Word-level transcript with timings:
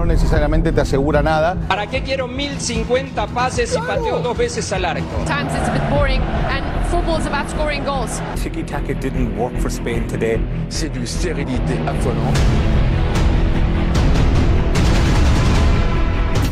no 0.00 0.06
necesariamente 0.06 0.72
te 0.72 0.80
asegura 0.80 1.22
nada. 1.22 1.56
¿Para 1.68 1.86
qué 1.86 2.02
quiero 2.02 2.26
1050 2.26 3.26
pases 3.28 3.76
y 3.76 3.78
pateo 3.78 4.20
dos 4.20 4.36
veces 4.36 4.72
al 4.72 4.86
arco? 4.86 5.04
Times 5.26 5.52
it's 5.54 5.68
a 5.68 5.72
bit 5.72 5.90
boring, 5.90 6.22
and 6.22 6.64
football 6.90 7.20
is 7.20 7.26
about 7.26 7.50
scoring 7.50 7.84
goals. 7.84 8.22
Tiki 8.42 8.62
Taka 8.62 8.94
didn't 8.94 9.36
work 9.36 9.54
for 9.58 9.70
Spain 9.70 10.06
today. 10.06 10.40
C'est 10.70 10.90
d'une 10.90 11.06
stérilité 11.06 11.74
affolante. 11.86 12.38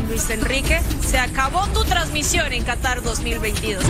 Luis 0.09 0.29
Enrique, 0.29 0.79
se 1.01 1.17
acabó 1.17 1.65
tu 1.73 1.83
transmisión 1.85 2.53
en 2.53 2.63
Qatar 2.63 3.01
2022. 3.01 3.83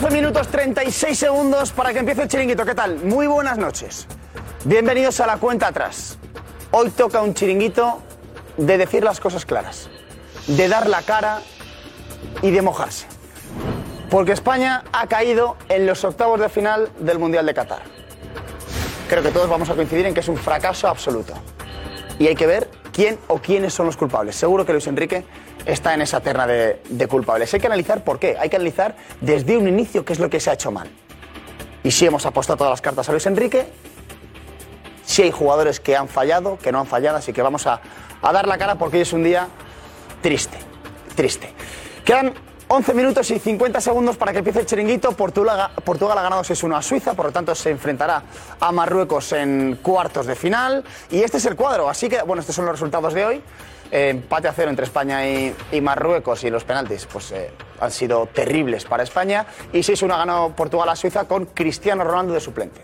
12 0.00 0.14
minutos 0.14 0.48
36 0.48 1.18
segundos 1.18 1.72
para 1.72 1.92
que 1.92 1.98
empiece 1.98 2.22
el 2.22 2.28
chiringuito. 2.28 2.64
¿Qué 2.64 2.74
tal? 2.74 3.04
Muy 3.04 3.26
buenas 3.26 3.58
noches. 3.58 4.06
Bienvenidos 4.64 5.20
a 5.20 5.26
la 5.26 5.36
cuenta 5.36 5.66
atrás. 5.66 6.16
Hoy 6.70 6.88
toca 6.88 7.20
un 7.20 7.34
chiringuito 7.34 8.00
de 8.56 8.78
decir 8.78 9.04
las 9.04 9.20
cosas 9.20 9.44
claras, 9.44 9.90
de 10.46 10.68
dar 10.68 10.88
la 10.88 11.02
cara 11.02 11.42
y 12.40 12.50
de 12.50 12.62
mojarse. 12.62 13.08
Porque 14.08 14.32
España 14.32 14.84
ha 14.90 15.06
caído 15.06 15.58
en 15.68 15.84
los 15.84 16.02
octavos 16.02 16.40
de 16.40 16.48
final 16.48 16.88
del 16.98 17.18
Mundial 17.18 17.44
de 17.44 17.52
Qatar. 17.52 17.82
Creo 19.06 19.22
que 19.22 19.32
todos 19.32 19.50
vamos 19.50 19.68
a 19.68 19.74
coincidir 19.74 20.06
en 20.06 20.14
que 20.14 20.20
es 20.20 20.28
un 20.28 20.38
fracaso 20.38 20.88
absoluto. 20.88 21.34
Y 22.18 22.26
hay 22.26 22.36
que 22.36 22.46
ver 22.46 22.70
quién 22.90 23.18
o 23.28 23.36
quiénes 23.36 23.74
son 23.74 23.84
los 23.84 23.98
culpables. 23.98 24.34
Seguro 24.34 24.64
que 24.64 24.72
Luis 24.72 24.86
Enrique 24.86 25.26
está 25.66 25.94
en 25.94 26.02
esa 26.02 26.20
terna 26.20 26.46
de, 26.46 27.06
culpables. 27.08 27.52
Hay 27.54 27.60
que 27.60 27.66
analizar 27.66 28.04
por 28.04 28.18
qué. 28.18 28.36
Hay 28.38 28.48
que 28.48 28.56
analizar 28.56 28.96
desde 29.20 29.56
un 29.56 29.68
inicio 29.68 30.04
qué 30.04 30.12
es 30.12 30.18
lo 30.18 30.30
que 30.30 30.40
se 30.40 30.50
ha 30.50 30.54
hecho 30.54 30.70
mal. 30.70 30.88
Y 31.82 31.90
si 31.90 32.06
hemos 32.06 32.26
apostado 32.26 32.58
todas 32.58 32.70
las 32.70 32.80
cartas 32.80 33.08
a 33.08 33.12
Luis 33.12 33.26
Enrique, 33.26 33.66
si 35.04 35.22
hay 35.22 35.30
jugadores 35.30 35.80
que 35.80 35.96
han 35.96 36.08
fallado, 36.08 36.58
que 36.58 36.72
no 36.72 36.80
han 36.80 36.86
fallado, 36.86 37.16
así 37.16 37.32
que 37.32 37.42
vamos 37.42 37.66
a, 37.66 37.80
a 38.22 38.32
dar 38.32 38.46
la 38.46 38.58
cara 38.58 38.76
porque 38.76 38.98
hoy 38.98 39.02
es 39.02 39.12
un 39.12 39.24
día 39.24 39.48
triste, 40.22 40.58
triste. 41.16 41.52
Quedan 42.04 42.34
11 42.72 42.94
minutos 42.94 43.28
y 43.32 43.40
50 43.40 43.80
segundos 43.80 44.16
para 44.16 44.30
que 44.30 44.38
empiece 44.38 44.60
el 44.60 44.66
chiringuito. 44.66 45.10
Portugal, 45.10 45.72
Portugal 45.84 46.16
ha 46.16 46.22
ganado 46.22 46.42
6-1 46.42 46.76
a 46.76 46.82
Suiza, 46.82 47.14
por 47.14 47.26
lo 47.26 47.32
tanto 47.32 47.52
se 47.52 47.70
enfrentará 47.70 48.22
a 48.60 48.70
Marruecos 48.70 49.32
en 49.32 49.80
cuartos 49.82 50.26
de 50.26 50.36
final. 50.36 50.84
Y 51.10 51.20
este 51.22 51.38
es 51.38 51.46
el 51.46 51.56
cuadro, 51.56 51.88
así 51.88 52.08
que, 52.08 52.22
bueno, 52.22 52.38
estos 52.40 52.54
son 52.54 52.66
los 52.66 52.72
resultados 52.72 53.12
de 53.12 53.24
hoy. 53.24 53.42
Eh, 53.90 54.10
empate 54.10 54.46
a 54.46 54.52
cero 54.52 54.70
entre 54.70 54.84
España 54.84 55.26
y, 55.26 55.80
Marruecos 55.80 56.44
y 56.44 56.50
los 56.50 56.62
penaltis 56.62 57.06
pues, 57.12 57.32
eh, 57.32 57.50
han 57.80 57.90
sido 57.90 58.26
terribles 58.26 58.84
para 58.84 59.02
España. 59.02 59.46
Y 59.72 59.78
6-1 59.78 60.14
ha 60.14 60.18
ganado 60.18 60.50
Portugal 60.50 60.88
a 60.88 60.96
Suiza 60.96 61.24
con 61.24 61.46
Cristiano 61.46 62.04
Ronaldo 62.04 62.34
de 62.34 62.40
suplente. 62.40 62.80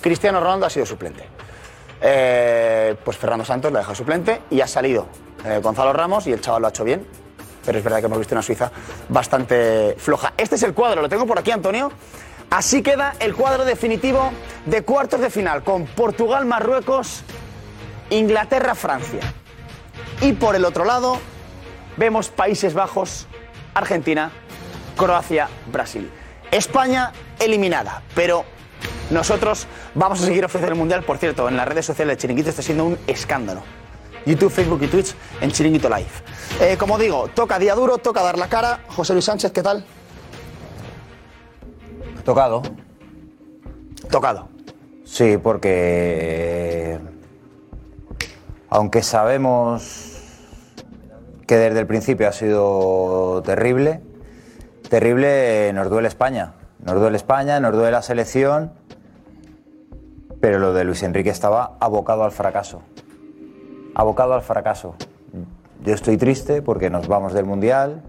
Cristiano 0.00 0.40
Ronaldo 0.40 0.66
ha 0.66 0.70
sido 0.70 0.84
suplente. 0.84 1.24
Eh, 2.00 2.94
pues 3.02 3.16
Fernando 3.16 3.44
Santos 3.44 3.72
le 3.72 3.78
ha 3.78 3.80
dejado 3.80 3.94
suplente 3.94 4.42
y 4.50 4.60
ha 4.60 4.66
salido 4.66 5.06
Gonzalo 5.62 5.92
Ramos 5.92 6.26
y 6.26 6.32
el 6.32 6.40
chaval 6.40 6.62
lo 6.62 6.68
ha 6.68 6.70
hecho 6.70 6.84
bien. 6.84 7.06
Pero 7.64 7.78
es 7.78 7.84
verdad 7.84 8.00
que 8.00 8.06
hemos 8.06 8.18
visto 8.18 8.34
una 8.34 8.42
Suiza 8.42 8.70
bastante 9.08 9.94
floja. 9.98 10.34
Este 10.36 10.56
es 10.56 10.62
el 10.62 10.74
cuadro, 10.74 11.00
lo 11.02 11.08
tengo 11.08 11.26
por 11.26 11.38
aquí, 11.38 11.50
Antonio. 11.50 11.90
Así 12.50 12.82
queda 12.82 13.14
el 13.20 13.34
cuadro 13.34 13.64
definitivo 13.64 14.30
de 14.66 14.82
cuartos 14.82 15.20
de 15.20 15.30
final 15.30 15.62
con 15.62 15.86
Portugal, 15.86 16.44
Marruecos, 16.44 17.22
Inglaterra, 18.10 18.74
Francia. 18.74 19.20
Y 20.24 20.32
por 20.32 20.56
el 20.56 20.64
otro 20.64 20.86
lado 20.86 21.18
vemos 21.98 22.30
Países 22.30 22.72
Bajos, 22.72 23.26
Argentina, 23.74 24.32
Croacia, 24.96 25.50
Brasil. 25.70 26.10
España 26.50 27.12
eliminada, 27.38 28.02
pero 28.14 28.46
nosotros 29.10 29.66
vamos 29.94 30.22
a 30.22 30.24
seguir 30.24 30.42
ofreciendo 30.42 30.72
el 30.72 30.78
Mundial. 30.78 31.02
Por 31.02 31.18
cierto, 31.18 31.46
en 31.46 31.58
las 31.58 31.68
redes 31.68 31.84
sociales 31.84 32.16
de 32.16 32.22
Chiringuito 32.22 32.48
está 32.48 32.62
siendo 32.62 32.86
un 32.86 32.98
escándalo. 33.06 33.64
YouTube, 34.24 34.50
Facebook 34.50 34.82
y 34.84 34.86
Twitch 34.86 35.14
en 35.42 35.50
Chiringuito 35.50 35.90
Live. 35.90 36.08
Eh, 36.58 36.78
como 36.78 36.96
digo, 36.96 37.28
toca 37.34 37.58
día 37.58 37.74
duro, 37.74 37.98
toca 37.98 38.22
dar 38.22 38.38
la 38.38 38.48
cara. 38.48 38.80
José 38.96 39.12
Luis 39.12 39.26
Sánchez, 39.26 39.52
¿qué 39.52 39.62
tal? 39.62 39.84
Tocado. 42.24 42.62
Tocado. 44.10 44.48
Sí, 45.04 45.36
porque 45.36 46.98
aunque 48.70 49.02
sabemos 49.02 50.13
que 51.46 51.56
desde 51.56 51.80
el 51.80 51.86
principio 51.86 52.28
ha 52.28 52.32
sido 52.32 53.42
terrible, 53.44 54.00
terrible 54.88 55.72
nos 55.72 55.90
duele 55.90 56.08
España. 56.08 56.54
Nos 56.84 56.96
duele 56.96 57.16
España, 57.16 57.60
nos 57.60 57.72
duele 57.72 57.90
la 57.90 58.02
selección, 58.02 58.72
pero 60.40 60.58
lo 60.58 60.74
de 60.74 60.84
Luis 60.84 61.02
Enrique 61.02 61.30
estaba 61.30 61.76
abocado 61.80 62.24
al 62.24 62.32
fracaso. 62.32 62.82
Abocado 63.94 64.34
al 64.34 64.42
fracaso. 64.42 64.94
Yo 65.82 65.94
estoy 65.94 66.16
triste 66.16 66.62
porque 66.62 66.90
nos 66.90 67.08
vamos 67.08 67.32
del 67.32 67.44
Mundial, 67.44 68.02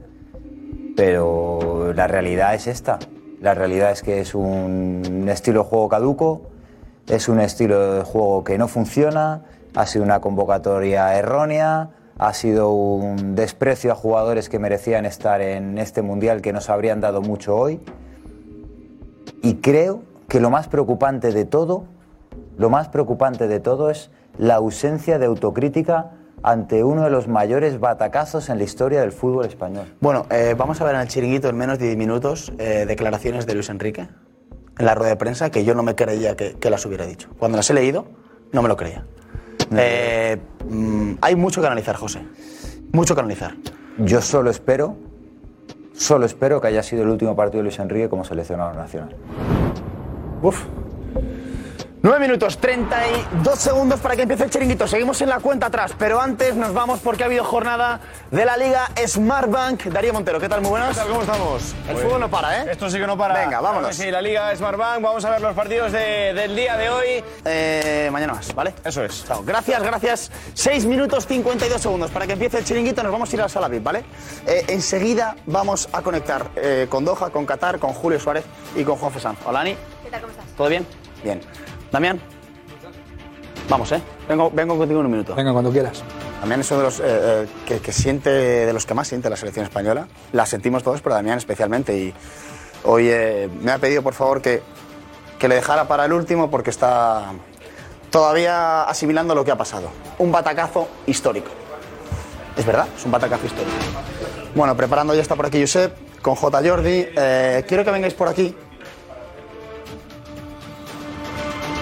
pero 0.95 1.93
la 1.93 2.07
realidad 2.07 2.55
es 2.55 2.67
esta. 2.67 2.99
La 3.41 3.53
realidad 3.53 3.91
es 3.91 4.01
que 4.01 4.19
es 4.21 4.33
un 4.33 5.27
estilo 5.29 5.63
de 5.63 5.69
juego 5.69 5.89
caduco, 5.89 6.41
es 7.07 7.29
un 7.29 7.39
estilo 7.39 7.95
de 7.95 8.03
juego 8.03 8.43
que 8.43 8.57
no 8.57 8.67
funciona, 8.67 9.43
ha 9.75 9.85
sido 9.85 10.03
una 10.03 10.19
convocatoria 10.21 11.15
errónea, 11.15 11.89
ha 12.17 12.33
sido 12.33 12.71
un 12.71 13.35
desprecio 13.35 13.91
a 13.91 13.95
jugadores 13.95 14.49
que 14.49 14.59
merecían 14.59 15.05
estar 15.05 15.41
en 15.41 15.77
este 15.77 16.01
mundial 16.01 16.41
que 16.41 16.53
nos 16.53 16.69
habrían 16.69 17.01
dado 17.01 17.21
mucho 17.21 17.55
hoy. 17.55 17.81
Y 19.41 19.55
creo 19.55 20.03
que 20.27 20.39
lo 20.39 20.49
más 20.49 20.67
preocupante 20.67 21.31
de 21.31 21.45
todo, 21.45 21.85
lo 22.57 22.69
más 22.69 22.87
preocupante 22.87 23.47
de 23.47 23.59
todo 23.59 23.89
es 23.89 24.11
la 24.37 24.55
ausencia 24.55 25.19
de 25.19 25.25
autocrítica 25.25 26.11
ante 26.41 26.83
uno 26.83 27.03
de 27.03 27.09
los 27.09 27.27
mayores 27.27 27.79
batacazos 27.79 28.49
en 28.49 28.59
la 28.59 28.63
historia 28.63 29.01
del 29.01 29.11
fútbol 29.11 29.45
español. 29.45 29.95
Bueno, 29.99 30.25
eh, 30.29 30.55
vamos 30.57 30.79
a 30.79 30.85
ver 30.85 30.95
en 30.95 31.01
el 31.01 31.07
chiringuito 31.07 31.49
en 31.49 31.57
menos 31.57 31.79
de 31.79 31.85
10 31.85 31.97
minutos 31.97 32.53
eh, 32.59 32.85
declaraciones 32.87 33.45
de 33.45 33.55
Luis 33.55 33.69
Enrique 33.69 34.07
en 34.77 34.85
la 34.85 34.93
rueda 34.93 35.11
de 35.11 35.15
prensa 35.15 35.49
que 35.49 35.63
yo 35.63 35.73
no 35.73 35.83
me 35.83 35.95
creía 35.95 36.35
que, 36.35 36.53
que 36.53 36.69
las 36.69 36.85
hubiera 36.85 37.05
dicho. 37.05 37.29
Cuando 37.39 37.57
las 37.57 37.69
he 37.69 37.73
leído, 37.73 38.05
no 38.51 38.61
me 38.61 38.67
lo 38.67 38.77
creía. 38.77 39.05
Eh, 39.75 40.37
mm, 40.69 41.13
hay 41.21 41.35
mucho 41.35 41.61
que 41.61 41.67
analizar, 41.67 41.95
José. 41.95 42.21
Mucho 42.91 43.15
que 43.15 43.21
analizar. 43.21 43.55
Yo 43.97 44.21
solo 44.21 44.49
espero, 44.49 44.95
solo 45.93 46.25
espero 46.25 46.59
que 46.61 46.67
haya 46.67 46.83
sido 46.83 47.03
el 47.03 47.09
último 47.09 47.35
partido 47.35 47.59
de 47.59 47.63
Luis 47.63 47.79
Enrique 47.79 48.09
como 48.09 48.23
seleccionador 48.23 48.75
nacional. 48.75 49.15
Uf. 50.41 50.65
9 52.05 52.19
minutos, 52.19 52.59
32 52.59 53.57
segundos 53.57 53.99
para 53.99 54.15
que 54.15 54.21
empiece 54.21 54.43
el 54.43 54.51
chiringuito. 54.51 54.87
Seguimos 54.87 55.19
en 55.21 55.29
la 55.29 55.39
cuenta 55.39 55.65
atrás, 55.65 55.91
pero 55.97 56.21
antes 56.21 56.53
nos 56.55 56.71
vamos 56.71 56.99
porque 56.99 57.23
ha 57.23 57.25
habido 57.25 57.43
jornada 57.43 57.99
de 58.29 58.45
la 58.45 58.55
Liga 58.57 58.91
Smartbank. 59.07 59.85
Darío 59.85 60.13
Montero, 60.13 60.39
¿qué 60.39 60.47
tal? 60.47 60.61
Muy 60.61 60.69
buenas. 60.69 60.89
¿Qué 60.89 60.95
tal? 60.97 61.07
¿Cómo 61.07 61.21
estamos? 61.21 61.73
El 61.89 61.97
fútbol 61.97 62.19
no 62.19 62.29
para, 62.29 62.61
¿eh? 62.61 62.67
Esto 62.69 62.91
sí 62.91 62.99
que 62.99 63.07
no 63.07 63.17
para. 63.17 63.33
Venga, 63.33 63.59
vámonos. 63.59 63.95
Sí, 63.95 64.11
la 64.11 64.21
Liga 64.21 64.55
Smartbank. 64.55 65.01
Vamos 65.01 65.25
a 65.25 65.31
ver 65.31 65.41
los 65.41 65.55
partidos 65.55 65.91
de- 65.93 66.35
del 66.35 66.55
día 66.55 66.77
de 66.77 66.91
hoy. 66.91 67.23
Eh, 67.43 68.09
mañana 68.11 68.33
más, 68.33 68.53
¿vale? 68.53 68.75
Eso 68.83 69.03
es. 69.03 69.25
Chao. 69.25 69.41
Gracias, 69.43 69.81
gracias. 69.81 70.31
6 70.53 70.85
minutos 70.85 71.25
52 71.25 71.81
segundos 71.81 72.11
para 72.11 72.27
que 72.27 72.33
empiece 72.33 72.59
el 72.59 72.65
chiringuito. 72.65 73.01
Nos 73.01 73.11
vamos 73.13 73.31
a 73.31 73.35
ir 73.35 73.39
a 73.41 73.45
la 73.45 73.49
sala 73.49 73.67
VIP, 73.67 73.83
¿vale? 73.83 74.03
Eh, 74.45 74.63
enseguida 74.67 75.37
vamos 75.47 75.89
a 75.91 76.03
conectar 76.03 76.51
eh, 76.55 76.85
con 76.87 77.03
Doha, 77.03 77.31
con 77.31 77.47
Qatar, 77.47 77.79
con 77.79 77.93
Julio 77.93 78.19
Suárez 78.19 78.43
y 78.75 78.83
con 78.83 78.95
Juan 78.97 79.19
Sanz. 79.19 79.39
Hola, 79.43 79.61
Ani. 79.61 79.75
¿Qué 80.03 80.11
tal? 80.11 80.21
¿Cómo 80.21 80.31
estás? 80.33 80.45
¿Todo 80.55 80.69
bien? 80.69 80.85
Bien. 81.23 81.41
Damián. 81.91 82.19
Vamos, 83.69 83.91
¿eh? 83.91 84.01
Vengo, 84.27 84.51
vengo 84.51 84.77
contigo 84.77 84.99
en 84.99 85.05
un 85.05 85.11
minuto. 85.11 85.35
Venga, 85.35 85.51
cuando 85.51 85.71
quieras. 85.71 86.03
Damián 86.41 86.59
es 86.59 86.71
uno 86.71 86.81
de 86.81 86.85
los 86.85 86.99
eh, 86.99 87.03
eh, 87.05 87.47
que, 87.65 87.79
que 87.79 87.91
siente, 87.91 88.29
de 88.29 88.73
los 88.73 88.85
que 88.85 88.93
más 88.93 89.07
siente 89.07 89.29
la 89.29 89.35
selección 89.37 89.65
española. 89.65 90.07
La 90.33 90.45
sentimos 90.45 90.83
todos, 90.83 91.01
pero 91.01 91.15
Damián 91.15 91.37
especialmente. 91.37 91.97
Y 91.97 92.13
hoy 92.83 93.09
eh, 93.09 93.49
me 93.61 93.71
ha 93.71 93.77
pedido, 93.79 94.03
por 94.03 94.13
favor, 94.13 94.41
que, 94.41 94.61
que 95.39 95.47
le 95.47 95.55
dejara 95.55 95.87
para 95.87 96.05
el 96.05 96.13
último 96.13 96.51
porque 96.51 96.69
está 96.69 97.31
todavía 98.11 98.83
asimilando 98.83 99.33
lo 99.33 99.43
que 99.43 99.51
ha 99.51 99.57
pasado. 99.57 99.89
Un 100.19 100.31
batacazo 100.31 100.87
histórico. 101.07 101.49
Es 102.55 102.65
verdad, 102.65 102.87
es 102.95 103.03
un 103.05 103.11
batacazo 103.11 103.45
histórico. 103.47 103.75
Bueno, 104.53 104.77
preparando 104.77 105.13
ya 105.13 105.21
está 105.21 105.35
por 105.35 105.47
aquí 105.47 105.59
Josep, 105.59 106.21
con 106.21 106.35
J. 106.35 106.61
Jordi. 106.63 107.07
Eh, 107.15 107.65
quiero 107.67 107.83
que 107.83 107.91
vengáis 107.91 108.13
por 108.13 108.27
aquí. 108.27 108.55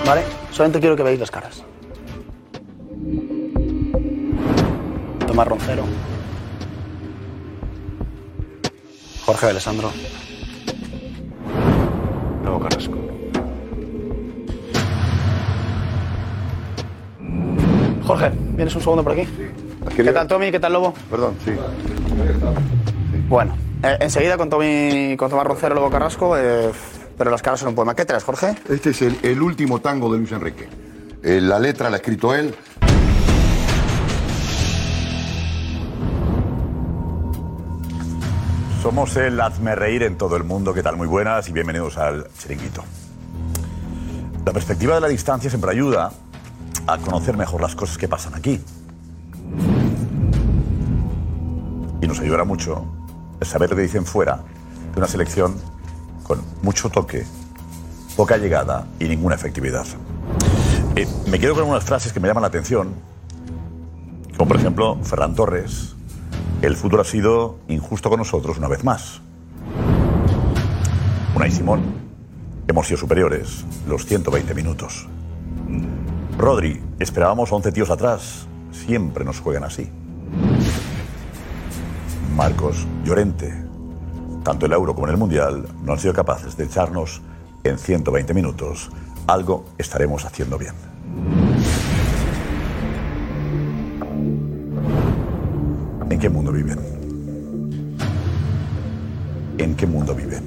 ¿Vale? 0.05 0.23
Solamente 0.51 0.79
quiero 0.79 0.95
que 0.95 1.03
veáis 1.03 1.19
las 1.19 1.31
caras. 1.31 1.63
Tomás 5.27 5.47
Roncero. 5.47 5.83
Jorge 9.25 9.45
Alessandro. 9.47 9.89
Luego 12.43 12.59
Carrasco. 12.59 12.97
Jorge, 18.05 18.31
¿vienes 18.55 18.75
un 18.75 18.81
segundo 18.81 19.03
por 19.03 19.13
aquí? 19.13 19.25
¿Qué 19.95 20.03
tal, 20.11 20.27
Tommy? 20.27 20.51
¿Qué 20.51 20.59
tal, 20.59 20.73
Lobo? 20.73 20.93
Perdón, 21.09 21.35
sí. 21.45 21.51
Bueno, 23.29 23.55
Eh, 23.85 23.97
enseguida 23.99 24.37
con, 24.37 24.49
Tommy, 24.49 25.15
con 25.17 25.29
Tomás 25.29 25.45
Roncero, 25.45 25.75
Lobo 25.75 25.89
Carrasco, 25.89 26.37
eh, 26.37 26.71
pero 27.17 27.31
las 27.31 27.41
caras 27.41 27.59
son 27.59 27.69
un 27.69 27.75
poema. 27.75 27.95
¿Qué 27.95 28.05
traes, 28.05 28.23
Jorge? 28.23 28.55
Este 28.69 28.91
es 28.91 29.01
el, 29.01 29.17
el 29.23 29.41
último 29.41 29.79
tango 29.79 30.11
de 30.11 30.19
Luis 30.19 30.31
Enrique. 30.31 30.67
Eh, 31.23 31.39
la 31.41 31.59
letra 31.59 31.89
la 31.89 31.97
ha 31.97 31.99
escrito 31.99 32.33
él. 32.33 32.53
Somos 38.81 39.15
el 39.15 39.39
Hazme 39.39 39.75
Reír 39.75 40.03
en 40.03 40.17
todo 40.17 40.35
el 40.35 40.43
mundo. 40.43 40.73
¿Qué 40.73 40.83
tal? 40.83 40.97
Muy 40.97 41.07
buenas 41.07 41.47
y 41.47 41.53
bienvenidos 41.53 41.97
al 41.97 42.27
Chiringuito. 42.37 42.83
La 44.45 44.51
perspectiva 44.51 44.95
de 44.95 45.01
la 45.01 45.07
distancia 45.07 45.49
siempre 45.49 45.71
ayuda 45.71 46.11
a 46.85 46.97
conocer 46.97 47.37
mejor 47.37 47.61
las 47.61 47.75
cosas 47.75 47.97
que 47.97 48.09
pasan 48.09 48.35
aquí. 48.35 48.61
Y 52.01 52.07
nos 52.07 52.19
ayudará 52.19 52.43
mucho 52.43 52.85
el 53.39 53.47
saber 53.47 53.69
lo 53.69 53.77
que 53.77 53.83
dicen 53.83 54.05
fuera 54.05 54.41
de 54.93 54.97
una 54.97 55.07
selección 55.07 55.55
con 56.23 56.41
mucho 56.61 56.89
toque, 56.89 57.25
poca 58.15 58.37
llegada 58.37 58.87
y 58.99 59.05
ninguna 59.05 59.35
efectividad. 59.35 59.85
Eh, 60.95 61.07
me 61.27 61.39
quedo 61.39 61.55
con 61.55 61.63
unas 61.65 61.83
frases 61.83 62.13
que 62.13 62.19
me 62.19 62.27
llaman 62.27 62.41
la 62.41 62.47
atención, 62.47 62.93
como 64.37 64.47
por 64.47 64.57
ejemplo 64.57 64.97
Ferran 65.03 65.35
Torres. 65.35 65.95
El 66.61 66.75
fútbol 66.75 67.01
ha 67.01 67.03
sido 67.03 67.59
injusto 67.67 68.09
con 68.09 68.19
nosotros 68.19 68.57
una 68.57 68.67
vez 68.67 68.83
más. 68.83 69.21
Unai 71.35 71.51
Simón. 71.51 71.81
Hemos 72.67 72.87
sido 72.87 72.97
superiores 72.97 73.65
los 73.87 74.05
120 74.05 74.53
minutos. 74.53 75.07
Rodri. 76.37 76.81
Esperábamos 76.99 77.51
11 77.51 77.71
tíos 77.71 77.89
atrás. 77.89 78.47
Siempre 78.71 79.25
nos 79.25 79.39
juegan 79.39 79.63
así. 79.63 79.89
Marcos 82.35 82.87
Llorente. 83.03 83.62
Tanto 84.43 84.65
el 84.65 84.73
Euro 84.73 84.93
como 84.93 85.07
en 85.07 85.13
el 85.13 85.17
Mundial 85.17 85.65
no 85.83 85.93
han 85.93 85.99
sido 85.99 86.13
capaces 86.13 86.57
de 86.57 86.65
echarnos 86.65 87.21
en 87.63 87.77
120 87.77 88.33
minutos. 88.33 88.89
Algo 89.25 89.65
estaremos 89.77 90.25
haciendo 90.25 90.57
bien. 90.57 90.73
¿En 96.09 96.19
qué 96.19 96.29
mundo 96.29 96.51
viven? 96.51 96.79
¿En 99.57 99.75
qué 99.75 99.87
mundo 99.87 100.13
viven? 100.13 100.43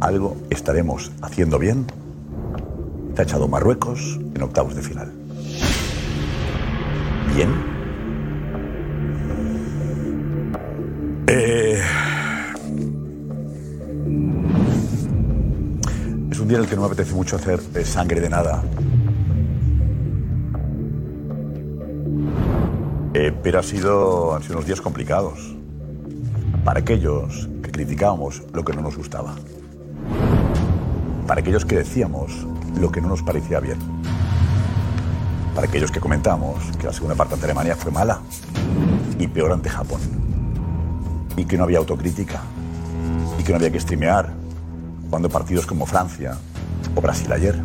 ¿Algo 0.00 0.36
estaremos 0.48 1.12
haciendo 1.20 1.58
bien? 1.58 1.86
Te 3.14 3.22
ha 3.22 3.24
echado 3.24 3.46
Marruecos 3.46 4.18
en 4.34 4.42
octavos 4.42 4.74
de 4.74 4.82
final. 4.82 5.12
¿Bien? 7.34 7.76
Eh, 11.26 11.65
un 16.46 16.50
día 16.50 16.58
en 16.58 16.62
el 16.62 16.70
que 16.70 16.76
no 16.76 16.82
me 16.82 16.86
apetece 16.86 17.12
mucho 17.12 17.34
hacer 17.34 17.60
sangre 17.84 18.20
de 18.20 18.30
nada. 18.30 18.62
Eh, 23.14 23.34
pero 23.42 23.58
ha 23.58 23.64
sido, 23.64 24.32
han 24.32 24.44
sido 24.44 24.54
unos 24.54 24.66
días 24.66 24.80
complicados. 24.80 25.56
Para 26.64 26.78
aquellos 26.78 27.48
que 27.64 27.72
criticábamos 27.72 28.44
lo 28.52 28.64
que 28.64 28.74
no 28.74 28.82
nos 28.82 28.96
gustaba. 28.96 29.34
Para 31.26 31.40
aquellos 31.40 31.64
que 31.64 31.78
decíamos 31.78 32.46
lo 32.80 32.92
que 32.92 33.00
no 33.00 33.08
nos 33.08 33.24
parecía 33.24 33.58
bien. 33.58 33.78
Para 35.52 35.66
aquellos 35.66 35.90
que 35.90 35.98
comentamos 35.98 36.62
que 36.78 36.86
la 36.86 36.92
segunda 36.92 37.16
parte 37.16 37.34
ante 37.34 37.46
Alemania 37.46 37.74
fue 37.74 37.90
mala. 37.90 38.20
Y 39.18 39.26
peor 39.26 39.50
ante 39.50 39.68
Japón. 39.68 40.00
Y 41.36 41.44
que 41.44 41.58
no 41.58 41.64
había 41.64 41.78
autocrítica. 41.78 42.40
Y 43.36 43.42
que 43.42 43.50
no 43.50 43.56
había 43.56 43.72
que 43.72 43.80
streamear 43.80 44.45
cuando 45.10 45.28
partidos 45.28 45.66
como 45.66 45.86
Francia 45.86 46.36
o 46.94 47.00
Brasil 47.00 47.32
ayer 47.32 47.56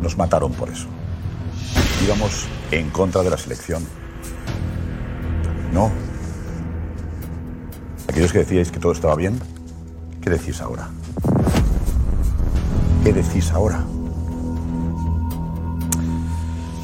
nos 0.00 0.16
mataron 0.16 0.52
por 0.52 0.68
eso. 0.68 0.86
Íbamos 2.04 2.46
en 2.70 2.90
contra 2.90 3.22
de 3.22 3.30
la 3.30 3.36
selección. 3.36 3.84
No. 5.72 5.90
Aquellos 8.08 8.32
que 8.32 8.38
decíais 8.38 8.70
que 8.70 8.78
todo 8.78 8.92
estaba 8.92 9.14
bien, 9.16 9.38
¿qué 10.22 10.30
decís 10.30 10.60
ahora? 10.60 10.88
¿Qué 13.04 13.12
decís 13.12 13.50
ahora? 13.50 13.84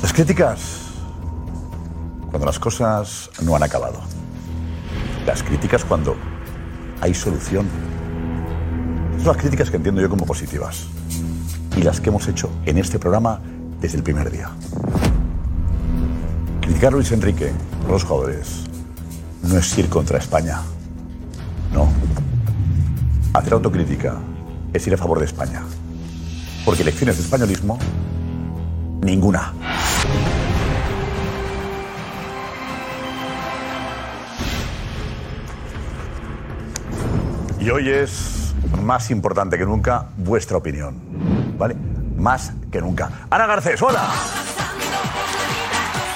Las 0.03 0.13
críticas 0.13 0.85
cuando 2.31 2.47
las 2.47 2.59
cosas 2.59 3.31
no 3.43 3.55
han 3.55 3.63
acabado. 3.63 4.01
Las 5.25 5.43
críticas 5.43 5.85
cuando 5.85 6.17
hay 7.01 7.15
solución. 7.15 7.69
Son 9.25 9.33
las 9.33 9.41
críticas 9.41 9.71
que 9.71 9.79
entiendo 9.79 10.03
yo 10.03 10.11
como 10.11 10.27
positivas. 10.27 10.85
Y 11.79 11.81
las 11.81 11.99
que 11.99 12.11
hemos 12.11 12.29
hecho 12.29 12.51
en 12.67 12.77
este 12.77 12.99
programa 12.99 13.41
desde 13.81 13.97
el 13.97 14.03
primer 14.03 14.31
día. 14.31 14.51
Criticar 16.61 16.89
a 16.93 16.97
Luis 16.97 17.11
Enrique, 17.11 17.51
los 17.89 18.05
jugadores, 18.05 18.65
no 19.45 19.57
es 19.57 19.79
ir 19.79 19.89
contra 19.89 20.19
España. 20.19 20.61
No. 21.73 21.89
Hacer 23.33 23.55
autocrítica 23.55 24.19
es 24.75 24.87
ir 24.87 24.93
a 24.93 24.99
favor 24.99 25.19
de 25.19 25.25
España. 25.25 25.63
Porque 26.67 26.85
lecciones 26.85 27.17
de 27.17 27.23
españolismo, 27.23 27.79
ninguna. 29.01 29.55
Y 37.59 37.71
hoy 37.71 37.89
es 37.89 38.44
más 38.83 39.11
importante 39.11 39.59
que 39.59 39.65
nunca 39.65 40.07
vuestra 40.17 40.57
opinión. 40.57 41.01
¿Vale? 41.59 41.77
Más 42.17 42.53
que 42.71 42.81
nunca. 42.81 43.11
Ana 43.31 43.47
Garcés, 43.47 43.81
hola. 43.83 44.05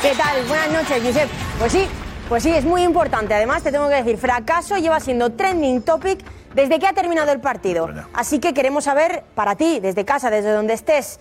¿Qué 0.02 0.12
tal? 0.17 0.44
Buenas 0.46 0.70
noches, 0.70 1.02
Josep. 1.02 1.29
Pues 1.58 1.73
sí, 1.73 1.87
pues 2.29 2.43
sí, 2.43 2.51
es 2.51 2.65
muy 2.65 2.82
importante. 2.82 3.34
Además, 3.34 3.63
te 3.63 3.72
tengo 3.72 3.89
que 3.89 3.96
decir, 3.96 4.17
fracaso 4.17 4.77
lleva 4.77 5.01
siendo 5.01 5.32
trending 5.32 5.82
topic 5.82 6.24
desde 6.55 6.79
que 6.79 6.86
ha 6.86 6.93
terminado 6.93 7.32
el 7.32 7.41
partido. 7.41 7.89
Así 8.13 8.39
que 8.39 8.55
queremos 8.55 8.84
saber, 8.84 9.24
para 9.34 9.56
ti, 9.56 9.81
desde 9.81 10.05
casa, 10.05 10.31
desde 10.31 10.53
donde 10.53 10.74
estés, 10.74 11.20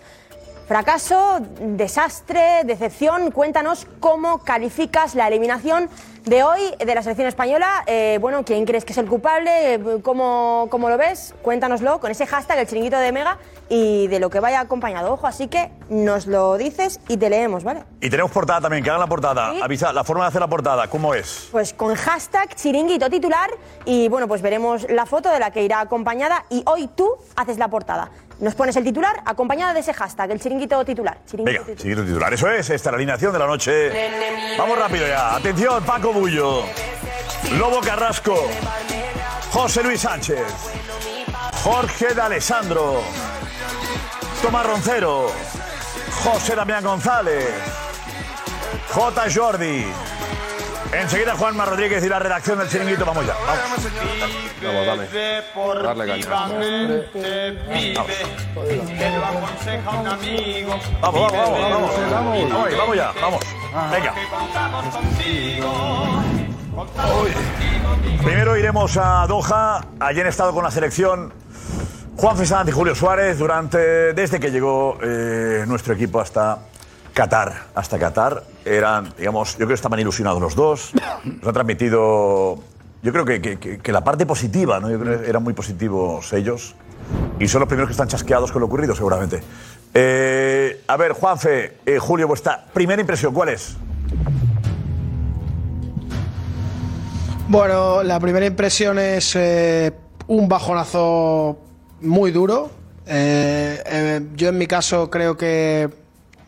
fracaso, 0.66 1.40
desastre, 1.60 2.62
decepción, 2.64 3.30
cuéntanos 3.30 3.86
cómo 4.00 4.38
calificas 4.38 5.14
la 5.14 5.26
eliminación 5.26 5.88
de 6.28 6.42
hoy 6.42 6.60
de 6.78 6.94
la 6.94 7.02
selección 7.02 7.26
española. 7.26 7.84
Eh, 7.86 8.18
bueno, 8.20 8.44
¿quién 8.44 8.66
crees 8.66 8.84
que 8.84 8.92
es 8.92 8.98
el 8.98 9.06
culpable? 9.06 9.74
Eh, 9.74 9.80
¿Cómo, 10.02 10.68
¿Cómo 10.70 10.90
lo 10.90 10.98
ves? 10.98 11.34
Cuéntanoslo 11.42 12.00
con 12.00 12.10
ese 12.10 12.26
hashtag, 12.26 12.58
el 12.58 12.66
chiringuito 12.66 12.98
de 12.98 13.12
Mega, 13.12 13.38
y 13.68 14.08
de 14.08 14.20
lo 14.20 14.28
que 14.28 14.40
vaya 14.40 14.60
acompañado. 14.60 15.12
Ojo, 15.12 15.26
así 15.26 15.48
que 15.48 15.70
nos 15.88 16.26
lo 16.26 16.58
dices 16.58 17.00
y 17.08 17.16
te 17.16 17.30
leemos, 17.30 17.64
¿vale? 17.64 17.84
Y 18.00 18.10
tenemos 18.10 18.30
portada 18.30 18.60
también, 18.60 18.84
que 18.84 18.90
hagan 18.90 19.00
la 19.00 19.06
portada. 19.06 19.52
Avisa, 19.62 19.92
la 19.92 20.04
forma 20.04 20.24
de 20.24 20.28
hacer 20.28 20.40
la 20.40 20.48
portada, 20.48 20.88
¿cómo 20.88 21.14
es? 21.14 21.48
Pues 21.50 21.72
con 21.72 21.94
hashtag 21.94 22.54
chiringuito 22.54 23.08
titular 23.08 23.50
y 23.86 24.08
bueno, 24.08 24.28
pues 24.28 24.42
veremos 24.42 24.86
la 24.90 25.06
foto 25.06 25.30
de 25.30 25.38
la 25.38 25.50
que 25.50 25.62
irá 25.62 25.80
acompañada 25.80 26.44
y 26.50 26.62
hoy 26.66 26.88
tú 26.88 27.16
haces 27.36 27.58
la 27.58 27.68
portada. 27.68 28.10
Nos 28.40 28.54
pones 28.54 28.76
el 28.76 28.84
titular 28.84 29.20
acompañada 29.24 29.74
de 29.74 29.80
ese 29.80 29.92
hashtag, 29.92 30.30
el 30.30 30.40
chiringuito 30.40 30.84
titular. 30.84 31.18
Chiringuito 31.26 31.64
Venga, 31.64 31.80
siguiente 31.80 32.04
titular. 32.04 32.32
Eso 32.32 32.48
es, 32.48 32.70
esta 32.70 32.74
es 32.74 32.92
la 32.92 32.96
alineación 32.96 33.32
de 33.32 33.38
la 33.38 33.46
noche. 33.46 33.90
Vamos 34.56 34.78
rápido 34.78 35.08
ya. 35.08 35.34
Atención, 35.34 35.82
Paco 35.84 36.12
Bullo. 36.12 36.62
Lobo 37.58 37.80
Carrasco. 37.80 38.48
José 39.50 39.82
Luis 39.82 40.00
Sánchez. 40.00 40.40
Jorge 41.64 42.14
de 42.14 42.20
Alessandro. 42.20 43.02
Tomás 44.40 44.66
Roncero. 44.66 45.32
José 46.22 46.54
Damián 46.54 46.84
González. 46.84 47.48
J. 48.92 49.22
Jordi. 49.34 49.84
Enseguida 50.92 51.36
Juanma 51.36 51.64
Rodríguez 51.66 52.02
y 52.04 52.08
la 52.08 52.18
redacción 52.18 52.58
del 52.58 52.68
chiringuito. 52.68 53.04
Vamos 53.04 53.26
ya. 53.26 53.34
Vamos, 54.62 54.86
dame. 54.86 55.06
Darle 55.82 56.06
caña. 56.06 56.26
Vamos, 61.00 61.32
vamos, 61.32 61.32
vamos, 61.32 61.60
vamos. 61.70 62.50
Vamos, 62.50 62.78
vamos 62.78 62.96
ya, 62.96 63.12
vamos. 63.20 63.40
Venga. 63.92 64.14
Primero 68.24 68.56
iremos 68.56 68.96
a 68.96 69.26
Doha. 69.26 69.84
Allí 70.00 70.20
han 70.20 70.26
estado 70.26 70.52
con 70.54 70.64
la 70.64 70.70
selección 70.70 71.32
Juan 72.16 72.36
Fesant 72.36 72.68
y 72.68 72.72
Julio 72.72 72.94
Suárez 72.94 73.38
durante 73.38 74.12
desde 74.14 74.40
que 74.40 74.50
llegó 74.50 74.98
eh, 75.02 75.64
nuestro 75.66 75.94
equipo 75.94 76.20
hasta 76.20 76.58
Qatar. 77.18 77.52
Hasta 77.74 77.98
Qatar 77.98 78.44
eran, 78.64 79.12
digamos, 79.18 79.54
yo 79.54 79.56
creo 79.56 79.68
que 79.70 79.74
estaban 79.74 79.98
ilusionados 79.98 80.40
los 80.40 80.54
dos. 80.54 80.92
Nos 81.24 81.48
han 81.48 81.52
transmitido, 81.52 82.62
yo 83.02 83.12
creo 83.12 83.24
que, 83.24 83.80
la 83.90 84.04
parte 84.04 84.24
positiva, 84.24 84.78
¿no? 84.78 84.88
Yo 84.88 85.00
creo 85.00 85.20
que 85.20 85.28
eran 85.28 85.42
muy 85.42 85.52
positivos 85.52 86.32
ellos. 86.32 86.76
Y 87.40 87.48
son 87.48 87.58
los 87.58 87.68
primeros 87.68 87.88
que 87.88 87.92
están 87.92 88.06
chasqueados 88.06 88.52
con 88.52 88.60
lo 88.60 88.66
ocurrido, 88.66 88.94
seguramente. 88.94 89.42
Eh, 89.92 90.84
a 90.86 90.96
ver, 90.96 91.10
Juanfe, 91.10 91.78
eh, 91.84 91.98
Julio, 91.98 92.28
vuestra 92.28 92.64
primera 92.72 93.00
impresión, 93.00 93.34
¿cuál 93.34 93.48
es? 93.48 93.76
Bueno, 97.48 98.04
la 98.04 98.20
primera 98.20 98.46
impresión 98.46 98.96
es 99.00 99.34
eh, 99.34 99.92
un 100.28 100.48
bajonazo 100.48 101.58
muy 102.00 102.30
duro. 102.30 102.70
Eh, 103.08 104.20
yo 104.36 104.50
en 104.50 104.58
mi 104.58 104.68
caso 104.68 105.10
creo 105.10 105.36
que 105.36 105.97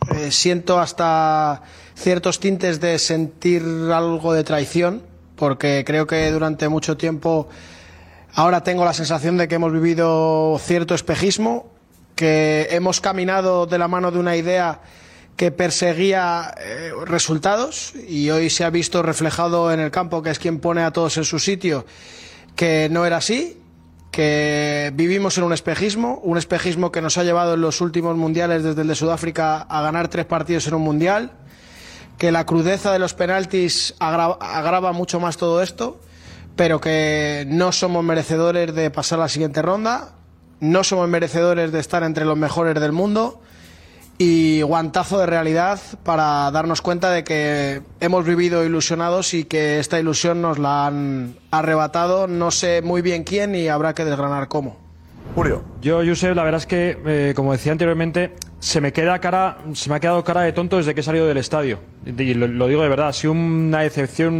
eh, 0.09 0.31
siento 0.31 0.79
hasta 0.79 1.61
ciertos 1.95 2.39
tintes 2.39 2.79
de 2.79 2.97
sentir 2.97 3.63
algo 3.93 4.33
de 4.33 4.43
traición, 4.43 5.03
porque 5.35 5.83
creo 5.85 6.07
que 6.07 6.31
durante 6.31 6.69
mucho 6.69 6.97
tiempo 6.97 7.49
ahora 8.33 8.63
tengo 8.63 8.83
la 8.83 8.93
sensación 8.93 9.37
de 9.37 9.47
que 9.47 9.55
hemos 9.55 9.71
vivido 9.71 10.59
cierto 10.59 10.95
espejismo, 10.95 11.71
que 12.15 12.67
hemos 12.71 12.99
caminado 12.99 13.67
de 13.67 13.77
la 13.77 13.87
mano 13.87 14.11
de 14.11 14.17
una 14.17 14.35
idea 14.35 14.81
que 15.35 15.51
perseguía 15.51 16.53
eh, 16.57 16.91
resultados 17.05 17.93
y 18.07 18.29
hoy 18.31 18.49
se 18.49 18.63
ha 18.63 18.69
visto 18.71 19.03
reflejado 19.03 19.71
en 19.71 19.79
el 19.79 19.91
campo, 19.91 20.23
que 20.23 20.31
es 20.31 20.39
quien 20.39 20.59
pone 20.59 20.81
a 20.81 20.91
todos 20.91 21.17
en 21.17 21.25
su 21.25 21.39
sitio, 21.39 21.85
que 22.55 22.89
no 22.89 23.05
era 23.05 23.17
así, 23.17 23.60
que 24.11 24.91
vivimos 24.93 25.37
en 25.37 25.45
un 25.45 25.53
espejismo, 25.53 26.19
un 26.23 26.37
espejismo 26.37 26.91
que 26.91 27.01
nos 27.01 27.17
ha 27.17 27.23
llevado 27.23 27.53
en 27.53 27.61
los 27.61 27.79
últimos 27.81 28.17
mundiales 28.17 28.63
desde 28.63 28.81
el 28.81 28.87
de 28.89 28.95
Sudáfrica 28.95 29.61
a 29.61 29.81
ganar 29.81 30.09
tres 30.09 30.25
partidos 30.25 30.67
en 30.67 30.73
un 30.73 30.81
mundial, 30.81 31.31
que 32.17 32.31
la 32.31 32.45
crudeza 32.45 32.91
de 32.91 32.99
los 32.99 33.13
penaltis 33.13 33.95
agra- 33.99 34.37
agrava 34.39 34.91
mucho 34.91 35.19
más 35.19 35.37
todo 35.37 35.61
esto, 35.61 35.99
pero 36.55 36.81
que 36.81 37.45
no 37.47 37.71
somos 37.71 38.03
merecedores 38.03 38.75
de 38.75 38.91
pasar 38.91 39.19
a 39.19 39.23
la 39.23 39.29
siguiente 39.29 39.61
ronda, 39.61 40.09
no 40.59 40.83
somos 40.83 41.07
merecedores 41.07 41.71
de 41.71 41.79
estar 41.79 42.03
entre 42.03 42.25
los 42.25 42.37
mejores 42.37 42.75
del 42.79 42.91
mundo 42.91 43.41
y 44.17 44.61
guantazo 44.61 45.19
de 45.19 45.25
realidad 45.25 45.79
para 46.03 46.51
darnos 46.51 46.81
cuenta 46.81 47.11
de 47.11 47.23
que 47.23 47.81
hemos 47.99 48.25
vivido 48.25 48.63
ilusionados 48.63 49.33
y 49.33 49.45
que 49.45 49.79
esta 49.79 49.99
ilusión 49.99 50.41
nos 50.41 50.59
la 50.59 50.87
han 50.87 51.35
arrebatado, 51.49 52.27
no 52.27 52.51
sé 52.51 52.81
muy 52.81 53.01
bien 53.01 53.23
quién 53.23 53.55
y 53.55 53.67
habrá 53.67 53.95
que 53.95 54.05
desgranar 54.05 54.47
cómo. 54.47 54.77
Julio. 55.35 55.63
Yo, 55.81 56.01
Josep, 56.05 56.35
la 56.35 56.43
verdad 56.43 56.59
es 56.59 56.67
que, 56.67 56.97
eh, 57.05 57.33
como 57.35 57.53
decía 57.53 57.71
anteriormente, 57.71 58.33
se 58.59 58.81
me 58.81 58.91
queda 58.91 59.19
cara, 59.19 59.57
se 59.73 59.89
me 59.89 59.95
ha 59.95 59.99
quedado 59.99 60.23
cara 60.23 60.41
de 60.41 60.51
tonto 60.51 60.77
desde 60.77 60.93
que 60.93 61.01
he 61.01 61.03
salido 61.03 61.25
del 61.25 61.37
estadio. 61.37 61.79
Y 62.05 62.33
lo, 62.33 62.47
lo 62.47 62.67
digo 62.67 62.83
de 62.83 62.89
verdad, 62.89 63.07
ha 63.07 63.13
sido 63.13 63.31
una 63.33 63.79
decepción, 63.79 64.33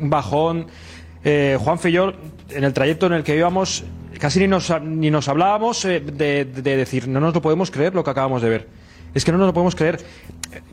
un 0.00 0.08
bajón. 0.08 0.68
Eh, 1.24 1.58
Juan 1.60 1.78
yo, 1.78 2.12
en 2.50 2.64
el 2.64 2.72
trayecto 2.72 3.06
en 3.06 3.14
el 3.14 3.24
que 3.24 3.36
íbamos, 3.36 3.84
casi 4.18 4.38
ni 4.38 4.46
nos, 4.46 4.72
ni 4.80 5.10
nos 5.10 5.28
hablábamos 5.28 5.84
eh, 5.84 6.00
de, 6.00 6.44
de 6.44 6.76
decir, 6.76 7.08
no 7.08 7.20
nos 7.20 7.34
lo 7.34 7.42
podemos 7.42 7.70
creer 7.70 7.94
lo 7.94 8.04
que 8.04 8.10
acabamos 8.10 8.40
de 8.40 8.48
ver. 8.48 8.68
Es 9.16 9.24
que 9.24 9.32
no 9.32 9.38
nos 9.38 9.46
lo 9.46 9.54
podemos 9.54 9.74
creer. 9.74 9.98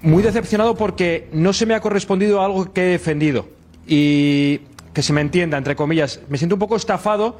Muy 0.02 0.22
decepcionado 0.22 0.76
porque 0.76 1.30
no 1.32 1.54
se 1.54 1.66
me 1.66 1.76
ha 1.76 1.80
correspondido 1.80 2.42
algo 2.42 2.74
que 2.74 2.82
he 2.82 2.88
defendido. 2.88 3.48
Y 3.88 4.60
que 4.94 5.02
se 5.02 5.14
me 5.14 5.22
entienda, 5.22 5.58
entre 5.58 5.78
comillas, 5.78 6.20
me 6.28 6.38
siento 6.38 6.56
un 6.56 6.60
poco 6.60 6.76
estafado 6.76 7.40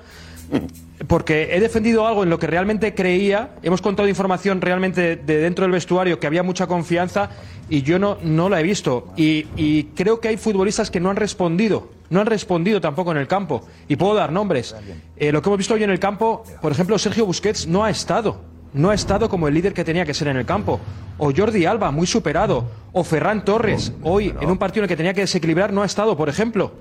porque 1.08 1.56
he 1.56 1.60
defendido 1.60 2.08
algo 2.08 2.24
en 2.24 2.30
lo 2.30 2.40
que 2.40 2.48
realmente 2.48 2.96
creía, 2.96 3.52
hemos 3.64 3.82
contado 3.82 4.08
información 4.08 4.62
realmente 4.62 5.18
de 5.18 5.38
dentro 5.40 5.64
del 5.64 5.74
vestuario 5.74 6.22
que 6.22 6.28
había 6.28 6.42
mucha 6.42 6.68
confianza 6.68 7.32
y 7.70 7.82
yo 7.82 8.00
no, 8.00 8.18
no 8.24 8.48
la 8.48 8.62
he 8.62 8.64
visto. 8.64 9.10
Y, 9.18 9.48
y 9.58 9.84
creo 9.96 10.22
que 10.22 10.30
hay 10.30 10.38
futbolistas 10.38 10.90
que 10.90 11.02
no 11.02 11.10
han 11.10 11.18
respondido, 11.18 11.90
no 12.12 12.22
han 12.22 12.28
respondido 12.28 12.80
tampoco 12.80 13.12
en 13.12 13.18
el 13.18 13.28
campo. 13.28 13.68
Y 13.90 13.98
puedo 13.98 14.14
dar 14.14 14.32
nombres. 14.32 14.74
Eh, 15.18 15.34
lo 15.34 15.42
que 15.42 15.50
hemos 15.50 15.58
visto 15.58 15.74
hoy 15.74 15.84
en 15.84 15.90
el 15.90 16.00
campo, 16.00 16.46
por 16.62 16.72
ejemplo, 16.72 16.98
Sergio 16.98 17.26
Busquets 17.26 17.68
no 17.68 17.84
ha 17.84 17.90
estado. 17.90 18.53
No 18.74 18.90
ha 18.90 18.94
estado 18.94 19.30
como 19.30 19.48
el 19.48 19.54
líder 19.54 19.74
que 19.74 19.84
tenía 19.84 20.06
que 20.06 20.14
ser 20.14 20.28
en 20.30 20.38
el 20.38 20.46
campo. 20.46 20.80
O 21.18 21.32
Jordi 21.36 21.66
Alba, 21.66 21.92
muy 21.92 22.08
superado. 22.08 22.66
O 22.92 23.04
Ferran 23.04 23.46
Torres, 23.46 23.94
hoy 24.04 24.34
en 24.42 24.50
un 24.50 24.58
partido 24.58 24.82
en 24.82 24.86
el 24.86 24.90
que 24.90 24.98
tenía 24.98 25.14
que 25.14 25.22
desequilibrar, 25.22 25.72
no 25.72 25.82
ha 25.84 25.86
estado, 25.86 26.16
por 26.18 26.30
ejemplo. 26.30 26.72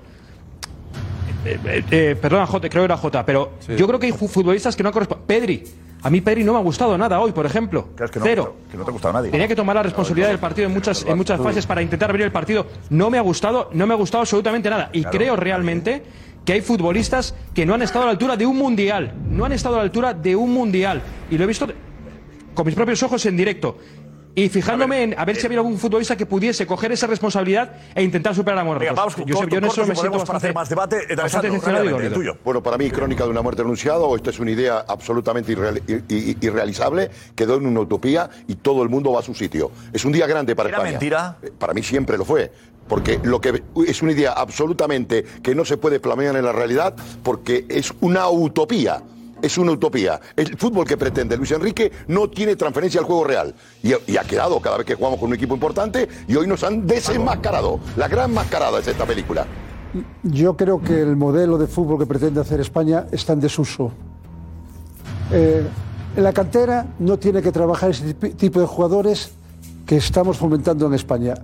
Eh, 1.45 1.59
eh, 1.65 1.83
eh, 1.91 2.15
perdona, 2.19 2.45
Jota, 2.47 2.69
creo 2.69 2.83
que 2.83 2.85
era 2.85 2.97
Jota, 2.97 3.25
pero 3.25 3.53
yo 3.77 3.85
creo 3.87 3.99
que 3.99 4.05
hay 4.07 4.11
fu- 4.13 4.27
futbolistas 4.29 4.75
que 4.75 4.83
no 4.83 4.91
corresponden. 4.93 5.25
Pedri, 5.27 5.63
a 6.01 6.09
mí 6.09 6.21
Pedri 6.21 6.43
no 6.43 6.53
me 6.53 6.59
ha 6.59 6.61
gustado 6.61 6.97
nada 6.97 7.19
hoy, 7.19 7.33
por 7.33 7.45
ejemplo. 7.45 7.89
que 7.97 8.19
no, 8.19 8.25
Cero. 8.25 8.55
Que 8.71 8.77
no 8.77 8.85
te 8.85 8.89
ha 8.91 8.93
gustado 8.93 9.17
a 9.17 9.19
nadie. 9.19 9.29
Tenía 9.31 9.47
que 9.47 9.55
tomar 9.55 9.75
la 9.75 9.83
responsabilidad 9.83 10.29
del 10.29 10.39
partido 10.39 10.67
en 10.67 10.73
muchas, 10.73 11.03
en 11.05 11.17
muchas 11.17 11.41
fases 11.41 11.65
para 11.65 11.81
intentar 11.81 12.09
abrir 12.09 12.25
el 12.25 12.31
partido. 12.31 12.65
No 12.89 13.09
me 13.09 13.17
ha 13.17 13.21
gustado, 13.21 13.69
no 13.73 13.85
me 13.85 13.93
ha 13.93 13.97
gustado 13.97 14.21
absolutamente 14.21 14.69
nada. 14.69 14.89
Y 14.93 15.03
creo 15.03 15.35
realmente 15.35 16.03
que 16.45 16.53
hay 16.53 16.61
futbolistas 16.61 17.33
que 17.53 17.65
no 17.65 17.73
han 17.73 17.81
estado 17.81 18.03
a 18.03 18.05
la 18.07 18.11
altura 18.11 18.35
de 18.37 18.45
un 18.45 18.57
mundial. 18.57 19.13
No 19.29 19.45
han 19.45 19.51
estado 19.53 19.75
a 19.75 19.77
la 19.79 19.83
altura 19.83 20.13
de 20.13 20.35
un 20.35 20.51
mundial. 20.53 21.01
Y 21.29 21.37
lo 21.37 21.43
he 21.43 21.47
visto 21.47 21.67
con 22.53 22.65
mis 22.65 22.75
propios 22.75 23.01
ojos 23.03 23.25
en 23.25 23.37
directo. 23.37 23.77
Y 24.35 24.49
fijándome 24.49 25.03
en 25.03 25.15
a 25.19 25.25
ver 25.25 25.35
si 25.35 25.45
había 25.45 25.59
algún 25.59 25.77
futbolista 25.77 26.17
que 26.17 26.25
pudiese 26.25 26.65
coger 26.65 26.91
esa 26.91 27.05
responsabilidad 27.05 27.71
e 27.93 28.01
intentar 28.01 28.33
superar 28.33 28.57
a 28.57 28.63
vamos 28.63 29.13
con 29.13 29.25
Josep, 29.25 29.35
corto, 29.35 29.49
yo 29.51 29.57
en 29.59 29.63
eso 29.65 29.75
corto, 29.75 29.87
me 29.89 29.95
si 29.95 30.01
siento 30.01 30.17
podemos, 30.17 30.27
para 30.27 30.33
bastante, 30.33 30.47
hacer 30.47 30.55
más 30.55 30.69
debate. 30.69 30.97
Eh, 31.07 31.15
bastante 31.15 31.49
dolido. 31.99 32.13
tuyo. 32.15 32.37
Bueno, 32.43 32.63
para 32.63 32.77
mí, 32.79 32.89
Crónica 32.89 33.25
de 33.25 33.29
una 33.29 33.43
muerte 33.43 33.61
anunciada, 33.61 33.99
o 33.99 34.15
esto 34.15 34.31
es 34.31 34.39
una 34.39 34.49
idea 34.49 34.83
absolutamente 34.87 35.51
irreal- 35.51 35.83
ir- 35.85 36.03
ir- 36.07 36.37
irrealizable, 36.41 37.11
quedó 37.35 37.57
en 37.57 37.67
una 37.67 37.81
utopía 37.81 38.27
y 38.47 38.55
todo 38.55 38.81
el 38.81 38.89
mundo 38.89 39.11
va 39.11 39.19
a 39.19 39.21
su 39.23 39.35
sitio. 39.35 39.69
Es 39.93 40.03
un 40.03 40.11
día 40.11 40.25
grande 40.25 40.55
para 40.55 40.69
¿Era 40.69 40.77
España. 40.79 40.91
mentira? 40.93 41.37
Eh, 41.43 41.51
Para 41.55 41.75
mí 41.75 41.83
siempre 41.83 42.17
lo 42.17 42.25
fue. 42.25 42.51
Porque 42.87 43.19
lo 43.23 43.39
que 43.39 43.63
es 43.87 44.01
una 44.01 44.11
idea 44.11 44.33
absolutamente 44.33 45.23
que 45.41 45.55
no 45.55 45.65
se 45.65 45.77
puede 45.77 45.99
planear 45.99 46.35
en 46.35 46.45
la 46.45 46.51
realidad, 46.51 46.95
porque 47.23 47.65
es 47.69 47.93
una 48.01 48.29
utopía. 48.29 49.01
Es 49.41 49.57
una 49.57 49.73
utopía. 49.73 50.21
El 50.37 50.57
fútbol 50.57 50.87
que 50.87 50.95
pretende 50.95 51.35
Luis 51.35 51.51
Enrique 51.51 51.91
no 52.07 52.29
tiene 52.29 52.55
transferencia 52.55 53.01
al 53.01 53.05
juego 53.05 53.25
real. 53.25 53.53
Y, 53.81 53.91
ha 53.93 54.23
quedado 54.23 54.61
cada 54.61 54.77
vez 54.77 54.85
que 54.85 54.95
jugamos 54.95 55.19
con 55.19 55.29
un 55.29 55.35
equipo 55.35 55.53
importante 55.53 56.07
y 56.27 56.35
hoy 56.35 56.47
nos 56.47 56.63
han 56.63 56.87
desenmascarado. 56.87 57.79
La 57.97 58.07
gran 58.07 58.33
mascarada 58.33 58.79
es 58.79 58.87
esta 58.87 59.05
película. 59.05 59.45
Yo 60.23 60.55
creo 60.55 60.81
que 60.81 61.01
el 61.01 61.17
modelo 61.17 61.57
de 61.57 61.67
fútbol 61.67 61.99
que 61.99 62.05
pretende 62.05 62.39
hacer 62.39 62.61
España 62.61 63.07
está 63.11 63.33
en 63.33 63.41
desuso. 63.41 63.91
Eh, 65.31 65.63
la 66.15 66.31
cantera 66.31 66.85
no 66.99 67.17
tiene 67.17 67.41
que 67.41 67.51
trabajar 67.51 67.89
ese 67.89 68.13
tipo 68.13 68.59
de 68.59 68.65
jugadores 68.65 69.31
que 69.85 69.97
estamos 69.97 70.37
fomentando 70.37 70.87
en 70.87 70.93
España. 70.93 71.35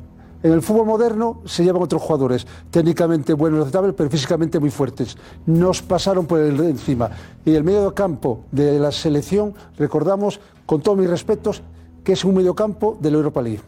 En 0.41 0.53
el 0.53 0.62
fútbol 0.62 0.86
moderno 0.86 1.41
se 1.46 1.63
llevan 1.63 1.81
otros 1.81 2.01
jugadores, 2.01 2.48
técnicamente 2.72 3.34
buenos, 3.34 3.62
aceptables, 3.62 3.93
pero 3.96 4.10
físicamente 4.10 4.60
muy 4.60 4.72
fuertes. 4.72 5.17
Nos 5.46 5.81
pasaron 5.81 6.25
por 6.25 6.39
el 6.39 6.60
encima. 6.62 7.10
Y 7.43 7.55
el 7.55 7.63
medio 7.63 7.93
campo 7.93 8.46
de 8.51 8.79
la 8.79 8.91
selección, 8.91 9.53
recordamos, 9.77 10.39
con 10.65 10.81
todos 10.81 10.98
mis 10.98 11.10
respetos, 11.10 11.62
que 12.03 12.13
es 12.13 12.24
un 12.24 12.36
medio 12.36 12.55
campo 12.55 12.98
de 13.01 13.12
la 13.12 13.17
Europa 13.17 13.41
League. 13.41 13.62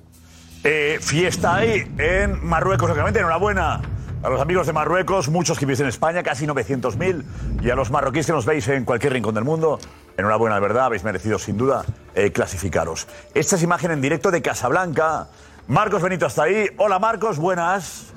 Eh, 0.63 0.97
fiesta 1.01 1.55
ahí 1.55 1.83
en 1.97 2.45
Marruecos, 2.45 2.87
lógicamente. 2.87 3.19
Enhorabuena 3.19 3.81
a 4.23 4.29
los 4.29 4.39
amigos 4.39 4.67
de 4.67 4.73
Marruecos, 4.73 5.29
muchos 5.29 5.57
que 5.57 5.65
vivís 5.65 5.79
en 5.79 5.87
España, 5.87 6.21
casi 6.21 6.45
900.000, 6.45 7.23
y 7.63 7.69
a 7.69 7.75
los 7.75 7.89
marroquíes 7.89 8.27
que 8.27 8.31
nos 8.31 8.45
veis 8.45 8.67
en 8.67 8.85
cualquier 8.85 9.13
rincón 9.13 9.33
del 9.33 9.43
mundo. 9.43 9.79
Enhorabuena, 10.17 10.55
de 10.55 10.61
verdad, 10.61 10.85
habéis 10.85 11.03
merecido 11.03 11.39
sin 11.39 11.57
duda 11.57 11.83
eh, 12.13 12.31
clasificaros. 12.31 13.07
Esta 13.33 13.55
es 13.55 13.63
imagen 13.63 13.91
en 13.91 14.01
directo 14.01 14.29
de 14.29 14.41
Casablanca. 14.41 15.27
Marcos 15.67 16.01
Benito 16.01 16.25
hasta 16.25 16.43
ahí. 16.43 16.67
Hola 16.77 16.99
Marcos, 16.99 17.37
buenas. 17.37 18.13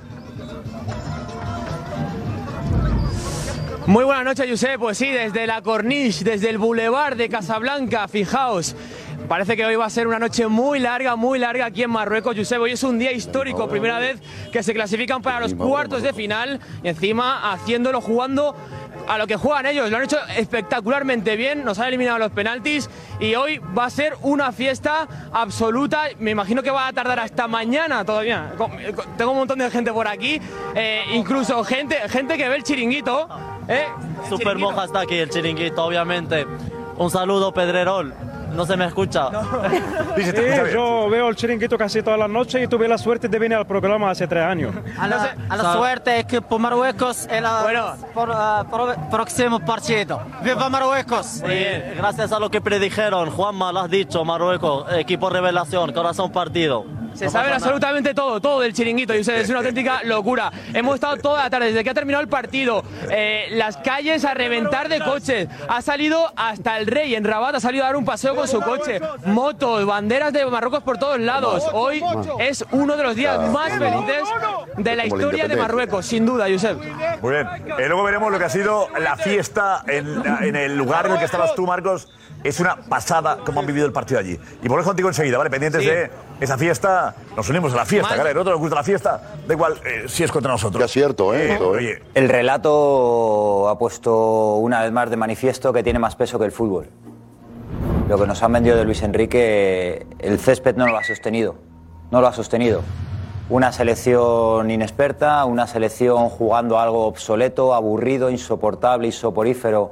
Muy 3.87 4.05
buenas 4.05 4.25
noches, 4.25 4.47
Josep. 4.49 4.81
Pues 4.81 4.97
sí, 4.97 5.11
desde 5.11 5.47
la 5.47 5.61
Corniche, 5.61 6.25
desde 6.25 6.49
el 6.49 6.59
Boulevard 6.59 7.17
de 7.17 7.29
Casablanca, 7.29 8.09
fijaos. 8.09 8.75
Parece 9.29 9.57
que 9.57 9.65
hoy 9.65 9.77
va 9.77 9.87
a 9.87 9.91
ser 9.91 10.07
una 10.07 10.19
noche 10.19 10.47
muy 10.49 10.79
larga, 10.79 11.17
muy 11.17 11.39
larga 11.39 11.67
aquí 11.67 11.83
en 11.83 11.91
Marruecos, 11.91 12.37
Josep. 12.37 12.61
Hoy 12.61 12.73
es 12.73 12.83
un 12.83 12.99
día 12.99 13.11
histórico, 13.11 13.67
primera 13.69 13.99
vez 13.99 14.21
que 14.53 14.63
se 14.63 14.75
clasifican 14.75 15.23
para 15.23 15.41
los 15.41 15.55
cuartos 15.55 16.03
de 16.03 16.13
final 16.13 16.61
y 16.83 16.89
encima 16.89 17.53
haciéndolo 17.53 18.03
jugando 18.03 18.55
a 19.09 19.17
lo 19.17 19.27
que 19.27 19.37
juegan 19.37 19.65
ellos. 19.65 19.91
Lo 19.91 19.97
han 19.97 20.05
hecho 20.05 20.19
espectacularmente 20.37 21.37
bien, 21.37 21.65
nos 21.65 21.79
han 21.79 21.89
eliminado 21.89 22.19
los 22.19 22.33
penaltis 22.33 22.91
y 23.19 23.35
hoy 23.35 23.61
va 23.77 23.87
a 23.87 23.91
ser 23.91 24.15
una 24.21 24.53
fiesta 24.53 25.09
absoluta. 25.33 26.05
Me 26.19 26.31
imagino 26.31 26.63
que 26.63 26.71
va 26.71 26.89
a 26.89 26.93
tardar 26.93 27.21
hasta 27.21 27.49
mañana 27.49 28.05
todavía. 28.05 28.53
Tengo 29.17 29.33
un 29.33 29.39
montón 29.39 29.59
de 29.59 29.71
gente 29.71 29.91
por 29.91 30.07
aquí, 30.07 30.39
eh, 30.75 31.03
incluso 31.15 31.65
gente, 31.65 31.97
gente 32.11 32.37
que 32.37 32.47
ve 32.47 32.57
el 32.57 32.63
chiringuito. 32.63 33.27
¿eh? 33.69 33.87
Super 34.29 34.59
moja 34.59 34.85
está 34.85 35.01
aquí 35.01 35.17
el 35.17 35.31
chiringuito, 35.31 35.83
obviamente. 35.83 36.47
Un 36.99 37.11
saludo, 37.11 37.53
Pedrerol. 37.53 38.15
No 38.55 38.65
se 38.67 38.77
me 38.77 38.87
escucha. 38.87 39.31
Sí, 40.17 40.23
yo 40.73 41.09
veo 41.11 41.29
el 41.29 41.37
chiringuito 41.37 41.77
casi 41.77 42.03
todas 42.03 42.19
las 42.19 42.29
noches 42.31 42.63
y 42.63 42.67
tuve 42.69 42.87
la 42.89 42.99
suerte 42.99 43.29
de 43.29 43.39
venir 43.39 43.57
al 43.59 43.67
programa 43.67 44.11
hace 44.11 44.27
tres 44.27 44.45
años. 44.45 44.75
A 44.99 45.09
la, 45.09 45.35
a 45.49 45.57
la 45.57 45.73
suerte, 45.75 46.19
equipo 46.19 46.59
Marruecos, 46.59 47.27
en 47.31 47.43
la 47.43 47.97
por, 48.15 48.31
ah, 48.33 48.65
pro- 48.71 48.95
próximo 49.11 49.61
partido. 49.61 50.21
¡Viva 50.43 50.69
Marruecos! 50.69 51.43
gracias 51.97 52.33
a 52.33 52.39
lo 52.39 52.51
que 52.51 52.61
predijeron, 52.61 53.31
Juanma, 53.31 53.73
lo 53.73 53.81
has 53.81 53.91
dicho, 53.91 54.25
Marruecos, 54.25 54.87
equipo 54.95 55.29
revelación, 55.31 55.93
corazón 55.93 56.31
partido. 56.33 56.85
Se 57.15 57.27
No 57.27 57.31
sabe 57.31 57.45
pasa 57.45 57.55
nada. 57.55 57.55
absolutamente 57.57 58.15
todo, 58.15 58.41
todo 58.41 58.61
del 58.61 58.73
chiringuito, 58.73 59.15
y 59.15 59.19
es 59.21 59.49
una 59.49 59.59
auténtica 59.59 60.03
locura. 60.05 60.51
Hemos 60.73 60.97
estado 60.97 61.17
toda 61.17 61.45
la 61.45 61.51
tarde, 61.51 61.67
desde 61.67 61.85
que 61.85 61.91
ha 61.91 61.95
terminado 61.95 62.23
el 62.23 62.29
partido, 62.29 62.85
eh, 63.11 63.47
las 63.53 63.77
calles 63.77 64.25
a 64.25 64.35
reventar 64.35 64.89
de 64.89 65.01
coches. 65.01 65.49
Ha 65.69 65.83
salido 65.83 66.33
hasta 66.37 66.79
el 66.79 66.87
rey 66.87 67.15
en 67.15 67.25
Rabat, 67.25 67.55
ha 67.55 67.61
salido 67.61 67.85
a 67.85 67.89
dar 67.89 67.97
un 67.97 68.05
paseo 68.05 68.35
con 68.35 68.49
su 68.49 68.61
coche. 68.61 69.01
Motos, 69.27 69.87
banderas 69.87 70.33
de 70.33 70.45
Marruecos 70.47 70.83
por 70.83 70.99
todos 70.99 71.19
lados. 71.21 71.65
Hoy 71.73 72.03
es 72.41 72.65
uno 72.73 72.97
de 72.97 73.03
los 73.03 73.17
días 73.17 73.51
más 73.51 73.73
felices 73.79 74.23
de 74.77 74.97
la 74.97 75.07
historia 75.07 75.49
de. 75.49 75.55
Marruecos, 75.57 76.05
sin 76.05 76.27
duda, 76.27 76.47
Josep. 76.51 76.77
Muy 77.23 77.31
bien. 77.33 77.47
Eh, 77.79 77.87
luego 77.87 78.03
veremos 78.03 78.31
lo 78.33 78.39
que 78.39 78.45
ha 78.45 78.49
sido 78.51 78.89
la 78.99 79.17
fiesta 79.17 79.83
en, 79.87 80.23
en 80.43 80.57
el 80.57 80.77
lugar 80.77 81.07
en 81.07 81.13
el 81.13 81.19
que 81.19 81.25
estabas 81.25 81.55
tú, 81.55 81.65
Marcos. 81.67 82.09
Es 82.45 82.61
una 82.61 82.77
pasada 82.77 83.39
cómo 83.45 83.61
han 83.61 83.67
vivido 83.67 83.87
el 83.87 83.93
partido 83.93 84.21
allí. 84.21 84.39
Y 84.63 84.69
volvemos 84.69 84.85
contigo 84.87 85.09
enseguida, 85.09 85.39
¿vale? 85.39 85.49
Pendientes 85.51 85.83
Sí. 85.83 85.89
de 85.89 86.11
esa 86.41 86.59
fiesta. 86.59 87.15
Nos 87.37 87.49
unimos 87.49 87.73
a 87.73 87.77
la 87.77 87.87
fiesta, 87.87 88.09
Mal. 88.11 88.17
claro. 88.17 88.31
El 88.31 88.39
otro 88.39 88.53
nos 88.53 88.61
gusta 88.61 88.77
la 88.77 88.85
fiesta. 88.85 89.21
Da 89.49 89.55
igual 89.55 89.81
eh, 89.85 90.05
si 90.09 90.23
es 90.25 90.31
contra 90.31 90.53
nosotros. 90.53 90.79
Ya 90.79 90.85
es 90.85 90.93
cierto, 90.93 91.35
¿eh? 91.35 91.53
Esto, 91.55 91.75
¿eh? 91.75 91.79
oye, 91.79 92.03
El 92.13 92.29
relato 92.29 93.69
ha 93.71 93.79
puesto 93.79 94.57
una 94.57 94.83
vez 94.83 94.93
más 94.93 95.09
de 95.09 95.17
manifiesto 95.17 95.73
que 95.73 95.83
tiene 95.83 95.99
más 95.99 96.17
peso 96.17 96.39
que 96.39 96.45
el 96.45 96.53
fútbol. 96.53 96.91
Lo 98.09 98.19
que 98.19 98.27
nos 98.27 98.43
han 98.43 98.53
vendido 98.53 98.77
de 98.77 98.85
Luis 98.85 99.03
Enrique, 99.03 100.07
el 100.19 100.39
césped 100.39 100.77
no 100.77 100.87
lo 100.87 100.99
ha 100.99 101.05
sostenido. 101.05 101.57
No 102.11 102.21
lo 102.21 102.27
ha 102.27 102.33
sostenido. 102.35 102.83
Una 103.49 103.73
selección 103.73 104.71
inexperta, 104.71 105.45
una 105.47 105.67
selección 105.67 106.29
jugando 106.29 106.79
algo 106.79 107.07
obsoleto, 107.07 107.73
aburrido, 107.75 108.29
insoportable 108.31 109.09
y 109.09 109.13
soporífero, 109.13 109.91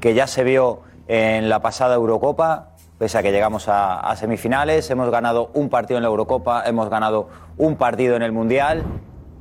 que 0.00 0.12
ya 0.12 0.26
se 0.26 0.44
vio 0.44 0.80
en 1.08 1.48
la 1.48 1.60
pasada 1.60 1.94
Eurocopa, 1.94 2.70
pese 2.98 3.18
a 3.18 3.22
que 3.22 3.32
llegamos 3.32 3.68
a, 3.68 4.00
a 4.00 4.16
semifinales, 4.16 4.90
hemos 4.90 5.10
ganado 5.10 5.50
un 5.54 5.68
partido 5.68 5.98
en 5.98 6.02
la 6.02 6.08
Eurocopa, 6.08 6.64
hemos 6.66 6.88
ganado 6.88 7.28
un 7.56 7.76
partido 7.76 8.16
en 8.16 8.22
el 8.22 8.32
Mundial 8.32 8.82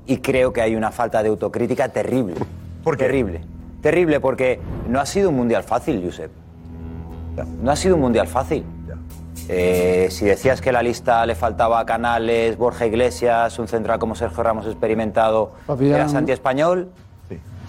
y 0.05 0.17
creo 0.17 0.51
que 0.53 0.61
hay 0.61 0.75
una 0.75 0.91
falta 0.91 1.23
de 1.23 1.29
autocrítica 1.29 1.89
terrible. 1.89 2.35
Terrible. 2.97 3.41
Terrible 3.81 4.19
porque 4.19 4.59
no 4.87 4.99
ha 4.99 5.05
sido 5.05 5.29
un 5.29 5.35
Mundial 5.35 5.63
fácil, 5.63 6.01
Josep. 6.03 6.31
No 7.61 7.71
ha 7.71 7.75
sido 7.75 7.95
un 7.95 8.01
Mundial 8.01 8.27
fácil. 8.27 8.65
Eh, 9.49 10.07
si 10.09 10.25
decías 10.25 10.61
que 10.61 10.71
la 10.71 10.81
lista 10.81 11.25
le 11.25 11.35
faltaba 11.35 11.79
a 11.79 11.85
Canales, 11.85 12.57
Borja 12.57 12.85
Iglesias, 12.85 13.59
un 13.59 13.67
central 13.67 13.99
como 13.99 14.15
Sergio 14.15 14.41
Ramos 14.41 14.65
experimentado, 14.67 15.53
era 15.81 16.07
Santi 16.07 16.31
Español. 16.31 16.91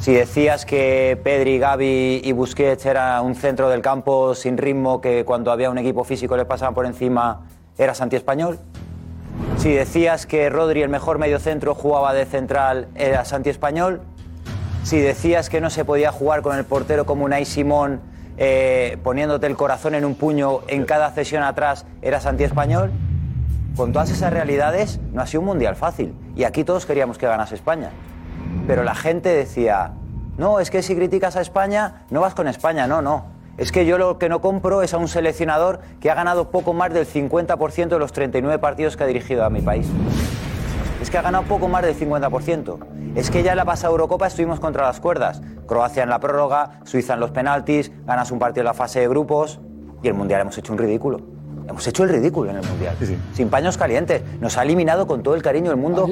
Si 0.00 0.12
decías 0.12 0.66
que 0.66 1.18
Pedri, 1.22 1.58
Gaby 1.58 2.20
y 2.22 2.32
Busquets 2.32 2.84
era 2.84 3.20
un 3.22 3.34
centro 3.34 3.70
del 3.70 3.80
campo 3.80 4.34
sin 4.34 4.58
ritmo 4.58 5.00
que 5.00 5.24
cuando 5.24 5.50
había 5.50 5.70
un 5.70 5.78
equipo 5.78 6.04
físico 6.04 6.36
le 6.36 6.44
pasaban 6.44 6.74
por 6.74 6.84
encima, 6.84 7.46
era 7.78 7.94
Santi 7.94 8.16
Español. 8.16 8.58
Si 9.56 9.72
decías 9.72 10.26
que 10.26 10.50
Rodri, 10.50 10.82
el 10.82 10.90
mejor 10.90 11.18
mediocentro, 11.18 11.74
jugaba 11.74 12.12
de 12.12 12.26
central, 12.26 12.88
era 12.94 13.24
Santi 13.24 13.48
Español. 13.48 14.02
Si 14.82 15.00
decías 15.00 15.48
que 15.48 15.62
no 15.62 15.70
se 15.70 15.86
podía 15.86 16.12
jugar 16.12 16.42
con 16.42 16.56
el 16.58 16.64
portero 16.64 17.06
como 17.06 17.24
Unai 17.24 17.46
Simón, 17.46 18.00
eh, 18.36 18.98
poniéndote 19.02 19.46
el 19.46 19.56
corazón 19.56 19.94
en 19.94 20.04
un 20.04 20.16
puño 20.16 20.60
en 20.68 20.84
cada 20.84 21.10
cesión 21.12 21.42
atrás, 21.42 21.86
era 22.02 22.20
Santi 22.20 22.44
Español. 22.44 22.90
Con 23.76 23.92
todas 23.92 24.10
esas 24.10 24.32
realidades, 24.32 25.00
no 25.12 25.22
ha 25.22 25.26
sido 25.26 25.40
un 25.40 25.46
mundial 25.46 25.76
fácil. 25.76 26.14
Y 26.36 26.44
aquí 26.44 26.62
todos 26.62 26.84
queríamos 26.84 27.16
que 27.16 27.26
ganase 27.26 27.54
España. 27.54 27.90
Pero 28.66 28.82
la 28.82 28.94
gente 28.94 29.28
decía, 29.28 29.92
no, 30.36 30.58
es 30.58 30.70
que 30.70 30.82
si 30.82 30.96
criticas 30.96 31.36
a 31.36 31.40
España, 31.40 32.04
no 32.10 32.20
vas 32.20 32.34
con 32.34 32.48
España. 32.48 32.86
No, 32.86 33.02
no. 33.02 33.26
Es 33.56 33.70
que 33.70 33.86
yo 33.86 33.98
lo 33.98 34.18
que 34.18 34.28
no 34.28 34.40
compro 34.40 34.82
es 34.82 34.94
a 34.94 34.98
un 34.98 35.06
seleccionador 35.06 35.80
que 36.00 36.10
ha 36.10 36.14
ganado 36.14 36.50
poco 36.50 36.72
más 36.72 36.92
del 36.92 37.06
50% 37.06 37.88
de 37.88 37.98
los 37.98 38.12
39 38.12 38.58
partidos 38.58 38.96
que 38.96 39.04
ha 39.04 39.06
dirigido 39.06 39.44
a 39.44 39.50
mi 39.50 39.60
país. 39.60 39.88
Es 41.00 41.08
que 41.08 41.18
ha 41.18 41.22
ganado 41.22 41.44
poco 41.44 41.68
más 41.68 41.82
del 41.82 41.96
50%. 41.96 42.78
Es 43.14 43.30
que 43.30 43.44
ya 43.44 43.52
en 43.52 43.58
la 43.58 43.64
pasada 43.64 43.92
Eurocopa 43.92 44.26
estuvimos 44.26 44.58
contra 44.58 44.84
las 44.84 44.98
cuerdas. 44.98 45.40
Croacia 45.68 46.02
en 46.02 46.08
la 46.08 46.18
prórroga, 46.18 46.80
Suiza 46.84 47.14
en 47.14 47.20
los 47.20 47.30
penaltis, 47.30 47.92
ganas 48.04 48.32
un 48.32 48.40
partido 48.40 48.62
en 48.62 48.66
la 48.66 48.74
fase 48.74 49.00
de 49.00 49.08
grupos 49.08 49.60
y 50.02 50.08
el 50.08 50.14
Mundial 50.14 50.40
hemos 50.40 50.58
hecho 50.58 50.72
un 50.72 50.78
ridículo. 50.78 51.20
Hemos 51.68 51.86
hecho 51.86 52.02
el 52.02 52.08
ridículo 52.08 52.50
en 52.50 52.56
el 52.56 52.66
Mundial. 52.66 52.96
Sin 53.32 53.50
paños 53.50 53.78
calientes. 53.78 54.22
Nos 54.40 54.58
ha 54.58 54.62
eliminado 54.64 55.06
con 55.06 55.22
todo 55.22 55.36
el 55.36 55.42
cariño 55.42 55.70
del 55.70 55.78
mundo 55.78 56.10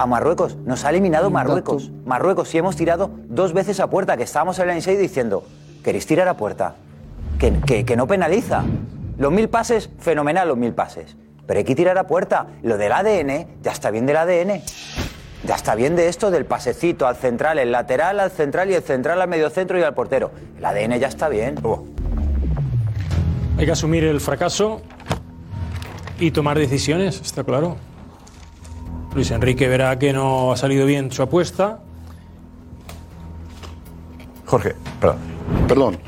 a 0.00 0.06
Marruecos. 0.06 0.56
Nos 0.64 0.84
ha 0.86 0.90
eliminado 0.90 1.30
Marruecos. 1.30 1.90
Marruecos. 2.06 2.54
Y 2.54 2.58
hemos 2.58 2.74
tirado 2.74 3.10
dos 3.28 3.52
veces 3.52 3.80
a 3.80 3.90
puerta, 3.90 4.16
que 4.16 4.22
estábamos 4.22 4.58
en 4.58 4.70
el 4.70 4.76
Inside 4.76 4.96
diciendo, 4.98 5.44
¿queréis 5.84 6.06
tirar 6.06 6.26
a 6.26 6.38
puerta? 6.38 6.74
Que, 7.38 7.52
que- 7.66 7.84
que 7.84 7.96
no 7.96 8.06
penaliza. 8.06 8.62
Los 9.18 9.30
mil 9.30 9.50
pases, 9.50 9.90
fenomenal 9.98 10.48
los 10.48 10.56
mil 10.56 10.72
pases. 10.72 11.16
Pero 11.46 11.58
hay 11.58 11.64
que 11.64 11.74
tirar 11.74 11.98
a 11.98 12.06
puerta. 12.06 12.46
Lo 12.62 12.78
del 12.78 12.92
ADN, 12.92 13.46
ya 13.62 13.72
está 13.72 13.90
bien 13.90 14.06
del 14.06 14.16
ADN. 14.16 14.62
Ya 15.46 15.54
está 15.54 15.74
bien 15.74 15.96
de 15.96 16.08
esto 16.08 16.30
del 16.30 16.46
pasecito 16.46 17.06
al 17.06 17.16
central, 17.16 17.58
el 17.58 17.70
lateral 17.72 18.20
al 18.20 18.30
central 18.30 18.70
y 18.70 18.74
el 18.74 18.82
central 18.82 19.20
al 19.20 19.28
mediocentro 19.28 19.78
y 19.78 19.82
al 19.82 19.92
portero. 19.94 20.30
El 20.56 20.64
ADN 20.64 20.98
ya 20.98 21.08
está 21.08 21.28
bien. 21.28 21.56
Hay 23.58 23.66
que 23.66 23.72
asumir 23.72 24.04
el 24.04 24.20
fracaso 24.20 24.80
y 26.18 26.30
tomar 26.30 26.58
decisiones, 26.58 27.20
está 27.20 27.44
claro. 27.44 27.76
Luis 29.14 29.30
Enrique 29.30 29.68
verá 29.68 29.98
que 29.98 30.12
no 30.12 30.52
ha 30.52 30.56
salido 30.56 30.86
bien 30.86 31.10
su 31.10 31.22
apuesta. 31.22 31.80
Jorge, 34.46 34.74
perdón. 35.00 35.16
Perdón. 35.68 35.98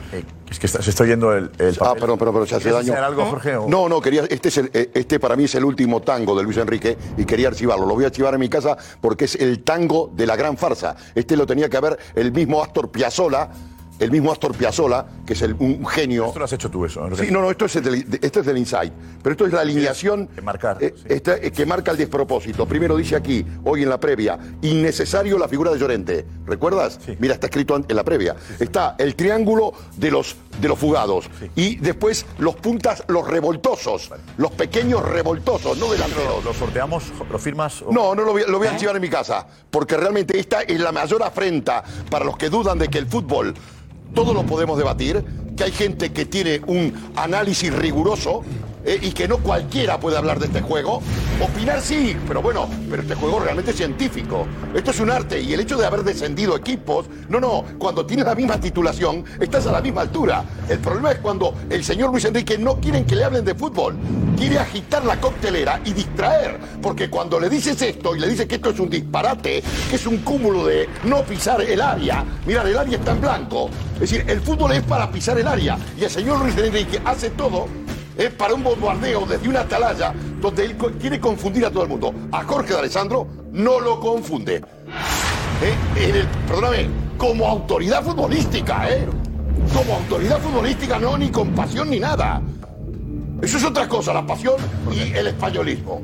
Es 0.50 0.58
que 0.58 0.66
está- 0.66 0.82
se 0.82 0.90
está 0.90 1.04
oyendo 1.04 1.32
el, 1.32 1.50
el 1.58 1.76
Ah, 1.80 1.94
perdón, 1.98 2.18
perdón, 2.18 2.34
pero 2.34 2.46
se 2.46 2.54
hace 2.56 2.64
¿Quieres 2.64 2.80
daño. 2.86 2.92
enseñar 2.92 3.04
algo, 3.04 3.24
Jorge? 3.24 3.56
o- 3.56 3.68
No, 3.68 3.88
no, 3.88 4.00
quería. 4.02 4.24
Este, 4.28 4.48
es 4.48 4.58
el- 4.58 4.70
eh, 4.74 4.90
este 4.94 5.18
para 5.18 5.34
mí 5.34 5.44
es 5.44 5.54
el 5.54 5.64
último 5.64 6.00
tango 6.02 6.36
de 6.36 6.42
Luis 6.44 6.58
Enrique 6.58 6.96
y 7.16 7.24
quería 7.24 7.48
archivarlo. 7.48 7.86
Lo 7.86 7.94
voy 7.94 8.04
a 8.04 8.08
archivar 8.08 8.34
en 8.34 8.40
mi 8.40 8.48
casa 8.50 8.76
porque 9.00 9.24
es 9.24 9.34
el 9.36 9.62
tango 9.64 10.10
de 10.14 10.26
la 10.26 10.36
gran 10.36 10.56
farsa. 10.58 10.94
Este 11.14 11.36
lo 11.36 11.46
tenía 11.46 11.68
que 11.70 11.76
haber 11.78 11.98
el 12.14 12.32
mismo 12.32 12.62
Astor 12.62 12.90
Piazzolla, 12.90 13.48
el 14.02 14.10
mismo 14.10 14.32
Astor 14.32 14.54
Piazzolla, 14.56 15.06
que 15.26 15.32
es 15.34 15.42
el- 15.42 15.54
un 15.58 15.86
genio. 15.86 16.26
Esto 16.26 16.38
lo 16.40 16.44
has 16.44 16.52
hecho 16.52 16.70
tú, 16.70 16.84
eso. 16.84 17.08
¿no? 17.08 17.16
Sí, 17.16 17.28
no, 17.30 17.40
no, 17.40 17.50
esto 17.50 17.64
es, 17.66 17.74
del, 17.82 18.08
de- 18.10 18.18
esto 18.20 18.40
es 18.40 18.46
del 18.46 18.58
Inside. 18.58 18.92
Pero 19.22 19.32
esto 19.32 19.46
es 19.46 19.52
la 19.52 19.60
alineación 19.60 20.28
eh, 20.80 20.94
esta- 21.06 21.36
eh, 21.36 21.52
que 21.52 21.64
marca 21.66 21.92
el 21.92 21.96
despropósito. 21.96 22.66
Primero 22.66 22.96
dice 22.96 23.16
aquí, 23.16 23.44
hoy 23.64 23.82
en 23.84 23.88
la 23.88 23.98
previa, 24.00 24.38
innecesario 24.62 25.38
la 25.38 25.48
figura 25.48 25.70
de 25.72 25.78
Llorente. 25.78 26.26
¿Recuerdas? 26.46 26.98
Mira, 27.18 27.34
está 27.34 27.46
escrito 27.46 27.76
en 27.76 27.84
la 27.96 28.04
previa. 28.04 28.34
Está 28.58 28.96
el 28.98 29.14
triángulo 29.14 29.72
de 29.96 30.10
los, 30.10 30.36
de 30.60 30.68
los 30.68 30.78
fugados. 30.78 31.30
Y 31.54 31.76
después 31.76 32.26
los 32.38 32.56
puntas, 32.56 33.04
los 33.08 33.26
revoltosos. 33.28 34.10
Los 34.36 34.50
pequeños 34.52 35.02
revoltosos, 35.08 35.78
no 35.78 35.90
delanteros. 35.92 36.44
¿Lo 36.44 36.52
sorteamos? 36.52 37.04
¿Lo 37.30 37.38
firmas? 37.38 37.82
o- 37.82 37.92
No, 37.92 38.14
no 38.14 38.22
lo 38.24 38.32
voy, 38.32 38.42
a- 38.42 38.46
lo 38.46 38.58
voy 38.58 38.66
a 38.66 38.72
archivar 38.72 38.96
en 38.96 39.02
mi 39.02 39.08
casa, 39.10 39.46
porque 39.70 39.96
realmente 39.96 40.38
esta 40.38 40.62
es 40.62 40.80
la 40.80 40.90
mayor 40.92 41.22
afrenta 41.22 41.84
para 42.10 42.24
los 42.24 42.36
que 42.36 42.48
dudan 42.50 42.78
de 42.78 42.88
que 42.88 42.98
el 42.98 43.06
fútbol 43.06 43.54
todo 44.14 44.34
lo 44.34 44.44
podemos 44.44 44.78
debatir, 44.78 45.24
que 45.56 45.64
hay 45.64 45.72
gente 45.72 46.12
que 46.12 46.26
tiene 46.26 46.60
un 46.66 46.92
análisis 47.16 47.72
riguroso 47.74 48.42
eh, 48.84 48.98
y 49.00 49.12
que 49.12 49.28
no 49.28 49.38
cualquiera 49.38 49.98
puede 50.00 50.16
hablar 50.16 50.38
de 50.38 50.46
este 50.46 50.60
juego. 50.60 51.02
Opinar 51.40 51.80
sí, 51.80 52.16
pero 52.26 52.42
bueno, 52.42 52.68
pero 52.90 53.02
este 53.02 53.14
juego 53.14 53.40
realmente 53.40 53.70
es 53.70 53.76
científico. 53.76 54.46
Esto 54.74 54.90
es 54.90 55.00
un 55.00 55.10
arte 55.10 55.40
y 55.40 55.52
el 55.52 55.60
hecho 55.60 55.76
de 55.76 55.86
haber 55.86 56.02
descendido 56.02 56.56
equipos, 56.56 57.06
no, 57.28 57.40
no, 57.40 57.64
cuando 57.78 58.06
tienes 58.06 58.26
la 58.26 58.34
misma 58.34 58.60
titulación, 58.60 59.24
estás 59.40 59.66
a 59.66 59.72
la 59.72 59.80
misma 59.80 60.02
altura. 60.02 60.44
El 60.68 60.78
problema 60.78 61.12
es 61.12 61.18
cuando 61.18 61.54
el 61.70 61.84
señor 61.84 62.10
Luis 62.10 62.24
Enrique 62.24 62.58
no 62.58 62.76
quieren 62.80 63.04
que 63.04 63.16
le 63.16 63.24
hablen 63.24 63.44
de 63.44 63.54
fútbol, 63.54 63.96
quiere 64.36 64.58
agitar 64.58 65.04
la 65.04 65.20
coctelera 65.20 65.80
y 65.84 65.92
distraer, 65.92 66.58
porque 66.80 67.10
cuando 67.10 67.38
le 67.38 67.48
dices 67.48 67.80
esto 67.82 68.14
y 68.16 68.20
le 68.20 68.28
dices 68.28 68.46
que 68.46 68.56
esto 68.56 68.70
es 68.70 68.80
un 68.80 68.90
disparate, 68.90 69.62
que 69.90 69.96
es 69.96 70.06
un 70.06 70.18
cúmulo 70.18 70.66
de 70.66 70.88
no 71.04 71.22
pisar 71.22 71.60
el 71.60 71.80
área, 71.80 72.24
mirad, 72.46 72.66
el 72.68 72.78
área 72.78 72.98
está 72.98 73.12
en 73.12 73.20
blanco. 73.20 73.70
Es 73.94 74.10
decir, 74.10 74.24
el 74.26 74.40
fútbol 74.40 74.72
es 74.72 74.82
para 74.82 75.10
pisar 75.10 75.38
el 75.38 75.46
área 75.46 75.78
y 75.98 76.04
el 76.04 76.10
señor 76.10 76.40
Luis 76.40 76.56
Enrique 76.56 77.00
hace 77.04 77.30
todo 77.30 77.68
es 78.16 78.30
para 78.30 78.54
un 78.54 78.62
bombardeo 78.62 79.26
desde 79.26 79.48
una 79.48 79.60
atalaya 79.60 80.12
donde 80.40 80.64
él 80.64 80.76
quiere 81.00 81.20
confundir 81.20 81.66
a 81.66 81.70
todo 81.70 81.84
el 81.84 81.88
mundo. 81.88 82.14
A 82.32 82.42
Jorge 82.44 82.72
de 82.72 82.80
Alessandro 82.80 83.26
no 83.52 83.80
lo 83.80 84.00
confunde. 84.00 84.62
¿Eh? 85.62 86.26
Perdóname, 86.46 86.88
como 87.16 87.46
autoridad 87.46 88.02
futbolística, 88.02 88.90
¿eh? 88.90 89.06
Como 89.72 89.94
autoridad 89.94 90.40
futbolística, 90.40 90.98
no, 90.98 91.16
ni 91.16 91.30
con 91.30 91.50
pasión 91.50 91.90
ni 91.90 92.00
nada. 92.00 92.42
Eso 93.40 93.58
es 93.58 93.64
otra 93.64 93.88
cosa, 93.88 94.12
la 94.12 94.26
pasión 94.26 94.54
y 94.92 95.12
el 95.16 95.28
españolismo. 95.28 96.02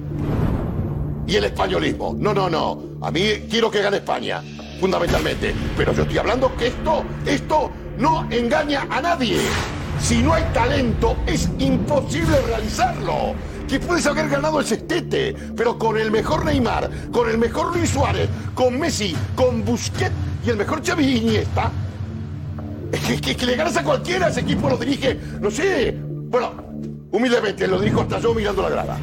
Y 1.27 1.37
el 1.37 1.45
españolismo. 1.45 2.17
No, 2.19 2.33
no, 2.33 2.49
no. 2.49 2.83
A 3.03 3.11
mí 3.11 3.47
quiero 3.51 3.71
que 3.71 3.83
gane 3.83 3.99
España, 3.99 4.43
fundamentalmente. 4.81 5.55
Pero 5.77 5.93
yo 5.93 6.03
estoy 6.03 6.19
hablando 6.19 6.55
que 6.57 6.69
esto, 6.69 7.05
esto 7.27 7.71
no 7.99 8.27
engaña 8.31 8.87
a 8.91 9.01
nadie. 9.01 9.39
Si 10.01 10.23
no 10.23 10.33
hay 10.33 10.45
talento, 10.55 11.17
es 11.27 11.49
imposible 11.59 12.41
realizarlo. 12.47 13.35
Que 13.69 13.79
puedes 13.79 14.07
haber 14.07 14.29
ganado 14.31 14.61
el 14.61 14.67
sextete, 14.67 15.35
pero 15.55 15.79
con 15.79 15.99
el 15.99 16.11
mejor 16.11 16.45
Neymar, 16.47 16.89
con 17.13 17.29
el 17.29 17.37
mejor 17.37 17.77
Luis 17.77 17.91
Suárez, 17.91 18.29
con 18.55 18.79
Messi, 18.79 19.15
con 19.37 19.63
Busquets 19.65 20.13
y 20.47 20.51
el 20.51 20.57
mejor 20.57 20.83
Xavi 20.87 21.19
Iniesta, 21.19 21.71
que, 23.07 23.21
que- 23.21 23.37
que 23.37 23.45
le 23.47 23.57
ganas 23.57 23.77
a 23.77 23.85
cualquiera, 23.85 24.29
ese 24.29 24.41
equipo 24.41 24.71
lo 24.71 24.79
dirige, 24.79 25.19
no 25.41 25.51
sé. 25.51 25.95
Bueno, 26.01 26.53
humildemente 27.11 27.67
lo 27.67 27.79
dirijo 27.79 28.01
hasta 28.03 28.19
yo 28.21 28.33
mirando 28.35 28.63
la 28.63 28.71
grada. 28.71 28.97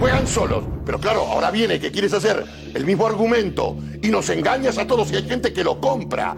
juegan 0.00 0.26
solos. 0.26 0.64
Pero 0.86 0.98
claro, 0.98 1.20
ahora 1.20 1.50
viene 1.50 1.78
que 1.78 1.92
quieres 1.92 2.12
hacer 2.14 2.44
el 2.74 2.84
mismo 2.86 3.06
argumento 3.06 3.76
y 4.02 4.08
nos 4.08 4.28
engañas 4.30 4.78
a 4.78 4.86
todos 4.86 5.12
y 5.12 5.16
hay 5.16 5.28
gente 5.28 5.52
que 5.52 5.62
lo 5.62 5.78
compra. 5.80 6.34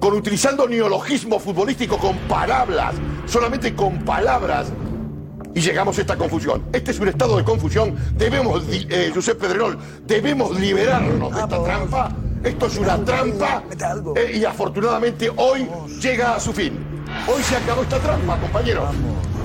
Con 0.00 0.14
utilizando 0.14 0.66
neologismo 0.66 1.38
futbolístico 1.38 1.98
con 1.98 2.16
palabras, 2.20 2.94
solamente 3.26 3.74
con 3.74 3.98
palabras. 3.98 4.72
Y 5.54 5.60
llegamos 5.60 5.98
a 5.98 6.00
esta 6.00 6.16
confusión. 6.16 6.62
Este 6.72 6.92
es 6.92 7.00
un 7.00 7.08
estado 7.08 7.36
de 7.36 7.44
confusión. 7.44 7.94
Debemos, 8.16 8.64
eh, 8.70 9.12
Josep 9.14 9.38
Pedrerol, 9.38 9.78
debemos 10.06 10.58
liberarnos 10.58 11.34
de 11.34 11.40
esta 11.40 11.62
trampa. 11.62 12.16
Esto 12.42 12.66
es 12.66 12.78
una 12.78 12.96
trampa 13.04 13.62
eh, 14.16 14.38
y 14.38 14.44
afortunadamente 14.46 15.30
hoy 15.36 15.68
llega 16.00 16.36
a 16.36 16.40
su 16.40 16.54
fin. 16.54 17.04
Hoy 17.28 17.42
se 17.42 17.56
acabó 17.56 17.82
esta 17.82 17.98
trampa, 17.98 18.38
compañeros. 18.38 18.88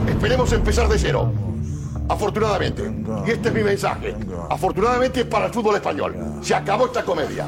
Esperemos 0.07 0.53
empezar 0.53 0.87
de 0.87 0.97
cero. 0.97 1.33
Afortunadamente. 2.07 2.89
Y 3.27 3.31
este 3.31 3.49
es 3.49 3.53
mi 3.53 3.63
mensaje. 3.63 4.15
Afortunadamente 4.49 5.25
para 5.25 5.47
el 5.47 5.53
fútbol 5.53 5.75
español. 5.75 6.15
Se 6.41 6.55
acabó 6.55 6.85
esta 6.85 7.03
comedia. 7.03 7.45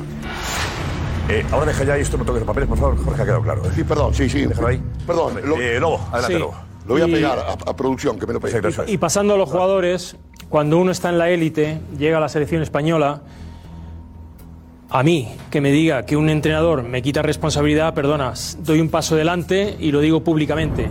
Eh, 1.29 1.45
ahora 1.51 1.65
deja 1.67 1.83
ya 1.83 1.97
esto, 1.97 2.17
no 2.17 2.23
toques 2.23 2.39
los 2.41 2.47
papeles, 2.47 2.69
por 2.69 2.77
favor, 2.77 2.97
Jorge, 3.03 3.21
ha 3.21 3.25
quedado 3.25 3.41
claro. 3.41 3.65
¿eh? 3.65 3.69
Sí, 3.75 3.83
perdón, 3.83 4.13
sí, 4.13 4.29
sí. 4.29 4.45
Déjalo 4.45 4.67
ahí. 4.67 4.81
Perdón. 5.05 5.33
Lo, 5.43 5.57
Eh, 5.57 5.79
Lobo, 5.79 5.99
adelante, 6.11 6.33
Sí. 6.35 6.39
Lobo. 6.39 6.55
lo 6.87 6.93
voy 6.93 7.01
a 7.01 7.07
Y- 7.07 7.11
pegar 7.11 7.39
a, 7.39 7.51
a 7.69 7.75
producción, 7.75 8.17
que 8.17 8.25
me 8.25 8.33
lo 8.33 8.39
pegue. 8.39 8.61
Y 8.87 8.97
pasando 8.97 9.33
a 9.33 9.37
los 9.37 9.49
jugadores, 9.49 10.15
cuando 10.47 10.77
uno 10.77 10.91
está 10.91 11.09
en 11.09 11.17
la 11.17 11.29
élite, 11.29 11.81
llega 11.97 12.17
a 12.17 12.21
la 12.21 12.29
selección 12.29 12.61
española, 12.61 13.21
a 14.89 15.03
mí 15.03 15.35
que 15.51 15.59
me 15.59 15.69
diga 15.71 16.05
que 16.05 16.15
un 16.15 16.29
entrenador 16.29 16.83
me 16.83 17.01
quita 17.01 17.21
responsabilidad, 17.21 17.93
perdona, 17.93 18.33
doy 18.59 18.79
un 18.79 18.87
paso 18.89 19.15
adelante 19.15 19.75
y 19.79 19.91
lo 19.91 19.99
digo 19.99 20.23
públicamente, 20.23 20.89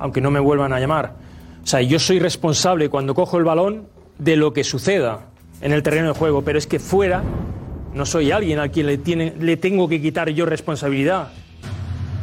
aunque 0.00 0.20
no 0.20 0.32
me 0.32 0.40
vuelvan 0.40 0.72
a 0.72 0.80
llamar. 0.80 1.14
O 1.62 1.66
sea, 1.68 1.82
yo 1.82 2.00
soy 2.00 2.18
responsable 2.18 2.88
cuando 2.88 3.14
cojo 3.14 3.38
el 3.38 3.44
balón 3.44 3.86
de 4.18 4.34
lo 4.34 4.52
que 4.52 4.64
suceda 4.64 5.26
en 5.60 5.72
el 5.72 5.84
terreno 5.84 6.08
de 6.08 6.18
juego, 6.18 6.42
pero 6.42 6.58
es 6.58 6.66
que 6.66 6.80
fuera 6.80 7.22
no 7.98 8.06
soy 8.06 8.30
alguien 8.30 8.60
a 8.60 8.68
quien 8.68 8.86
le, 8.86 8.96
tiene, 8.98 9.34
le 9.38 9.56
tengo 9.56 9.88
que 9.88 10.00
quitar 10.00 10.30
yo 10.30 10.46
responsabilidad. 10.46 11.28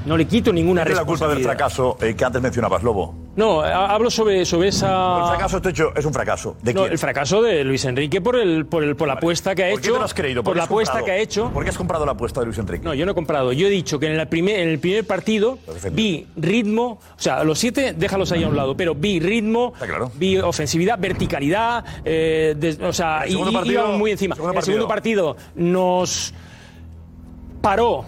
No 0.05 0.15
le 0.15 0.25
quito 0.25 0.53
ninguna 0.53 0.83
¿Cuál 0.83 0.91
es 0.93 0.97
la 0.97 1.03
culpa 1.05 1.27
del 1.27 1.37
responsabilidad. 1.39 1.49
fracaso 1.49 1.97
eh, 2.01 2.15
que 2.15 2.23
antes 2.25 2.41
mencionabas, 2.41 2.81
Lobo? 2.81 3.24
No, 3.35 3.59
ha- 3.61 3.87
hablo 3.93 4.09
sobre, 4.09 4.45
sobre 4.45 4.69
esa... 4.69 5.19
El 5.19 5.27
fracaso, 5.27 5.61
te 5.61 5.67
he 5.69 5.71
dicho, 5.73 5.91
es 5.93 6.05
un 6.05 6.13
fracaso. 6.13 6.55
¿De 6.61 6.73
No, 6.73 6.81
quién? 6.81 6.93
el 6.93 6.97
fracaso 6.97 7.41
de 7.41 7.65
Luis 7.65 7.83
Enrique 7.83 8.21
por, 8.21 8.37
el, 8.37 8.65
por, 8.65 8.81
el, 8.83 8.95
por 8.95 9.07
la 9.09 9.15
apuesta 9.15 9.53
que 9.53 9.65
ha 9.65 9.69
¿Por 9.71 9.79
hecho. 9.79 9.89
qué 9.89 9.93
te 9.93 9.99
lo 9.99 10.05
has 10.05 10.13
creído? 10.13 10.41
Por 10.43 10.53
qué 10.53 10.57
la 10.59 10.63
apuesta 10.63 10.93
comprado? 10.93 11.05
que 11.05 11.11
ha 11.11 11.17
hecho. 11.17 11.49
¿Por 11.51 11.63
qué 11.65 11.69
has 11.69 11.77
comprado 11.77 12.05
la 12.05 12.13
apuesta 12.13 12.39
de 12.39 12.45
Luis 12.45 12.57
Enrique? 12.59 12.85
No, 12.85 12.93
yo 12.93 13.05
no 13.05 13.11
he 13.11 13.15
comprado. 13.15 13.51
Yo 13.51 13.67
he 13.67 13.69
dicho 13.69 13.99
que 13.99 14.07
en, 14.07 14.15
la 14.15 14.27
primer, 14.27 14.59
en 14.61 14.69
el 14.69 14.79
primer 14.79 15.05
partido 15.05 15.59
vi 15.91 16.27
ritmo, 16.37 16.99
o 17.17 17.19
sea, 17.21 17.43
los 17.43 17.59
siete, 17.59 17.91
déjalos 17.93 18.31
ahí 18.31 18.43
a 18.45 18.47
un 18.47 18.55
lado, 18.55 18.77
pero 18.77 18.95
vi 18.95 19.19
ritmo, 19.19 19.73
vi 20.15 20.37
ofensividad, 20.37 20.97
verticalidad, 20.97 21.83
eh, 22.05 22.77
o 22.81 22.93
sea, 22.93 23.25
y, 23.27 23.35
partido- 23.51 23.71
iban 23.87 23.97
muy 23.97 24.11
encima. 24.11 24.35
el 24.55 24.63
segundo 24.63 24.87
partido 24.87 25.35
nos 25.55 26.33
paró, 27.61 28.05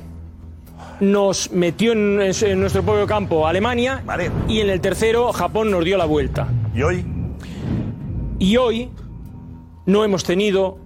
nos 1.00 1.52
metió 1.52 1.92
en, 1.94 2.20
en 2.22 2.60
nuestro 2.60 2.84
propio 2.84 3.06
campo 3.08 3.48
Alemania 3.48 4.04
y 4.48 4.62
en 4.62 4.70
el 4.70 4.82
tercero 4.82 5.32
Japón 5.34 5.70
nos 5.72 5.84
dio 5.86 5.98
la 5.98 6.06
vuelta. 6.06 6.48
¿Y 6.74 6.82
hoy? 6.82 7.06
Y 8.40 8.58
hoy 8.58 8.90
no 9.86 10.04
hemos 10.04 10.24
tenido 10.24 10.78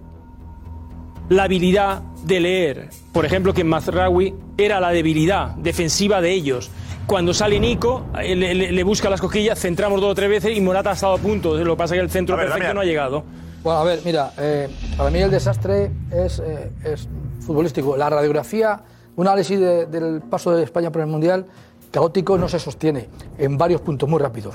la 1.28 1.44
habilidad 1.44 2.02
de 2.24 2.40
leer. 2.40 2.88
Por 3.12 3.24
ejemplo, 3.24 3.52
que 3.54 3.62
en 3.62 3.68
Mazraoui 3.68 4.34
era 4.58 4.80
la 4.80 4.90
debilidad 4.90 5.54
defensiva 5.56 6.20
de 6.20 6.32
ellos. 6.32 6.70
Cuando 7.06 7.34
sale 7.34 7.58
Nico, 7.58 8.04
le, 8.22 8.36
le- 8.54 8.72
le 8.72 8.84
busca 8.84 9.10
las 9.10 9.20
cosquillas, 9.20 9.58
centramos 9.58 10.00
dos 10.00 10.12
o 10.12 10.14
tres 10.14 10.30
veces 10.30 10.56
y 10.56 10.60
Morata 10.60 10.90
ha 10.90 10.92
estado 10.94 11.14
a 11.14 11.18
punto. 11.18 11.56
Lo 11.56 11.72
que 11.74 11.78
pasa 11.78 11.94
es 11.94 11.98
que 12.00 12.04
el 12.04 12.10
centro 12.10 12.36
ver, 12.36 12.46
perfecto 12.46 12.74
no 12.74 12.80
ha 12.80 12.84
llegado. 12.84 13.24
Bueno, 13.64 13.80
a 13.80 13.84
ver, 13.84 14.00
mira, 14.04 14.32
eh, 14.38 14.68
para 14.96 15.10
mí 15.10 15.18
el 15.18 15.30
desastre 15.30 15.90
es, 16.12 16.38
eh, 16.44 16.70
es 16.84 17.08
futbolístico. 17.44 17.96
La 17.96 18.08
radiografía, 18.08 18.80
un 19.16 19.26
análisis 19.26 19.58
de- 19.58 19.86
del 19.86 20.20
paso 20.22 20.52
de 20.54 20.62
España 20.62 20.90
por 20.90 21.00
el 21.02 21.06
Mundial, 21.08 21.46
caótico, 21.90 22.38
no 22.38 22.48
se 22.48 22.58
sostiene 22.58 23.08
en 23.38 23.58
varios 23.58 23.80
puntos 23.80 24.08
muy 24.08 24.18
rápidos. 24.18 24.54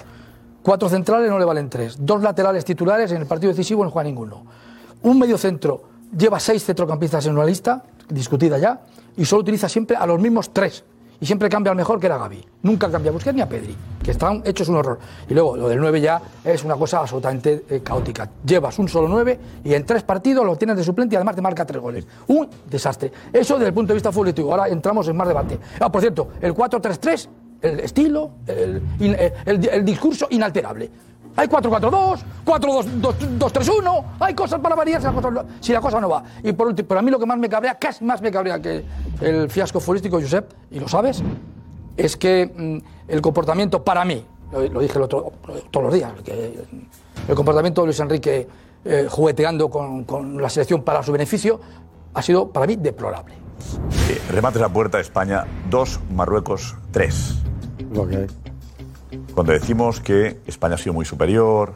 Cuatro 0.63 0.89
centrales 0.89 1.29
no 1.29 1.39
le 1.39 1.45
valen 1.45 1.69
tres. 1.69 1.95
Dos 1.99 2.21
laterales 2.21 2.65
titulares 2.65 3.11
en 3.11 3.21
el 3.21 3.27
partido 3.27 3.51
decisivo 3.51 3.83
no 3.83 3.91
juega 3.91 4.09
ninguno. 4.09 4.43
Un 5.03 5.19
medio 5.19 5.37
centro 5.37 5.83
lleva 6.17 6.39
seis 6.39 6.65
centrocampistas 6.65 7.25
en 7.27 7.33
una 7.33 7.45
lista, 7.45 7.83
discutida 8.09 8.57
ya, 8.57 8.81
y 9.15 9.25
solo 9.25 9.41
utiliza 9.41 9.69
siempre 9.69 9.95
a 9.95 10.05
los 10.05 10.19
mismos 10.19 10.51
tres. 10.51 10.83
Y 11.19 11.25
siempre 11.25 11.49
cambia 11.49 11.71
al 11.71 11.77
mejor, 11.77 11.99
que 11.99 12.05
era 12.05 12.17
Gaby. 12.17 12.45
Nunca 12.61 12.91
cambia 12.91 13.09
a 13.09 13.13
Busquets 13.13 13.35
ni 13.35 13.41
a 13.41 13.49
Pedri, 13.49 13.75
que 14.03 14.11
están 14.11 14.43
hechos 14.45 14.69
un 14.69 14.75
horror. 14.75 14.99
Y 15.27 15.33
luego, 15.33 15.57
lo 15.57 15.67
del 15.67 15.79
9 15.79 15.99
ya 15.99 16.21
es 16.43 16.63
una 16.63 16.75
cosa 16.75 16.99
absolutamente 16.99 17.65
eh, 17.69 17.81
caótica. 17.83 18.29
Llevas 18.45 18.77
un 18.77 18.87
solo 18.87 19.07
9 19.07 19.39
y 19.63 19.73
en 19.73 19.85
tres 19.85 20.03
partidos 20.03 20.45
lo 20.45 20.55
tienes 20.55 20.77
de 20.77 20.83
suplente 20.83 21.15
y 21.15 21.17
además 21.17 21.35
te 21.35 21.41
marca 21.41 21.65
tres 21.65 21.81
goles. 21.81 22.05
Un 22.27 22.47
desastre. 22.69 23.11
Eso 23.33 23.55
desde 23.55 23.69
el 23.69 23.73
punto 23.73 23.93
de 23.93 23.95
vista 23.95 24.11
futbolístico. 24.11 24.51
Ahora 24.51 24.67
entramos 24.67 25.07
en 25.07 25.17
más 25.17 25.27
debate. 25.27 25.57
Ah, 25.79 25.91
por 25.91 26.01
cierto, 26.01 26.29
el 26.39 26.53
4-3-3, 26.53 27.27
el 27.61 27.79
estilo, 27.79 28.31
el, 28.45 28.81
eh, 28.99 29.81
discurso 29.83 30.27
inalterable. 30.29 30.91
Hay 31.37 31.47
4-4-2, 31.47 32.19
4-2-3-1, 32.43 34.03
hay 34.19 34.33
cosas 34.33 34.59
para 34.59 34.75
variar 34.75 34.99
si 35.01 35.07
la 35.07 35.13
cosa, 35.13 35.31
no- 35.31 35.45
si 35.59 35.71
la 35.71 35.81
cosa 35.81 36.01
no 36.01 36.09
va. 36.09 36.23
Y 36.43 36.51
por 36.53 36.67
último, 36.67 36.87
pero 36.87 36.99
a 36.99 37.03
mí 37.03 37.11
lo 37.11 37.19
que 37.19 37.25
más 37.25 37.37
me 37.37 37.47
cabrea, 37.47 37.75
casi 37.77 38.03
más 38.03 38.21
me 38.21 38.31
cabrea 38.31 38.59
que 38.61 38.83
el 39.21 39.49
fiasco 39.49 39.79
futbolístico, 39.79 40.19
Josep, 40.19 40.51
y 40.71 40.79
lo 40.79 40.87
sabes, 40.87 41.21
es 41.95 42.17
que 42.17 42.51
mm, 42.55 43.11
el 43.11 43.21
comportamiento 43.21 43.83
para 43.83 44.03
mí, 44.03 44.25
lo, 44.51 44.61
lo 44.67 44.79
dije 44.79 44.97
el 44.97 45.03
otro, 45.03 45.31
todos 45.71 45.85
los 45.85 45.93
días, 45.93 46.11
que 46.23 46.63
el 47.27 47.35
comportamiento 47.35 47.81
de 47.81 47.87
Luis 47.87 47.99
Enrique 47.99 48.47
eh, 48.85 49.07
jugueteando 49.09 49.69
con, 49.69 50.03
con 50.05 50.41
la 50.41 50.49
selección 50.49 50.81
para 50.83 51.03
su 51.03 51.11
beneficio 51.11 51.59
ha 52.13 52.21
sido 52.21 52.49
para 52.51 52.65
mí 52.65 52.75
deplorable. 52.77 53.35
Eh, 54.09 54.21
remates 54.31 54.61
a 54.61 54.69
puerta 54.69 54.97
de 54.97 55.03
España, 55.03 55.45
dos, 55.69 55.99
Marruecos, 56.13 56.75
tres. 56.91 57.35
Cuando 59.37 59.53
decimos 59.53 59.99
que 59.99 60.39
España 60.47 60.73
ha 60.73 60.77
sido 60.79 60.93
muy 60.93 61.05
superior 61.05 61.75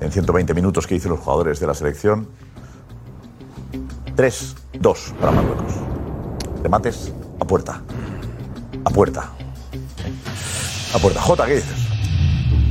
en 0.00 0.10
120 0.10 0.52
minutos 0.52 0.84
que 0.84 0.94
dicen 0.94 1.12
los 1.12 1.20
jugadores 1.20 1.60
de 1.60 1.66
la 1.68 1.74
selección, 1.74 2.26
tres, 4.16 4.56
dos 4.80 5.14
para 5.20 5.30
Marruecos. 5.30 5.74
Remates 6.60 7.12
a 7.38 7.44
puerta. 7.44 7.80
A 8.84 8.90
puerta. 8.90 9.30
A 10.92 10.98
puerta. 10.98 11.20
Jota, 11.20 11.46
¿qué 11.46 11.54
dices? 11.54 11.86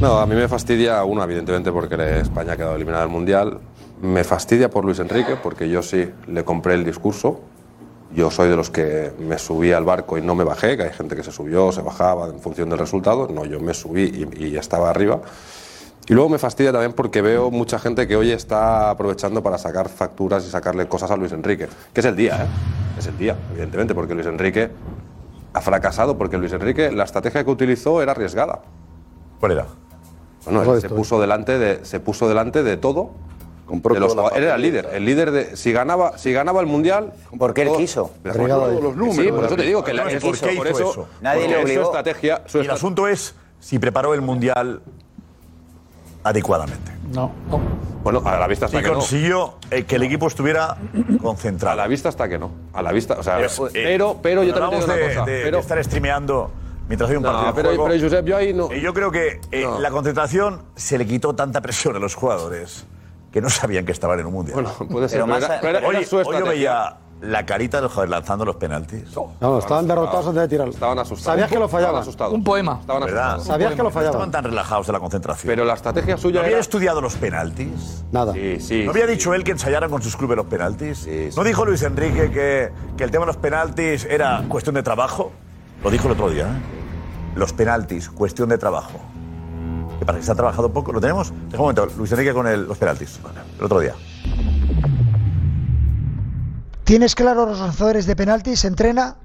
No, 0.02 0.20
a 0.20 0.26
mí 0.26 0.36
me 0.36 0.50
fastidia, 0.50 1.06
uno, 1.06 1.24
evidentemente, 1.24 1.72
porque 1.72 2.20
España 2.20 2.52
ha 2.52 2.58
quedado 2.58 2.76
eliminada 2.76 3.04
del 3.04 3.14
Mundial. 3.14 3.62
Me 4.02 4.26
fastidia 4.26 4.70
por 4.70 4.84
Luis 4.84 5.00
Enrique, 5.00 5.38
porque 5.42 5.70
yo 5.70 5.82
sí 5.82 6.06
le 6.28 6.44
compré 6.44 6.74
el 6.74 6.84
discurso. 6.84 7.40
Yo 8.14 8.32
soy 8.32 8.50
de 8.50 8.56
los 8.56 8.70
que 8.70 9.12
me 9.20 9.38
subí 9.38 9.72
al 9.74 9.84
barco 9.84 10.18
y 10.18 10.22
no 10.22 10.34
me 10.34 10.44
bajé, 10.44 10.78
que 10.78 10.84
hay 10.84 10.94
gente 10.94 11.16
que 11.16 11.24
se 11.24 11.32
subió, 11.32 11.72
se 11.72 11.82
bajaba 11.82 12.28
en 12.28 12.40
función 12.40 12.70
del 12.70 12.80
resultado. 12.80 13.28
No, 13.28 13.46
yo 13.46 13.60
me 13.60 13.74
subí 13.74 14.28
y, 14.38 14.46
y 14.46 14.58
estaba 14.58 14.90
arriba. 14.90 15.22
Y 16.08 16.14
luego 16.14 16.30
me 16.30 16.38
fastidia 16.38 16.72
también 16.72 16.94
porque 16.94 17.22
veo 17.22 17.52
mucha 17.52 17.80
gente 17.80 18.08
que 18.08 18.16
hoy 18.16 18.32
está 18.32 18.90
aprovechando 18.90 19.44
para 19.44 19.58
sacar 19.58 19.90
facturas 19.90 20.46
y 20.46 20.50
sacarle 20.50 20.88
cosas 20.88 21.12
a 21.12 21.18
Luis 21.18 21.34
Enrique. 21.34 21.68
Que 21.94 22.00
es 22.00 22.06
el 22.06 22.16
día, 22.16 22.44
¿eh? 22.44 22.48
Es 22.98 23.08
el 23.08 23.18
día, 23.18 23.36
evidentemente, 23.52 23.94
porque 23.94 24.16
Luis 24.16 24.26
Enrique 24.26 24.70
ha 25.54 25.62
fracasado, 25.62 26.18
porque 26.18 26.38
Luis 26.38 26.54
Enrique, 26.54 26.92
la 26.92 27.04
estrategia 27.04 27.44
que 27.44 27.52
utilizó 27.52 28.02
era 28.02 28.14
arriesgada. 28.14 28.62
¿Cuál 29.40 29.52
era? 29.52 29.68
Bueno, 30.46 30.76
él 30.76 30.82
se 30.82 30.90
puso 30.90 31.20
delante 31.20 31.60
de, 31.60 31.84
se 31.84 32.00
puso 32.00 32.30
delante 32.30 32.64
de 32.64 32.78
todo. 32.78 33.12
De 33.68 34.00
los 34.00 34.14
jugadores. 34.14 34.38
él 34.38 34.44
era 34.46 34.56
el 34.56 34.62
líder, 34.62 34.90
el 34.94 35.06
líder 35.06 35.32
de 35.32 35.56
si 35.58 35.72
ganaba, 35.72 36.18
si 36.18 36.32
ganaba 36.32 36.62
el 36.62 36.68
mundial. 36.68 37.14
Porque 37.38 37.64
él 37.64 37.70
quiso. 37.78 38.12
Todos 38.24 38.82
los 38.82 38.96
números. 38.96 39.16
Sí, 39.26 39.32
por 39.32 39.46
eso 39.46 39.56
te 39.56 39.64
digo 39.64 39.84
que 39.84 39.94
la- 39.94 40.04
¿Por 40.04 40.12
qué 40.14 40.20
por 40.56 40.68
hizo 40.68 40.78
eso, 40.80 40.92
eso? 40.92 41.08
Nadie 41.22 41.48
le 41.48 41.58
obligó. 41.62 41.82
Su 41.84 41.88
estrategia, 41.90 42.42
su 42.46 42.58
Y 42.60 42.62
el 42.62 42.72
asunto 42.72 43.08
es 43.08 43.36
si 43.60 43.78
preparó 43.80 44.14
el 44.14 44.22
Mundial 44.22 44.82
adecuadamente. 46.24 46.92
No. 47.14 47.32
Bueno, 48.04 48.22
a 48.26 48.38
la 48.38 48.48
vista 48.48 48.66
está 48.68 48.80
Y 48.80 48.84
que 48.84 48.88
no. 48.90 48.96
consiguió 48.96 49.56
eh, 49.72 49.84
que 49.84 49.96
el 49.96 50.04
equipo 50.04 50.28
estuviera 50.28 50.78
concentrado. 51.22 51.74
A 51.74 51.76
la 51.84 51.88
vista 51.88 52.10
está 52.10 52.28
que 52.30 52.38
no. 52.38 52.52
A 52.74 52.82
la 52.82 52.92
vista, 52.92 53.16
o 53.20 53.24
sea, 53.24 53.38
Pero, 53.38 53.50
pero, 53.74 54.12
eh, 54.12 54.18
pero, 54.22 54.44
yo 54.44 54.54
también 54.54 54.82
hablamos 54.82 54.86
te 54.86 54.94
digo 54.94 54.98
de, 55.08 55.12
una 55.12 55.20
cosa. 55.22 55.32
de- 55.32 55.42
pero, 55.44 55.58
de 55.58 55.62
estar 55.62 55.84
streameando 55.84 56.52
mientras 56.88 57.10
hay 57.10 57.18
un 57.18 57.24
No, 57.24 57.32
partido 57.32 57.56
pero- 57.56 57.70
juego. 57.70 57.86
pero, 57.88 58.02
Josep, 58.04 58.26
yo 58.26 58.38
ahí 58.38 58.54
no- 58.54 58.74
Y 58.74 58.82
yo 58.82 58.94
creo 58.94 59.12
que 59.12 59.40
eh, 59.52 59.68
la 59.80 59.90
concentración 59.92 60.62
se 60.76 60.98
le 60.98 61.06
quitó 61.06 61.34
tanta 61.36 61.62
presión 61.62 61.96
a 61.96 62.00
los 62.00 62.16
jugadores 62.16 62.86
que 63.38 63.42
no 63.42 63.50
sabían 63.52 63.86
que 63.86 63.92
estaban 63.92 64.20
en 64.20 64.26
un 64.26 64.34
mundial. 64.34 64.56
Bueno, 64.56 64.74
puede 64.90 65.08
ser, 65.10 65.20
Pero 65.20 65.26
pero 65.26 65.28
más 65.28 65.44
era- 65.44 65.58
a- 65.58 65.62
pero 65.62 65.78
era- 65.78 65.88
hoy, 65.88 65.96
era 65.98 66.06
su 66.08 66.18
hoy 66.18 66.40
yo 66.40 66.46
veía 66.46 66.96
la 67.22 67.46
carita 67.46 67.78
de 67.78 67.84
los 67.84 67.92
jugadores 67.92 68.12
lanzando 68.12 68.46
los 68.46 68.56
penaltis. 68.56 69.04
No, 69.42 69.58
estaban 69.60 69.88
derrotados 69.88 70.26
antes 70.28 70.42
de 70.42 70.48
tirarlo. 70.48 70.74
Estaban 70.74 70.98
asustados. 71.00 71.24
Sabías 71.24 71.50
que 71.50 71.60
lo 71.60 71.68
fallaban. 71.70 72.02
Asustados. 72.02 72.34
Un 72.34 72.44
poema. 72.44 72.78
Estaban 72.82 73.04
¿Verdad? 73.04 73.24
asustados. 73.34 73.48
Sabías 73.48 73.72
que 73.72 73.78
lo 73.78 73.84
No 73.86 73.90
fallaban. 73.92 74.12
estaban 74.14 74.32
tan 74.32 74.44
relajados 74.44 74.88
de 74.88 74.94
la 74.94 75.00
concentración. 75.00 75.48
Pero 75.52 75.66
la 75.66 75.74
estrategia 75.76 76.16
¿No 76.16 76.22
suya 76.22 76.40
había 76.40 76.52
era. 76.54 76.60
estudiado 76.60 77.00
los 77.02 77.16
penaltis? 77.16 78.04
Nada. 78.12 78.34
Sí, 78.34 78.60
sí. 78.60 78.84
¿No 78.86 78.92
había 78.92 79.06
sí. 79.06 79.12
dicho 79.12 79.34
él 79.36 79.44
que 79.44 79.52
ensayaran 79.52 79.90
con 79.92 80.02
sus 80.02 80.16
clubes 80.18 80.38
los 80.38 80.46
penaltis? 80.48 80.98
Sí, 81.00 81.32
sí. 81.32 81.38
¿No 81.38 81.44
dijo 81.44 81.64
Luis 81.66 81.82
Enrique 81.84 82.30
que, 82.32 82.72
que 82.98 83.04
el 83.04 83.12
tema 83.12 83.26
de 83.26 83.28
los 83.28 83.38
penaltis 83.38 84.06
era 84.06 84.44
cuestión 84.50 84.74
de 84.76 84.84
trabajo? 84.84 85.32
Lo 85.84 85.90
dijo 85.92 86.08
el 86.08 86.14
otro 86.14 86.30
día. 86.30 86.44
¿eh? 86.44 87.36
Los 87.36 87.54
penaltis, 87.54 88.10
cuestión 88.10 88.50
de 88.50 88.58
trabajo. 88.60 89.00
Me 90.00 90.06
parece 90.06 90.22
que 90.22 90.26
se 90.26 90.32
ha 90.32 90.36
trabajado 90.36 90.72
poco. 90.72 90.92
¿Lo 90.94 91.02
tenemos? 91.02 91.32
Deja 91.50 91.58
un 91.64 91.70
momento, 91.70 91.86
Luis 91.98 92.12
Enrique 92.12 92.34
con 92.34 92.48
el- 92.48 92.64
los 92.68 92.78
penaltis. 92.78 93.20
El 93.60 93.66
otro 93.66 93.80
día. 93.80 93.96
Tienes 96.84 97.16
claro 97.16 97.46
los 97.46 97.60
lanzadores 97.60 98.06
de 98.06 98.16
penaltis, 98.16 98.64
entrena. 98.66 99.18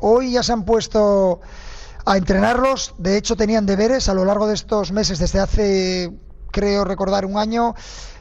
Hoy 0.00 0.32
ya 0.32 0.42
se 0.42 0.52
han 0.52 0.64
puesto 0.64 1.40
a 2.04 2.16
entrenarlos. 2.16 2.94
De 2.98 3.16
hecho, 3.16 3.36
tenían 3.36 3.66
deberes 3.66 4.08
a 4.08 4.14
lo 4.14 4.24
largo 4.24 4.46
de 4.46 4.54
estos 4.54 4.92
meses, 4.92 5.18
desde 5.18 5.40
hace, 5.40 6.12
creo 6.52 6.84
recordar, 6.84 7.26
un 7.26 7.36
año. 7.36 7.74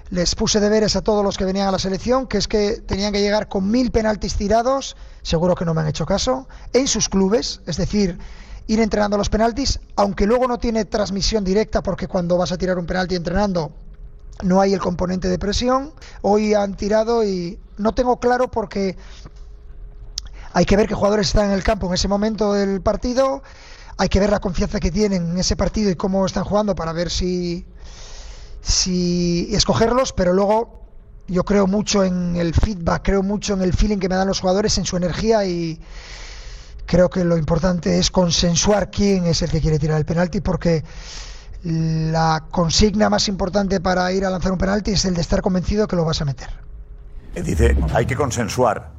Les 0.10 0.34
puse 0.34 0.60
deberes 0.60 0.96
a 0.96 1.02
todos 1.02 1.24
los 1.24 1.38
que 1.38 1.46
venían 1.46 1.68
a 1.68 1.72
la 1.72 1.78
selección, 1.78 2.26
que 2.26 2.40
es 2.40 2.48
que 2.48 2.82
tenían 2.82 3.14
que 3.14 3.22
llegar 3.22 3.48
con 3.48 3.70
mil 3.70 3.92
penaltis 3.92 4.36
tirados, 4.36 4.98
seguro 5.22 5.54
que 5.54 5.66
no 5.66 5.76
me 5.76 5.82
han 5.82 5.88
hecho 5.88 6.08
caso, 6.08 6.48
en 6.74 6.88
sus 6.88 7.10
clubes, 7.10 7.62
es 7.68 7.78
decir, 7.78 8.18
ir 8.70 8.80
entrenando 8.80 9.18
los 9.18 9.30
penaltis, 9.30 9.80
aunque 9.96 10.28
luego 10.28 10.48
no 10.48 10.60
tiene 10.60 10.86
transmisión 10.86 11.44
directa, 11.44 11.82
porque 11.82 12.08
cuando 12.08 12.38
vas 12.38 12.52
a 12.52 12.58
tirar 12.58 12.78
un 12.78 12.86
penalti 12.86 13.16
entrenando 13.16 13.72
no 14.44 14.62
hay 14.62 14.74
el 14.74 14.80
componente 14.80 15.28
de 15.28 15.40
presión. 15.40 15.92
Hoy 16.22 16.54
han 16.54 16.78
tirado 16.78 17.24
y 17.24 17.60
no 17.78 17.96
tengo 17.96 18.20
claro 18.20 18.52
porque 18.52 18.96
hay 20.54 20.66
que 20.66 20.78
ver 20.78 20.88
qué 20.88 20.94
jugadores 20.94 21.28
están 21.28 21.48
en 21.48 21.54
el 21.54 21.64
campo 21.64 21.88
en 21.88 21.96
ese 21.96 22.08
momento 22.08 22.54
del 22.54 22.80
partido. 22.82 23.42
Hay 23.98 24.08
que 24.08 24.20
ver 24.20 24.30
la 24.30 24.40
confianza 24.40 24.80
que 24.80 24.92
tienen 24.92 25.32
en 25.32 25.38
ese 25.40 25.56
partido 25.56 25.90
y 25.90 25.96
cómo 25.96 26.24
están 26.28 26.44
jugando 26.44 26.76
para 26.76 26.94
ver 26.94 27.10
si, 27.10 27.66
si 28.62 29.50
escogerlos, 29.52 30.14
pero 30.14 30.32
luego 30.32 30.84
yo 31.28 31.44
creo 31.44 31.66
mucho 31.66 32.04
en 32.04 32.36
el 32.36 32.54
feedback, 32.54 33.02
creo 33.04 33.24
mucho 33.24 33.56
en 33.56 33.64
el 33.64 33.74
feeling 33.74 33.98
que 33.98 34.10
me 34.10 34.16
dan 34.16 34.28
los 34.28 34.42
jugadores, 34.42 34.78
en 34.78 34.86
su 34.86 34.96
energía 34.96 35.44
y 35.44 35.82
creo 36.90 37.08
que 37.08 37.24
lo 37.24 37.38
importante 37.38 38.00
es 38.00 38.10
consensuar 38.10 38.90
quién 38.90 39.26
es 39.28 39.44
el 39.44 39.52
que 39.52 39.62
quiere 39.62 39.78
tirar 39.78 40.00
el 40.00 40.06
penalti 40.06 40.42
porque 40.42 40.84
la 41.64 42.46
consigna 42.50 43.10
más 43.10 43.28
importante 43.28 43.80
para 43.80 44.12
ir 44.12 44.26
a 44.26 44.30
lanzar 44.32 44.52
un 44.52 44.58
penalti 44.58 44.92
es 44.92 45.06
el 45.06 45.14
de 45.14 45.22
estar 45.22 45.42
convencido 45.42 45.88
que 45.88 45.96
lo 45.96 46.04
vas 46.04 46.20
a 46.22 46.26
meter. 46.26 46.50
Eh, 47.36 47.44
Dice, 47.44 47.78
hay 47.94 48.06
que 48.08 48.16
consensuar. 48.16 48.90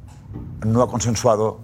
No 0.65 0.81
ha 0.81 0.87
consensuado 0.89 1.59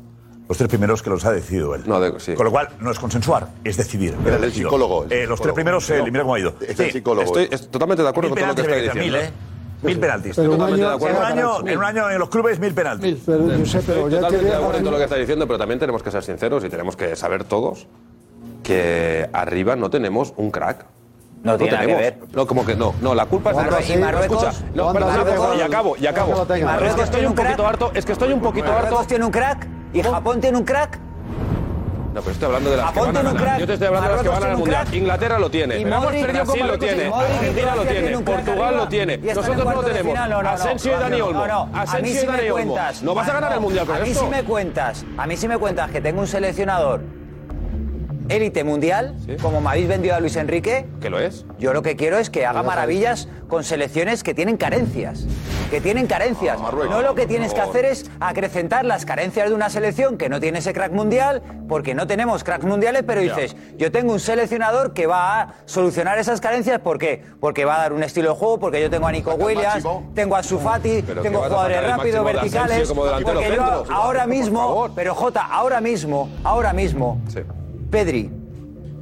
los 0.49 0.57
tres 0.57 0.67
primeros 0.69 1.01
que 1.01 1.09
los 1.09 1.23
ha 1.23 1.31
decidido 1.31 1.75
él. 1.75 1.83
Con 1.83 2.45
lo 2.45 2.51
cual, 2.51 2.69
no 2.81 2.91
es 2.91 2.99
consensuar, 2.99 3.47
es 3.63 3.77
decidir. 3.77 4.17
Era 4.25 4.35
el 4.37 4.51
psicólogo, 4.51 5.05
el 5.05 5.11
Eh, 5.13 5.27
los 5.27 5.39
tres 5.39 5.53
primeros, 5.53 5.89
eh, 5.89 5.99
No, 5.99 6.05
mira 6.05 6.21
cómo 6.23 6.35
ha 6.35 6.39
ido. 6.39 6.55
es 6.59 6.77
el 6.77 6.91
psicólogo. 6.91 7.23
Estoy 7.25 7.47
es- 7.51 7.69
totalmente 7.69 8.03
de 8.03 8.09
acuerdo 8.09 8.31
con 8.31 8.37
todo 8.39 8.47
lo 8.47 8.55
que 8.55 8.61
está 8.61 8.93
mil, 8.95 9.03
diciendo. 9.13 9.17
¿eh? 9.19 9.31
Mil 9.87 9.99
penaltis. 9.99 10.35
Pero 10.35 10.53
un 10.53 10.61
año- 10.61 10.75
de 10.89 10.95
acuerdo. 10.95 11.17
En 11.17 11.17
un 11.17 11.23
año, 11.39 11.59
Mil. 11.59 11.73
en 11.73 11.77
un 11.79 11.83
año 11.85 12.09
en 12.11 12.19
los 12.19 12.29
clubes, 12.29 12.59
mil 12.59 12.73
penaltis. 12.73 13.17
Pero, 13.25 13.39
Josep, 13.59 13.83
pero 13.85 14.07
Estoy 14.07 14.11
ya 14.11 14.17
te 14.17 14.21
totalmente 14.21 14.45
de 14.49 14.55
acuerdo 14.55 14.77
en 14.77 14.83
todo 14.83 14.91
lo 14.91 14.97
que 14.97 15.03
está 15.03 15.15
diciendo, 15.15 15.47
pero 15.47 15.57
también 15.59 15.79
tenemos 15.79 16.03
que 16.03 16.11
ser 16.11 16.23
sinceros 16.23 16.63
y 16.63 16.69
tenemos 16.69 16.95
que 16.95 17.15
saber 17.15 17.43
todos 17.43 17.87
que 18.63 19.29
arriba 19.33 19.75
no 19.75 19.89
tenemos 19.89 20.33
un 20.37 20.51
crack. 20.51 20.85
No 21.43 21.55
tiene 21.55 21.71
nada 21.73 21.85
que 21.85 21.93
tenemos. 21.95 22.19
ver. 22.27 22.35
No, 22.35 22.47
como 22.47 22.65
que 22.65 22.75
no. 22.75 22.93
No, 23.01 23.13
la 23.15 23.25
culpa 23.27 23.51
es 23.51 23.57
de 23.57 23.63
Marruecos- 23.63 23.89
y 23.89 23.97
Marruecos- 23.97 24.43
Escucha, 24.43 24.65
no, 24.73 24.83
¿Cuándo 24.83 24.99
espera, 24.99 25.17
espera, 25.21 25.39
Marruecos- 25.39 25.57
y 25.57 25.61
acabo, 25.61 25.97
y 25.97 26.07
acabo. 26.07 26.27
¿Cuándo 26.33 26.43
lo 26.43 26.47
tenga? 26.47 26.57
Es 26.57 26.61
que 26.61 26.65
¿Marruecos 26.83 27.03
estoy 27.03 27.25
un 27.25 27.35
poquito 27.35 27.67
harto, 27.67 27.91
es 27.93 28.05
que 28.05 28.11
estoy 28.11 28.33
un 28.33 28.41
poquito 28.41 28.65
harto. 28.65 28.81
¿Marruecos 28.83 29.07
tiene 29.07 29.25
un 29.25 29.31
crack? 29.31 29.67
¿Y 29.93 30.01
Japón 30.01 30.41
tiene 30.41 30.57
un 30.57 30.63
crack? 30.65 30.99
No, 32.17 32.23
pero 32.23 32.33
estoy 32.33 32.45
hablando 32.47 32.71
de 32.71 32.77
las 32.77 32.91
que 32.91 32.99
van 32.99 33.15
a 33.17 33.21
ganar. 33.21 33.59
Yo 33.59 33.67
te 33.67 33.73
estoy 33.73 33.87
hablando 33.89 34.09
de 34.09 34.15
las 34.15 34.23
que 34.23 34.29
van 34.29 34.37
a 34.37 34.41
ganar 34.41 34.57
mundial. 34.57 34.87
Inglaterra 34.95 35.37
lo 35.37 35.51
tiene. 35.51 35.85
Modric- 35.85 36.31
Brasil 36.33 36.67
lo 36.67 36.79
tiene. 36.79 37.11
Argentina 37.13 37.75
lo 37.75 37.85
tiene. 37.85 38.17
Portugal 38.19 38.75
lo 38.77 38.87
tiene. 38.87 39.17
Nosotros 39.17 39.57
no 39.65 39.71
lo 39.73 39.83
tenemos. 39.83 40.17
Asensio 40.17 40.93
y 40.97 40.99
Dani 40.99 41.21
Olmo. 41.21 41.45
no. 41.45 41.61
A 41.61 41.65
mí 41.67 41.71
Asensio 41.75 42.19
si 42.21 42.25
y 42.25 42.27
Dani 42.27 42.49
Olmo. 42.49 42.73
cuentas. 42.73 43.03
¿No 43.03 43.13
vas 43.13 43.29
a 43.29 43.33
ganar 43.33 43.53
el 43.53 43.59
mundial 43.59 43.85
con 43.85 43.95
A 43.97 43.99
mí 43.99 44.09
esto? 44.09 44.23
si 44.23 44.29
me 44.31 44.43
cuentas, 44.43 45.05
a 45.15 45.27
mí 45.27 45.37
si 45.37 45.47
me 45.47 45.59
cuentas 45.59 45.91
que 45.91 46.01
tengo 46.01 46.21
un 46.21 46.27
seleccionador 46.27 47.01
élite 48.29 48.63
mundial, 48.63 49.15
como 49.41 49.61
me 49.61 49.69
habéis 49.69 49.87
vendido 49.87 50.15
a 50.15 50.19
Luis 50.19 50.35
Enrique, 50.35 50.85
¿Que 51.01 51.09
lo 51.09 51.19
es? 51.19 51.45
yo 51.59 51.73
lo 51.73 51.81
que 51.81 51.95
quiero 51.95 52.17
es 52.17 52.29
que 52.29 52.45
haga 52.45 52.63
maravillas 52.63 53.27
con 53.47 53.63
selecciones 53.63 54.23
que 54.23 54.33
tienen 54.33 54.57
carencias. 54.57 55.25
Que 55.71 55.81
tienen 55.81 56.07
carencias. 56.07 56.59
no 56.61 57.01
lo 57.01 57.13
que 57.15 57.27
tienes 57.27 57.53
que 57.53 57.59
hacer 57.61 57.85
es 57.85 58.09
acrecentar 58.19 58.85
las 58.85 59.05
carencias 59.05 59.49
de 59.49 59.55
una 59.55 59.69
selección 59.69 60.17
que 60.17 60.29
no 60.29 60.39
tiene 60.39 60.59
ese 60.59 60.71
crack 60.73 60.91
mundial, 60.93 61.41
porque 61.67 61.93
no 61.93 62.07
tenemos 62.07 62.43
cracks 62.43 62.63
mundiales, 62.65 63.03
pero 63.05 63.21
Ya. 63.21 63.35
dices, 63.35 63.55
yo 63.77 63.91
tengo 63.91 64.13
un 64.13 64.19
seleccionador 64.19 64.93
que 64.93 65.07
va 65.07 65.41
a 65.41 65.53
solucionar 65.65 66.17
esas 66.19 66.39
carencias. 66.39 66.79
¿Por 66.79 66.97
qué? 66.99 67.21
Porque 67.41 67.65
va 67.65 67.75
a 67.75 67.79
dar 67.79 67.93
un 67.93 68.03
estilo 68.03 68.29
de 68.29 68.35
juego, 68.35 68.59
porque 68.59 68.81
yo 68.81 68.89
tengo 68.89 69.07
a 69.07 69.11
Nico 69.11 69.33
Williams, 69.35 69.83
tengo 70.13 70.35
a 70.37 70.43
Sufati, 70.43 71.01
tengo 71.01 71.39
jugadores 71.39 71.83
rápidos, 71.85 72.25
verticales. 72.25 72.91
Porque 72.93 73.53
yo 73.55 73.83
ahora 73.91 74.25
mismo, 74.25 74.89
pero 74.95 75.13
Jota, 75.15 75.45
ahora 75.45 75.81
mismo, 75.81 76.29
ahora 76.43 76.71
mismo, 76.73 77.19
Pedri, 77.89 78.29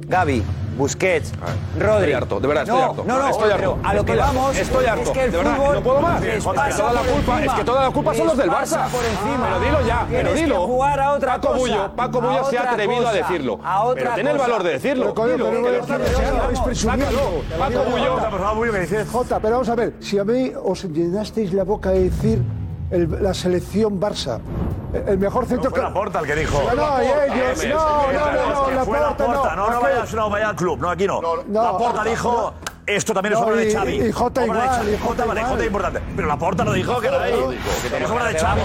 Gaby, 0.08 0.42
Busquets, 0.76 1.32
Rodri. 1.78 1.96
Estoy 1.96 2.12
harto, 2.12 2.38
de 2.40 2.46
verdad, 2.48 2.62
estoy 2.64 2.78
no, 2.78 2.84
harto. 2.84 3.04
No, 3.06 3.18
no, 3.18 3.28
estoy 3.28 3.50
pero 3.56 3.72
harto. 3.72 3.88
a 3.88 3.94
lo 3.94 4.04
que 4.04 4.12
Estoy 4.12 4.18
harto, 4.28 4.34
vamos 4.38 4.56
Estoy 4.58 4.86
harto. 4.86 5.02
es 5.02 5.10
que 5.10 5.24
el 5.24 5.30
de 5.32 5.36
verdad, 5.38 5.56
fútbol 5.56 5.74
no 5.74 5.82
puedo 5.82 6.00
más. 6.00 6.22
Es 6.22 6.44
toda 6.44 6.92
la 6.92 7.00
culpa, 7.00 7.32
encima. 7.36 7.44
es 7.44 7.52
que 7.52 7.64
toda 7.64 7.82
la 7.82 7.90
culpa 7.90 8.14
son 8.14 8.26
los 8.26 8.36
del 8.36 8.50
Barça. 8.50 8.88
por 8.88 9.04
encima. 9.04 9.46
Pero 9.48 9.60
dilo 9.60 9.86
ya, 9.86 10.06
pero 10.08 10.32
dilo. 10.34 10.54
que 10.60 10.66
jugar 10.66 11.00
a 11.00 11.12
otra 11.14 11.32
Paco 11.32 11.48
cosa, 11.48 11.58
Bullo, 11.58 11.96
Paco 11.96 12.20
Bullo 12.20 12.44
se 12.44 12.58
ha 12.58 12.70
atrevido 12.70 13.08
a 13.08 13.12
decirlo. 13.12 13.58
a 13.64 13.84
otra 13.84 14.02
Pero 14.02 14.14
tiene 14.14 14.30
el 14.30 14.38
valor 14.38 14.62
de 14.62 14.70
decirlo. 14.70 15.14
Pero, 15.14 15.32
Dilo, 15.32 15.50
pero. 15.86 16.74
Sácalo. 16.74 17.42
Paco 17.58 17.90
Bullo. 17.90 18.16
Jota, 19.10 19.40
pero 19.40 19.52
vamos 19.54 19.68
a 19.70 19.74
ver, 19.74 19.94
si 20.00 20.18
a 20.18 20.24
mí 20.24 20.52
os 20.62 20.84
llenasteis 20.84 21.52
la 21.52 21.64
boca 21.64 21.90
de 21.90 22.04
decir 22.04 22.42
el- 22.90 23.22
la 23.22 23.34
selección 23.34 24.00
Barça, 24.00 24.38
el- 25.06 25.18
mejor 25.18 25.46
centro 25.46 25.70
No 25.70 25.76
fue 25.76 25.82
Laporta 25.84 26.20
el 26.20 26.26
que 26.26 26.34
dijo. 26.36 26.62
No, 26.62 26.74
no, 26.74 27.00
ellos, 27.00 27.64
no, 27.66 28.12
no, 28.12 28.12
no, 28.12 28.70
no, 28.70 28.70
Laporta 28.70 29.00
Laporta, 29.00 29.56
no, 29.56 29.66
no 29.70 29.72
aquel- 29.78 29.82
vayas, 29.82 30.14
no 30.14 30.30
vaya 30.30 30.48
al 30.50 30.56
club, 30.56 30.78
no, 30.80 30.90
aquí 30.90 31.06
no. 31.06 31.20
no, 31.48 31.62
Laporta 31.62 32.04
no, 32.04 32.10
dijo, 32.10 32.54
esto 32.86 33.12
también 33.14 33.32
es 33.34 33.40
no, 33.40 33.46
obra 33.46 33.56
de 33.56 33.72
Xavi. 33.72 33.92
y 34.06 34.12
Jota 34.12 34.40
Obra 34.42 34.52
de 34.54 34.60
igual, 34.60 34.68
Xavi. 34.78 34.92
y 34.92 34.98
Jota 34.98 35.24
vale. 35.24 35.42
Jota 35.44 35.60
es 35.60 35.66
importante. 35.66 36.00
Pero 36.14 36.28
Laporta 36.28 36.64
lo 36.64 36.72
dijo, 36.72 37.00
que 37.00 37.06
era 37.08 37.22
ahí. 37.22 37.58
Que 37.90 38.04
es 38.04 38.10
obra 38.10 38.24
de 38.28 38.38
Xavi. 38.38 38.60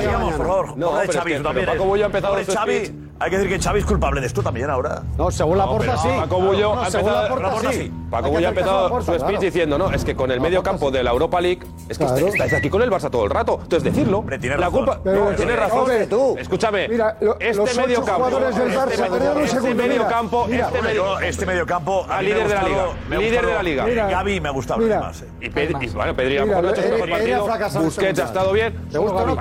Digamos, 0.00 0.34
por 0.34 0.46
favor, 0.46 0.76
No, 0.76 0.90
obra 0.90 1.02
de 1.02 1.08
Xavi, 1.12 1.42
también. 1.42 1.66
Paco 1.66 1.84
Bullo 1.84 2.04
ha 2.04 2.06
empezado 2.06 2.36
de 2.36 2.44
Xavi. 2.46 3.07
Hay 3.20 3.30
que 3.30 3.38
decir 3.38 3.52
que 3.58 3.62
Xavi 3.62 3.80
es 3.80 3.84
culpable 3.84 4.20
de 4.20 4.28
esto 4.28 4.42
también 4.42 4.70
ahora. 4.70 5.02
No, 5.16 5.28
según 5.30 5.58
Laporta 5.58 5.96
pero 5.96 5.98
sí. 5.98 6.08
Paco 6.20 6.40
Bullo 6.40 6.74
No, 6.76 6.80
ha 6.82 6.86
empezado, 6.86 7.72
sí. 7.72 7.92
Paco 8.10 8.30
Bullo 8.30 8.46
ha 8.46 8.50
empezado 8.50 8.88
su 9.00 9.02
speech 9.06 9.18
claro. 9.18 9.40
diciendo, 9.40 9.78
no, 9.78 9.90
es 9.90 10.04
que 10.04 10.14
con 10.14 10.30
el 10.30 10.40
medio 10.40 10.62
campo 10.62 10.90
de 10.92 11.02
la 11.02 11.10
Europa 11.10 11.40
League, 11.40 11.60
es 11.88 11.98
que 11.98 12.04
Claro. 12.04 12.16
estáis- 12.18 12.34
estáis 12.34 12.52
aquí 12.54 12.70
con 12.70 12.80
el 12.82 12.90
Barça 12.90 13.10
todo 13.10 13.24
el 13.24 13.30
rato. 13.30 13.58
Entonces 13.60 13.92
decirlo. 13.92 14.24
tiene 14.40 14.56
La 14.56 14.66
razón. 14.66 14.72
culpa. 14.84 15.00
Pero- 15.02 15.24
No, 15.30 15.36
tienes 15.36 15.56
razón. 15.58 15.78
Hombre, 15.80 16.06
tú. 16.06 16.36
Escúchame. 16.38 16.88
Mira, 16.88 17.16
lo- 17.20 17.36
este 17.40 17.80
medio 17.80 18.04
campo. 18.04 18.24
jugadores 18.24 18.56
del 18.56 18.68
Barça, 18.68 18.88
este, 18.92 19.44
este 19.44 19.74
medio 19.74 19.92
mira, 19.94 20.08
campo. 20.08 20.46
mira. 20.48 20.66
este 20.66 20.78
Hombre, 20.78 20.92
medio 20.92 21.04
yo, 21.04 21.20
este 21.20 21.46
medio 21.46 21.66
campo. 21.66 22.02
a 22.02 22.04
mí 22.04 22.08
me 22.08 22.14
ha 22.14 22.22
líder 22.22 22.48
de 22.48 22.54
la 22.54 22.62
liga. 22.62 22.86
Líder 23.18 23.46
de 23.46 23.54
la 23.54 23.62
liga. 23.62 24.08
Gaby 24.10 24.40
me 24.40 24.48
ha 24.48 24.52
gustado 24.52 24.80
más. 24.86 25.22
eh. 25.22 25.28
Y 25.40 25.48
bueno, 25.88 26.14
Pedri 26.14 26.36
a 26.36 26.40
lo 26.42 26.46
mejor 26.46 26.62
no 26.62 26.68
ha 26.68 26.72
hecho 26.72 26.82
su 26.82 26.88
mejor 26.88 27.10
partido. 27.10 27.48
Busquets 27.82 28.08
este 28.10 28.22
ha 28.22 28.24
estado 28.26 28.52
bien. 28.52 28.88
¿Te 28.90 28.98
gusta 28.98 29.22
o 29.22 29.26
no, 29.26 29.32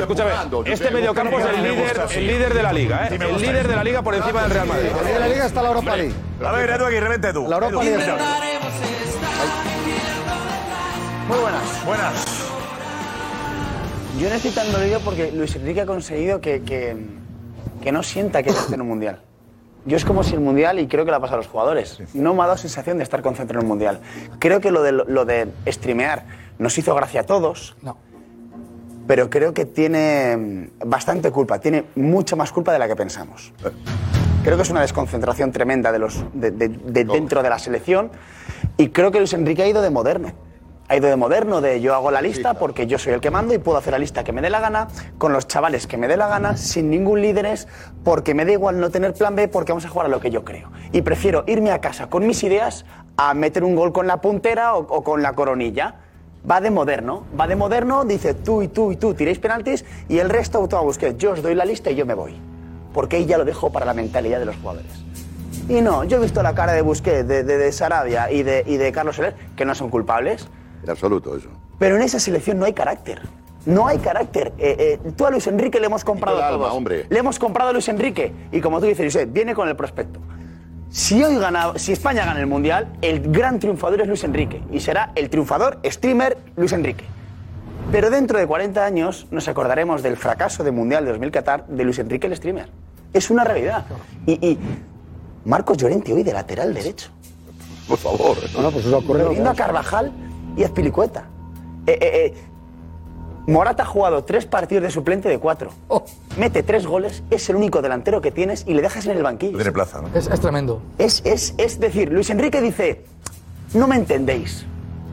Escúchame, 0.00 0.30
este 0.72 0.90
medio 0.90 1.14
campo 1.14 1.38
es 1.38 2.16
el 2.16 2.26
líder 2.26 2.54
de 2.54 2.62
la 2.62 2.69
liga, 2.72 3.08
Sí, 3.08 3.14
¿eh? 3.14 3.18
El 3.20 3.40
líder 3.40 3.68
de 3.68 3.76
la 3.76 3.84
liga 3.84 4.02
por 4.02 4.14
encima 4.14 4.42
del 4.42 4.50
Real 4.50 4.66
Madrid. 4.66 4.88
En 5.14 5.20
la 5.20 5.28
liga 5.28 5.46
está 5.46 5.62
la 5.62 5.68
Europa 5.68 5.96
League. 5.96 6.14
A 6.44 6.52
ver, 6.52 6.70
Edu, 6.70 6.84
aquí, 6.86 7.00
revente 7.00 7.32
tú. 7.32 7.46
La 7.48 7.56
Europa 7.56 7.82
League. 7.84 8.04
Muy 11.28 11.38
buenas. 11.38 11.84
Buenas. 11.86 12.24
Yo 14.18 14.28
no 14.28 14.34
estoy 14.34 14.50
tan 14.50 14.70
dolido 14.72 15.00
porque 15.00 15.32
Luis 15.32 15.54
Enrique 15.56 15.80
ha 15.82 15.86
conseguido 15.86 16.40
que, 16.40 16.62
que, 16.62 16.96
que 17.82 17.92
no 17.92 18.02
sienta 18.02 18.42
que 18.42 18.50
esté 18.50 18.74
en 18.74 18.82
un 18.82 18.88
mundial. 18.88 19.22
Yo 19.86 19.96
es 19.96 20.04
como 20.04 20.22
si 20.22 20.34
el 20.34 20.40
mundial, 20.40 20.78
y 20.78 20.88
creo 20.88 21.06
que 21.06 21.10
le 21.10 21.16
ha 21.16 21.20
pasado 21.20 21.36
a 21.36 21.42
los 21.42 21.46
jugadores, 21.46 22.02
no 22.12 22.34
me 22.34 22.42
ha 22.42 22.46
dado 22.46 22.58
sensación 22.58 22.98
de 22.98 23.04
estar 23.04 23.22
concentrado 23.22 23.60
en 23.60 23.64
un 23.64 23.68
mundial. 23.68 24.00
Creo 24.38 24.60
que 24.60 24.70
lo 24.70 24.82
de, 24.82 24.92
lo 24.92 25.24
de 25.24 25.48
streamear 25.68 26.24
nos 26.58 26.76
hizo 26.76 26.94
gracia 26.94 27.22
a 27.22 27.24
todos. 27.24 27.76
No. 27.80 27.96
Pero 29.10 29.28
creo 29.28 29.52
que 29.52 29.64
tiene 29.64 30.36
mm, 30.36 30.88
bastante 30.88 31.32
culpa, 31.32 31.58
tiene 31.58 31.86
mucha 31.96 32.36
más 32.36 32.52
culpa 32.52 32.72
de 32.72 32.78
la 32.78 32.86
que 32.86 32.94
pensamos. 32.94 33.52
Creo 34.44 34.54
que 34.56 34.62
es 34.62 34.70
una 34.70 34.82
desconcentración 34.82 35.50
tremenda 35.50 35.90
de 35.90 35.98
los, 35.98 36.24
de, 36.32 36.52
de- 36.52 36.68
de 36.68 37.04
dentro 37.04 37.42
de 37.42 37.50
la 37.50 37.58
selección 37.58 38.12
y 38.76 38.90
creo 38.90 39.10
que 39.10 39.18
Luis 39.18 39.32
Enrique 39.32 39.64
ha 39.64 39.66
ido 39.66 39.82
de 39.82 39.90
moderno. 39.90 40.30
Ha 40.86 40.96
ido 40.96 41.08
de 41.08 41.16
moderno, 41.16 41.60
de 41.60 41.80
yo 41.80 41.92
hago 41.96 42.12
la 42.12 42.22
lista 42.22 42.54
porque 42.54 42.86
yo 42.86 43.00
soy 43.00 43.12
el 43.14 43.20
que 43.20 43.32
mando 43.32 43.52
y 43.52 43.58
puedo 43.58 43.78
hacer 43.78 43.92
la 43.94 43.98
lista 43.98 44.22
que 44.22 44.30
me 44.32 44.42
dé 44.42 44.48
la 44.48 44.60
gana, 44.60 44.86
con 45.18 45.32
los 45.32 45.48
chavales 45.48 45.88
que 45.88 45.96
me 45.96 46.06
dé 46.06 46.16
la 46.16 46.28
gana, 46.28 46.56
sin 46.56 46.88
ningún 46.88 47.20
líderes, 47.20 47.66
porque 48.04 48.32
me 48.32 48.44
da 48.44 48.52
igual 48.52 48.78
no 48.78 48.90
tener 48.90 49.12
plan 49.14 49.34
B, 49.34 49.48
porque 49.48 49.72
vamos 49.72 49.86
a 49.86 49.88
jugar 49.88 50.06
a 50.06 50.08
lo 50.08 50.20
que 50.20 50.30
yo 50.30 50.44
creo. 50.44 50.70
Y 50.92 51.02
prefiero 51.02 51.42
irme 51.48 51.72
a 51.72 51.80
casa 51.80 52.06
con 52.08 52.24
mis 52.28 52.44
ideas 52.44 52.84
a 53.16 53.34
meter 53.34 53.64
un 53.64 53.74
gol 53.74 53.92
con 53.92 54.06
la 54.06 54.20
puntera 54.20 54.74
o, 54.76 54.80
o 54.86 55.02
con 55.02 55.20
la 55.20 55.32
coronilla. 55.32 55.96
Va 56.48 56.60
de 56.60 56.70
moderno, 56.70 57.24
va 57.38 57.46
de 57.46 57.54
moderno, 57.56 58.04
dice 58.04 58.32
tú 58.34 58.62
y 58.62 58.68
tú 58.68 58.92
y 58.92 58.96
tú 58.96 59.12
tiréis 59.14 59.38
penaltis 59.38 59.84
y 60.08 60.18
el 60.18 60.30
resto 60.30 60.66
tú 60.68 60.76
a 60.76 60.80
buscar. 60.80 61.16
Yo 61.16 61.32
os 61.32 61.42
doy 61.42 61.54
la 61.54 61.64
lista 61.64 61.90
y 61.90 61.96
yo 61.96 62.06
me 62.06 62.14
voy. 62.14 62.34
Porque 62.94 63.16
ahí 63.16 63.26
ya 63.26 63.36
lo 63.38 63.44
dejo 63.44 63.70
para 63.70 63.84
la 63.86 63.94
mentalidad 63.94 64.38
de 64.38 64.46
los 64.46 64.56
jugadores. 64.56 64.90
Y 65.68 65.80
no, 65.82 66.02
yo 66.04 66.16
he 66.16 66.20
visto 66.20 66.42
la 66.42 66.54
cara 66.54 66.72
de 66.72 66.82
Busquets, 66.82 67.28
de, 67.28 67.44
de, 67.44 67.58
de 67.58 67.72
Sarabia 67.72 68.30
y 68.32 68.42
de, 68.42 68.64
y 68.66 68.76
de 68.78 68.90
Carlos 68.90 69.16
Soler, 69.16 69.34
que 69.54 69.64
no 69.64 69.74
son 69.74 69.90
culpables, 69.90 70.48
En 70.82 70.90
absoluto, 70.90 71.36
eso. 71.36 71.48
pero 71.78 71.96
en 71.96 72.02
esa 72.02 72.18
selección 72.18 72.58
no 72.58 72.64
hay 72.64 72.72
carácter. 72.72 73.20
No 73.66 73.86
hay 73.86 73.98
carácter. 73.98 74.52
Eh, 74.58 74.98
eh, 75.04 75.10
tú 75.16 75.26
a 75.26 75.30
Luis 75.30 75.46
Enrique 75.46 75.78
le 75.78 75.86
hemos 75.86 76.02
comprado 76.02 76.42
alma, 76.42 76.58
todos. 76.64 76.72
hombre. 76.74 77.06
Le 77.10 77.18
hemos 77.18 77.38
comprado 77.38 77.68
a 77.70 77.72
Luis 77.74 77.86
Enrique. 77.88 78.32
Y 78.50 78.60
como 78.62 78.80
tú 78.80 78.86
dices, 78.86 79.12
Josep, 79.12 79.30
viene 79.30 79.54
con 79.54 79.68
el 79.68 79.76
prospecto. 79.76 80.18
Si 80.90 81.22
hoy 81.22 81.36
gana, 81.36 81.72
si 81.76 81.92
España 81.92 82.24
gana 82.24 82.40
el 82.40 82.46
Mundial, 82.46 82.88
el 83.00 83.20
gran 83.30 83.60
triunfador 83.60 84.00
es 84.00 84.08
Luis 84.08 84.24
Enrique. 84.24 84.60
Y 84.72 84.80
será 84.80 85.12
el 85.14 85.30
triunfador 85.30 85.78
streamer 85.84 86.36
Luis 86.56 86.72
Enrique. 86.72 87.04
Pero 87.92 88.10
dentro 88.10 88.38
de 88.38 88.46
40 88.46 88.84
años 88.84 89.26
nos 89.30 89.46
acordaremos 89.48 90.02
del 90.02 90.16
fracaso 90.16 90.64
del 90.64 90.72
Mundial 90.72 91.04
de 91.04 91.12
2000 91.12 91.30
Qatar 91.30 91.66
de 91.66 91.84
Luis 91.84 91.98
Enrique 92.00 92.26
el 92.26 92.36
streamer. 92.36 92.68
Es 93.12 93.30
una 93.30 93.44
realidad. 93.44 93.84
Y, 94.26 94.32
y 94.44 94.58
Marcos 95.44 95.78
Llorente 95.78 96.12
hoy 96.12 96.22
de 96.22 96.32
lateral 96.32 96.74
derecho. 96.74 97.10
Por 97.88 97.98
favor. 97.98 98.36
No, 98.54 98.62
no, 98.62 98.70
pues 98.70 98.84
eso 98.84 98.98
ocurre. 98.98 99.28
Viendo 99.28 99.50
a 99.50 99.54
Carvajal 99.54 100.12
y 100.56 100.64
a 100.64 100.68
Spilicueta. 100.68 101.24
Eh, 101.86 101.98
eh, 102.00 102.10
eh, 102.26 102.34
Morata 103.46 103.84
ha 103.84 103.86
jugado 103.86 104.24
tres 104.24 104.46
partidos 104.46 104.82
de 104.82 104.90
suplente 104.90 105.28
de 105.28 105.38
cuatro. 105.38 105.72
Mete 106.38 106.62
tres 106.62 106.86
goles, 106.86 107.22
es 107.30 107.48
el 107.50 107.56
único 107.56 107.82
delantero 107.82 108.20
que 108.20 108.30
tienes 108.30 108.64
y 108.66 108.74
le 108.74 108.82
dejas 108.82 109.04
en 109.06 109.16
el 109.16 109.22
banquillo. 109.22 109.56
Tiene 109.56 109.72
plaza, 109.72 110.00
¿no? 110.00 110.08
Es, 110.14 110.28
es 110.28 110.40
tremendo. 110.40 110.80
Es, 110.98 111.22
es, 111.24 111.54
es 111.58 111.80
decir, 111.80 112.12
Luis 112.12 112.30
Enrique 112.30 112.60
dice, 112.60 113.04
no 113.74 113.88
me 113.88 113.96
entendéis, 113.96 114.64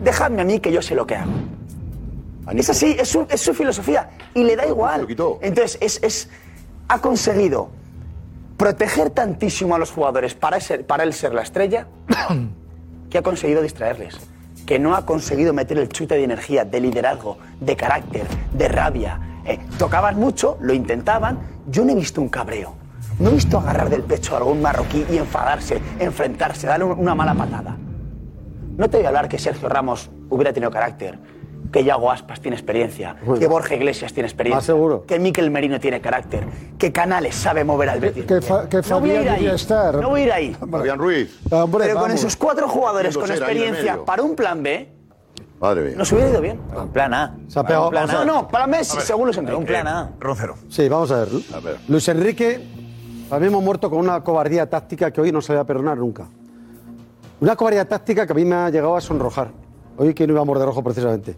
dejadme 0.04 0.44
a 0.44 0.46
mí 0.46 0.60
que 0.60 0.72
yo 0.72 0.82
sé 0.82 0.94
lo 0.96 1.08
que 1.08 1.16
hago. 1.16 1.32
Es 2.56 2.70
así, 2.70 2.96
es 2.98 3.10
su, 3.10 3.26
es 3.30 3.42
su 3.42 3.54
filosofía 3.54 4.10
y 4.34 4.44
le 4.44 4.56
da 4.56 4.66
igual. 4.66 5.06
Entonces, 5.42 5.78
es, 5.82 6.00
es- 6.04 6.30
ha 6.88 7.00
conseguido 7.02 7.70
proteger 8.56 9.10
tantísimo 9.10 9.76
a 9.76 9.80
los 9.80 9.92
jugadores 9.92 10.34
para, 10.36 10.60
ser- 10.62 10.86
para 10.86 11.04
él 11.04 11.14
ser 11.14 11.34
la 11.34 11.42
estrella 11.42 11.88
que 13.10 13.18
ha 13.18 13.22
conseguido 13.22 13.62
distraerles. 13.62 14.16
Que 14.66 14.80
no 14.80 14.96
ha 14.96 15.06
conseguido 15.06 15.54
meter 15.54 15.78
el 15.78 15.90
chute 15.90 16.16
de 16.16 16.24
energía, 16.24 16.64
de 16.64 16.80
liderazgo, 16.80 17.38
de 17.60 17.76
carácter, 17.76 18.26
de 18.54 18.68
rabia. 18.70 19.20
Eh, 19.48 19.60
tocaban 19.80 20.20
mucho, 20.20 20.58
lo 20.62 20.74
intentaban. 20.74 21.40
Yo 21.68 21.86
no 21.86 21.92
he 21.92 21.96
visto 21.96 22.22
un 22.22 22.30
cabreo. 22.30 22.74
No 23.20 23.30
he 23.30 23.34
visto 23.34 23.58
agarrar 23.58 23.90
del 23.90 24.04
pecho 24.04 24.36
a 24.36 24.38
algún 24.40 24.62
marroquí 24.62 25.06
y 25.10 25.18
enfadarse, 25.18 25.82
enfrentarse, 26.00 26.68
darle 26.68 26.86
un- 26.86 27.00
una 27.00 27.16
mala 27.16 27.34
patada. 27.34 27.78
No 28.78 28.90
te 28.90 28.98
voy 28.98 29.06
a 29.06 29.10
hablar 29.10 29.28
que 29.28 29.40
Sergio 29.40 29.70
Ramos 29.70 30.10
hubiera 30.30 30.54
tenido 30.54 30.70
carácter, 30.70 31.18
que 31.72 31.84
Yago 31.84 32.12
Aspas 32.12 32.40
tiene 32.42 32.56
experiencia, 32.56 33.16
que 33.40 33.48
Borja 33.48 33.76
Iglesias 33.76 34.14
tiene 34.14 34.28
experiencia, 34.28 34.62
seguro. 34.74 35.06
que 35.06 35.18
Miquel 35.20 35.50
Merino 35.50 35.80
tiene 35.80 36.00
carácter, 36.00 36.46
que 36.78 36.92
Canales 36.92 37.34
sabe 37.36 37.64
mover 37.64 37.90
al 37.90 38.00
Betis. 38.00 38.26
Que, 38.26 38.40
fa- 38.42 38.70
que 38.70 38.82
No 38.90 39.00
voy 39.00 39.12
a 39.12 39.40
ir 39.40 39.50
estar. 39.50 39.96
No 39.96 40.10
voy 40.10 40.22
a 40.22 40.24
ir 40.26 40.32
ahí. 40.32 40.54
Fabián 40.54 41.00
Ruiz. 41.00 41.40
Hombre, 41.52 41.86
Pero 41.86 41.96
con 41.96 42.04
vamos. 42.04 42.20
esos 42.20 42.36
cuatro 42.38 42.68
jugadores 42.70 43.18
con 43.18 43.30
experiencia 43.32 44.00
para 44.06 44.22
un 44.22 44.36
plan 44.36 44.62
B, 44.62 44.90
Madre 45.60 45.88
mía. 45.90 45.96
nos 45.98 46.12
hubiera 46.12 46.30
ido 46.30 46.42
bien. 46.42 46.60
Plan 46.94 47.14
A. 47.14 47.36
Se 47.48 47.60
ha 47.60 47.64
pegado- 47.64 47.92
No, 47.92 47.98
a 48.00 48.26
no, 48.26 48.48
B 48.72 48.84
sí, 48.84 48.98
según 49.02 49.28
los 49.28 49.38
Enrique. 49.38 49.58
Un 49.58 49.66
plan 49.66 49.88
A. 49.88 50.12
Roncero. 50.20 50.56
Sí, 50.70 50.88
vamos 50.88 51.12
a 51.12 51.20
ver. 51.26 51.30
ver. 51.64 51.78
Luis 51.88 52.08
Enrique, 52.10 52.62
para 53.30 53.40
mí 53.40 53.48
hemos 53.48 53.64
muerto 53.64 53.90
con 53.90 54.00
una 54.00 54.24
cobardía 54.24 54.70
táctica 54.70 55.10
que 55.12 55.22
hoy 55.22 55.32
no 55.32 55.42
se 55.42 55.54
le 55.54 55.58
va 55.58 55.62
a 55.64 55.66
perdonar 55.66 55.98
nunca. 55.98 56.28
Una 57.40 57.56
cobardía 57.56 57.88
táctica 57.88 58.26
que 58.26 58.34
a 58.34 58.36
mí 58.36 58.46
me 58.46 58.56
ha 58.56 58.70
llegado 58.70 58.96
a 58.96 59.02
sonrojar. 59.02 59.50
Hoy 59.98 60.14
que 60.14 60.28
no 60.28 60.34
iba 60.34 60.42
a 60.42 60.46
morder 60.46 60.66
rojo 60.68 60.84
precisamente. 60.84 61.36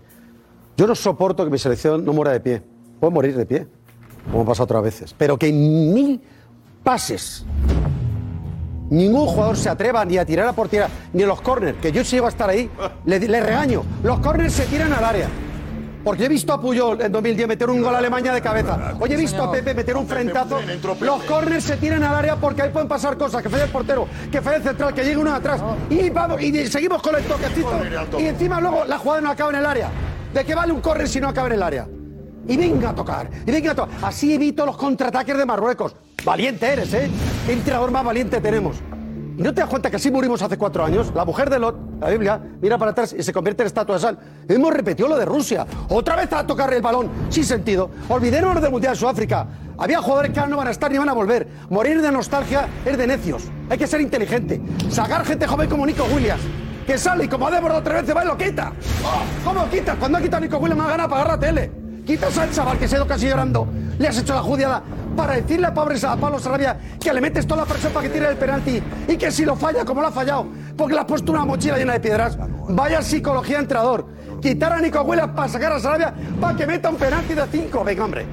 Yo 0.76 0.86
no 0.88 0.96
soporto 0.96 1.44
que 1.46 1.52
mi 1.52 1.58
selección 1.58 2.04
no 2.04 2.12
muera 2.14 2.32
de 2.32 2.40
pie. 2.42 2.62
Puede 3.00 3.14
morir 3.14 3.36
de 3.38 3.46
pie, 3.46 3.68
como 4.32 4.44
ha 4.44 4.46
pasado 4.46 4.66
otras 4.66 4.84
veces. 4.84 5.16
Pero 5.18 5.38
que 5.38 5.48
en 5.48 5.94
mil 5.94 6.22
pases 6.84 7.46
ningún 8.90 9.28
jugador 9.28 9.58
se 9.58 9.70
atreva 9.70 10.04
ni 10.06 10.18
a 10.18 10.26
tirar 10.26 10.48
a 10.48 10.54
portería, 10.54 10.88
ni 11.14 11.24
a 11.24 11.28
los 11.28 11.42
córners, 11.42 11.78
que 11.80 11.92
yo 11.92 12.04
si 12.04 12.16
llego 12.16 12.26
a 12.26 12.30
estar 12.30 12.50
ahí, 12.50 12.70
le, 13.06 13.20
le 13.20 13.40
regaño. 13.40 13.84
Los 14.04 14.20
córners 14.20 14.54
se 14.54 14.66
tiran 14.66 14.94
al 14.94 15.04
área. 15.04 15.28
Porque 16.04 16.26
he 16.26 16.30
visto 16.30 16.54
a 16.54 16.62
Puyol 16.62 17.02
en 17.02 17.12
2010 17.12 17.48
meter 17.48 17.70
un 17.70 17.82
gol 17.82 17.94
a 17.94 17.98
Alemania 17.98 18.34
de 18.34 18.42
cabeza. 18.42 18.96
Hoy 19.00 19.12
he 19.12 19.18
visto 19.18 19.44
a 19.44 19.52
Pepe 19.52 19.74
meter 19.74 19.98
un 19.98 20.08
frentazo. 20.08 20.60
Los 21.02 21.24
córners 21.24 21.66
se 21.66 21.76
tiran 21.78 22.04
al 22.04 22.16
área 22.16 22.36
porque 22.38 22.62
ahí 22.62 22.70
pueden 22.72 22.88
pasar 22.88 23.18
cosas. 23.18 23.44
Que 23.44 23.50
falle 23.50 23.66
el 23.66 23.70
portero, 23.70 24.08
que 24.32 24.42
falle 24.42 24.58
el 24.58 24.64
central, 24.64 24.94
que 24.94 25.04
llegue 25.04 25.18
uno 25.18 25.34
atrás. 25.34 25.62
Y 25.90 26.10
vamos, 26.10 26.42
y 26.42 26.68
seguimos 26.68 27.02
con 27.02 27.16
el 27.16 27.24
toquecito. 27.26 27.82
Y 28.18 28.26
encima 28.26 28.62
luego 28.62 28.86
la 28.86 28.98
jugada 28.98 29.22
no 29.22 29.30
acaba 29.30 29.52
en 29.52 29.58
el 29.58 29.66
área. 29.66 29.90
¿De 30.34 30.46
qué 30.46 30.56
vale 30.56 30.72
un 30.72 30.80
córner 30.80 31.08
si 31.10 31.20
no 31.20 31.28
acaba 31.28 31.48
en 31.48 31.54
el 31.54 31.64
área? 31.64 31.88
Y 32.50 32.58
venga 32.58 32.90
a 32.90 32.96
tocar, 32.96 33.30
y 33.46 33.52
venga 33.52 33.72
a 33.72 33.76
tocar. 33.76 33.96
Así 34.02 34.34
evito 34.34 34.66
los 34.66 34.76
contraataques 34.76 35.38
de 35.38 35.46
Marruecos. 35.46 35.96
Valiente 36.26 36.68
eres, 36.68 36.92
¿eh? 36.96 37.10
¿Qué 37.46 37.54
entrenador 37.54 37.92
más 37.92 38.04
valiente 38.04 38.42
tenemos? 38.42 38.78
¿Y 39.38 39.42
no 39.42 39.54
te 39.54 39.62
das 39.62 39.70
cuenta 39.70 39.90
que 39.90 39.98
así 39.98 40.10
murimos 40.10 40.42
hace 40.42 40.58
cuatro 40.58 40.84
años? 40.84 41.14
La 41.16 41.24
mujer 41.26 41.50
de 41.50 41.60
Lot, 41.60 42.02
la 42.02 42.10
Biblia, 42.10 42.42
mira 42.60 42.78
para 42.80 42.92
atrás 42.92 43.16
y 43.18 43.22
se 43.22 43.32
convierte 43.32 43.62
en 43.64 43.68
estatua 43.68 43.96
de 43.96 44.02
sal. 44.02 44.20
Hemos 44.50 44.74
repetido 44.74 45.08
lo 45.08 45.16
de 45.16 45.26
Rusia. 45.26 45.66
Otra 45.90 46.16
vez 46.16 46.34
a 46.34 46.46
tocar 46.46 46.74
el 46.74 46.82
balón, 46.82 47.10
sin 47.30 47.46
sentido. 47.46 47.92
Olvidémonos 48.10 48.62
del 48.62 48.72
Mundial 48.72 48.94
de 48.94 49.00
Sudáfrica. 49.00 49.48
Había 49.78 50.02
jugadores 50.02 50.34
que 50.34 50.40
ahora 50.40 50.50
no 50.50 50.58
van 50.58 50.68
a 50.68 50.72
estar 50.72 50.92
ni 50.92 50.98
van 50.98 51.08
a 51.08 51.14
volver. 51.14 51.48
Morir 51.70 52.02
de 52.02 52.12
nostalgia 52.12 52.68
es 52.84 52.98
de 52.98 53.08
necios. 53.08 53.44
Hay 53.70 53.78
que 53.78 53.88
ser 53.88 54.02
inteligente. 54.02 54.60
Sacar 54.90 55.24
gente 55.24 55.46
joven 55.48 55.70
como 55.70 55.86
Nico 55.86 56.04
Williams. 56.14 56.42
Que 56.86 56.98
sale 56.98 57.26
y 57.26 57.28
como 57.28 57.48
ha 57.48 57.52
devorado 57.52 57.84
tres 57.84 58.02
veces 58.02 58.18
va 58.18 58.24
y 58.26 58.28
lo 58.28 58.36
quita. 58.36 58.74
¿Cómo 59.46 59.70
quitas? 59.70 59.96
Cuando 59.98 60.18
ha 60.18 60.22
quitado 60.22 60.42
Nico 60.42 60.58
Williams 60.58 60.82
me 60.82 60.88
ha 60.88 60.92
ganado 60.92 61.08
a 61.08 61.12
pagar 61.12 61.28
la 61.28 61.40
tele. 61.40 61.79
Quitas 62.10 62.36
al 62.40 62.52
chaval 62.52 62.80
que 62.80 62.88
se 62.88 62.96
ha 62.96 62.98
ido 62.98 63.06
casi 63.06 63.28
llorando. 63.28 63.68
Le 64.00 64.08
has 64.08 64.18
hecho 64.18 64.34
la 64.34 64.42
judiada 64.42 64.82
para 65.16 65.36
decirle 65.36 65.68
a 65.68 65.74
pobre 65.76 65.96
a 66.02 66.16
Pablo 66.16 66.40
Sarabia 66.40 66.76
que 67.00 67.14
le 67.14 67.22
metes 67.22 67.46
toda 67.46 67.62
la 67.62 67.68
presión 67.68 67.94
para 67.94 68.08
que 68.08 68.12
tire 68.12 68.28
el 68.28 68.36
penalti 68.36 68.82
y 69.08 69.16
que 69.16 69.30
si 69.30 69.46
lo 69.46 69.56
falla, 69.56 69.86
como 69.86 70.02
lo 70.02 70.08
ha 70.08 70.12
fallado, 70.12 70.48
porque 70.76 70.96
le 70.96 71.02
has 71.02 71.06
puesto 71.06 71.32
una 71.32 71.46
mochila 71.46 71.78
llena 71.78 71.94
de 71.94 72.00
piedras. 72.00 72.36
Vaya 72.70 73.04
psicología 73.04 73.58
de 73.58 73.62
entrenador. 73.62 74.08
Quitar 74.42 74.74
a 74.74 74.82
Nico 74.82 75.00
Williams 75.04 75.34
para 75.36 75.50
sacar 75.50 75.72
a 75.72 75.80
Sarabia 75.80 76.12
para 76.42 76.58
que 76.58 76.66
meta 76.66 76.90
un 76.90 76.96
penalti 76.96 77.36
de 77.36 77.44
cinco. 77.52 77.84
Venga, 77.84 78.06
hombre. 78.06 78.26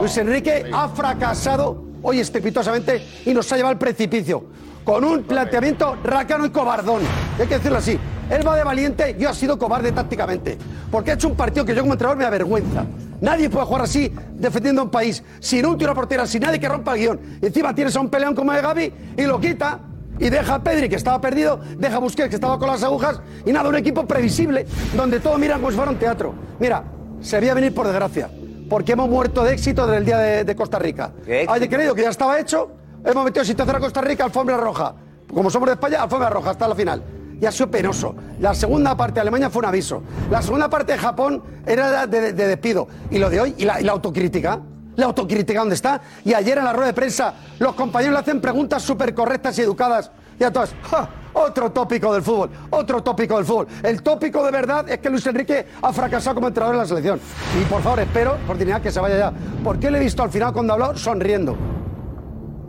Luis 0.00 0.16
Enrique 0.16 0.70
ha 0.72 0.88
fracasado 0.90 1.86
hoy 2.02 2.20
estrepitosamente 2.20 3.04
y 3.26 3.34
nos 3.34 3.50
ha 3.50 3.56
llevado 3.56 3.72
al 3.72 3.78
precipicio. 3.78 4.44
Con 4.84 5.02
un 5.02 5.24
planteamiento 5.24 5.96
rácano 6.04 6.46
y 6.46 6.50
cobardón. 6.50 7.02
Hay 7.40 7.48
que 7.48 7.54
decirlo 7.54 7.78
así. 7.78 7.98
Él 8.30 8.46
va 8.46 8.56
de 8.56 8.62
valiente, 8.62 9.16
yo 9.18 9.28
ha 9.28 9.34
sido 9.34 9.58
cobarde 9.58 9.90
tácticamente. 9.90 10.56
Porque 10.88 11.10
ha 11.10 11.14
hecho 11.14 11.26
un 11.26 11.34
partido 11.34 11.64
que 11.64 11.74
yo 11.74 11.80
como 11.80 11.94
entrenador 11.94 12.16
me 12.16 12.24
avergüenza. 12.24 12.86
Nadie 13.20 13.48
puede 13.48 13.66
jugar 13.66 13.82
así 13.82 14.12
defendiendo 14.32 14.82
a 14.82 14.84
un 14.84 14.90
país 14.90 15.22
sin 15.40 15.64
un 15.66 15.78
tiro 15.78 15.92
a 15.92 15.94
portera, 15.94 16.26
sin 16.26 16.42
nadie 16.42 16.58
que 16.58 16.68
rompa 16.68 16.94
el 16.94 17.00
guion. 17.00 17.20
Y 17.40 17.46
encima 17.46 17.74
tienes 17.74 17.96
a 17.96 18.00
un 18.00 18.08
peleón 18.08 18.34
como 18.34 18.52
de 18.52 18.60
Gaby 18.60 18.92
y 19.16 19.22
lo 19.22 19.40
quita. 19.40 19.80
Y 20.18 20.30
deja 20.30 20.54
a 20.54 20.62
Pedri, 20.62 20.88
que 20.88 20.94
estaba 20.94 21.20
perdido, 21.20 21.58
deja 21.76 21.96
a 21.96 21.98
Busquets, 21.98 22.28
que 22.28 22.36
estaba 22.36 22.56
con 22.58 22.68
las 22.68 22.82
agujas. 22.84 23.20
Y 23.44 23.52
nada, 23.52 23.68
un 23.68 23.74
equipo 23.74 24.06
previsible, 24.06 24.64
donde 24.96 25.18
todo 25.18 25.36
mira 25.38 25.56
como 25.56 25.70
si 25.70 25.76
fuera 25.76 25.90
un 25.90 25.98
teatro. 25.98 26.32
Mira, 26.60 26.84
se 27.20 27.40
veía 27.40 27.52
venir 27.52 27.74
por 27.74 27.86
desgracia. 27.86 28.30
Porque 28.70 28.92
hemos 28.92 29.08
muerto 29.08 29.42
de 29.42 29.54
éxito 29.54 29.86
desde 29.86 29.98
el 29.98 30.04
día 30.04 30.18
de, 30.18 30.44
de 30.44 30.56
Costa 30.56 30.78
Rica. 30.78 31.12
Hay 31.48 31.68
creído 31.68 31.94
que 31.94 32.02
ya 32.02 32.10
estaba 32.10 32.38
hecho. 32.38 32.70
Hemos 33.04 33.24
metido 33.24 33.44
situación 33.44 33.76
a 33.76 33.80
Costa 33.80 34.00
Rica, 34.00 34.24
alfombra 34.24 34.56
roja. 34.56 34.94
Como 35.32 35.50
somos 35.50 35.66
de 35.66 35.72
España, 35.74 36.00
alfombra 36.02 36.30
roja 36.30 36.50
hasta 36.50 36.68
la 36.68 36.74
final. 36.76 37.02
Y 37.40 37.46
ha 37.46 37.52
sido 37.52 37.70
penoso. 37.70 38.14
La 38.40 38.54
segunda 38.54 38.96
parte 38.96 39.14
de 39.14 39.20
Alemania 39.22 39.50
fue 39.50 39.60
un 39.60 39.66
aviso. 39.66 40.02
La 40.30 40.40
segunda 40.42 40.68
parte 40.70 40.92
de 40.92 40.98
Japón 40.98 41.42
era 41.66 42.06
de, 42.06 42.20
de- 42.20 42.32
de 42.32 42.46
despido. 42.48 42.86
Y 43.10 43.18
lo 43.18 43.28
de 43.30 43.40
hoy, 43.40 43.54
y 43.58 43.64
la, 43.64 43.80
y 43.80 43.84
la 43.84 43.92
autocrítica. 43.92 44.60
La 44.96 45.06
autocrítica, 45.06 45.58
¿dónde 45.58 45.74
está? 45.74 46.00
Y 46.24 46.34
ayer 46.34 46.56
en 46.58 46.64
la 46.64 46.72
rueda 46.72 46.86
de 46.86 46.92
prensa, 46.94 47.34
los 47.58 47.74
compañeros 47.74 48.14
le 48.14 48.20
hacen 48.20 48.40
preguntas 48.40 48.80
súper 48.82 49.12
correctas 49.12 49.58
y 49.58 49.62
educadas. 49.62 50.10
Y 50.38 50.44
a 50.44 50.52
todas, 50.52 50.72
¡ja! 50.88 51.08
Otro 51.36 51.72
tópico 51.72 52.12
del 52.14 52.22
fútbol, 52.22 52.48
otro 52.70 53.02
tópico 53.02 53.34
del 53.36 53.44
fútbol. 53.44 53.66
El 53.82 54.02
tópico 54.04 54.44
de 54.44 54.52
verdad 54.52 54.88
es 54.88 54.98
que 54.98 55.10
Luis 55.10 55.26
Enrique 55.26 55.66
ha 55.82 55.92
fracasado 55.92 56.36
como 56.36 56.46
entrenador 56.46 56.76
en 56.76 56.80
la 56.82 56.86
selección. 56.86 57.18
Y 57.60 57.64
por 57.64 57.82
favor, 57.82 57.98
espero, 57.98 58.36
por 58.46 58.56
dignidad, 58.56 58.80
que 58.80 58.92
se 58.92 59.00
vaya 59.00 59.18
ya. 59.18 59.32
Porque 59.64 59.90
le 59.90 59.98
he 59.98 60.00
visto 60.00 60.22
al 60.22 60.30
final 60.30 60.52
cuando 60.52 60.72
ha 60.72 60.74
hablado 60.74 60.96
sonriendo. 60.96 61.56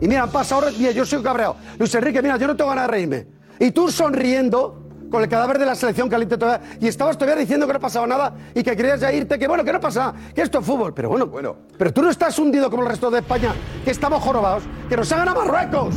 Y 0.00 0.08
mira, 0.08 0.24
han 0.24 0.30
pasado 0.30 0.62
horas, 0.62 0.74
mira, 0.76 0.90
yo 0.90 1.06
soy 1.06 1.22
cabreado. 1.22 1.56
Luis 1.78 1.94
Enrique, 1.94 2.20
mira, 2.22 2.36
yo 2.38 2.48
no 2.48 2.56
tengo 2.56 2.70
ganas 2.70 2.86
de 2.86 2.90
reírme. 2.90 3.26
Y 3.58 3.70
tú 3.70 3.90
sonriendo 3.90 4.86
con 5.10 5.22
el 5.22 5.28
cadáver 5.28 5.58
de 5.58 5.66
la 5.66 5.74
selección 5.74 6.08
caliente 6.08 6.36
todavía. 6.36 6.76
Y 6.80 6.88
estabas 6.88 7.16
todavía 7.16 7.40
diciendo 7.40 7.66
que 7.66 7.72
no 7.72 7.80
pasaba 7.80 8.06
nada 8.06 8.34
y 8.54 8.62
que 8.62 8.76
querías 8.76 9.00
ya 9.00 9.12
irte, 9.12 9.38
que 9.38 9.48
bueno, 9.48 9.64
que 9.64 9.72
no 9.72 9.80
pasa 9.80 10.00
nada, 10.00 10.14
que 10.34 10.42
esto 10.42 10.58
es 10.58 10.66
fútbol. 10.66 10.92
Pero 10.94 11.08
bueno, 11.08 11.26
bueno. 11.26 11.56
Pero 11.76 11.92
tú 11.92 12.02
no 12.02 12.10
estás 12.10 12.38
hundido 12.38 12.70
como 12.70 12.82
el 12.82 12.88
resto 12.88 13.10
de 13.10 13.20
España, 13.20 13.54
que 13.84 13.90
estamos 13.90 14.22
jorobados, 14.22 14.64
que 14.88 14.96
nos 14.96 15.10
hagan 15.12 15.28
a 15.28 15.34
Marruecos, 15.34 15.94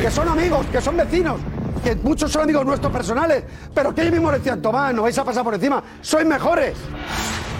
que 0.00 0.10
son 0.10 0.28
amigos, 0.28 0.66
que 0.66 0.80
son 0.80 0.96
vecinos. 0.96 1.40
Que 1.84 1.96
muchos 1.96 2.30
son 2.30 2.42
amigos 2.42 2.66
nuestros 2.66 2.92
personales, 2.92 3.42
pero 3.74 3.94
que 3.94 4.02
ellos 4.02 4.12
mismos 4.12 4.34
decían, 4.34 4.60
Tomás, 4.60 4.92
no 4.92 5.02
vais 5.02 5.16
a 5.16 5.24
pasar 5.24 5.42
por 5.42 5.54
encima, 5.54 5.82
sois 6.02 6.26
mejores. 6.26 6.74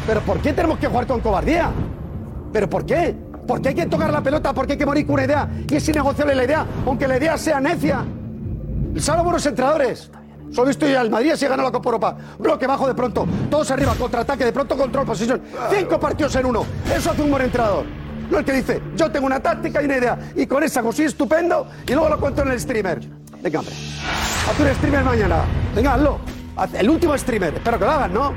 Pero 0.06 0.20
¿por 0.20 0.40
qué 0.40 0.52
tenemos 0.52 0.78
que 0.78 0.88
jugar 0.88 1.06
con 1.06 1.20
cobardía? 1.20 1.70
¿Pero 2.52 2.68
por 2.68 2.84
qué? 2.84 3.16
¿Por 3.46 3.62
qué 3.62 3.70
hay 3.70 3.74
que 3.74 3.86
tocar 3.86 4.12
la 4.12 4.22
pelota? 4.22 4.52
¿Por 4.52 4.66
qué 4.66 4.72
hay 4.72 4.78
que 4.78 4.84
morir 4.84 5.06
con 5.06 5.14
una 5.14 5.24
idea? 5.24 5.48
Y 5.70 5.76
es 5.76 5.88
innegociable 5.88 6.34
la 6.34 6.44
idea, 6.44 6.66
aunque 6.84 7.08
la 7.08 7.16
idea 7.16 7.38
sea 7.38 7.60
necia. 7.60 8.04
Salvo 8.98 9.24
buenos 9.24 9.46
entrenadores. 9.46 10.10
Solo 10.52 10.70
ya 10.72 11.00
el 11.00 11.10
Madrid 11.10 11.32
si 11.36 11.44
ganado 11.46 11.68
la 11.68 11.72
Copa 11.72 11.90
Europa. 11.90 12.16
Bloque 12.38 12.66
bajo 12.66 12.86
de 12.88 12.94
pronto. 12.94 13.26
Todos 13.48 13.70
arriba, 13.70 13.94
contraataque, 13.94 14.44
de 14.44 14.52
pronto 14.52 14.76
control, 14.76 15.06
posición. 15.06 15.40
Cinco 15.72 15.98
partidos 16.00 16.34
en 16.36 16.46
uno. 16.46 16.64
Eso 16.94 17.10
hace 17.12 17.22
un 17.22 17.30
buen 17.30 17.44
entrenador. 17.44 17.84
No 18.30 18.38
el 18.38 18.44
que 18.44 18.52
dice, 18.52 18.82
yo 18.96 19.10
tengo 19.10 19.26
una 19.26 19.40
táctica 19.40 19.80
y 19.82 19.84
una 19.84 19.96
idea. 19.96 20.18
Y 20.36 20.46
con 20.46 20.62
esa 20.62 20.82
consigo 20.82 21.08
estupendo 21.08 21.68
y 21.86 21.92
luego 21.92 22.08
lo 22.08 22.18
cuento 22.18 22.42
en 22.42 22.50
el 22.50 22.60
streamer. 22.60 23.00
Venga, 23.42 23.60
hombre. 23.60 23.74
Haz 24.48 24.60
un 24.60 24.74
streamer 24.74 25.04
mañana. 25.04 25.44
Venga, 25.74 25.94
hazlo. 25.94 26.18
Haz 26.56 26.74
el 26.74 26.90
último 26.90 27.16
streamer. 27.16 27.54
Espero 27.54 27.78
que 27.78 27.84
lo 27.84 27.90
hagas, 27.90 28.10
¿no? 28.10 28.34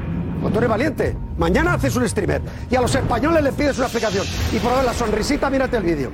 Tú 0.52 0.58
eres 0.58 0.70
valiente. 0.70 1.18
Mañana 1.38 1.74
haces 1.74 1.96
un 1.96 2.08
streamer. 2.08 2.42
Y 2.70 2.76
a 2.76 2.82
los 2.82 2.94
españoles 2.94 3.44
les 3.44 3.54
pides 3.54 3.78
una 3.78 3.88
explicación. 3.88 4.26
Y 4.52 4.60
por 4.60 4.76
ver 4.76 4.84
la 4.84 4.94
sonrisita, 4.94 5.50
mírate 5.50 5.78
el 5.78 5.84
vídeo. 5.84 6.12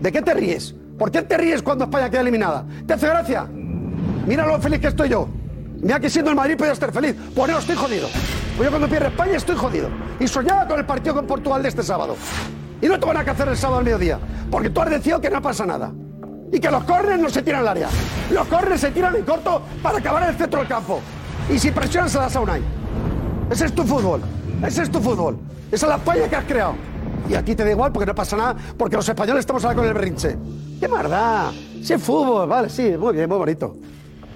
¿De 0.00 0.10
qué 0.10 0.22
te 0.22 0.34
ríes? 0.34 0.74
¿Por 0.98 1.10
qué 1.10 1.22
te 1.22 1.36
ríes 1.36 1.62
cuando 1.62 1.84
España 1.84 2.10
queda 2.10 2.22
eliminada? 2.22 2.64
¿Te 2.86 2.94
hace 2.94 3.06
gracia? 3.06 3.46
Mira 4.28 4.44
lo 4.44 4.60
feliz 4.60 4.78
que 4.78 4.88
estoy 4.88 5.08
yo. 5.08 5.26
Mira 5.80 5.98
que 5.98 6.10
siendo 6.10 6.30
el 6.30 6.36
Madrid 6.36 6.54
podía 6.54 6.72
estar 6.72 6.92
feliz. 6.92 7.16
Por 7.34 7.48
eso 7.48 7.60
estoy 7.60 7.76
jodido. 7.76 8.08
Pues 8.58 8.66
yo 8.66 8.68
cuando 8.68 8.86
pierde 8.86 9.08
España 9.08 9.36
estoy 9.36 9.56
jodido. 9.56 9.88
Y 10.20 10.28
soñaba 10.28 10.68
con 10.68 10.78
el 10.78 10.84
partido 10.84 11.14
con 11.14 11.26
Portugal 11.26 11.62
de 11.62 11.70
este 11.70 11.82
sábado. 11.82 12.14
Y 12.82 12.88
no 12.88 13.00
tengo 13.00 13.14
nada 13.14 13.24
que 13.24 13.30
hacer 13.30 13.48
el 13.48 13.56
sábado 13.56 13.78
al 13.78 13.84
mediodía. 13.86 14.18
Porque 14.50 14.68
tú 14.68 14.82
has 14.82 14.90
decidido 14.90 15.18
que 15.18 15.30
no 15.30 15.40
pasa 15.40 15.64
nada. 15.64 15.90
Y 16.52 16.60
que 16.60 16.70
los 16.70 16.84
córneres 16.84 17.20
no 17.20 17.30
se 17.30 17.40
tiran 17.40 17.62
al 17.62 17.68
área. 17.68 17.88
Los 18.30 18.46
córneres 18.48 18.82
se 18.82 18.90
tiran 18.90 19.16
en 19.16 19.24
corto 19.24 19.62
para 19.82 19.96
acabar 19.96 20.24
en 20.24 20.28
el 20.28 20.36
centro 20.36 20.58
del 20.58 20.68
campo. 20.68 21.00
Y 21.48 21.58
si 21.58 21.70
presionas 21.70 22.12
se 22.12 22.18
das 22.18 22.36
a 22.36 22.40
Unai. 22.40 22.60
Ese 23.50 23.64
es 23.64 23.74
tu 23.74 23.82
fútbol. 23.82 24.20
Ese 24.62 24.82
es 24.82 24.90
tu 24.90 25.00
fútbol. 25.00 25.38
Esa 25.72 25.86
es 25.86 25.90
la 25.90 25.96
España 25.96 26.28
que 26.28 26.36
has 26.36 26.44
creado. 26.44 26.74
Y 27.30 27.34
aquí 27.34 27.54
te 27.54 27.64
da 27.64 27.70
igual 27.70 27.92
porque 27.92 28.04
no 28.04 28.14
pasa 28.14 28.36
nada, 28.36 28.56
porque 28.76 28.96
los 28.96 29.08
españoles 29.08 29.40
estamos 29.40 29.64
ahora 29.64 29.76
con 29.76 29.86
el 29.86 29.94
berrinche. 29.94 30.36
¡Qué 30.78 30.86
maldad! 30.86 31.50
Sí, 31.82 31.94
es 31.94 32.02
fútbol, 32.02 32.46
vale, 32.46 32.68
sí, 32.68 32.94
muy 32.98 33.14
bien, 33.14 33.26
muy 33.26 33.38
bonito. 33.38 33.74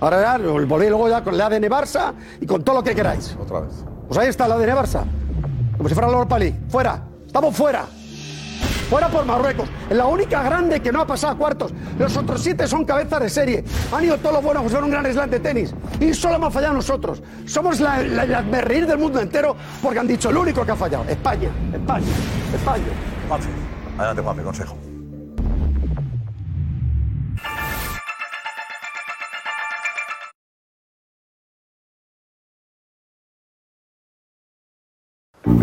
Ahora 0.02 0.20
ya 0.20 0.36
volvéis 0.38 0.90
luego 0.90 1.08
ya 1.08 1.22
con 1.22 1.32
el 1.32 1.40
ADN 1.40 1.70
Barça 1.70 2.12
y 2.40 2.44
con 2.44 2.64
todo 2.64 2.74
lo 2.76 2.82
que 2.82 2.92
queráis. 2.92 3.36
Otra 3.40 3.60
vez. 3.60 3.72
Pues 4.08 4.18
ahí 4.18 4.28
está 4.28 4.46
el 4.46 4.52
ADN 4.52 4.76
Barça. 4.76 5.04
Como 5.76 5.88
si 5.88 5.94
fuera 5.94 6.08
el 6.08 6.14
Europa 6.14 6.40
League. 6.40 6.58
Fuera. 6.68 7.04
Estamos 7.24 7.56
fuera. 7.56 7.84
Fuera 8.90 9.08
por 9.08 9.24
Marruecos. 9.24 9.68
Es 9.88 9.96
la 9.96 10.06
única 10.06 10.42
grande 10.42 10.80
que 10.82 10.90
no 10.90 11.02
ha 11.02 11.06
pasado 11.06 11.34
a 11.34 11.36
cuartos. 11.38 11.72
Los 12.00 12.16
otros 12.16 12.42
siete 12.42 12.66
son 12.66 12.84
cabezas 12.84 13.20
de 13.20 13.30
serie. 13.30 13.64
Han 13.92 14.04
ido 14.04 14.18
todos 14.18 14.34
los 14.34 14.44
buenos, 14.44 14.72
son 14.72 14.82
un 14.82 14.90
gran 14.90 15.06
slam 15.06 15.30
de 15.30 15.38
tenis. 15.38 15.72
Y 16.00 16.12
solo 16.14 16.34
hemos 16.34 16.52
fallado 16.52 16.74
nosotros. 16.74 17.22
Somos 17.46 17.78
la, 17.78 18.02
la, 18.02 18.24
la 18.26 18.60
reír 18.60 18.88
del 18.88 18.98
mundo 18.98 19.20
entero 19.20 19.54
porque 19.80 20.00
han 20.00 20.08
dicho 20.08 20.30
el 20.30 20.36
único 20.36 20.66
que 20.66 20.72
ha 20.72 20.76
fallado. 20.76 21.04
España, 21.08 21.48
España, 21.72 22.06
España. 22.52 22.84
Juanfe, 23.28 23.48
adelante 23.96 24.22
Juanfe, 24.22 24.42
consejo. 24.42 24.91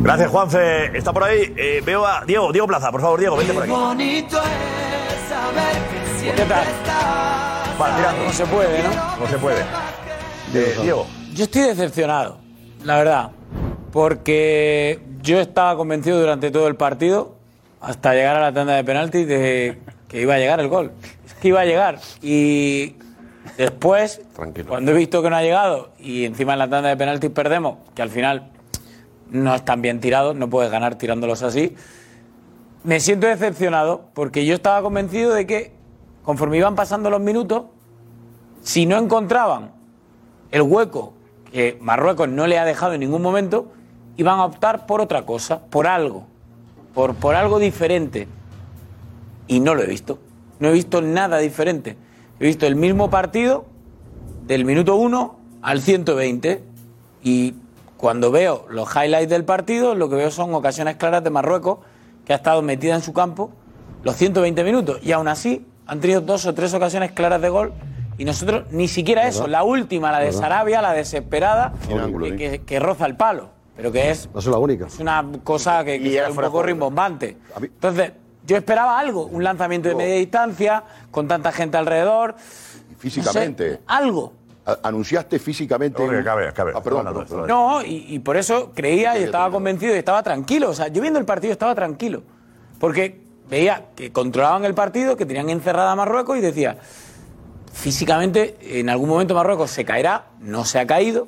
Gracias, 0.10 0.32
Juanfe. 0.32 0.97
Está 0.97 1.14
por 1.14 1.24
ahí. 1.24 1.53
Eh, 1.55 1.84
veo 1.86 2.03
a 2.03 2.26
Diego, 2.26 2.51
Diego 2.51 2.66
Plaza, 2.66 2.89
por 2.89 2.99
favor, 2.99 3.20
Diego, 3.20 3.38
vente 3.38 3.53
por 3.53 3.62
aquí. 3.62 3.72
bonito 3.72 4.39
es 4.39 5.30
saber 5.30 5.74
que 5.91 6.20
siempre 6.20 6.45
tal? 6.45 6.68
estás. 6.68 7.78
Vale. 7.78 8.26
No 8.26 8.34
se 8.34 8.45
puede, 8.47 8.82
¿no? 8.82 8.89
No 9.20 9.28
se 9.28 9.38
puede. 9.38 9.62
Eh, 10.55 10.76
Diego. 10.82 11.05
Yo 11.36 11.43
estoy 11.43 11.62
decepcionado, 11.62 12.39
la 12.84 12.97
verdad, 12.97 13.30
porque 13.93 14.99
yo 15.22 15.39
estaba 15.39 15.76
convencido 15.76 16.20
durante 16.20 16.49
todo 16.49 16.68
el 16.68 16.76
partido, 16.76 17.36
hasta 17.80 18.16
llegar 18.16 18.36
a 18.36 18.39
la 18.39 18.51
tanda 18.51 18.74
de 18.74 18.84
penaltis, 18.84 19.28
de 19.28 19.78
que 20.07 20.22
iba 20.22 20.34
a 20.34 20.39
llegar 20.39 20.60
el 20.60 20.70
gol. 20.70 20.91
Es 21.24 21.36
que 21.36 21.49
iba 21.49 21.62
a 21.62 21.66
llegar. 21.66 21.99
Y 22.24 22.95
después, 23.60 24.22
cuando 24.68 24.89
he 24.89 24.95
visto 24.95 25.22
que 25.22 25.30
no 25.30 25.36
ha 25.36 25.43
llegado 25.43 25.91
y 25.99 26.26
encima 26.26 26.53
en 26.53 26.60
la 26.60 26.68
tanda 26.68 26.89
de 26.89 26.97
penaltis 26.97 27.30
perdemos, 27.30 27.78
que 27.93 28.01
al 28.01 28.10
final 28.10 28.49
no 29.32 29.56
están 29.56 29.82
bien 29.82 30.00
tirados, 30.00 30.36
no 30.36 30.50
puedes 30.50 30.72
ganar 30.72 30.96
tirándolos 30.96 31.44
así, 31.44 31.76
me 32.84 33.00
siento 33.00 33.28
decepcionado 33.28 34.10
porque 34.14 34.46
yo 34.46 34.56
estaba 34.56 34.82
convencido 34.82 35.34
de 35.34 35.46
que 35.46 35.74
conforme 36.24 36.58
iban 36.58 36.76
pasando 36.76 37.10
los 37.10 37.20
minutos, 37.20 37.66
si 38.62 38.86
no 38.86 38.98
encontraban 38.98 39.72
el 40.52 40.62
hueco 40.62 41.14
que 41.52 41.78
Marruecos 41.82 42.30
no 42.30 42.48
le 42.48 42.60
ha 42.60 42.66
dejado 42.66 42.94
en 42.94 43.00
ningún 43.02 43.22
momento, 43.22 43.72
iban 44.18 44.40
a 44.40 44.46
optar 44.46 44.86
por 44.86 45.02
otra 45.02 45.26
cosa, 45.26 45.66
por 45.66 45.88
algo, 45.88 46.28
por, 46.94 47.16
por 47.16 47.36
algo 47.36 47.60
diferente. 47.60 48.28
Y 49.48 49.60
no 49.60 49.74
lo 49.74 49.82
he 49.82 49.88
visto. 49.88 50.20
No 50.60 50.70
he 50.70 50.74
visto 50.74 51.02
nada 51.02 51.38
diferente. 51.40 51.98
He 52.40 52.46
visto 52.46 52.68
el 52.68 52.76
mismo 52.76 53.10
partido 53.10 53.66
del 54.46 54.66
minuto 54.66 54.96
1 54.96 55.40
al 55.62 55.82
120. 55.82 56.64
Y 57.24 57.56
cuando 58.00 58.32
veo 58.32 58.66
los 58.70 58.88
highlights 58.95 59.30
del 59.30 59.43
partido, 59.43 59.93
lo 59.93 60.10
que 60.10 60.16
veo 60.16 60.32
son 60.32 60.54
ocasiones 60.54 60.95
claras 60.95 61.22
de 61.24 61.30
Marruecos, 61.30 61.80
que 62.26 62.32
ha 62.32 62.38
estado 62.38 62.62
metida 62.62 62.95
en 62.95 63.02
su 63.02 63.12
campo 63.12 63.52
los 64.04 64.16
120 64.16 64.64
minutos. 64.64 65.00
Y 65.04 65.12
aún 65.12 65.28
así 65.28 65.68
han 65.86 66.00
tenido 66.00 66.22
dos 66.22 66.45
o 66.45 66.54
tres 66.54 66.74
ocasiones 66.74 67.12
claras 67.12 67.41
de 67.41 67.50
gol. 67.50 67.74
Y 68.18 68.24
nosotros 68.24 68.64
ni 68.72 68.88
siquiera 68.88 69.28
eso. 69.28 69.47
La 69.47 69.64
última, 69.64 70.12
la 70.14 70.20
de 70.20 70.28
¿Verdad? 70.28 70.39
Sarabia, 70.39 70.82
la 70.82 70.93
desesperada, 70.93 71.74
Un 71.91 72.00
ángulo, 72.00 72.26
que, 72.26 72.32
¿eh? 72.32 72.38
que- 72.38 72.62
que 72.66 72.80
roza 72.80 73.06
el 73.06 73.18
palo. 73.18 73.50
Pero 73.76 73.91
que 73.91 74.10
es 74.12 74.30
No 74.34 74.39
es 74.39 74.45
la 74.45 74.58
única. 74.58 74.88
es 74.88 75.00
una 75.00 75.26
cosa 75.43 75.84
que, 75.84 76.02
que 76.02 76.18
es 76.20 76.30
un 76.30 76.36
poco 76.38 76.64
rimbombante. 76.64 77.38
Entonces, 77.62 78.14
yo 78.45 78.56
esperaba 78.58 78.97
algo, 78.97 79.26
un 79.26 79.43
lanzamiento 79.43 79.89
de 79.89 79.95
media 79.95 80.16
distancia, 80.16 80.84
con 81.12 81.28
tanta 81.28 81.52
gente 81.52 81.78
alrededor. 81.78 82.36
Físicamente. 82.97 83.70
no 83.70 83.76
sé, 83.78 83.82
algo. 83.88 84.34
Anunciaste 84.84 85.40
físicamente. 85.40 85.98
Jorge, 86.06 86.24
cabe, 86.24 86.52
cabe. 86.54 86.72
Ah, 86.76 86.82
perdón, 86.82 87.04
Fernando, 87.06 87.20
perdón, 87.22 87.46
perdón. 87.46 87.48
No, 87.48 87.82
y, 87.84 88.06
y 88.10 88.20
por 88.20 88.38
eso 88.38 88.72
creía 88.74 89.18
y 89.20 89.24
estaba 89.24 89.50
convencido 89.52 89.96
y 89.96 89.98
estaba 90.00 90.22
tranquilo. 90.24 90.70
O 90.70 90.74
sea, 90.74 90.88
yo 90.88 91.02
viendo 91.02 91.20
el 91.20 91.26
partido 91.26 91.52
estaba 91.54 91.74
tranquilo. 91.76 92.22
Porque 92.80 93.22
veía 93.50 93.86
que 93.96 94.12
controlaban 94.12 94.64
el 94.66 94.74
partido, 94.74 95.18
que 95.18 95.26
tenían 95.26 95.50
encerrada 95.50 95.92
a 95.92 95.96
Marruecos 95.96 96.38
y 96.38 96.42
decía, 96.42 96.78
físicamente 97.74 98.58
en 98.62 98.90
algún 98.90 99.10
momento 99.10 99.36
Marruecos 99.36 99.72
se 99.72 99.86
caerá, 99.86 100.26
no 100.40 100.66
se 100.66 100.80
ha 100.80 100.88
caído, 100.88 101.28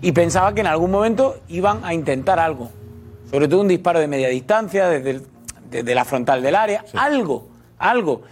y 0.00 0.12
pensaba 0.12 0.54
que 0.54 0.60
en 0.60 0.66
algún 0.66 0.90
momento 0.90 1.36
iban 1.48 1.84
a 1.84 1.92
intentar 1.94 2.38
algo. 2.38 2.70
Sobre 3.30 3.48
todo 3.48 3.60
un 3.60 3.68
disparo 3.68 4.00
de 4.00 4.08
media 4.08 4.28
distancia, 4.28 4.88
desde, 4.88 5.10
el- 5.10 5.26
desde 5.70 5.94
la 5.94 6.04
frontal 6.04 6.42
del 6.42 6.54
área, 6.54 6.84
algo, 6.96 7.48
algo. 7.78 8.22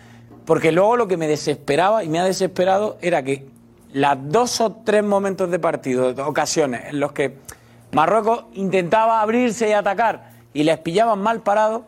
Porque 0.45 0.73
luego 0.73 0.97
lo 0.97 1.07
que 1.07 1.17
me 1.17 1.29
desesperaba 1.29 2.03
y 2.03 2.09
me 2.09 2.19
ha 2.19 2.25
desesperado 2.25 2.97
era 3.03 3.23
que 3.23 3.47
las 3.93 4.19
dos 4.31 4.61
o 4.61 4.73
tres 4.85 5.03
momentos 5.03 5.51
de 5.51 5.59
partido, 5.59 6.15
ocasiones 6.27 6.87
en 6.87 7.01
los 7.01 7.13
que 7.13 7.39
Marruecos 7.93 8.45
intentaba 8.53 9.21
abrirse 9.21 9.69
y 9.69 9.73
atacar 9.73 10.31
y 10.53 10.65
les 10.65 10.79
pillaban 10.79 11.21
mal 11.21 11.41
parados, 11.41 11.83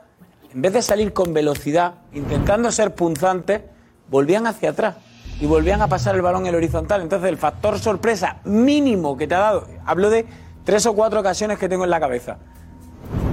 en 0.52 0.62
vez 0.62 0.72
de 0.72 0.82
salir 0.82 1.12
con 1.12 1.34
velocidad, 1.34 1.94
intentando 2.12 2.72
ser 2.72 2.94
punzantes, 2.94 3.62
volvían 4.08 4.46
hacia 4.46 4.70
atrás 4.70 4.96
y 5.40 5.46
volvían 5.46 5.82
a 5.82 5.88
pasar 5.88 6.14
el 6.16 6.22
balón 6.22 6.42
en 6.42 6.48
el 6.48 6.54
horizontal. 6.56 7.02
Entonces 7.02 7.28
el 7.28 7.36
factor 7.36 7.78
sorpresa 7.78 8.38
mínimo 8.44 9.16
que 9.16 9.26
te 9.26 9.34
ha 9.34 9.40
dado, 9.40 9.66
hablo 9.84 10.10
de 10.10 10.26
tres 10.64 10.86
o 10.86 10.94
cuatro 10.94 11.20
ocasiones 11.20 11.58
que 11.58 11.68
tengo 11.68 11.84
en 11.84 11.90
la 11.90 12.00
cabeza, 12.00 12.38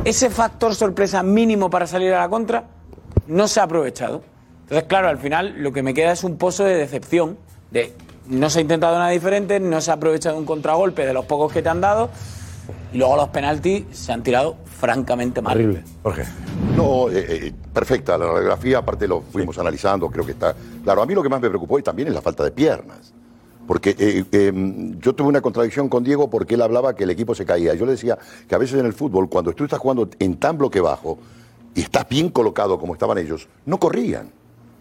ese 0.03 0.29
factor 0.29 0.75
sorpresa 0.75 1.23
mínimo 1.23 1.69
para 1.69 1.87
salir 1.87 2.13
a 2.13 2.19
la 2.19 2.29
contra 2.29 2.65
no 3.27 3.47
se 3.47 3.59
ha 3.59 3.63
aprovechado. 3.63 4.23
Entonces, 4.63 4.87
claro, 4.87 5.07
al 5.07 5.17
final 5.17 5.55
lo 5.57 5.71
que 5.71 5.83
me 5.83 5.93
queda 5.93 6.11
es 6.11 6.23
un 6.23 6.37
pozo 6.37 6.63
de 6.63 6.75
decepción, 6.75 7.37
de 7.71 7.93
no 8.29 8.49
se 8.49 8.59
ha 8.59 8.61
intentado 8.61 8.97
nada 8.97 9.09
diferente, 9.09 9.59
no 9.59 9.81
se 9.81 9.91
ha 9.91 9.95
aprovechado 9.95 10.37
un 10.37 10.45
contragolpe 10.45 11.05
de 11.05 11.13
los 11.13 11.25
pocos 11.25 11.51
que 11.51 11.61
te 11.61 11.69
han 11.69 11.81
dado 11.81 12.09
y 12.93 12.97
luego 12.97 13.15
los 13.15 13.29
penaltis 13.29 13.85
se 13.91 14.11
han 14.11 14.23
tirado 14.23 14.57
francamente 14.65 15.41
mal. 15.41 15.57
Horrible. 15.57 15.83
Jorge. 16.03 16.23
No, 16.75 17.09
eh, 17.09 17.25
eh, 17.29 17.53
perfecta 17.73 18.17
la 18.17 18.27
radiografía, 18.27 18.79
aparte 18.79 19.07
lo 19.07 19.21
fuimos 19.21 19.57
analizando, 19.57 20.09
creo 20.09 20.25
que 20.25 20.33
está. 20.33 20.55
Claro, 20.83 21.01
a 21.01 21.05
mí 21.05 21.13
lo 21.13 21.23
que 21.23 21.29
más 21.29 21.41
me 21.41 21.49
preocupó 21.49 21.79
y 21.79 21.83
también 21.83 22.09
es 22.09 22.13
la 22.13 22.21
falta 22.21 22.43
de 22.43 22.51
piernas. 22.51 23.13
Porque 23.67 23.89
eh, 23.99 24.23
eh, 24.31 24.93
yo 24.97 25.13
tuve 25.13 25.27
una 25.27 25.41
contradicción 25.41 25.89
con 25.89 26.03
Diego 26.03 26.29
porque 26.29 26.55
él 26.55 26.61
hablaba 26.61 26.95
que 26.95 27.03
el 27.03 27.09
equipo 27.09 27.35
se 27.35 27.45
caía. 27.45 27.73
Yo 27.73 27.85
le 27.85 27.91
decía 27.91 28.17
que 28.47 28.55
a 28.55 28.57
veces 28.57 28.79
en 28.79 28.85
el 28.85 28.93
fútbol, 28.93 29.27
cuando 29.27 29.51
tú 29.51 29.65
estás 29.65 29.79
jugando 29.79 30.09
en 30.19 30.37
tan 30.37 30.57
bloque 30.57 30.79
bajo 30.79 31.19
y 31.75 31.81
estás 31.81 32.07
bien 32.07 32.29
colocado 32.29 32.79
como 32.79 32.93
estaban 32.93 33.17
ellos, 33.17 33.49
no 33.65 33.77
corrían. 33.77 34.31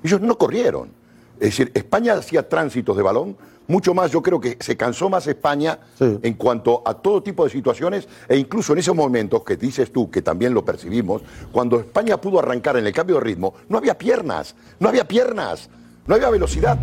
Ellos 0.05 0.21
no 0.21 0.39
corrieron. 0.39 0.91
Es 1.39 1.51
decir, 1.51 1.71
España 1.75 2.15
hacía 2.15 2.49
tránsitos 2.49 2.97
de 2.97 3.03
balón, 3.03 3.37
mucho 3.69 3.95
más, 3.95 4.11
yo 4.13 4.23
creo 4.23 4.41
que 4.41 4.57
se 4.61 4.77
cansó 4.77 5.09
más 5.11 5.27
España 5.27 5.79
en 6.23 6.35
cuanto 6.35 6.83
a 6.87 6.95
todo 6.95 7.23
tipo 7.23 7.45
de 7.45 7.51
situaciones, 7.51 8.07
e 8.29 8.37
incluso 8.37 8.73
en 8.73 8.79
esos 8.79 8.95
momentos 8.95 9.43
que 9.43 9.57
dices 9.57 9.93
tú, 9.93 10.09
que 10.11 10.23
también 10.23 10.55
lo 10.55 10.65
percibimos, 10.65 11.23
cuando 11.53 11.81
España 11.81 12.17
pudo 12.21 12.39
arrancar 12.39 12.77
en 12.77 12.87
el 12.87 12.93
cambio 12.93 13.17
de 13.17 13.23
ritmo, 13.23 13.55
no 13.69 13.79
había 13.79 13.99
piernas, 13.99 14.55
no 14.79 14.89
había 14.89 15.07
piernas, 15.09 15.69
no 16.07 16.15
había 16.15 16.31
velocidad. 16.31 16.79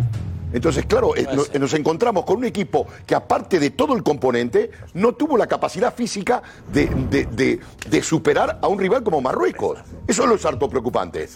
Entonces, 0.52 0.86
claro, 0.86 1.16
eh, 1.16 1.26
nos, 1.34 1.52
nos 1.58 1.74
encontramos 1.74 2.24
con 2.24 2.36
un 2.36 2.44
equipo 2.44 2.86
que 3.06 3.14
aparte 3.16 3.58
de 3.58 3.70
todo 3.70 3.96
el 3.96 4.02
componente, 4.04 4.70
no 4.92 5.14
tuvo 5.14 5.36
la 5.36 5.46
capacidad 5.48 5.92
física 5.92 6.42
de, 6.72 6.86
de- 7.10 7.24
de- 7.26 7.60
de 7.90 8.02
superar 8.02 8.58
a 8.62 8.68
un 8.68 8.78
rival 8.78 9.02
como 9.02 9.20
Marruecos. 9.20 9.78
Eso 10.06 10.22
es 10.22 10.28
lo 10.28 10.34
es 10.36 10.44
harto 10.44 10.68
preocupante. 10.68 11.28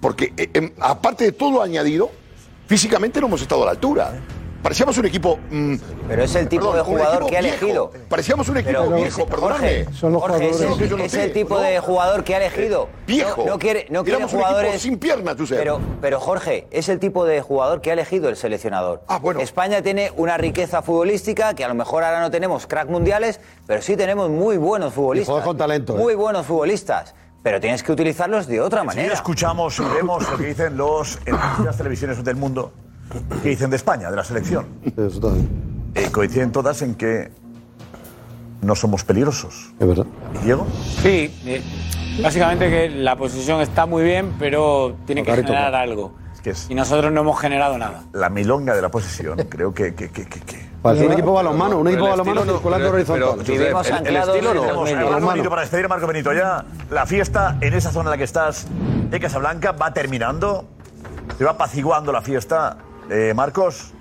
Porque 0.00 0.32
eh, 0.36 0.50
em, 0.54 0.70
aparte 0.78 1.24
de 1.24 1.32
todo 1.32 1.50
lo 1.50 1.62
añadido, 1.62 2.10
físicamente 2.74 3.20
no 3.20 3.26
hemos 3.26 3.42
estado 3.42 3.62
a 3.62 3.64
la 3.64 3.70
altura. 3.72 4.12
Parecíamos 4.62 4.96
un 4.98 5.06
equipo... 5.06 5.40
mm, 5.50 5.74
Pero 6.06 6.22
es 6.22 6.34
el 6.36 6.46
tipo 6.46 6.72
de 6.72 6.82
un 6.82 6.86
jugador 6.86 7.14
equipo 7.14 7.26
que 7.30 7.36
ha 7.38 7.40
viejo. 7.40 7.56
elegido. 7.64 7.92
Parecíamos 8.08 8.48
un 8.48 8.58
equipo 8.58 8.78
Pero 8.84 8.94
viejo, 8.94 9.26
perdóname. 9.26 9.86
Jorge, 10.00 10.18
Jorge, 10.20 10.50
es, 10.50 10.60
el, 10.60 11.00
es 11.00 11.14
el 11.14 11.32
tipo 11.32 11.54
¿no? 11.56 11.60
de 11.62 11.80
jugador 11.80 12.22
que 12.22 12.34
ha 12.36 12.36
elegido. 12.36 12.88
Viejo. 13.08 13.44
No, 13.44 13.52
no 13.54 13.58
quiere, 13.58 13.86
no 13.90 14.04
quiere 14.04 14.18
Éramos 14.18 14.32
un 14.34 14.38
equipo 14.38 14.48
jugadores. 14.54 14.82
sin 14.82 14.98
piernas, 14.98 15.34
Josep. 15.36 15.58
Pero, 15.58 15.80
pero 16.00 16.20
Jorge, 16.20 16.68
es 16.70 16.88
el 16.88 17.00
tipo 17.00 17.24
de 17.24 17.40
jugador 17.40 17.80
que 17.80 17.90
ha 17.90 17.94
elegido 17.94 18.28
el 18.28 18.36
seleccionador. 18.36 19.02
Ah, 19.08 19.20
España 19.40 19.82
tiene 19.82 20.12
una 20.16 20.36
riqueza 20.36 20.80
futbolística 20.82 21.54
que 21.54 21.64
a 21.64 21.68
lo 21.68 21.74
mejor 21.74 22.04
ahora 22.04 22.20
no 22.20 22.30
tenemos 22.30 22.68
crack 22.68 22.88
mundiales, 22.88 23.40
pero 23.66 23.82
sí 23.82 23.96
tenemos 23.96 24.28
muy 24.30 24.58
buenos 24.58 24.94
futbolistas. 24.94 25.26
jugadores 25.26 25.46
con 25.48 25.56
talento, 25.56 25.94
¿eh? 25.96 25.98
Muy 25.98 26.14
buenos 26.14 26.46
futbolistas. 26.46 27.14
Pero 27.42 27.60
tienes 27.60 27.82
que 27.82 27.92
utilizarlos 27.92 28.46
de 28.46 28.60
otra 28.60 28.80
Si 28.82 28.86
manera. 28.86 29.14
escuchamos 29.14 29.78
y 29.78 29.82
vemos 29.94 30.28
lo 30.30 30.36
que 30.36 30.46
dicen 30.46 30.76
los, 30.76 31.18
en 31.24 31.34
las 31.64 31.76
televisiones 31.76 32.22
del 32.22 32.36
mundo, 32.36 32.72
¿Qué 33.42 33.48
dicen 33.48 33.70
de 33.70 33.76
España, 33.76 34.08
de 34.10 34.16
la 34.16 34.22
selección? 34.22 34.66
Eh, 35.94 36.08
coinciden 36.12 36.52
todas 36.52 36.80
en 36.82 36.94
que 36.94 37.32
no 38.62 38.76
somos 38.76 39.02
peligrosos. 39.02 39.72
Es 39.80 39.86
verdad. 39.86 40.06
¿Y 40.40 40.44
Diego? 40.44 40.64
Sí, 41.02 41.34
eh, 41.44 41.60
básicamente 42.22 42.70
que 42.70 42.88
la 42.90 43.16
posición 43.16 43.60
está 43.62 43.84
muy 43.86 44.04
bien, 44.04 44.34
pero 44.38 44.96
tiene 45.06 45.24
que 45.24 45.34
generar 45.34 45.74
algo. 45.74 46.12
Que 46.42 46.50
es- 46.50 46.70
Y 46.70 46.74
nosotros 46.74 47.12
no 47.12 47.20
hemos 47.20 47.38
generado 47.40 47.76
nada. 47.78 48.02
La 48.12 48.28
milonga 48.30 48.74
de 48.74 48.82
la 48.82 48.88
posesión, 48.90 49.36
creo 49.48 49.72
que... 49.74 49.94
que, 49.94 50.10
que, 50.10 50.26
que, 50.26 50.40
que- 50.40 50.70
Parece 50.80 51.04
un 51.06 51.12
equipo 51.12 51.34
balonmano, 51.34 51.76
un 51.78 51.88
equipo 51.88 52.04
El 52.06 52.10
balonmano 52.12 52.44
no, 52.46 52.52
circulando 52.54 52.86
pero- 52.86 52.96
horizontal. 52.96 53.44
pero, 53.46 53.76
Josep, 53.76 54.00
el- 54.00 54.06
el 54.06 54.16
estilo 54.16 54.54
no. 54.54 55.10
Marco 55.10 55.28
Benito 55.28 55.50
para 55.50 55.60
despedir 55.60 55.84
a 55.84 55.88
Marco 55.88 56.06
Benito. 56.06 56.32
Ya 56.32 56.64
la 56.90 57.04
fiesta 57.04 57.58
en 57.60 57.74
esa 57.74 57.90
zona 57.90 58.08
en 58.08 58.10
la 58.12 58.16
que 58.16 58.24
estás 58.24 58.66
de 59.10 59.20
Casablanca 59.20 59.72
va 59.72 59.92
terminando. 59.92 60.64
Se 61.36 61.44
va 61.44 61.50
apaciguando 61.50 62.12
la 62.12 62.22
fiesta. 62.22 62.78
Eh, 63.10 63.34
Marcos, 63.34 63.92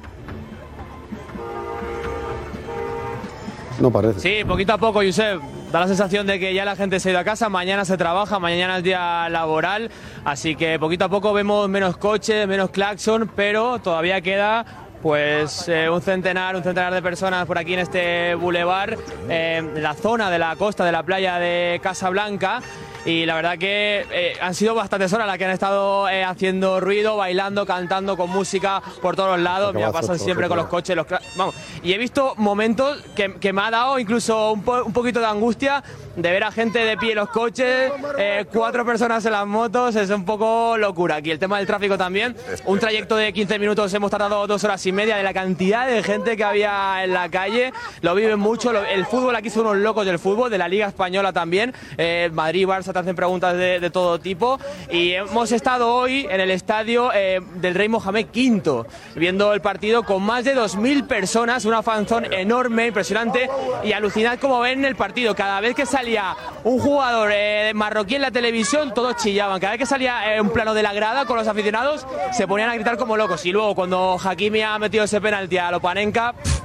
No 3.79 3.91
parece. 3.91 4.19
Sí, 4.19 4.45
poquito 4.45 4.73
a 4.73 4.77
poco, 4.77 4.99
Josep. 5.03 5.41
Da 5.71 5.79
la 5.79 5.87
sensación 5.87 6.25
de 6.25 6.39
que 6.39 6.51
ya 6.55 6.65
la 6.65 6.75
gente 6.75 6.99
se 6.99 7.09
ha 7.09 7.11
ido 7.11 7.19
a 7.19 7.23
casa, 7.23 7.47
mañana 7.47 7.85
se 7.85 7.95
trabaja, 7.95 8.39
mañana 8.39 8.77
es 8.77 8.83
día 8.83 9.29
laboral, 9.29 9.91
así 10.25 10.55
que 10.55 10.79
poquito 10.79 11.05
a 11.05 11.09
poco 11.09 11.31
vemos 11.31 11.69
menos 11.69 11.95
coches, 11.97 12.47
menos 12.47 12.71
claxon, 12.71 13.31
pero 13.35 13.77
todavía 13.77 14.19
queda 14.21 14.65
pues 15.03 15.69
eh, 15.69 15.87
un 15.87 16.01
centenar, 16.01 16.55
un 16.55 16.63
centenar 16.63 16.91
de 16.91 17.03
personas 17.03 17.45
por 17.45 17.59
aquí 17.59 17.75
en 17.75 17.81
este 17.81 18.33
bulevar, 18.33 18.97
eh, 19.29 19.61
la 19.75 19.93
zona 19.93 20.31
de 20.31 20.39
la 20.39 20.55
costa 20.55 20.83
de 20.83 20.91
la 20.91 21.03
playa 21.03 21.37
de 21.37 21.79
Casablanca. 21.83 22.61
Y 23.05 23.25
la 23.25 23.35
verdad 23.35 23.57
que 23.57 24.05
eh, 24.11 24.33
han 24.41 24.53
sido 24.53 24.75
bastantes 24.75 25.11
horas 25.13 25.25
las 25.25 25.37
que 25.37 25.45
han 25.45 25.51
estado 25.51 26.09
eh, 26.09 26.23
haciendo 26.23 26.79
ruido, 26.79 27.15
bailando, 27.17 27.65
cantando 27.65 28.17
con 28.17 28.29
música 28.29 28.81
por 29.01 29.15
todos 29.15 29.39
lados. 29.39 29.69
Acabazo, 29.69 29.93
pasan 29.93 30.17
todo, 30.17 30.25
siempre 30.25 30.47
con 30.47 30.55
todo. 30.57 30.63
los 30.63 30.69
coches, 30.69 30.95
los 30.95 31.05
vamos. 31.35 31.55
Y 31.81 31.93
he 31.93 31.97
visto 31.97 32.33
momentos 32.37 33.01
que, 33.15 33.35
que 33.35 33.53
me 33.53 33.61
ha 33.61 33.71
dado 33.71 33.99
incluso 33.99 34.51
un, 34.51 34.63
po- 34.63 34.83
un 34.83 34.93
poquito 34.93 35.19
de 35.19 35.27
angustia 35.27 35.83
de 36.15 36.31
ver 36.31 36.43
a 36.43 36.51
gente 36.51 36.79
de 36.79 36.97
pie 36.97 37.11
en 37.11 37.17
los 37.19 37.29
coches, 37.29 37.91
eh, 38.17 38.45
cuatro 38.51 38.85
personas 38.85 39.25
en 39.25 39.31
las 39.31 39.47
motos, 39.47 39.95
es 39.95 40.09
un 40.09 40.25
poco 40.25 40.75
locura. 40.77 41.15
Aquí 41.15 41.31
el 41.31 41.39
tema 41.39 41.57
del 41.59 41.67
tráfico 41.67 41.97
también, 41.97 42.35
un 42.65 42.77
trayecto 42.79 43.15
de 43.15 43.31
15 43.31 43.57
minutos 43.59 43.93
hemos 43.93 44.11
tardado 44.11 44.45
dos 44.45 44.61
horas 44.65 44.85
y 44.85 44.91
media 44.91 45.15
de 45.15 45.23
la 45.23 45.33
cantidad 45.33 45.87
de 45.87 46.03
gente 46.03 46.35
que 46.35 46.43
había 46.43 47.05
en 47.05 47.13
la 47.13 47.29
calle, 47.29 47.71
lo 48.01 48.13
viven 48.15 48.37
mucho, 48.39 48.73
lo- 48.73 48.83
el 48.83 49.05
fútbol 49.05 49.33
aquí 49.37 49.49
son 49.49 49.67
unos 49.67 49.77
locos 49.77 50.05
del 50.05 50.19
fútbol, 50.19 50.49
de 50.51 50.57
la 50.57 50.67
Liga 50.67 50.87
Española 50.87 51.31
también, 51.31 51.73
eh, 51.97 52.29
Madrid, 52.33 52.67
Barça 52.67 52.88
te 52.93 52.99
hacen 52.99 53.15
preguntas 53.15 53.55
de, 53.55 53.79
de 53.79 53.89
todo 53.89 54.19
tipo. 54.19 54.59
Y 54.89 55.11
hemos 55.11 55.51
estado 55.51 55.93
hoy 55.93 56.27
en 56.29 56.39
el 56.39 56.51
estadio 56.51 57.11
eh, 57.13 57.39
del 57.55 57.75
Rey 57.75 57.89
Mohamed 57.89 58.27
V, 58.33 58.85
viendo 59.15 59.53
el 59.53 59.61
partido 59.61 60.03
con 60.03 60.23
más 60.23 60.43
de 60.43 60.55
2.000 60.55 61.07
personas, 61.07 61.65
una 61.65 61.83
fanzón 61.83 62.31
enorme, 62.33 62.87
impresionante. 62.87 63.49
Y 63.83 63.93
alucinad 63.93 64.39
como 64.39 64.59
ven 64.59 64.85
el 64.85 64.95
partido, 64.95 65.35
cada 65.35 65.59
vez 65.59 65.75
que 65.75 65.85
salía 65.85 66.35
un 66.63 66.79
jugador 66.79 67.31
eh, 67.33 67.71
marroquí 67.73 68.15
en 68.15 68.21
la 68.21 68.31
televisión, 68.31 68.93
todos 68.93 69.15
chillaban, 69.17 69.59
cada 69.59 69.71
vez 69.71 69.79
que 69.79 69.85
salía 69.85 70.35
eh, 70.35 70.41
un 70.41 70.49
plano 70.49 70.73
de 70.73 70.83
la 70.83 70.93
grada 70.93 71.25
con 71.25 71.37
los 71.37 71.47
aficionados, 71.47 72.05
se 72.31 72.47
ponían 72.47 72.69
a 72.69 72.75
gritar 72.75 72.97
como 72.97 73.17
locos. 73.17 73.45
Y 73.45 73.51
luego 73.51 73.75
cuando 73.75 74.17
Hakimi 74.23 74.61
ha 74.61 74.79
metido 74.79 75.03
ese 75.03 75.21
penalti 75.21 75.57
a 75.57 75.71
Lopanenka, 75.71 76.33
pff, 76.33 76.59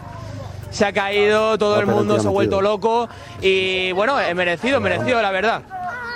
se 0.71 0.85
ha 0.85 0.93
caído, 0.93 1.57
todo 1.57 1.79
el 1.79 1.87
mundo 1.87 2.19
se 2.21 2.27
ha 2.27 2.31
vuelto 2.31 2.61
loco. 2.61 3.09
Y 3.41 3.93
bueno, 3.93 4.21
eh, 4.21 4.35
merecido, 4.35 4.81
merecido 4.81 5.23
la 5.23 5.31
verdad. 5.31 5.63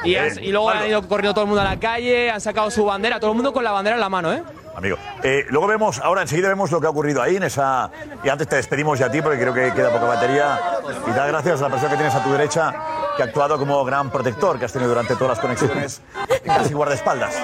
Y, 0.05 0.15
has- 0.17 0.39
y 0.39 0.51
luego 0.53 0.71
han 0.71 0.87
ido 0.87 1.07
corriendo 1.09 1.35
todo 1.35 1.45
el 1.45 1.49
mundo 1.49 1.63
a 1.63 1.65
la 1.65 1.79
calle, 1.81 2.31
han 2.31 2.41
sacado 2.41 2.71
su 2.71 2.85
bandera, 2.85 3.19
todo 3.21 3.31
el 3.33 3.37
mundo 3.37 3.53
con 3.53 3.65
la 3.65 3.73
bandera 3.73 3.97
en 3.97 4.01
la 4.01 4.09
mano, 4.09 4.33
¿eh? 4.33 4.43
amigo. 4.77 4.97
Eh, 5.25 5.45
luego 5.49 5.67
vemos, 5.67 5.99
ahora 5.99 6.23
enseguida 6.23 6.49
vemos 6.49 6.71
lo 6.71 6.81
que 6.81 6.87
ha 6.87 6.91
ocurrido 6.91 7.21
ahí 7.21 7.35
en 7.37 7.43
esa. 7.43 7.91
Y 8.23 8.29
antes 8.29 8.47
te 8.47 8.55
despedimos 8.57 8.97
ya 8.99 9.07
a 9.07 9.11
ti 9.11 9.21
porque 9.21 9.39
creo 9.41 9.53
que 9.53 9.73
queda 9.75 9.91
poca 9.91 10.05
batería. 10.05 10.61
Y 11.07 11.11
da 11.11 11.27
gracias 11.27 11.61
a 11.61 11.65
la 11.65 11.71
persona 11.71 11.91
que 11.91 11.97
tienes 11.97 12.15
a 12.15 12.23
tu 12.23 12.31
derecha 12.31 12.73
que 13.17 13.23
ha 13.25 13.27
actuado 13.27 13.59
como 13.59 13.85
gran 13.85 14.09
protector 14.11 14.57
que 14.57 14.67
has 14.67 14.73
tenido 14.73 14.91
durante 14.91 15.17
todas 15.17 15.31
las 15.31 15.41
conexiones, 15.41 16.01
casi 16.45 16.73
guardaespaldas. 16.75 17.35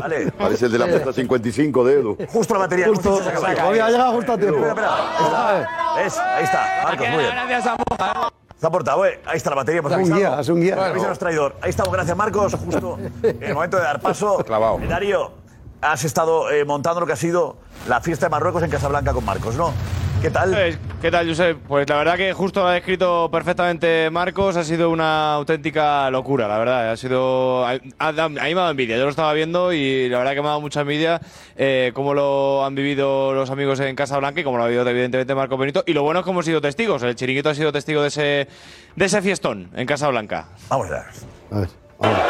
Vale. 0.00 0.32
Parece 0.32 0.66
el 0.66 0.72
de 0.72 0.78
la 0.78 0.86
meta 0.86 1.12
55 1.12 1.84
de 1.84 1.92
Edu. 2.00 2.16
Justo 2.28 2.54
la 2.54 2.60
batería. 2.60 2.86
Justo. 2.88 3.10
justo 3.10 3.24
se 3.30 3.46
acaba. 3.46 3.68
Había 3.68 3.90
llegado 3.90 4.12
justo 4.12 4.32
a 4.32 4.38
tiempo. 4.38 4.66
Espera, 4.66 4.90
espera. 5.18 5.94
¿Ves? 5.96 6.18
Ahí 6.18 6.44
está, 6.44 6.80
Marcos, 6.84 7.08
muy 7.10 7.18
bien. 7.18 7.30
Gracias 7.46 7.66
a 7.66 8.30
Ha 8.62 8.70
portado, 8.70 9.06
eh. 9.06 9.20
Ahí 9.26 9.36
está 9.38 9.50
la 9.50 9.56
batería. 9.56 9.82
Pues 9.82 9.94
Es 9.94 10.08
un 10.08 10.16
guía, 10.16 10.40
es 10.40 10.48
un 10.48 10.60
guía. 10.60 10.86
Avísanos, 10.86 11.18
traidor. 11.18 11.56
Ahí 11.62 11.70
estamos, 11.70 11.92
gracias 11.92 12.16
Marcos. 12.16 12.54
Justo 12.54 12.98
en 13.22 13.42
el 13.42 13.54
momento 13.54 13.76
de 13.78 13.82
dar 13.84 14.00
paso. 14.00 14.38
Clavado. 14.46 14.78
Eh, 14.80 14.86
Darío, 14.86 15.32
has 15.80 16.04
estado 16.04 16.50
eh, 16.50 16.64
montando 16.64 17.00
lo 17.00 17.06
que 17.06 17.14
ha 17.14 17.16
sido 17.16 17.56
la 17.88 18.00
fiesta 18.00 18.26
de 18.26 18.30
Marruecos 18.30 18.62
en 18.62 18.70
Casablanca 18.70 19.12
con 19.12 19.24
Marcos, 19.24 19.56
¿no? 19.56 19.72
¿Qué 20.20 20.30
tal? 20.30 20.52
Eh, 20.54 20.76
¿Qué 21.00 21.10
tal, 21.10 21.26
Josep? 21.26 21.56
Pues 21.66 21.88
la 21.88 21.96
verdad 21.96 22.16
que 22.16 22.34
justo 22.34 22.60
lo 22.60 22.68
ha 22.68 22.72
descrito 22.74 23.30
perfectamente 23.32 24.10
Marcos. 24.10 24.54
Ha 24.56 24.64
sido 24.64 24.90
una 24.90 25.32
auténtica 25.34 26.10
locura, 26.10 26.46
la 26.46 26.58
verdad. 26.58 26.90
Ha 26.90 26.96
sido. 26.98 27.64
A, 27.66 27.70
a- 27.98 28.08
a 28.08 28.28
mí 28.28 28.34
me 28.34 28.40
ha 28.50 28.54
dado 28.54 28.70
envidia. 28.72 28.98
Yo 28.98 29.04
lo 29.04 29.10
estaba 29.10 29.32
viendo 29.32 29.72
y 29.72 30.10
la 30.10 30.18
verdad 30.18 30.32
que 30.34 30.40
me 30.42 30.46
ha 30.48 30.50
dado 30.50 30.60
mucha 30.60 30.82
envidia 30.82 31.22
eh, 31.56 31.92
cómo 31.94 32.12
lo 32.12 32.66
han 32.66 32.74
vivido 32.74 33.32
los 33.32 33.48
amigos 33.48 33.80
en 33.80 33.96
Casa 33.96 34.18
Blanca 34.18 34.42
y 34.42 34.44
cómo 34.44 34.58
lo 34.58 34.64
ha 34.64 34.66
vivido 34.66 34.86
evidentemente 34.90 35.34
Marco 35.34 35.56
Benito. 35.56 35.84
Y 35.86 35.94
lo 35.94 36.02
bueno 36.02 36.20
es 36.20 36.24
que 36.26 36.30
hemos 36.32 36.44
sido 36.44 36.60
testigos. 36.60 37.02
El 37.02 37.14
chiringuito 37.14 37.48
ha 37.48 37.54
sido 37.54 37.72
testigo 37.72 38.02
de 38.02 38.08
ese, 38.08 38.48
de 38.96 39.04
ese 39.06 39.22
fiestón 39.22 39.70
en 39.74 39.86
Casa 39.86 40.08
Blanca. 40.08 40.48
Vamos 40.68 40.88
a 40.88 40.90
ver. 40.90 41.02
A 41.50 41.60
ver, 41.60 41.68
ahora. 41.98 42.26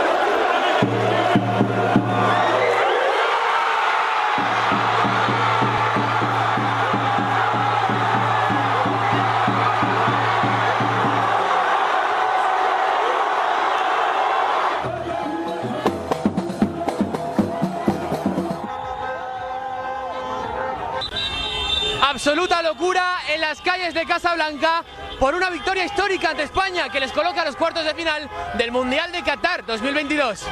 Absoluta 22.40 22.62
locura 22.62 23.18
en 23.34 23.38
las 23.42 23.60
calles 23.60 23.92
de 23.92 24.06
Casablanca 24.06 24.82
por 25.18 25.34
una 25.34 25.50
victoria 25.50 25.84
histórica 25.84 26.30
ante 26.30 26.44
España 26.44 26.88
que 26.88 26.98
les 26.98 27.12
coloca 27.12 27.42
a 27.42 27.44
los 27.44 27.54
cuartos 27.54 27.84
de 27.84 27.92
final 27.92 28.30
del 28.56 28.72
Mundial 28.72 29.12
de 29.12 29.22
Qatar 29.22 29.66
2022. 29.66 30.46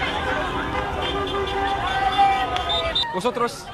Vosotros 3.15 3.65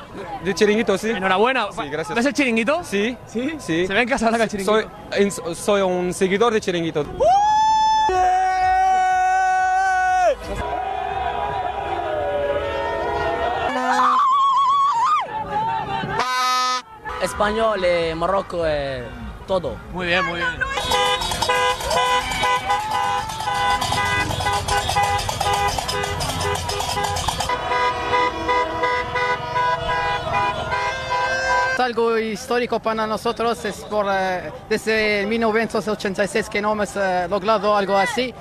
de 0.44 0.54
chiringuito, 0.54 0.96
sí. 0.96 1.10
Enhorabuena. 1.10 1.72
Sí, 1.72 1.88
gracias. 1.88 2.14
¿Ves 2.14 2.26
el 2.26 2.34
chiringuito? 2.34 2.84
Sí, 2.84 3.16
sí, 3.26 3.56
sí. 3.58 3.84
Se 3.88 3.92
ve 3.92 4.02
en 4.02 4.08
Casablanca 4.08 4.44
el 4.44 4.50
chiringuito. 4.50 4.88
Soy, 5.10 5.56
soy 5.56 5.82
un 5.82 6.14
seguidor 6.14 6.52
de 6.52 6.60
chiringuito. 6.60 7.04
Español, 17.24 17.82
eh, 17.84 18.14
Marruecos, 18.14 18.66
eh, 18.68 19.02
todo. 19.46 19.76
Muy 19.92 20.06
bien, 20.06 20.24
muy 20.26 20.38
bien. 20.38 20.50
Es 31.72 31.80
algo 31.80 32.18
histórico 32.18 32.78
para 32.78 33.06
nosotros, 33.06 33.64
es 33.64 33.76
por, 33.86 34.06
eh, 34.08 34.52
desde 34.68 35.26
1986 35.26 36.48
que 36.50 36.60
no 36.60 36.72
hemos 36.72 36.94
eh, 36.94 37.26
logrado 37.28 37.74
algo 37.74 37.96
así. 37.96 38.34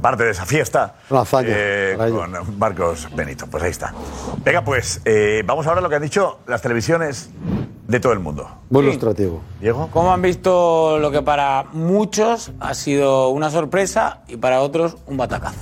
Parte 0.00 0.24
de 0.24 0.30
esa 0.30 0.46
fiesta 0.46 0.94
eh, 1.44 1.96
con 1.98 2.58
Marcos 2.58 3.08
Benito. 3.14 3.46
Pues 3.46 3.62
ahí 3.64 3.70
está. 3.70 3.92
Venga, 4.44 4.62
pues 4.64 5.00
eh, 5.04 5.42
vamos 5.44 5.66
ahora 5.66 5.80
a 5.80 5.82
lo 5.82 5.88
que 5.88 5.96
han 5.96 6.02
dicho 6.02 6.40
las 6.46 6.62
televisiones 6.62 7.30
de 7.86 8.00
todo 8.00 8.12
el 8.12 8.20
mundo. 8.20 8.48
Buen 8.70 8.84
Sí. 8.86 8.90
ilustrativo. 8.90 9.42
Diego. 9.60 9.88
¿Cómo 9.92 10.12
han 10.12 10.22
visto 10.22 10.98
lo 10.98 11.10
que 11.10 11.22
para 11.22 11.64
muchos 11.72 12.52
ha 12.60 12.74
sido 12.74 13.28
una 13.28 13.50
sorpresa 13.50 14.22
y 14.28 14.36
para 14.36 14.60
otros 14.60 14.96
un 15.06 15.16
batacazo? 15.16 15.58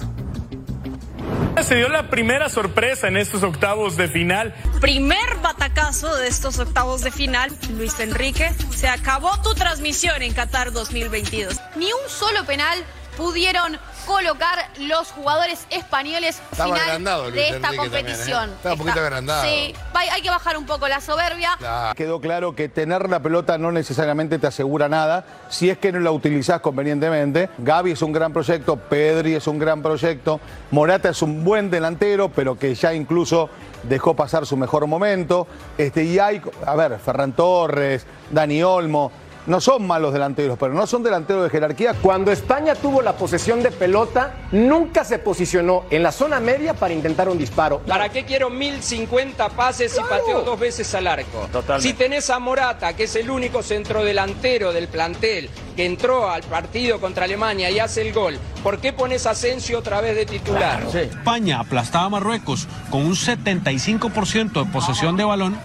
Se 1.62 1.74
dio 1.74 1.88
la 1.88 2.08
primera 2.08 2.48
sorpresa 2.48 3.08
en 3.08 3.16
estos 3.18 3.42
octavos 3.42 3.96
de 3.96 4.08
final. 4.08 4.54
Primer 4.80 5.36
batacazo 5.42 6.14
de 6.16 6.26
estos 6.28 6.58
octavos 6.58 7.02
de 7.02 7.10
final. 7.10 7.50
Luis 7.76 7.98
Enrique, 8.00 8.50
se 8.70 8.88
acabó 8.88 9.30
tu 9.42 9.52
transmisión 9.54 10.22
en 10.22 10.32
Qatar 10.32 10.72
2022. 10.72 11.60
Ni 11.76 11.86
un 11.92 12.08
solo 12.08 12.46
penal 12.46 12.78
pudieron 13.16 13.78
colocar 14.06 14.68
los 14.78 15.12
jugadores 15.12 15.66
españoles 15.70 16.40
Estaba 16.50 16.74
final 16.76 17.22
Luis 17.22 17.34
de 17.34 17.48
esta 17.50 17.56
Enrique 17.56 17.76
también, 17.76 17.84
¿eh? 17.84 17.90
competición. 17.90 18.50
Estaba 18.50 18.72
un 18.74 18.78
poquito 18.78 18.96
Está- 18.96 19.06
agrandado. 19.06 19.42
Sí, 19.44 19.74
hay 20.10 20.22
que 20.22 20.30
bajar 20.30 20.56
un 20.56 20.66
poco 20.66 20.88
la 20.88 21.00
soberbia. 21.00 21.50
Quedó 21.94 22.20
claro 22.20 22.54
que 22.56 22.68
tener 22.68 23.08
la 23.08 23.20
pelota 23.20 23.58
no 23.58 23.70
necesariamente 23.72 24.38
te 24.38 24.46
asegura 24.46 24.88
nada 24.88 25.24
si 25.48 25.70
es 25.70 25.78
que 25.78 25.92
no 25.92 26.00
la 26.00 26.10
utilizás 26.10 26.60
convenientemente. 26.60 27.50
Gaby 27.58 27.92
es 27.92 28.02
un 28.02 28.12
gran 28.12 28.32
proyecto, 28.32 28.76
Pedri 28.76 29.34
es 29.34 29.46
un 29.46 29.58
gran 29.58 29.82
proyecto, 29.82 30.40
Morata 30.70 31.10
es 31.10 31.22
un 31.22 31.44
buen 31.44 31.70
delantero, 31.70 32.30
pero 32.30 32.58
que 32.58 32.74
ya 32.74 32.94
incluso 32.94 33.50
dejó 33.82 34.14
pasar 34.14 34.46
su 34.46 34.56
mejor 34.56 34.86
momento. 34.86 35.46
Este, 35.78 36.04
y 36.04 36.18
hay, 36.18 36.40
a 36.66 36.74
ver, 36.74 36.98
Ferran 36.98 37.32
Torres, 37.32 38.06
Dani 38.30 38.62
Olmo, 38.62 39.10
no 39.46 39.60
son 39.60 39.86
malos 39.86 40.12
delanteros, 40.12 40.58
pero 40.58 40.74
no 40.74 40.86
son 40.86 41.02
delanteros 41.02 41.44
de 41.44 41.50
jerarquía. 41.50 41.94
Cuando 41.94 42.32
España 42.32 42.74
tuvo 42.74 43.02
la 43.02 43.16
posesión 43.16 43.62
de 43.62 43.70
pelota, 43.70 44.34
nunca 44.52 45.04
se 45.04 45.18
posicionó 45.18 45.84
en 45.90 46.02
la 46.02 46.12
zona 46.12 46.40
media 46.40 46.74
para 46.74 46.94
intentar 46.94 47.28
un 47.28 47.38
disparo. 47.38 47.80
¿Para 47.80 48.08
qué 48.08 48.24
quiero 48.24 48.50
1050 48.50 49.48
pases 49.50 49.96
y 49.98 50.08
pateo 50.08 50.42
dos 50.42 50.58
veces 50.58 50.94
al 50.94 51.06
arco? 51.06 51.48
Totalmente. 51.52 51.88
Si 51.88 51.94
tenés 51.94 52.30
a 52.30 52.38
Morata, 52.38 52.94
que 52.94 53.04
es 53.04 53.16
el 53.16 53.30
único 53.30 53.62
centrodelantero 53.62 54.72
del 54.72 54.88
plantel 54.88 55.50
que 55.76 55.86
entró 55.86 56.30
al 56.30 56.42
partido 56.42 57.00
contra 57.00 57.24
Alemania 57.24 57.70
y 57.70 57.78
hace 57.78 58.02
el 58.02 58.12
gol, 58.12 58.38
¿por 58.62 58.78
qué 58.78 58.92
pones 58.92 59.26
a 59.26 59.30
Asensio 59.30 59.78
otra 59.78 60.00
vez 60.00 60.16
de 60.16 60.26
titular? 60.26 60.82
España 60.94 61.60
aplastaba 61.60 62.06
a 62.06 62.08
Marruecos 62.10 62.66
con 62.90 63.02
un 63.02 63.14
75% 63.14 64.64
de 64.64 64.72
posesión 64.72 65.16
de 65.16 65.24
balón, 65.24 65.58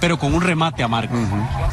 pero 0.00 0.16
con 0.16 0.32
un 0.32 0.40
remate 0.40 0.82
a 0.82 0.88
Marcos. 0.88 1.18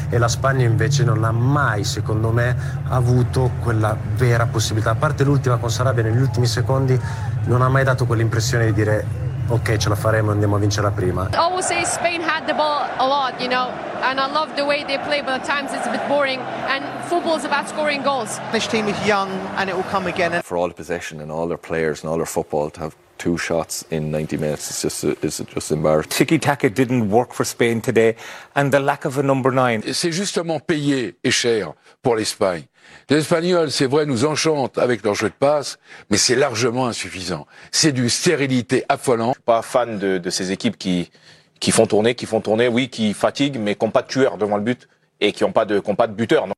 e 0.10 0.18
la 0.18 0.28
Spagna 0.28 0.66
invece 0.66 1.04
non 1.04 1.24
ha 1.24 1.32
mai, 1.32 1.84
secondo 1.84 2.32
me, 2.32 2.56
avuto 2.90 3.52
quella 3.64 3.96
vera 4.16 4.46
possibilità. 4.46 4.92
A 4.92 4.96
parte 4.96 5.24
l'ultima 5.24 5.58
con 5.58 5.72
Sarabia 5.72 6.04
negli 6.04 6.22
ultimi 6.22 6.46
secondi, 6.46 7.00
non 7.46 7.62
ha 7.62 7.70
mai 7.70 7.84
dato 7.86 8.06
quell'impressione 8.06 8.66
di 8.66 8.74
dire 8.74 9.26
ok 9.48 9.78
ce 9.78 9.88
la 9.88 9.96
faremo, 9.96 10.32
andiamo 10.32 10.58
a 10.58 10.60
vincerla 10.60 10.92
prima. 10.92 11.30
I 11.32 11.36
always 11.38 11.66
say 11.66 11.84
Spain 11.86 12.22
had 12.22 12.46
the 12.46 12.54
ball 12.54 12.86
a 12.98 13.08
lot, 13.08 13.40
you 13.40 13.48
know, 13.48 13.70
and 14.02 14.20
I 14.20 14.30
love 14.30 14.54
the 14.56 14.64
way 14.64 14.84
they 14.84 14.98
play, 15.00 15.22
but 15.22 15.36
at 15.36 15.46
times 15.46 15.72
it's 15.72 15.88
a 15.88 15.90
bit 15.92 16.06
boring. 16.10 16.42
And 16.68 16.84
football 17.08 17.38
is 17.38 17.46
about 17.46 17.70
scoring 17.70 18.04
goals. 18.04 18.40
This 18.52 18.68
team 18.68 18.90
is 18.90 18.98
young 19.08 19.30
and 19.56 19.70
it 19.70 19.76
will 19.76 19.88
come 19.90 20.06
again. 20.06 20.42
For 20.44 20.58
all 20.58 20.68
the 20.68 20.74
possession 20.76 21.22
and 21.22 21.32
all 21.32 21.48
their 21.48 21.58
players 21.58 22.04
and 22.04 22.10
all 22.12 22.18
their 22.18 22.26
football 22.26 22.70
to 22.72 22.80
have 22.82 22.96
two 23.18 23.38
shots 23.38 23.86
in 23.92 24.12
90 24.12 24.38
minutes 24.38 24.70
is 24.70 24.82
just 24.82 25.04
is 25.24 25.42
just 25.54 25.72
embarrassing. 25.72 26.12
Tiki 26.12 26.40
taka 26.40 26.70
didn't 26.70 27.10
work 27.10 27.34
for 27.34 27.46
Spain 27.46 27.82
today, 27.82 28.16
and 28.56 28.72
the 28.72 28.80
lack 28.80 29.06
of 29.06 29.18
a 29.18 29.24
number 29.24 29.52
nine. 29.52 29.82
C'est 29.94 30.12
justement 30.12 30.60
payé 30.60 31.16
et 31.24 31.32
cher 31.32 31.74
pour 32.02 32.16
l'Espagne. 32.16 32.64
Les 33.10 33.18
Espagnols, 33.18 33.72
c'est 33.72 33.86
vrai, 33.86 34.06
nous 34.06 34.26
enchantent 34.26 34.78
avec 34.78 35.04
leur 35.04 35.16
jeu 35.16 35.30
de 35.30 35.34
passe, 35.34 35.78
mais 36.10 36.18
c'est 36.18 36.36
largement 36.36 36.88
insuffisant. 36.88 37.46
C'est 37.72 37.92
d'une 37.92 38.10
stérilité 38.10 38.84
affolante. 38.90 39.38
pas 39.40 39.62
fan 39.62 40.00
de, 40.00 40.18
de 40.18 40.30
ces 40.30 40.52
équipes 40.52 40.78
qui, 40.78 41.10
qui 41.60 41.72
font 41.72 41.86
tourner, 41.86 42.16
qui 42.16 42.26
font 42.26 42.42
tourner, 42.42 42.68
oui, 42.68 42.90
qui 42.90 43.14
fatiguent, 43.14 43.60
mais 43.60 43.76
qui 43.76 43.86
n'ont 43.86 43.92
pas 43.92 44.02
de 44.02 44.08
tueur 44.08 44.38
devant 44.38 44.58
le 44.58 44.64
but 44.64 44.88
et 45.20 45.32
qui 45.32 45.44
n'ont 45.44 45.52
pas 45.52 45.66
de, 45.66 45.80
qui 45.80 45.90
ont 45.90 45.96
pas 45.96 46.08
de 46.08 46.14
buteur. 46.14 46.48
non. 46.48 46.54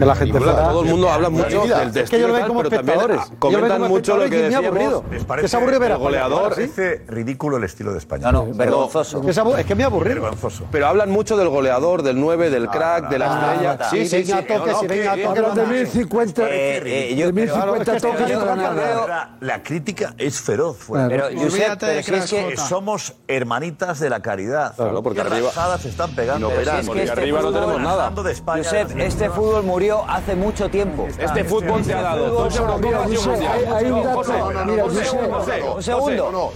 Que 0.00 0.06
la 0.06 0.14
gente 0.16 0.38
fuera- 0.38 0.68
todo 0.70 0.82
el 0.82 0.88
mundo 0.88 1.10
habla 1.10 1.30
mucho 1.30 1.60
del 1.62 1.88
es 1.88 2.10
que 2.10 2.18
yo 2.18 2.26
destino 2.26 2.28
lo 2.28 2.34
y 2.34 2.36
veo 2.38 2.46
como 2.48 2.62
pero 2.62 2.76
espectadores. 2.76 3.20
comentan 3.38 3.82
mucho 3.82 4.16
lo 4.16 4.28
que 4.30 4.50
y. 4.50 5.04
¿Les 5.10 5.24
Que 5.24 5.46
es 5.46 5.54
aburrido 5.54 5.80
ver 5.80 5.92
a 5.92 5.96
goleador? 5.96 6.50
parece 6.50 7.04
ridículo 7.06 7.58
el 7.58 7.64
estilo 7.64 7.92
de 7.92 7.98
España. 7.98 8.32
No, 8.32 8.46
no, 8.46 8.54
vergonzoso. 8.54 9.22
Es 9.58 9.66
que 9.66 9.74
me 9.74 9.84
aburrido. 9.84 10.22
Vergonzoso. 10.22 10.64
Pero 10.72 10.86
hablan 10.86 11.10
mucho 11.10 11.36
del 11.36 11.48
goleador, 11.48 12.02
del 12.02 12.18
9, 12.18 12.50
del 12.50 12.68
crack, 12.68 13.08
de 13.10 13.18
la 13.18 13.26
estrella. 13.26 13.90
sí, 13.90 14.06
sí, 14.06 14.24
sí. 14.24 14.32
Los 15.40 15.54
de 15.54 15.66
1050, 15.66 16.42
Eh, 16.48 17.10
eh, 17.10 17.14
yo- 17.16 17.26
de 17.26 17.32
1050 17.32 17.60
Claro, 17.60 17.76
es 17.76 18.02
que 18.02 18.08
toques 18.08 18.38
no 18.38 18.56
nada. 18.56 19.36
La, 19.40 19.62
crítica 19.62 20.14
es 20.16 20.40
feroz. 20.40 20.78
Pero, 20.90 21.08
pero 21.08 21.30
de 21.86 22.02
si 22.02 22.36
que- 22.36 22.56
somos 22.56 23.14
hermanitas 23.28 24.00
de 24.00 24.08
la 24.10 24.20
caridad. 24.20 24.74
Claro, 24.76 25.02
porque 25.02 25.20
arriba- 25.20 25.48
rajadas 25.48 25.82
se 25.82 25.88
están 25.90 26.10
pegando. 26.14 26.48
Pero 26.48 26.70
si 26.70 26.76
es 26.78 26.88
que 26.90 27.02
este 27.04 27.32
fútbol- 27.32 27.86
Hablando 27.90 28.22
de 28.22 28.32
España, 28.32 28.62
Josep, 28.64 28.98
este 28.98 29.30
fútbol 29.30 29.62
murió 29.64 29.89
hace 30.08 30.34
mucho 30.36 30.68
tiempo. 30.68 31.06
Este 31.18 31.44
fútbol 31.44 31.82
te 31.82 31.94
ha 31.94 32.02
dado 32.02 32.26
fútbol- 32.26 32.44
dos 32.44 32.56
Eurocopas 32.56 33.10
y 33.12 33.16
un 33.16 33.26
Mundial. 33.26 33.52
hay- 33.74 33.90
un 33.90 34.02
dato- 34.02 34.16
José, 34.16 34.32
mira, 34.66 34.84
un 34.84 34.94
segundo. 34.94 35.44
Este 35.78 35.92
fútbol, 35.94 36.50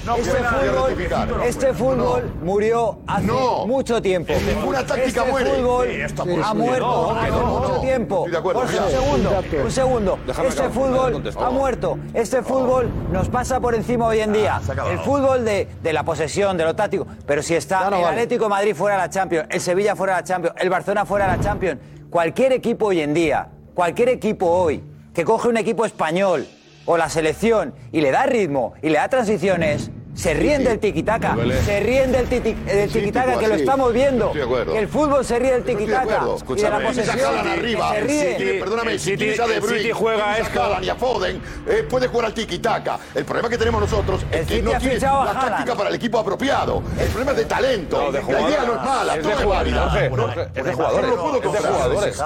este 1.45 1.75
fútbol 1.75 2.33
murió 2.43 2.99
hace 3.07 3.27
mucho 3.67 4.01
tiempo. 4.03 4.33
Ninguna 4.47 4.85
táctica 4.87 5.21
este 5.23 5.31
muere. 5.31 5.51
fútbol 5.51 5.89
Sí, 5.89 6.01
esto 6.01 6.23
ha 6.23 6.55
muerto 6.55 7.11
hace 7.11 7.31
mucho 7.31 7.81
tiempo. 7.81 8.27
Jorge, 8.43 8.79
un 8.79 8.91
segundo, 8.91 9.29
Un 9.29 9.35
dato. 9.35 9.57
un 9.65 9.71
segundo. 9.71 10.19
Este 10.47 10.69
fútbol 10.69 11.33
ha 11.41 11.51
muerto. 11.51 11.99
Este 12.15 12.43
fútbol 12.43 12.91
nos 13.13 13.29
pasa 13.29 13.61
por 13.61 13.75
encima 13.75 14.07
hoy 14.07 14.21
en 14.21 14.33
día. 14.33 14.61
El 14.91 14.99
fútbol 15.01 15.45
de, 15.45 15.69
de 15.83 15.93
la 15.93 16.03
posesión, 16.03 16.57
de 16.57 16.65
lo 16.65 16.75
táctico. 16.75 17.07
Pero 17.27 17.43
si 17.43 17.55
está 17.55 17.89
el. 17.89 18.05
Atlético 18.05 18.45
de 18.45 18.51
Madrid 18.51 18.75
fuera 18.75 18.97
de 18.97 19.03
la 19.03 19.11
Champions, 19.11 19.47
el 19.51 19.61
Sevilla 19.61 19.97
fuera 19.97 20.15
de 20.17 20.21
la 20.23 20.27
Champions, 20.27 20.57
el 20.61 20.71
Barcelona 20.71 21.05
fuera 21.05 21.31
de 21.31 21.37
la 21.37 21.43
Champions, 21.43 21.81
cualquier 22.15 22.53
equipo 22.53 22.87
hoy 22.87 23.01
en 23.01 23.13
día, 23.13 23.49
cualquier 23.75 24.09
equipo 24.09 24.47
hoy 24.47 24.85
que 25.13 25.25
coge 25.25 25.49
un 25.49 25.57
equipo 25.57 25.85
español 25.85 26.47
o 26.85 26.97
la 26.97 27.09
selección 27.09 27.75
y 27.91 28.03
le 28.03 28.13
da 28.13 28.25
ritmo 28.25 28.75
y 28.83 28.91
le 28.91 28.99
da 28.99 29.09
transiciones, 29.09 29.91
se 30.15 30.33
ríen 30.35 30.63
del 30.65 30.79
tiquitaca, 30.79 31.37
se 31.65 31.81
ríen 31.81 32.13
del, 32.13 32.29
titi- 32.29 32.55
del 32.65 32.89
Sí, 32.91 33.01
tiquitaca 33.01 33.27
tipo 33.31 33.41
que 33.41 33.49
lo 33.49 33.55
estamos 33.55 33.93
viendo. 33.93 34.27
Estoy 34.27 34.39
de 34.41 34.47
acuerdo. 34.47 34.73
Que 34.73 34.79
el 34.79 34.89
fútbol 34.89 35.25
se 35.25 35.39
ríe 35.39 35.53
del 35.53 35.65
tiquitaca 35.65 36.21
y 36.49 36.55
de 36.63 36.71
la 36.71 36.79
posesión. 36.81 37.35
Arriba. 37.49 37.91
Se 37.91 37.99
el 37.99 38.07
ríen. 38.07 38.39
City, 38.39 38.59
perdóname, 38.61 38.93
el 38.93 39.01
City- 39.01 39.27
De 39.27 39.61
Bruyne, 39.61 39.93
juega 39.93 40.39
esto. 40.39 40.63
Haaland 40.63 40.85
y 40.85 40.89
a 40.89 40.95
Foden, 40.95 41.43
eh, 41.69 41.87
puede 41.89 42.07
jugar 42.09 42.27
al 42.27 42.35
tiki-taka. 42.35 42.99
El 43.15 43.25
problema 43.25 43.49
que 43.49 43.59
tenemos 43.59 43.81
nosotros 43.81 44.25
es 44.31 44.41
El 44.41 44.47
que 44.47 44.55
City 44.55 44.63
no 45.05 45.21
a 45.21 45.25
la 45.27 45.41
táctica 45.41 45.75
para 45.75 45.89
el 45.91 45.97
equipo 45.97 46.19
apropiado. 46.19 46.83
El 46.99 47.07
problema 47.09 47.33
es 47.33 47.37
de 47.39 47.45
talento. 47.47 47.99
No, 48.01 48.13
de 48.13 48.23
la 48.23 48.41
idea 48.49 48.65
no 48.65 48.75
es 48.77 48.83
mala, 48.83 49.15
Es 49.17 49.23
todo 49.23 49.33
de 49.37 49.43
es 49.43 49.49
válida. 49.49 49.81
jugadores. 49.83 50.11
Bueno, 50.11 50.25
Jorge, 50.25 50.41
es 50.43 50.55
de 50.55 50.63
bueno, 50.63 50.77
jugadores. 50.77 51.11
no 51.11 51.17
lo 51.17 51.23
puedo 51.23 51.37
Es 51.37 51.43
de 51.43 51.49
comprar. 51.49 51.73
jugadores. 51.73 52.23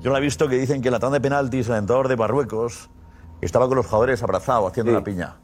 Yo 0.00 0.10
lo 0.10 0.16
he 0.16 0.20
visto 0.20 0.48
que 0.48 0.56
dicen 0.56 0.82
que 0.82 0.88
en 0.88 0.92
la 0.92 0.98
tanda 1.00 1.14
de 1.14 1.20
penaltis, 1.20 1.68
el 1.68 1.76
entrenador 1.76 2.08
de 2.08 2.16
Marruecos 2.16 2.90
estaba 3.40 3.68
con 3.68 3.76
los 3.76 3.86
jugadores 3.86 4.22
abrazados 4.22 4.70
haciendo 4.70 4.92
la 4.92 5.02
piña. 5.02 5.36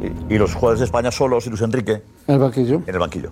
Y, 0.00 0.34
y 0.34 0.38
los 0.38 0.52
jugadores 0.54 0.80
de 0.80 0.84
España 0.84 1.10
solos 1.10 1.46
y 1.46 1.50
Luis 1.50 1.62
Enrique 1.62 2.02
En 2.26 2.34
el 2.34 2.38
banquillo. 2.38 2.82
en 2.86 2.94
el 2.94 2.98
banquillo. 2.98 3.30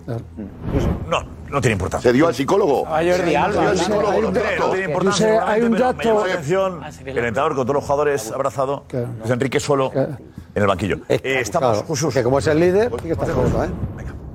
No, 1.07 1.19
no 1.49 1.61
tiene 1.61 1.73
importancia. 1.73 2.09
¿Se 2.09 2.13
dio 2.13 2.27
al 2.27 2.33
psicólogo? 2.33 2.87
A 2.87 2.97
Jordi 3.03 3.29
Sí, 3.29 3.35
Alba. 3.35 3.53
se 3.53 3.59
dio 3.59 3.69
al 3.69 3.77
psicólogo. 3.77 4.21
No 4.21 4.69
tiene 4.71 4.85
importancia, 4.85 5.47
hay 5.47 5.61
un 5.61 5.71
dato- 5.73 5.97
Me 5.97 6.03
llama 6.05 6.27
la 6.27 6.33
atención 6.33 6.81
el 6.83 7.07
entrenador 7.17 7.55
con 7.55 7.65
todos 7.65 7.75
los 7.75 7.83
jugadores 7.83 8.31
abrazados, 8.31 8.81
Luis 8.91 9.29
Enrique 9.31 9.59
solo 9.59 9.91
en 9.93 10.17
el 10.55 10.67
banquillo. 10.67 10.97
Eh, 11.07 11.19
estamos, 11.39 11.71
Claro, 11.79 11.87
Jesús. 11.87 12.13
que 12.13 12.23
como 12.23 12.39
es 12.39 12.47
el 12.47 12.59
líder, 12.59 12.91
que 12.91 13.11
¿eh? 13.11 13.15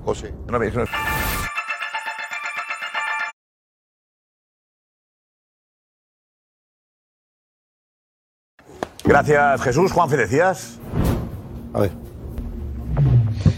José. 0.04 0.32
No 0.48 0.58
me- 0.58 0.70
no- 0.70 0.84
Gracias, 9.04 9.62
Jesús. 9.62 9.92
Juanfe, 9.92 10.16
decías. 10.16 10.78
A 11.72 11.80
ver. 11.80 11.90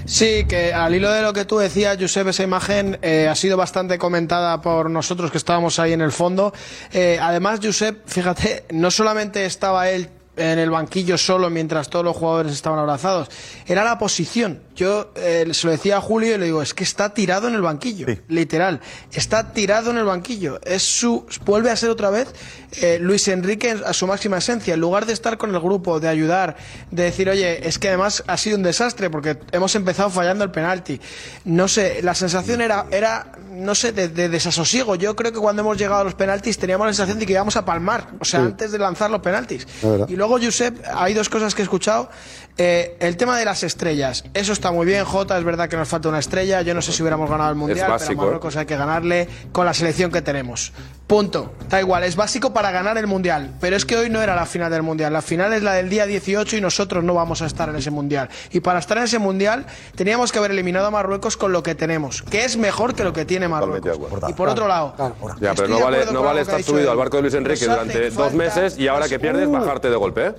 Sí, 0.04 0.44
que 0.48 0.72
al 0.72 0.94
hilo 0.94 1.10
de 1.12 1.22
lo 1.22 1.32
que 1.32 1.44
tú 1.44 1.58
decías, 1.58 1.96
Josep, 1.98 2.28
esa 2.28 2.42
imagen 2.42 2.98
eh, 3.02 3.28
ha 3.28 3.34
sido 3.34 3.56
bastante 3.56 3.98
comentada 3.98 4.60
por 4.60 4.90
nosotros 4.90 5.30
que 5.30 5.38
estábamos 5.38 5.78
ahí 5.78 5.92
en 5.92 6.00
el 6.00 6.12
fondo. 6.12 6.52
Eh, 6.92 7.18
además, 7.20 7.60
Josep, 7.62 8.06
fíjate, 8.06 8.64
no 8.70 8.90
solamente 8.90 9.44
estaba 9.44 9.88
él 9.90 10.08
en 10.36 10.58
el 10.58 10.70
banquillo 10.70 11.18
solo 11.18 11.50
mientras 11.50 11.90
todos 11.90 12.04
los 12.04 12.16
jugadores 12.16 12.52
estaban 12.52 12.78
abrazados, 12.78 13.28
era 13.66 13.84
la 13.84 13.98
posición. 13.98 14.62
Yo 14.74 15.12
eh, 15.16 15.46
se 15.52 15.66
lo 15.66 15.72
decía 15.72 15.98
a 15.98 16.00
Julio 16.00 16.34
y 16.34 16.38
le 16.38 16.46
digo, 16.46 16.62
es 16.62 16.72
que 16.72 16.84
está 16.84 17.12
tirado 17.12 17.48
en 17.48 17.54
el 17.54 17.60
banquillo, 17.60 18.06
literal, 18.28 18.80
está 19.12 19.52
tirado 19.52 19.90
en 19.90 19.98
el 19.98 20.04
banquillo. 20.04 20.60
Es 20.64 20.82
su, 20.82 21.26
vuelve 21.44 21.70
a 21.70 21.76
ser 21.76 21.90
otra 21.90 22.10
vez 22.10 22.32
eh, 22.80 22.98
Luis 23.00 23.28
Enrique 23.28 23.76
a 23.84 23.92
su 23.92 24.06
máxima 24.06 24.38
esencia, 24.38 24.74
en 24.74 24.80
lugar 24.80 25.04
de 25.04 25.12
estar 25.12 25.36
con 25.36 25.54
el 25.54 25.60
grupo, 25.60 26.00
de 26.00 26.08
ayudar, 26.08 26.56
de 26.90 27.04
decir, 27.04 27.28
oye, 27.28 27.66
es 27.68 27.78
que 27.78 27.88
además 27.88 28.24
ha 28.26 28.36
sido 28.38 28.56
un 28.56 28.62
desastre 28.62 29.10
porque 29.10 29.38
hemos 29.52 29.74
empezado 29.74 30.08
fallando 30.08 30.44
el 30.44 30.50
penalti. 30.50 31.00
No 31.44 31.68
sé, 31.68 32.00
la 32.02 32.14
sensación 32.14 32.62
era, 32.62 32.86
era 32.90 33.32
no 33.52 33.74
sé, 33.74 33.92
de, 33.92 34.08
de 34.08 34.28
desasosiego. 34.28 34.94
Yo 34.94 35.14
creo 35.14 35.32
que 35.32 35.38
cuando 35.38 35.62
hemos 35.62 35.76
llegado 35.76 36.00
a 36.00 36.04
los 36.04 36.14
penaltis 36.14 36.58
teníamos 36.58 36.86
la 36.86 36.92
sensación 36.92 37.18
de 37.18 37.26
que 37.26 37.32
íbamos 37.34 37.56
a 37.56 37.64
palmar, 37.64 38.08
o 38.18 38.24
sea, 38.24 38.40
Sí. 38.40 38.46
antes 38.46 38.72
de 38.72 38.78
lanzar 38.78 39.10
los 39.10 39.20
penaltis. 39.20 39.66
Y 40.08 40.16
luego, 40.16 40.38
Josep, 40.42 40.78
hay 40.94 41.14
dos 41.14 41.28
cosas 41.28 41.54
que 41.54 41.62
he 41.62 41.64
escuchado. 41.64 42.10
Eh, 42.58 42.96
el 43.00 43.16
tema 43.16 43.38
de 43.38 43.46
las 43.46 43.62
estrellas, 43.62 44.24
eso 44.34 44.52
está 44.52 44.70
muy 44.72 44.84
bien, 44.84 45.06
Jota, 45.06 45.38
es 45.38 45.44
verdad 45.44 45.70
que 45.70 45.76
nos 45.78 45.88
falta 45.88 46.10
una 46.10 46.18
estrella, 46.18 46.60
yo 46.60 46.74
no 46.74 46.82
sé 46.82 46.92
si 46.92 47.02
hubiéramos 47.02 47.30
ganado 47.30 47.48
el 47.48 47.56
Mundial, 47.56 47.90
básico, 47.90 48.10
pero 48.10 48.20
a 48.20 48.24
Marruecos 48.26 48.56
¿eh? 48.56 48.58
hay 48.58 48.66
que 48.66 48.76
ganarle 48.76 49.28
con 49.52 49.64
la 49.64 49.72
selección 49.72 50.10
que 50.10 50.20
tenemos. 50.20 50.74
Punto, 51.06 51.54
da 51.70 51.80
igual, 51.80 52.04
es 52.04 52.14
básico 52.14 52.52
para 52.52 52.70
ganar 52.70 52.98
el 52.98 53.06
Mundial, 53.06 53.54
pero 53.58 53.74
es 53.74 53.86
que 53.86 53.96
hoy 53.96 54.10
no 54.10 54.20
era 54.20 54.36
la 54.36 54.44
final 54.44 54.70
del 54.70 54.82
Mundial, 54.82 55.14
la 55.14 55.22
final 55.22 55.54
es 55.54 55.62
la 55.62 55.72
del 55.72 55.88
día 55.88 56.04
18 56.04 56.58
y 56.58 56.60
nosotros 56.60 57.02
no 57.02 57.14
vamos 57.14 57.40
a 57.40 57.46
estar 57.46 57.70
en 57.70 57.76
ese 57.76 57.90
Mundial. 57.90 58.28
Y 58.50 58.60
para 58.60 58.80
estar 58.80 58.98
en 58.98 59.04
ese 59.04 59.18
Mundial 59.18 59.64
teníamos 59.94 60.30
que 60.30 60.38
haber 60.38 60.50
eliminado 60.50 60.86
a 60.86 60.90
Marruecos 60.90 61.38
con 61.38 61.52
lo 61.52 61.62
que 61.62 61.74
tenemos, 61.74 62.20
que 62.20 62.44
es 62.44 62.58
mejor 62.58 62.94
que 62.94 63.02
lo 63.02 63.14
que 63.14 63.24
tiene 63.24 63.48
Marruecos. 63.48 63.98
Y 64.28 64.34
por 64.34 64.50
otro 64.50 64.68
lado... 64.68 64.94
Ya, 65.40 65.54
pero 65.54 65.68
no 65.68 65.80
vale, 65.80 66.04
no 66.12 66.22
vale 66.22 66.42
estar 66.42 66.62
subido 66.62 66.90
al 66.90 66.98
barco 66.98 67.16
de 67.16 67.22
Luis 67.22 67.34
Enrique 67.34 67.64
durante 67.64 68.10
dos 68.10 68.34
meses 68.34 68.78
y 68.78 68.88
ahora 68.88 69.08
que 69.08 69.18
pierdes 69.18 69.50
bajarte 69.50 69.88
de 69.88 69.96
golpe. 69.96 70.26
¿eh? 70.26 70.34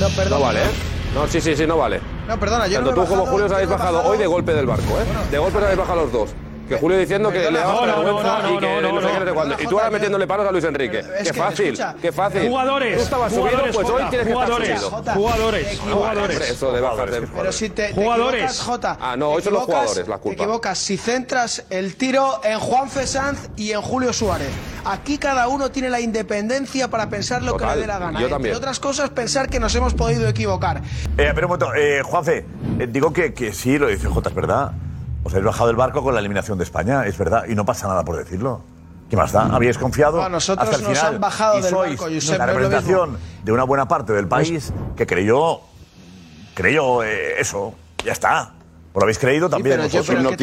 No, 0.00 0.08
perdón. 0.10 0.40
No 0.40 0.46
vale, 0.46 0.60
¿eh? 0.60 1.05
No, 1.16 1.26
sí, 1.26 1.40
sí, 1.40 1.56
sí, 1.56 1.66
no 1.66 1.78
vale. 1.78 1.98
No, 2.28 2.38
perdona, 2.38 2.66
yo 2.66 2.84
Tanto 2.84 2.92
tú 2.92 3.08
como 3.08 3.24
Julio 3.24 3.46
os 3.46 3.52
habéis 3.52 3.70
bajado, 3.70 4.04
hoy 4.04 4.18
de 4.18 4.26
golpe 4.26 4.52
del 4.52 4.66
barco, 4.66 5.00
¿eh? 5.00 5.30
De 5.30 5.38
golpe 5.38 5.56
os 5.56 5.64
habéis 5.64 5.78
bajado 5.78 6.02
los 6.02 6.12
dos. 6.12 6.34
Que 6.68 6.76
Julio 6.76 6.98
diciendo 6.98 7.30
que 7.30 7.50
le 7.50 7.58
daba 7.58 7.86
vergüenza 7.86 8.50
y 8.50 8.58
que 8.58 8.82
no, 8.82 9.00
sé 9.00 9.06
qué, 9.06 9.20
no 9.20 9.26
sé 9.26 9.32
cuándo. 9.32 9.56
Y 9.58 9.66
tú 9.66 9.78
ahora 9.78 9.90
metiéndole 9.90 10.26
palos 10.26 10.48
a 10.48 10.52
Luis 10.52 10.64
Enrique. 10.64 11.02
qué 11.22 11.32
fácil, 11.32 11.78
qué 12.02 12.12
fácil. 12.12 12.48
Jugadores. 12.48 13.08
Tú 13.08 13.16
pues 13.72 13.88
hoy 13.88 14.02
tienes 14.10 14.26
que 14.26 14.32
estar 14.32 14.48
subido. 14.48 14.90
Jugadores, 15.14 15.80
jugadores. 15.80 16.50
Eso 16.50 16.72
de 16.72 17.26
Pero 17.34 17.52
si 17.52 17.70
te, 17.70 17.92
jugadores. 17.92 18.60
Jota. 18.60 18.96
Ah, 19.00 19.16
no, 19.16 19.30
hoy 19.30 19.42
son 19.42 19.54
los 19.54 19.64
jugadores 19.64 20.08
la 20.08 20.18
culpa. 20.18 20.36
Te 20.36 20.42
equivocas 20.42 20.78
si 20.78 20.96
centras 20.96 21.64
el 21.70 21.96
tiro 21.96 22.40
en 22.44 22.58
Juan 22.58 22.90
Fesanz 22.90 23.48
y 23.56 23.72
en 23.72 23.80
Julio 23.80 24.12
Suárez. 24.12 24.50
Aquí 24.84 25.18
cada 25.18 25.48
uno 25.48 25.70
tiene 25.70 25.90
la 25.90 26.00
independencia 26.00 26.88
para 26.88 27.08
pensar 27.08 27.42
lo 27.42 27.56
que 27.56 27.66
le 27.66 27.76
dé 27.76 27.86
la 27.86 27.98
gana. 27.98 28.20
Yo 28.20 28.28
también. 28.28 28.54
Entre 28.54 28.58
otras 28.58 28.80
cosas, 28.80 29.10
pensar 29.10 29.48
que 29.48 29.58
nos 29.60 29.74
hemos 29.74 29.94
podido 29.94 30.28
equivocar. 30.28 30.82
Eh, 31.18 31.32
pero 31.34 31.46
un 31.46 31.58
momento, 31.58 31.74
eh, 31.74 32.02
Juanfe, 32.02 32.44
eh, 32.78 32.86
digo 32.88 33.12
que, 33.12 33.34
que 33.34 33.52
sí, 33.52 33.78
lo 33.78 33.88
dice 33.88 34.08
Jota, 34.08 34.28
es 34.30 34.34
verdad. 34.34 34.72
Os 35.26 35.32
habéis 35.32 35.46
bajado 35.46 35.66
del 35.66 35.76
barco 35.76 36.04
con 36.04 36.14
la 36.14 36.20
eliminación 36.20 36.56
de 36.56 36.62
España, 36.62 37.04
es 37.04 37.18
verdad, 37.18 37.46
y 37.48 37.56
no 37.56 37.64
pasa 37.64 37.88
nada 37.88 38.04
por 38.04 38.16
decirlo. 38.16 38.60
¿Qué 39.10 39.16
más 39.16 39.32
da? 39.32 39.46
Habíais 39.46 39.76
confiado. 39.76 40.22
A 40.22 40.28
nosotros 40.28 40.68
hasta 40.68 40.76
el 40.76 40.82
nos 40.84 40.98
final, 40.98 41.14
han 41.16 41.20
bajado 41.20 41.58
y 41.58 41.62
del 41.62 41.70
sois 41.70 42.00
barco, 42.00 42.38
La 42.38 42.46
representación 42.46 43.18
de 43.42 43.50
una 43.52 43.64
buena 43.64 43.88
parte 43.88 44.12
del 44.12 44.28
pues 44.28 44.48
país 44.48 44.72
que 44.94 45.04
creyó, 45.04 45.62
creyó 46.54 47.02
eh, 47.02 47.40
eso. 47.40 47.74
Ya 48.04 48.12
está. 48.12 48.52
¿Os 48.96 49.00
lo 49.00 49.04
habéis 49.04 49.18
creído 49.18 49.50
también? 49.50 49.76
Sí, 49.76 49.82
pero 49.82 49.92
yo, 49.92 49.98
pues 49.98 50.16
pero 50.16 50.30
¿qué 50.30 50.36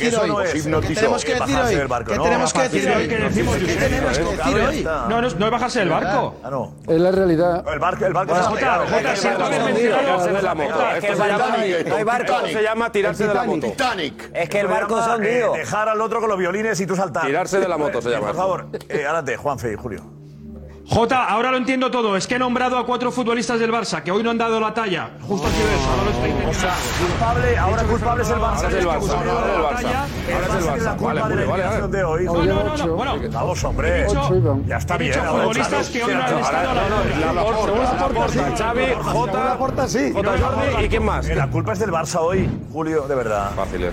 que 0.00 0.08
eso 0.08 0.26
no 0.26 0.40
es. 0.42 0.52
¿Qué 0.52 0.94
tenemos 0.94 1.22
que 1.22 1.32
decir 1.34 1.60
hoy? 1.60 1.76
¿Qué 2.04 2.18
tenemos 2.18 2.52
que 2.52 2.62
decir 2.68 2.90
hoy? 2.90 3.06
Tenemos 3.06 4.18
que 4.18 4.24
decir 4.24 4.60
hoy? 4.68 4.82
No, 4.82 5.20
no 5.20 5.26
es 5.28 5.38
bajarse 5.38 5.78
del 5.78 5.90
barco. 5.90 6.34
Ah, 6.42 6.50
no. 6.50 6.74
Es 6.88 7.00
la 7.00 7.12
realidad. 7.12 7.64
El 7.72 7.78
barco 7.78 8.04
el 8.04 8.12
barco 8.12 8.34
de 8.34 8.40
la 10.42 10.54
moto. 10.56 10.82
El 11.96 12.04
barco 12.04 12.34
se 12.48 12.62
llama 12.64 12.90
tirarse 12.90 13.28
de 13.28 13.34
la 13.34 13.44
moto. 13.44 13.68
Titanic. 13.68 14.30
Es 14.34 14.48
que 14.48 14.58
el 14.58 14.66
barco 14.66 15.00
se 15.04 15.10
hundido. 15.10 15.54
Eh, 15.54 15.58
dejar 15.60 15.88
al 15.88 16.00
otro 16.00 16.18
con 16.18 16.30
los 16.30 16.38
violines 16.38 16.80
y 16.80 16.86
tú 16.86 16.96
saltar. 16.96 17.26
Tirarse 17.26 17.60
de 17.60 17.68
la 17.68 17.78
moto 17.78 18.02
se 18.02 18.10
llama. 18.10 18.26
Por 18.26 18.36
favor, 18.36 18.66
eh, 18.88 19.04
adelante, 19.04 19.36
Juanfe 19.36 19.72
y 19.72 19.76
Julio. 19.76 20.19
Jota, 20.90 21.24
ahora 21.24 21.52
lo 21.52 21.56
entiendo 21.56 21.88
todo. 21.88 22.16
Es 22.16 22.26
que 22.26 22.34
he 22.34 22.38
nombrado 22.38 22.76
a 22.76 22.84
cuatro 22.84 23.12
futbolistas 23.12 23.60
del 23.60 23.70
Barça 23.70 24.02
que 24.02 24.10
hoy 24.10 24.24
no 24.24 24.30
han 24.30 24.38
dado 24.38 24.58
la 24.58 24.74
talla. 24.74 25.10
Justo 25.22 25.46
así 25.46 25.58
ves, 25.62 25.86
ahora 25.86 26.02
lo 26.02 26.10
estoy. 26.10 26.30
O 26.50 26.54
sea, 26.54 26.74
culpable, 26.98 27.58
ahora 27.58 27.82
culpable 27.84 28.22
es 28.24 28.30
el 28.30 28.36
Barça. 28.38 28.56
Ahora 28.56 28.68
es 28.68 28.74
el 28.74 28.86
Barça. 28.88 29.04
Es 29.04 30.54
el 30.56 30.64
Barça. 30.66 31.48
Ahora 31.48 31.76
es 31.76 31.84
el 31.84 31.90
De 31.92 32.02
hoy. 32.04 32.24
No, 32.24 32.44
no, 32.44 32.76
no, 32.76 32.96
Bueno, 32.96 33.16
ya 34.66 34.76
está 34.78 34.96
bien. 34.96 35.14
futbolistas 35.14 35.88
que 35.90 36.02
hoy 36.02 36.12
no 36.12 36.22
han 36.24 36.38
estado 36.40 36.70
a 36.70 36.74
la 36.74 36.88
La 37.20 37.32
Laporta, 37.34 38.26
Xavi, 38.56 38.86
Jota. 39.00 39.56
Jota 39.60 40.38
Jordi 40.38 40.84
y 40.84 40.88
quién 40.88 41.04
más. 41.04 41.28
Eh, 41.28 41.36
la 41.36 41.48
culpa 41.48 41.72
es 41.72 41.78
del 41.78 41.92
Barça 41.92 42.18
hoy, 42.20 42.50
Julio, 42.72 43.06
de 43.06 43.14
verdad. 43.14 43.52
Fácil 43.54 43.84
es. 43.84 43.92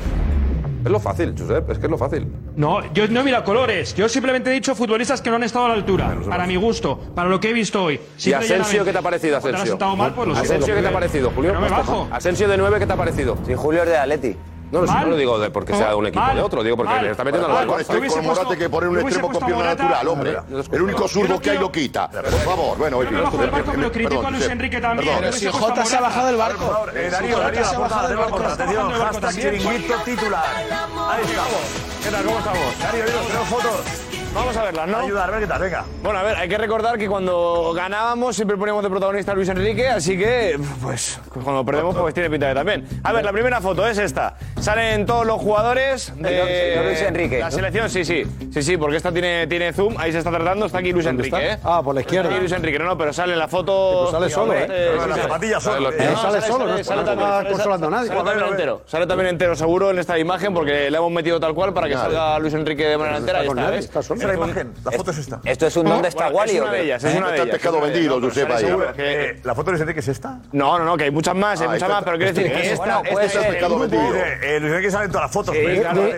Es 0.88 0.92
lo 0.92 1.02
fácil, 1.02 1.36
Josep, 1.38 1.70
es 1.70 1.80
que 1.80 1.86
es 1.88 1.92
lo 1.92 1.98
fácil. 1.98 2.26
No, 2.56 2.94
yo 2.94 3.10
no 3.10 3.20
he 3.20 3.24
mirado 3.26 3.44
colores. 3.44 3.94
Yo 3.94 4.08
simplemente 4.08 4.52
he 4.52 4.54
dicho 4.54 4.74
futbolistas 4.74 5.22
que 5.22 5.30
no 5.30 5.36
han 5.36 5.44
estado 5.44 5.66
a 5.66 5.68
la 5.68 5.74
altura, 5.74 6.16
para 6.30 6.48
mi 6.48 6.56
gusto, 6.56 6.98
para 7.14 7.28
lo 7.28 7.42
que 7.42 7.50
he 7.50 7.54
visto 7.54 7.84
hoy. 7.84 8.00
¿Y 8.24 8.32
Asensio 8.32 8.86
qué 8.86 8.94
te 8.94 8.98
ha 8.98 9.02
parecido, 9.02 9.36
Asensio? 9.36 9.78
Mal, 9.98 10.14
pues 10.14 10.38
Asensio, 10.38 10.74
¿qué 10.74 10.82
te 10.82 10.88
ha 10.88 10.94
parecido, 10.94 11.30
Julio? 11.36 11.52
No 11.52 11.60
me 11.60 11.68
pues, 11.68 11.80
bajo. 11.80 12.08
Asensio 12.10 12.48
de 12.48 12.58
9, 12.58 12.80
¿qué 12.80 12.88
te 12.88 12.94
ha 12.94 12.96
parecido? 12.96 13.38
Sin 13.46 13.58
Julio 13.58 13.84
es 13.84 13.90
de 13.90 13.98
Atleti. 13.98 14.38
No, 14.72 14.82
no, 14.82 14.94
no 14.94 15.06
lo 15.08 15.16
digo 15.16 15.40
de 15.40 15.50
porque 15.50 15.74
sea 15.74 15.90
de 15.90 15.96
un 15.96 16.08
equipo 16.08 16.26
de 16.34 16.42
otro, 16.42 16.64
digo 16.64 16.76
porque 16.78 17.02
le 17.02 17.12
está 17.12 17.24
metiendo 17.24 17.48
a 17.48 17.64
los 17.64 17.86
Con 17.88 18.04
este 18.04 18.22
Morata 18.22 18.56
que 18.56 18.70
poner 18.70 18.90
un 18.90 19.00
extremo 19.00 19.32
con 19.32 19.46
pierna 19.46 19.64
natural, 19.64 20.08
hombre. 20.08 20.38
El 20.72 20.82
único 20.82 21.08
zurdo 21.08 21.40
que 21.40 21.52
hay 21.52 21.58
lo 21.58 21.72
quita. 21.72 22.10
Por 22.10 22.26
favor, 22.26 22.78
bueno, 22.78 22.98
oye. 22.98 23.10
Pero 23.10 23.92
critico 23.92 24.28
a 24.28 24.32
Luis 24.32 24.48
Enrique 24.48 24.82
también. 24.82 25.18
Pero 25.20 25.34
si 25.34 25.48
Jota 25.48 25.86
se 25.86 25.98
ha 25.98 26.02
bajado 26.02 26.28
del 26.28 26.38
barco. 26.38 26.86
Eh, 26.94 27.10
Darío, 27.12 27.40
Darío, 27.40 27.66
se 27.66 27.76
ha 27.76 27.80
bajado 27.80 28.08
del 28.08 28.18
barco. 28.18 28.38
Atención, 28.38 28.92
hashtag 28.92 29.32
chiringuito 29.34 29.94
titular. 30.06 30.46
Ahí 30.46 31.24
estamos. 31.24 31.88
¿Qué 32.04 32.10
tal? 32.10 32.26
¿Cómo 32.26 32.38
estamos? 32.40 32.80
Darío, 32.80 33.06
tenemos 33.06 33.48
fotos. 33.48 34.07
Vamos 34.34 34.56
a 34.56 34.64
verlas, 34.64 34.88
¿no? 34.88 34.98
Ayudar, 35.00 35.30
a 35.30 35.32
ver 35.32 35.42
qué 35.42 35.48
tal, 35.48 35.62
venga. 35.62 35.86
Bueno, 36.04 36.20
a 36.20 36.24
ver, 36.24 36.36
hay 36.38 36.48
que 36.48 36.58
recordar 36.58 36.98
que 36.98 37.08
cuando 37.08 37.74
ganábamos 37.76 38.36
siempre 38.36 38.56
poníamos 38.56 38.84
de 38.84 38.90
protagonista 38.90 39.32
a 39.32 39.36
Luis 39.36 39.50
Enrique, 39.50 39.88
así 39.88 40.18
que, 40.18 40.60
pues, 40.82 41.20
pues 41.34 41.44
cuando 41.44 41.66
perdemos, 41.66 41.96
pues 41.96 42.14
tiene 42.14 42.30
pinta 42.30 42.48
de 42.48 42.54
también. 42.54 42.88
A 43.04 43.14
ver, 43.14 43.26
la 43.26 43.32
primera 43.32 43.62
foto 43.62 43.88
es 43.88 43.98
esta. 43.98 44.36
Salen 44.60 45.06
todos 45.06 45.26
los 45.26 45.42
jugadores 45.42 46.14
de 46.16 46.82
Luis 46.86 47.02
Enrique. 47.02 47.40
La 47.40 47.52
selección, 47.52 47.90
sí, 47.90 48.06
sí. 48.06 48.24
Sí, 48.54 48.62
sí, 48.62 48.78
porque 48.78 48.98
esta 48.98 49.12
tiene, 49.12 49.48
tiene 49.48 49.74
zoom, 49.74 49.96
ahí 49.98 50.12
se 50.12 50.20
está 50.20 50.32
tratando, 50.32 50.66
está 50.68 50.80
aquí 50.80 50.92
Luis 50.92 51.06
Enrique, 51.06 51.54
¿eh? 51.54 51.58
Ah, 51.64 51.82
por 51.84 51.96
la 51.96 52.02
izquierda. 52.02 52.38
Luis 52.38 52.52
Enrique, 52.52 52.78
no, 52.78 52.86
no, 52.86 52.98
pero 52.98 53.14
sale 53.14 53.36
la 53.36 53.48
foto. 53.48 54.02
Pues 54.04 54.12
sale 54.12 54.30
solo, 54.30 54.54
¿eh? 54.54 54.68
eh 54.70 54.98
sí, 55.02 55.10
la 55.10 55.16
zapatilla 55.16 55.60
solo. 55.60 55.92
Sale, 55.92 56.16
sale 56.16 56.42
solo, 56.42 56.68
no 56.68 56.76
está 56.76 57.44
consolando 57.50 57.88
a 57.88 57.90
nadie. 57.90 58.08
Sale 58.10 58.24
también 58.24 58.48
entero, 58.48 58.82
sale 58.86 59.08
también 59.08 59.30
entero, 59.30 59.56
seguro, 59.56 59.92
en 59.92 60.00
esta 60.00 60.18
imagen, 60.20 60.54
porque 60.54 60.92
le 60.92 60.98
hemos 60.98 61.12
metido 61.12 61.40
tal 61.40 61.54
cual 61.54 61.74
para 61.74 61.88
que 61.88 61.96
salga 61.96 62.38
Luis 62.40 62.54
Enrique 62.54 62.86
de 62.86 62.98
manera 62.98 63.18
pues 63.18 63.48
entera. 63.48 63.78
Está 63.78 64.00
¿eh? 64.00 64.04
solo. 64.04 64.17
Ponse 64.18 64.28
la 64.28 64.46
imagen, 64.46 64.74
la 64.84 64.92
foto 64.92 65.12
es 65.12 65.18
esta. 65.18 65.40
¿Esto 65.44 65.68
es 65.68 65.78
un 65.78 65.86
dónde 65.86 66.08
está 66.08 66.30
Wally? 66.30 66.56
Es 66.56 66.62
una 66.62 66.72
de 66.72 66.84
ellas, 66.84 67.04
¿eh? 67.04 67.10
es 67.10 67.16
una 67.16 67.28
de 67.28 67.36
ellas. 67.36 67.48
Eh, 67.48 67.52
pescado 67.52 67.82
vendido, 67.82 68.22
Josep, 68.22 68.52
ahí. 68.52 69.42
¿La 69.44 69.56
foto 69.56 69.72
de 69.72 69.94
que 69.94 70.00
es 70.00 70.08
esta? 70.08 70.40
No, 70.52 70.80
no, 70.80 70.86
no, 70.86 70.98
que 70.98 71.06
hay 71.06 71.12
muchas 71.12 71.36
más, 71.36 71.62
hay 71.62 71.68
ah, 71.68 71.72
muchas 71.72 71.90
más, 71.90 72.04
pero 72.04 72.18
quiero 72.18 72.34
decir 72.34 72.52
pues 72.52 72.66
eh, 72.66 72.68
que 72.68 72.74
es 72.74 72.80
esta 72.80 73.24
es 73.24 73.36
el 73.36 73.54
pescado 73.54 73.80
vendido. 73.80 74.04
Luis 74.04 74.72
Enrique 74.72 74.92
sale 74.92 75.06
en 75.06 75.12
todas 75.12 75.26
las 75.26 75.32
fotos. 75.32 75.56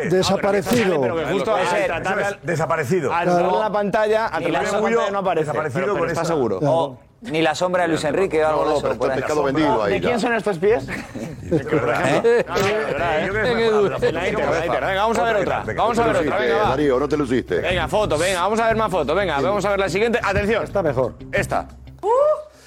Desaparecido. 0.10 1.02
Desaparecido. 2.43 3.14
Al 3.14 3.28
la 3.60 3.72
pantalla, 3.72 4.28
al 4.28 4.52
la 4.52 4.62
pantalla 4.62 5.12
no 5.12 5.20
aparece. 5.20 5.45
Desaparecido 5.45 5.97
con 5.97 6.10
está 6.10 6.26
seguro. 6.26 7.00
Ni 7.22 7.41
la 7.41 7.53
sombra 7.53 7.84
de 7.84 7.89
Luis 7.89 8.03
Enrique. 8.03 8.41
No, 8.41 8.65
no, 8.65 8.82
pero 8.82 9.86
¿De 9.88 9.99
quién 10.01 10.20
son 10.20 10.34
estos 10.34 10.57
pies? 10.57 10.88
¿Eh? 11.51 12.45
Venga, 14.01 14.95
vamos 14.95 15.17
a 15.17 15.24
ver 15.24 15.36
otra. 15.38 15.63
Vamos 15.76 15.99
a 15.99 16.07
ver 16.07 16.15
otra, 16.17 16.38
venga. 16.38 16.70
Darío, 16.70 16.99
no 16.99 17.07
te 17.09 17.17
luciste. 17.17 17.59
Venga, 17.59 17.88
foto, 17.88 18.17
venga, 18.17 18.41
vamos 18.41 18.59
a 18.59 18.67
ver 18.67 18.76
más 18.76 18.91
fotos. 18.91 19.15
Venga, 19.15 19.39
vamos 19.41 19.65
a 19.65 19.70
ver 19.72 19.80
la 19.80 19.89
siguiente. 19.89 20.20
Atención. 20.24 20.63
Está 20.63 20.82
mejor. 20.82 21.15
Esta. 21.32 21.67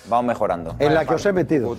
Vamos 0.07 0.26
mejorando. 0.26 0.74
En 0.78 0.94
la 0.94 1.05
que 1.05 1.14
os 1.14 1.24
he 1.24 1.32
metido. 1.32 1.76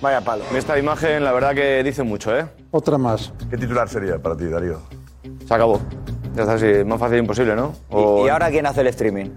Vaya 0.00 0.20
palo. 0.20 0.44
Esta 0.54 0.78
imagen, 0.78 1.24
la 1.24 1.32
verdad 1.32 1.54
que 1.54 1.82
dice 1.82 2.02
mucho, 2.02 2.36
¿eh? 2.36 2.46
Otra 2.70 2.96
más. 2.96 3.32
¿Qué 3.50 3.56
titular 3.56 3.88
sería 3.88 4.18
para 4.18 4.36
ti, 4.36 4.46
Darío? 4.46 4.80
Se 5.46 5.52
acabó. 5.54 5.80
Ya 6.34 6.42
está 6.42 6.54
así, 6.54 6.84
más 6.86 6.98
fácil 6.98 7.18
imposible, 7.18 7.56
¿no? 7.56 7.74
¿Y, 7.90 8.26
¿Y 8.26 8.28
ahora 8.28 8.50
quién 8.50 8.64
hace 8.66 8.82
el 8.82 8.86
streaming? 8.86 9.30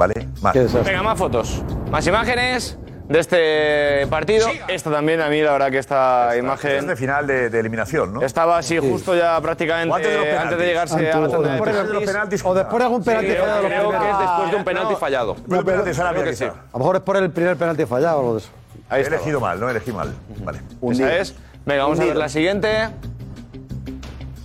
¿vale? 0.00 0.28
Más. 0.40 0.54
Venga, 0.84 1.02
más 1.02 1.18
fotos, 1.18 1.62
más 1.90 2.06
imágenes 2.06 2.78
de 3.06 3.18
este 3.18 4.06
partido. 4.08 4.48
Esta 4.66 4.90
también, 4.90 5.20
a 5.20 5.28
mí 5.28 5.42
la 5.42 5.52
verdad 5.52 5.70
que 5.70 5.76
esta, 5.76 6.34
imagen... 6.38 6.70
Es 6.76 6.86
de 6.86 6.96
final 6.96 7.26
de, 7.26 7.50
de 7.50 7.60
eliminación, 7.60 8.14
¿no? 8.14 8.22
Estaba 8.22 8.56
así 8.56 8.78
justo 8.78 9.14
ya 9.14 9.38
prácticamente 9.42 9.94
antes 9.94 10.10
de 10.10 10.16
los 10.16 10.26
antes 10.26 10.32
de 10.32 10.40
penaltis. 10.40 10.66
llegarse 10.66 10.94
a 10.94 11.02
la 11.02 11.10
tanda 11.10 11.38
de 11.38 11.48
después 11.50 11.74
de 11.88 11.92
los 11.92 12.04
penaltis. 12.04 12.44
O 12.46 12.54
después 12.54 12.78
de 12.78 12.84
algún 12.84 13.04
penalti 13.04 13.26
creo- 13.30 13.44
fallado. 13.44 13.66
creo 13.68 13.90
que 13.90 14.10
es 14.10 14.18
después 14.18 14.50
de 14.50 14.56
un 14.56 14.64
penalti 14.64 14.94
fallado. 14.94 15.34
Después 15.34 15.58
de 15.58 15.64
penaltis, 15.64 15.98
ahora 15.98 16.12
Creo 16.12 16.24
que 16.24 16.36
sí. 16.36 16.44
A 16.44 16.54
lo 16.72 16.78
mejor 16.78 16.96
es 16.96 17.02
por 17.02 17.16
el 17.18 17.30
primer 17.30 17.56
penalti 17.56 17.84
fallado 17.84 18.16
o 18.16 18.20
algo 18.20 18.32
de 18.34 18.38
eso. 18.40 18.50
He 18.90 19.00
elegido 19.00 19.38
mal, 19.40 19.60
no 19.60 19.68
elegí 19.68 19.92
mal. 19.92 20.14
Vale. 20.42 20.60
Esa 20.90 21.16
es. 21.18 21.34
Venga, 21.66 21.82
vamos 21.82 21.98
a 21.98 22.02
ver 22.02 22.08
Hundido. 22.10 22.22
la 22.22 22.28
siguiente. 22.30 22.88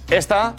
Esta, 0.10 0.53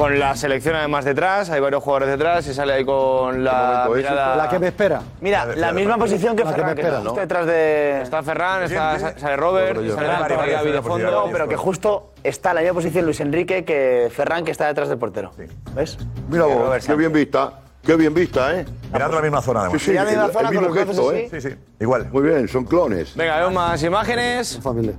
con 0.00 0.18
la 0.18 0.34
selección 0.34 0.76
además 0.76 1.04
detrás, 1.04 1.50
hay 1.50 1.60
varios 1.60 1.82
jugadores 1.82 2.08
detrás 2.08 2.46
y 2.46 2.54
sale 2.54 2.72
ahí 2.72 2.84
con 2.86 3.44
la 3.44 3.86
mirada... 3.94 4.34
La 4.34 4.48
que 4.48 4.58
me 4.58 4.68
espera. 4.68 5.02
Mira, 5.20 5.44
la, 5.44 5.72
misma 5.72 5.98
posición 5.98 6.34
que 6.34 6.42
Ferran, 6.42 6.78
está 6.78 7.20
detrás 7.20 7.46
de... 7.46 8.00
Está 8.00 8.22
Ferran, 8.22 8.66
sale 8.66 9.36
Robert, 9.36 9.78
sale 9.94 10.82
fondo... 10.82 11.28
Pero 11.30 11.46
que 11.48 11.56
justo 11.56 12.12
está 12.24 12.50
en 12.50 12.54
la 12.54 12.60
misma 12.62 12.74
posición 12.76 13.04
Luis 13.04 13.20
Enrique 13.20 13.62
que 13.66 14.10
Ferran, 14.10 14.42
que 14.42 14.52
está 14.52 14.66
detrás 14.68 14.88
del 14.88 14.96
portero. 14.96 15.32
¿Ves? 15.74 15.98
Mira 16.30 16.44
vos, 16.44 16.86
qué 16.86 16.94
bien 16.94 17.12
vista. 17.12 17.52
Qué 17.82 17.96
bien 17.96 18.12
vista, 18.12 18.58
¿eh? 18.58 18.66
Mirando 18.92 19.16
la 19.16 19.22
misma 19.22 19.42
zona, 19.42 19.60
además. 19.60 19.82
Sí, 19.82 19.90
sí, 19.90 19.94
la 19.94 20.04
misma 20.04 20.28
zona 20.28 20.48
el 20.50 21.16
¿eh? 21.16 21.28
Sí, 21.30 21.40
sí. 21.40 21.56
Igual. 21.80 22.10
Muy 22.10 22.22
bien, 22.22 22.46
son 22.46 22.64
clones. 22.64 23.16
Venga, 23.16 23.38
vemos 23.38 23.54
más 23.54 23.82
imágenes. 23.82 24.58
Familia. 24.62 24.94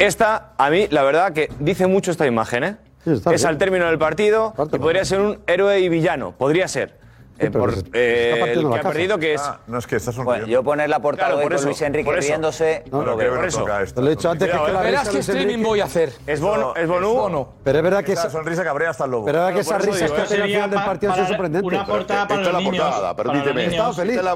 Esta, 0.00 0.54
a 0.56 0.70
mí, 0.70 0.86
la 0.90 1.02
verdad 1.02 1.34
que 1.34 1.50
dice 1.60 1.86
mucho 1.86 2.10
esta 2.10 2.26
imagen, 2.26 2.64
¿eh? 2.64 2.76
Sí, 3.04 3.12
es 3.12 3.24
bien. 3.24 3.46
al 3.46 3.58
término 3.58 3.86
del 3.86 3.98
partido 3.98 4.54
y 4.72 4.78
podría 4.78 5.04
ser 5.04 5.20
un 5.20 5.38
héroe 5.46 5.80
y 5.80 5.88
villano. 5.90 6.32
Podría 6.32 6.68
ser. 6.68 6.99
Eh, 7.40 7.50
por, 7.50 7.72
eh, 7.94 8.52
el 8.54 8.68
que 8.68 8.78
ha 8.78 8.82
perdido 8.82 9.18
que 9.18 9.34
es. 9.34 9.40
Ah, 9.40 9.60
no 9.66 9.78
es 9.78 9.86
que 9.86 9.96
estás 9.96 10.14
bueno, 10.16 10.46
yo 10.46 10.62
poner 10.62 10.90
la 10.90 11.00
portada 11.00 11.30
claro, 11.30 11.42
por 11.42 11.56
con 11.56 11.64
Luis 11.64 11.80
Enrique 11.80 12.12
riéndose. 12.12 12.84
No, 12.90 13.02
no, 13.02 13.16
por 13.16 13.44
eso. 13.46 13.80
Esto, 13.80 14.02
lo 14.02 14.08
he 14.08 14.10
dicho 14.10 14.30
antes 14.30 14.50
que, 14.50 14.56
es 14.56 14.62
que 14.62 14.72
la 14.72 14.82
Verás 14.82 15.08
qué 15.08 15.18
streaming 15.20 15.62
voy 15.62 15.80
a 15.80 15.84
hacer. 15.84 16.12
¿Es 16.26 16.38
Bono, 16.40 16.74
es 16.76 16.86
Bono 16.86 17.10
o 17.10 17.28
no? 17.30 17.48
Pero 17.64 17.78
es 17.78 17.84
verdad 17.84 18.04
que 18.04 18.12
esa 18.12 18.28
sonrisa 18.28 18.62
cabrea 18.62 18.90
hasta 18.90 19.06
el 19.06 19.12
lobo. 19.12 19.24
Pero 19.24 19.38
es 19.38 19.44
verdad 19.44 19.54
que 19.54 19.60
esa 19.60 19.78
risa 19.78 20.14
que 20.14 20.20
ha 20.20 20.26
tenido 20.26 20.68
del 20.68 20.84
partido 20.84 21.14
es 21.14 21.28
sorprendente. 21.28 21.66
Una 21.66 21.86
portada 21.86 22.28
para 22.28 22.42
los 22.42 22.62
niños. 22.62 22.76
la 22.76 22.90
portada, 22.90 23.16
permíteme. 23.16 23.64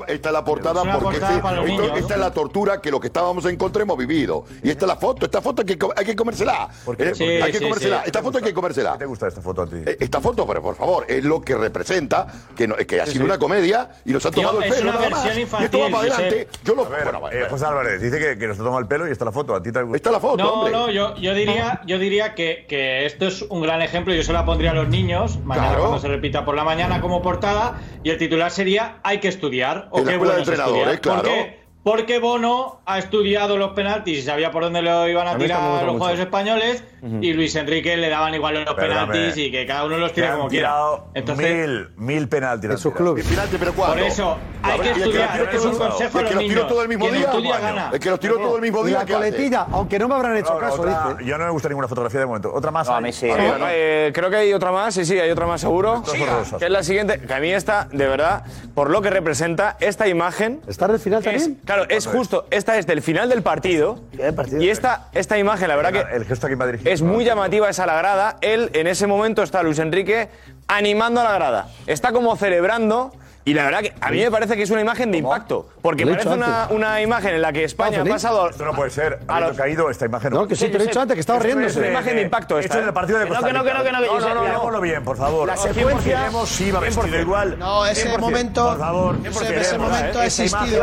Esta 0.09 0.29
es 0.29 0.33
la 0.33 0.45
portada 0.45 0.99
porque 0.99 1.19
esta 1.99 2.15
es 2.15 2.21
la 2.21 2.31
tortura 2.31 2.81
que 2.81 2.91
los 2.91 3.01
que 3.01 3.09
estábamos 3.09 3.45
en 3.45 3.57
contra 3.57 3.83
hemos 3.83 3.99
vivido. 3.99 4.45
Y 4.63 4.71
esta 4.71 4.87
es 4.87 4.89
la 4.89 4.97
foto, 4.97 5.27
esta 5.27 5.43
foto 5.43 5.63
hay 5.63 6.05
que 6.07 6.17
comérsela. 6.17 6.71
Hay 6.87 7.53
que 7.53 7.61
comérsela. 7.61 7.99
Eh, 7.99 8.07
esta 8.07 8.23
foto 8.23 8.39
hay 8.39 8.45
que 8.45 8.55
comérsela. 8.55 8.97
¿Te 8.97 9.05
gusta 9.05 9.29
esta 9.29 9.43
foto 9.43 9.63
a 9.63 9.67
ti? 9.67 9.77
Esta 9.85 10.21
foto, 10.21 10.47
pero 10.47 10.63
por 10.63 10.75
favor, 10.75 11.05
es 11.09 11.23
lo 11.23 11.41
que 11.43 11.55
representa 11.55 12.27
que 12.57 12.67
ha 13.01 13.07
sido 13.07 13.25
una 13.25 13.39
comedia 13.39 13.91
y 14.05 14.13
nos 14.13 14.25
ha 14.27 14.31
tomado 14.31 14.63
el 14.63 14.71
pelo. 14.71 14.93
nada 14.93 15.11
más. 15.11 15.37
Infantil, 15.37 15.63
y 15.63 15.65
esto 15.65 15.79
va 15.81 16.01
para 16.01 16.15
adelante. 16.15 16.49
Yo 16.65 16.75
lo... 16.75 16.89
ver, 16.89 17.05
bueno, 17.05 17.31
eh, 17.31 17.47
José 17.51 17.67
Álvarez 17.67 18.01
dice 18.01 18.39
que, 18.39 18.47
nos 18.47 18.59
ha 18.59 18.63
tomado 18.63 18.81
el 18.81 18.87
pelo 18.87 19.09
y 19.09 19.11
está 19.11 19.25
la 19.25 19.33
foto. 19.33 19.55
A 19.55 19.63
ti 19.63 19.73
te? 19.73 19.81
Está 19.95 20.11
la 20.11 20.21
foto. 20.21 20.43
No, 20.43 20.69
no, 20.69 20.91
yo, 20.91 21.17
yo 21.17 21.35
diría, 21.35 21.81
yo 21.87 21.99
diría 21.99 22.35
que, 22.35 22.67
que, 22.69 23.07
esto 23.07 23.27
es 23.27 23.43
un 23.43 23.63
gran 23.63 23.83
ejemplo. 23.83 24.15
Yo 24.15 24.23
se 24.23 24.33
la 24.33 24.45
pondría 24.45 24.73
a 24.73 24.75
los 24.75 24.89
niños 24.89 25.39
mañana 25.45 25.77
cuando 25.79 25.99
se 25.99 26.09
repita 26.09 26.45
por 26.45 26.55
la 26.55 26.65
mañana 26.65 27.01
como 27.01 27.23
portada 27.23 27.81
y 28.03 28.11
el 28.11 28.19
titular 28.19 28.51
sería 28.51 28.99
Hay 29.03 29.19
que 29.19 29.29
estudiar. 29.29 29.89
O 29.91 29.99
en 29.99 30.05
qué 30.05 30.17
la 30.19 30.39
escuela 30.39 30.67
bueno 30.67 31.01
claro 31.01 31.31
porque 31.85 32.19
Bono 32.19 32.81
ha 32.87 32.99
estudiado 32.99 33.59
los 33.59 33.73
penaltis 33.73 34.19
y 34.19 34.23
sabía 34.23 34.51
por 34.51 34.63
dónde 34.63 34.81
lo 34.81 35.07
iban 35.07 35.29
a, 35.29 35.37
tirar 35.37 35.85
los 35.85 35.97
jugadores 35.97 36.21
españoles 36.21 36.83
y 37.21 37.35
Luis 37.35 37.55
Enrique 37.57 37.95
le 37.99 38.09
daban 38.09 38.35
igual 38.35 38.65
los 38.65 38.75
penaltis 38.75 39.37
y 39.37 39.51
que 39.51 39.67
cada 39.67 39.85
uno 39.85 39.99
los 39.99 40.15
tira 40.15 40.35
como 40.35 40.49
quiera. 40.49 40.75
Entonces, 41.13 41.69
mil, 41.69 41.89
mil 41.97 42.29
penaltis 42.29 42.71
en 42.71 42.79
sus 42.79 42.95
clubes. 42.95 43.27
Por 43.77 43.99
eso, 43.99 44.39
hay 44.63 44.81
que 44.81 44.91
estudiar, 44.93 45.51
es 45.53 45.65
un 45.65 45.77
consejo 45.77 46.19
que 46.21 46.35
los 46.35 46.45
tiró 46.45 46.67
todo 46.67 46.83
el 46.83 46.89
mismo 46.89 47.11
día. 47.11 47.31
El 47.93 48.01
que 48.01 48.11
los 48.11 48.19
tiró 48.19 48.39
todo 48.39 48.57
el 48.57 48.63
mismo 48.63 48.83
día, 48.83 48.99
La 48.99 49.07
coletilla, 49.07 49.67
aunque 49.71 49.99
no 49.99 50.09
me 50.09 50.15
habrán 50.15 50.39
hecho 50.39 50.57
caso. 50.59 50.85
Yo 51.21 51.37
no 51.37 51.45
me 51.45 51.51
gusta 51.51 51.69
ninguna 51.69 51.87
fotografía 51.87 52.21
de 52.21 52.27
momento. 52.27 52.53
Otra 52.53 52.71
más. 52.71 52.89
Eh, 53.13 54.11
creo 54.15 54.31
que 54.31 54.37
hay 54.37 54.53
otra 54.55 54.73
más, 54.73 54.95
sí, 54.95 55.05
sí, 55.05 55.19
hay 55.19 55.31
otra 55.31 55.47
más 55.47 55.61
seguro. 55.61 56.03
Que 56.59 56.65
es 56.65 56.71
la 56.71 56.83
siguiente, 56.83 57.21
que 57.21 57.35
a 57.35 57.41
mí 57.41 57.53
esta, 57.53 57.89
de 57.93 58.07
verdad, 58.07 58.45
por 58.75 58.89
lo 58.89 59.03
que 59.03 59.11
representa, 59.11 59.77
esta 59.81 60.09
imagen... 60.09 60.63
¿Está 60.67 60.87
al 60.87 60.99
también? 60.99 61.61
Claro, 61.75 61.91
es 61.91 62.07
justo. 62.07 62.47
Esta 62.51 62.79
es 62.79 62.87
del 62.87 63.03
final 63.03 63.29
del 63.29 63.43
partido. 63.43 64.01
Y 64.61 64.69
esta, 64.69 65.09
esta 65.13 65.39
imagen, 65.39 65.69
la 65.69 65.77
verdad 65.77 65.93
que. 65.93 66.17
Es 66.85 67.03
muy 67.03 67.25
llamativa, 67.25 67.69
es 67.69 67.79
a 67.81 67.87
la 67.87 67.97
grada. 67.97 68.37
Él, 68.41 68.71
en 68.75 68.87
ese 68.87 69.07
momento, 69.07 69.43
está 69.43 69.63
Luis 69.63 69.79
Enrique 69.81 70.29
animando 70.69 71.21
a 71.21 71.25
la 71.25 71.33
grada. 71.33 71.69
Está 71.87 72.13
como 72.13 72.37
celebrando 72.37 73.13
y 73.47 73.53
la 73.53 73.65
verdad 73.65 73.81
que 73.81 73.93
a 74.01 74.11
mí 74.11 74.21
me 74.21 74.31
parece 74.31 74.57
que 74.57 74.63
es 74.63 74.71
una 74.71 74.81
imagen 74.81 75.11
de 75.13 75.19
impacto. 75.19 75.69
Porque 75.83 76.07
parece 76.07 76.29
una, 76.31 76.69
una 76.71 77.03
imagen 77.03 77.35
en 77.35 77.43
la 77.43 77.53
que 77.53 77.61
ah, 77.61 77.67
España 77.67 78.01
ha 78.01 78.05
pasado. 78.05 78.49
Esto 78.49 78.65
no 78.65 78.73
puede 78.73 78.91
ser. 78.91 79.21
Ha 79.29 79.41
los... 79.41 79.57
caído 79.57 79.91
esta 79.91 80.07
imagen. 80.07 80.33
No, 80.33 80.49
que 80.49 80.57
sí, 80.57 80.69
te 80.69 80.79
lo 80.79 80.85
he 80.85 80.87
dicho 80.87 81.01
antes, 81.01 81.15
que 81.15 81.21
estaba 81.21 81.41
riendo. 81.41 81.67
Es 81.67 81.77
una 81.77 81.89
imagen 81.89 82.17
de 82.17 82.23
impacto. 82.23 82.59
Esto 82.59 82.79
es 82.79 82.87
el 82.87 82.93
partido 82.95 83.19
de 83.19 83.29
Costa 83.29 83.47
Rica. 83.47 83.59
No, 83.59 83.65
que 83.65 83.75
no, 83.75 83.85
que 83.85 83.93
no, 83.93 84.01
que 84.01 84.07
no. 84.07 84.19
No, 84.19 84.35
no, 84.35 84.49
no, 84.49 84.71
no, 84.71 84.81
bien, 84.81 85.05
por 85.05 85.19
favor. 85.19 85.47
La 85.47 85.59
secuencia. 85.59 86.31
si 86.47 86.65
iba 86.69 86.81
vestido 86.81 87.21
igual. 87.21 87.59
No, 87.59 87.85
ese 87.85 88.17
momento. 88.17 88.67
Por 88.67 88.79
favor. 88.79 89.17
Ese 89.25 89.79
momento 89.79 90.19
¿eh? 90.19 90.23
ha 90.23 90.27
existido. 90.27 90.83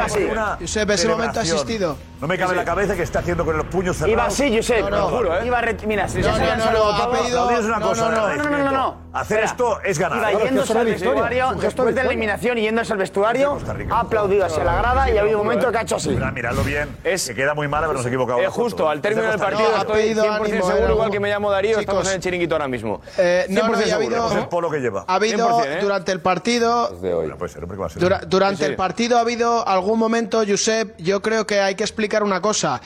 Josep, 0.60 0.90
ese 0.92 1.08
momento 1.08 1.40
ha 1.40 1.44
existido. 1.44 1.98
No 2.22 2.28
me 2.28 2.38
cabe 2.38 2.52
en 2.52 2.58
la 2.58 2.66
cabeza 2.66 2.96
que 2.96 3.02
está 3.02 3.20
haciendo 3.20 3.44
con 3.44 3.58
los 3.58 3.66
puños 3.66 3.98
cerrados. 3.98 4.14
Iba 4.14 4.26
así, 4.28 4.56
Josep. 4.56 4.88
No, 4.92 5.10
no. 5.10 5.36
¿eh? 5.38 5.48
Iba 5.48 5.58
a 5.58 5.72
Mira, 5.88 6.08
si 6.08 6.20
no, 6.20 6.38
no, 6.38 6.72
no, 6.72 6.90
ha 6.92 7.12
pedido. 7.12 7.50
No, 7.50 8.44
no, 8.46 8.72
no. 8.72 8.98
Hacer 9.14 9.46
esto 9.46 9.82
es 9.82 9.98
ganar. 9.98 10.32
Iba 10.32 10.44
yéndose 10.44 10.78
al 10.78 10.86
vestuario 10.86 11.54
después 11.60 11.96
de 11.96 12.04
la 12.04 12.10
eliminación 12.10 12.51
selección 12.52 12.58
y 12.58 12.62
yéndose 12.62 12.94
al 12.94 13.00
vestuario, 13.00 13.58
ha 13.90 14.00
aplaudido 14.00 14.46
hacia 14.46 14.64
la 14.64 14.76
grada 14.76 15.10
y 15.10 15.18
ha 15.18 15.22
habido 15.22 15.40
un 15.40 15.46
momento 15.46 15.72
que 15.72 15.78
ha 15.78 15.82
hecho 15.82 15.96
así. 15.96 16.10
Miradlo 16.34 16.64
bien. 16.64 16.90
Es, 17.04 17.28
que 17.28 17.36
queda 17.36 17.54
muy 17.54 17.68
mal, 17.68 17.82
pero 17.82 17.94
nos 17.94 18.06
equivocamos. 18.06 18.44
Es 18.44 18.50
justo, 18.50 18.90
al 18.90 19.02
término 19.02 19.30
del 19.30 19.40
partido 19.40 19.76
estoy 19.78 20.14
100% 20.14 20.48
seguro, 20.48 20.88
¿eh? 20.88 20.92
igual 20.92 21.12
que 21.12 21.20
me 21.20 21.30
llamo 21.30 21.52
Darío, 21.52 21.80
estamos 21.80 22.08
en 22.08 22.16
el 22.16 22.22
chiringuito 22.22 22.56
ahora 22.56 22.68
mismo. 22.68 23.02
Eh, 23.18 23.46
no, 23.50 23.68
no, 23.68 23.78
ha 23.78 23.96
habido, 23.96 24.38
el 24.38 24.48
polo 24.48 24.70
que 24.70 24.80
lleva. 24.80 25.06
Ha 25.08 25.16
habido 25.16 25.64
¿eh? 25.64 25.80
durante 25.82 26.12
el 26.12 26.22
partido... 26.22 26.90
durante 28.28 28.66
el 28.66 28.76
partido 28.76 29.18
ha 29.18 29.22
habido 29.22 29.68
algún 29.68 30.00
momento, 30.00 30.44
Josep, 30.48 30.98
yo 30.98 31.22
creo 31.22 31.46
que 31.46 31.60
hay 31.60 31.76
que 31.76 31.84
explicar 31.84 32.24
una 32.24 32.42
cosa. 32.42 32.82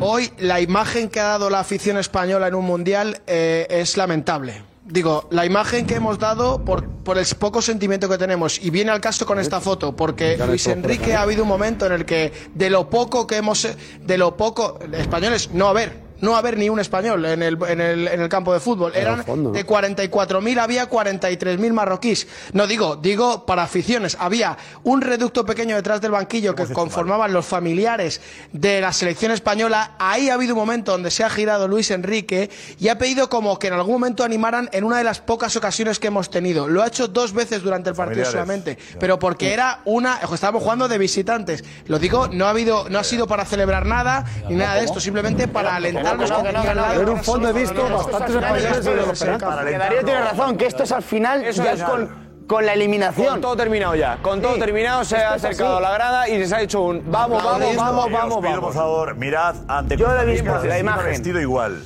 hoy 0.00 0.32
la 0.38 0.60
imagen 0.60 1.08
que 1.08 1.20
ha 1.20 1.24
dado 1.24 1.50
la 1.50 1.60
afición 1.60 1.98
española 1.98 2.48
en 2.48 2.54
un 2.54 2.70
Mundial 2.70 3.20
es 3.26 3.96
lamentable 3.96 4.69
digo, 4.90 5.28
la 5.30 5.46
imagen 5.46 5.86
que 5.86 5.94
hemos 5.94 6.18
dado 6.18 6.64
por, 6.64 6.88
el 7.16 7.26
poco 7.38 7.62
sentimiento 7.62 8.08
que 8.08 8.18
tenemos. 8.18 8.62
Y 8.62 8.70
viene 8.70 8.90
al 8.90 9.00
caso 9.00 9.26
con 9.26 9.38
esta 9.38 9.60
foto, 9.60 9.94
porque 9.96 10.36
Luis 10.46 10.66
Enrique 10.66 11.14
ha 11.14 11.22
habido 11.22 11.42
un 11.42 11.48
momento 11.48 11.86
en 11.86 11.92
el 11.92 12.04
que 12.04 12.32
de 12.54 12.70
lo 12.70 12.90
poco 12.90 13.26
que 13.26 13.36
hemos... 13.36 13.66
De 14.00 14.18
lo 14.18 14.36
poco... 14.36 14.78
Españoles, 14.92 15.50
no, 15.52 15.68
a 15.68 15.72
ver, 15.72 16.09
no 16.20 16.36
haber 16.36 16.56
ni 16.56 16.68
un 16.68 16.80
español 16.80 17.24
en 17.24 17.42
el, 17.42 18.28
campo 18.28 18.52
de 18.52 18.60
fútbol. 18.60 18.92
Eran 18.94 19.18
de 19.18 19.66
44.000 19.66 20.58
había 20.58 20.88
43.000 20.88 21.72
marroquíes. 21.72 22.26
No 22.52 22.66
digo, 22.66 22.96
digo 22.96 23.46
para 23.46 23.62
aficiones. 23.62 24.16
Había 24.18 24.56
un 24.84 25.00
reducto 25.00 25.44
pequeño 25.44 25.76
detrás 25.76 26.00
del 26.00 26.12
banquillo 26.12 26.54
que 26.54 26.66
conformaban 26.66 27.32
los 27.32 27.46
familiares 27.46 28.20
de 28.52 28.80
la 28.80 28.92
selección 28.92 29.32
española. 29.32 29.92
Ahí 29.98 30.28
ha 30.28 30.34
habido 30.34 30.54
un 30.54 30.60
momento 30.60 30.92
donde 30.92 31.10
se 31.10 31.24
ha 31.24 31.30
girado 31.30 31.68
Luis 31.68 31.90
Enrique 31.90 32.50
y 32.78 32.88
ha 32.88 32.98
pedido 32.98 33.28
como 33.28 33.58
que 33.58 33.68
en 33.68 33.74
algún 33.74 33.94
momento 33.94 34.24
animaran 34.24 34.68
en 34.72 34.84
una 34.84 34.98
de 34.98 35.04
las 35.04 35.20
pocas 35.20 35.56
ocasiones 35.56 35.98
que 35.98 36.08
hemos 36.08 36.30
tenido. 36.30 36.68
Lo 36.68 36.82
ha 36.82 36.86
hecho 36.86 37.08
dos 37.08 37.32
veces 37.32 37.62
durante 37.62 37.90
el 37.90 37.96
partido 37.96 38.26
solamente, 38.26 38.78
pero 38.98 39.18
porque 39.18 39.52
era 39.52 39.80
una 39.84 40.20
estábamos 40.34 40.62
jugando 40.62 40.88
de 40.88 40.98
visitantes. 40.98 41.64
Lo 41.86 41.98
digo, 41.98 42.28
no 42.28 42.46
ha 42.46 42.54
no 42.90 42.98
ha 42.98 43.04
sido 43.04 43.26
para 43.26 43.44
celebrar 43.44 43.86
nada 43.86 44.24
ni 44.48 44.56
nada 44.56 44.74
de 44.74 44.84
esto, 44.84 45.00
simplemente 45.00 45.48
para 45.48 45.74
alentar 45.76 46.09
era 46.14 47.10
un 47.10 47.24
fondo, 47.24 47.48
he 47.48 47.52
visto 47.52 47.82
bastantes 47.88 48.34
españoles 48.36 48.84
de. 48.84 49.78
Darío 49.78 50.04
tiene 50.04 50.20
razón, 50.20 50.56
que 50.56 50.66
esto 50.66 50.82
es 50.82 50.92
al 50.92 51.02
final 51.02 51.44
es 51.44 51.60
con 51.82 52.30
con 52.50 52.66
la 52.66 52.72
eliminación. 52.72 53.28
Con 53.28 53.40
todo 53.40 53.56
terminado 53.56 53.94
ya. 53.94 54.18
Con 54.20 54.42
todo 54.42 54.54
sí. 54.54 54.60
terminado 54.60 55.04
se 55.04 55.16
ha 55.16 55.34
acercado 55.34 55.76
a 55.76 55.80
la 55.80 55.92
grada 55.92 56.28
y 56.28 56.36
les 56.36 56.52
ha 56.52 56.60
hecho 56.60 56.80
un 56.80 57.04
vamos, 57.08 57.44
vamos, 57.44 57.76
vamos, 57.76 58.10
vamos, 58.10 58.10
vamos. 58.10 58.36
Os 58.38 58.44
pido, 58.44 58.60
por 58.60 58.74
favor, 58.74 59.14
mirad 59.14 59.54
ante 59.68 59.96
Yo 59.96 60.12
la, 60.12 60.24
misma, 60.24 60.58
la, 60.64 60.78
imagen. 60.80 61.04
vestido 61.04 61.40
igual. 61.40 61.80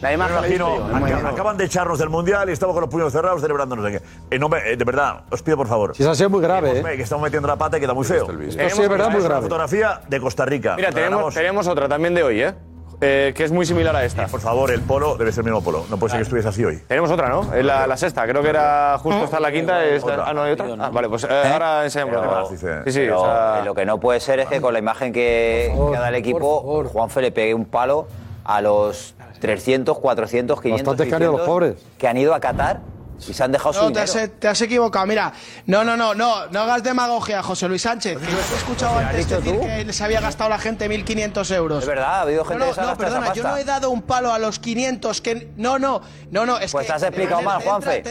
La 0.00 0.12
imagen. 0.12 0.40
Me 0.40 0.48
imagino, 0.48 0.88
la 0.90 0.98
acá, 0.98 1.28
acaban 1.28 1.56
de 1.56 1.66
echarnos 1.66 2.00
del 2.00 2.08
mundial 2.08 2.50
y 2.50 2.52
estamos 2.52 2.74
con 2.74 2.80
los 2.80 2.90
puños 2.90 3.12
cerrados 3.12 3.40
celebrándonos. 3.40 3.88
Eh, 3.92 4.02
eh 4.28 4.38
no 4.40 4.48
me, 4.48 4.58
eh, 4.72 4.76
de 4.76 4.84
verdad, 4.84 5.22
os 5.30 5.40
pido 5.40 5.56
por 5.56 5.68
favor. 5.68 5.94
Si 5.94 6.02
eso 6.02 6.10
ha 6.10 6.16
sido 6.16 6.30
muy 6.30 6.42
grave. 6.42 6.80
Eh. 6.80 6.80
Eh, 6.80 6.96
que, 6.96 7.02
estamos 7.04 7.22
metiendo 7.22 7.46
la 7.46 7.56
pata 7.56 7.78
y 7.78 7.80
queda 7.80 7.94
muy 7.94 8.04
feo. 8.04 8.28
Esto 8.28 8.76
sí 8.76 8.82
es 8.82 8.88
verdad, 8.88 9.10
muy 9.10 9.20
grave. 9.20 9.36
Una 9.36 9.42
fotografía 9.42 10.00
de 10.08 10.20
Costa 10.20 10.44
Rica. 10.44 10.74
Mira, 10.74 10.90
tenemos, 10.90 11.32
tenemos 11.32 11.68
otra 11.68 11.88
también 11.88 12.12
de 12.12 12.24
hoy, 12.24 12.42
¿eh? 12.42 12.54
eh, 13.00 13.32
que 13.36 13.44
es 13.44 13.52
muy 13.52 13.66
similar 13.66 13.94
a 13.96 14.04
esta. 14.04 14.26
Por 14.26 14.40
favor, 14.40 14.70
el 14.70 14.80
polo 14.82 15.16
debe 15.16 15.32
ser 15.32 15.40
el 15.40 15.52
mismo 15.52 15.62
polo. 15.62 15.84
No 15.90 15.96
puede 15.98 16.10
ser 16.12 16.18
que 16.18 16.22
estuviese 16.24 16.48
así 16.48 16.64
hoy. 16.64 16.78
Tenemos 16.88 17.10
otra, 17.10 17.28
¿no? 17.28 17.52
Es 17.54 17.64
la, 17.64 17.86
la 17.86 17.96
sexta. 17.96 18.26
Creo 18.26 18.42
que 18.42 18.48
era 18.50 18.96
justo 18.98 19.20
¿Eh? 19.20 19.24
está 19.24 19.40
la 19.40 19.50
quinta. 19.52 19.78
Ah, 20.24 20.32
no 20.34 20.42
hay 20.42 20.52
otra. 20.52 20.66
Ah, 20.80 20.90
vale, 20.92 21.08
pues 21.08 21.24
eh, 21.24 21.28
¿Eh? 21.30 21.48
ahora 21.52 21.84
enseñamos. 21.84 22.14
Pero- 22.16 22.46
sí, 22.48 22.56
sí, 22.56 23.00
pero 23.00 23.20
o 23.20 23.24
sea- 23.24 23.62
lo 23.64 23.74
que 23.74 23.84
no 23.86 23.98
puede 24.00 24.20
ser 24.20 24.40
es 24.40 24.48
que 24.48 24.60
con 24.60 24.72
la 24.72 24.78
imagen 24.78 25.12
que, 25.12 25.74
que 25.92 25.98
da 25.98 26.08
el 26.08 26.14
equipo, 26.16 26.84
Juanfe 26.92 27.20
le 27.22 27.32
pegue 27.32 27.54
un 27.54 27.64
palo 27.64 28.06
a 28.44 28.60
los 28.60 29.14
300, 29.40 29.98
400, 29.98 30.60
500, 30.60 30.86
Bastante 30.86 31.08
que 31.08 31.14
han 31.16 31.22
ido 31.22 31.32
los 31.32 31.46
pobres. 31.46 31.74
que 31.98 32.08
han 32.08 32.16
ido 32.16 32.34
a 32.34 32.40
Qatar 32.40 32.80
y 33.28 33.32
se 33.32 33.42
han 33.42 33.52
dejado 33.52 33.90
no, 33.90 33.92
te 33.92 34.48
has, 34.48 34.60
equivocado. 34.60 35.06
Mira, 35.06 35.32
no, 35.66 35.84
no, 35.84 35.96
no, 35.96 36.14
no, 36.14 36.46
no 36.46 36.60
hagas 36.60 36.82
demagogia, 36.82 37.42
José 37.42 37.68
Luis 37.68 37.82
Sánchez. 37.82 38.18
Yo 38.20 38.38
he 38.38 38.56
escuchado 38.56 38.98
antes 38.98 39.28
decir 39.28 39.60
que 39.60 39.84
les 39.84 40.00
había 40.00 40.20
gastado 40.20 40.50
la 40.50 40.58
gente 40.58 40.88
1.500 40.88 41.54
euros. 41.54 41.82
Es 41.82 41.88
verdad, 41.88 42.14
ha 42.14 42.20
habido 42.22 42.44
gente 42.44 42.58
no, 42.58 42.66
no, 42.66 42.70
que 42.70 42.74
se 42.74 42.80
ha 42.80 42.86
no, 42.86 42.96
perdona, 42.96 43.32
yo 43.32 43.42
no 43.42 43.56
he 43.56 43.64
dado 43.64 43.90
un 43.90 44.02
palo 44.02 44.32
a 44.32 44.38
los 44.38 44.58
500 44.58 45.20
que... 45.20 45.52
No, 45.56 45.78
no, 45.78 46.02
no, 46.30 46.46
no, 46.46 46.58
es 46.58 46.72
pues 46.72 46.72
que... 46.72 46.76
Pues 46.76 46.86
te 46.86 46.92
has 46.92 47.02
explicado 47.02 47.42
mal, 47.42 47.58
te 47.58 47.64
Juanfe. 47.64 48.02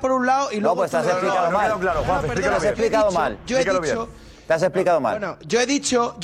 Por 0.00 0.12
un 0.12 0.26
lado 0.26 0.52
y 0.52 0.60
luego... 0.60 0.74
No, 0.74 0.80
pues 0.80 0.90
te 0.90 0.96
has 0.98 1.06
explicado 1.06 1.50
mal. 1.50 1.80
Claro, 1.80 2.04
Juanfe, 2.04 2.40
te 2.40 2.48
has 2.48 2.64
explicado 2.64 3.10
mal. 3.10 3.38
Yo 3.46 3.58
he 3.58 3.64
dicho... 3.64 4.08
Te 4.46 4.54
has 4.54 4.62
explicado 4.62 5.00
mal. 5.00 5.18
Bueno, 5.18 5.38
yo 5.46 5.60
he 5.60 5.66
dicho, 5.66 6.16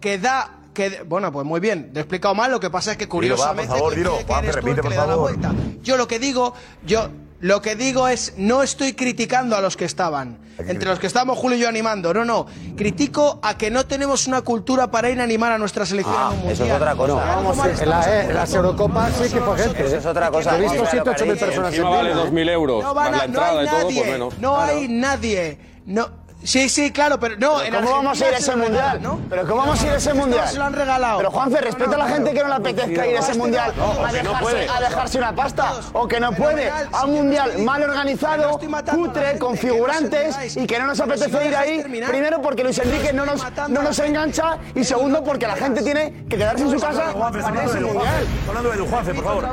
que 0.00 0.18
da 0.18 0.50
que, 0.74 1.04
bueno, 1.06 1.30
pues 1.30 1.46
muy 1.46 1.60
bien, 1.60 1.92
te 1.92 2.00
he 2.00 2.02
explicado 2.02 2.34
mal, 2.34 2.50
lo 2.50 2.58
que 2.58 2.70
pasa 2.70 2.92
es 2.92 2.96
que 2.96 3.06
curiosamente... 3.08 3.72
Dilo, 3.72 3.84
va, 3.84 3.86
por 3.86 3.94
favor, 3.94 3.94
dilo, 3.94 4.26
Juanfe, 4.26 4.52
repite, 4.52 4.82
por 4.82 4.92
favor. 4.92 5.34
Yo 5.82 5.96
lo 5.96 6.08
que 6.08 6.18
digo, 6.18 6.54
yo... 6.84 7.08
Lo 7.42 7.60
que 7.60 7.74
digo 7.74 8.06
es, 8.06 8.34
no 8.36 8.62
estoy 8.62 8.92
criticando 8.92 9.56
a 9.56 9.60
los 9.60 9.76
que 9.76 9.84
estaban, 9.84 10.38
entre 10.58 10.88
los 10.88 11.00
que 11.00 11.08
estábamos 11.08 11.36
Julio 11.36 11.58
y 11.58 11.60
yo 11.62 11.68
animando, 11.68 12.14
no, 12.14 12.24
no. 12.24 12.46
Critico 12.76 13.40
a 13.42 13.58
que 13.58 13.68
no 13.68 13.84
tenemos 13.84 14.28
una 14.28 14.42
cultura 14.42 14.92
para 14.92 15.10
ir 15.10 15.20
a 15.20 15.24
animar 15.24 15.50
a 15.50 15.58
nuestra 15.58 15.84
selección 15.84 16.14
ah, 16.16 16.30
mundial. 16.30 16.52
Eso 16.52 16.64
es 16.66 16.72
otra 16.72 16.94
cosa. 16.94 17.14
No, 17.14 17.16
vamos, 17.16 17.66
eh, 17.66 17.74
en, 17.80 17.88
la, 17.88 18.32
las 18.32 18.54
Eurocopas 18.54 19.12
sí 19.20 19.34
que 19.34 19.40
fue 19.40 19.58
gente. 19.58 19.86
Eso 19.86 19.96
es 19.96 20.06
otra 20.06 20.28
¿eh? 20.28 20.30
cosa. 20.30 20.56
He 20.56 20.60
visto 20.60 20.84
7, 20.88 21.10
8 21.10 21.26
mil 21.26 21.36
personas. 21.36 21.74
Encima 21.74 21.88
en 21.88 21.94
vale 21.96 22.14
2.000 22.14 22.50
euros. 22.50 22.84
No, 22.84 22.94
van 22.94 23.06
a, 23.06 23.10
más 23.10 23.18
la 23.18 23.24
entrada 23.24 23.52
no 23.52 23.58
hay 23.58 23.66
nadie, 23.66 23.80
y 23.80 23.94
todo, 23.94 24.04
por 24.04 24.12
menos. 24.12 24.38
No 24.38 24.60
hay 24.60 24.88
nadie. 24.88 25.58
No, 25.84 26.08
Sí, 26.44 26.68
sí, 26.68 26.90
claro, 26.90 27.20
pero 27.20 27.36
no. 27.38 27.58
Pero 27.58 27.78
en 27.78 27.84
¿Cómo 27.84 27.96
vamos 27.96 28.20
a 28.20 28.28
ir 28.28 28.34
a 28.34 28.38
ese 28.38 28.56
mundial? 28.56 29.00
Pero 29.30 29.42
¿cómo 29.46 29.56
vamos 29.56 29.82
a 29.82 29.86
ir 29.86 29.92
a 29.92 29.96
ese 29.96 30.14
mundial? 30.14 30.48
Se 30.48 30.58
lo 30.58 30.64
han 30.64 30.72
regalado. 30.72 31.18
Pero 31.18 31.30
Juanfe, 31.30 31.60
respeta 31.60 31.94
a 31.94 31.98
la 31.98 32.08
gente 32.08 32.32
que 32.32 32.42
no 32.42 32.48
le 32.48 32.54
apetezca 32.54 33.06
ir 33.06 33.16
a 33.16 33.20
ese 33.20 33.34
mundial 33.34 33.72
No, 33.76 33.90
o 33.90 34.04
a, 34.04 34.10
que 34.10 34.22
no 34.22 34.30
dejarse, 34.30 34.42
puede. 34.42 34.68
a 34.68 34.80
dejarse 34.80 35.18
una 35.18 35.34
pasta 35.34 35.72
o 35.92 36.08
que 36.08 36.20
no 36.20 36.32
puede 36.32 36.70
a 36.70 37.04
un 37.04 37.14
mundial 37.14 37.58
mal 37.58 37.82
organizado, 37.82 38.58
cutre, 38.92 39.38
con 39.38 39.56
figurantes 39.56 40.56
y 40.56 40.66
que 40.66 40.78
no 40.78 40.86
nos 40.86 41.00
apetece 41.00 41.46
ir 41.46 41.56
ahí. 41.56 41.82
Primero 41.82 42.42
porque 42.42 42.64
Luis 42.64 42.78
Enrique 42.78 43.12
no 43.12 43.24
nos, 43.24 43.44
no 43.68 43.82
nos 43.82 43.98
engancha 44.00 44.58
y 44.74 44.84
segundo 44.84 45.22
porque 45.22 45.46
la 45.46 45.56
gente 45.56 45.82
tiene 45.82 46.24
que 46.28 46.36
quedarse 46.36 46.64
en 46.64 46.70
su 46.70 46.80
casa 46.80 47.12
Juanfe, 47.12 47.40
para 47.40 47.64
ese 47.64 47.80
mundial. 47.80 48.26
Hablando 48.48 48.70
de 48.70 48.78
Juanfe, 48.78 49.14
por 49.14 49.24
favor. 49.24 49.48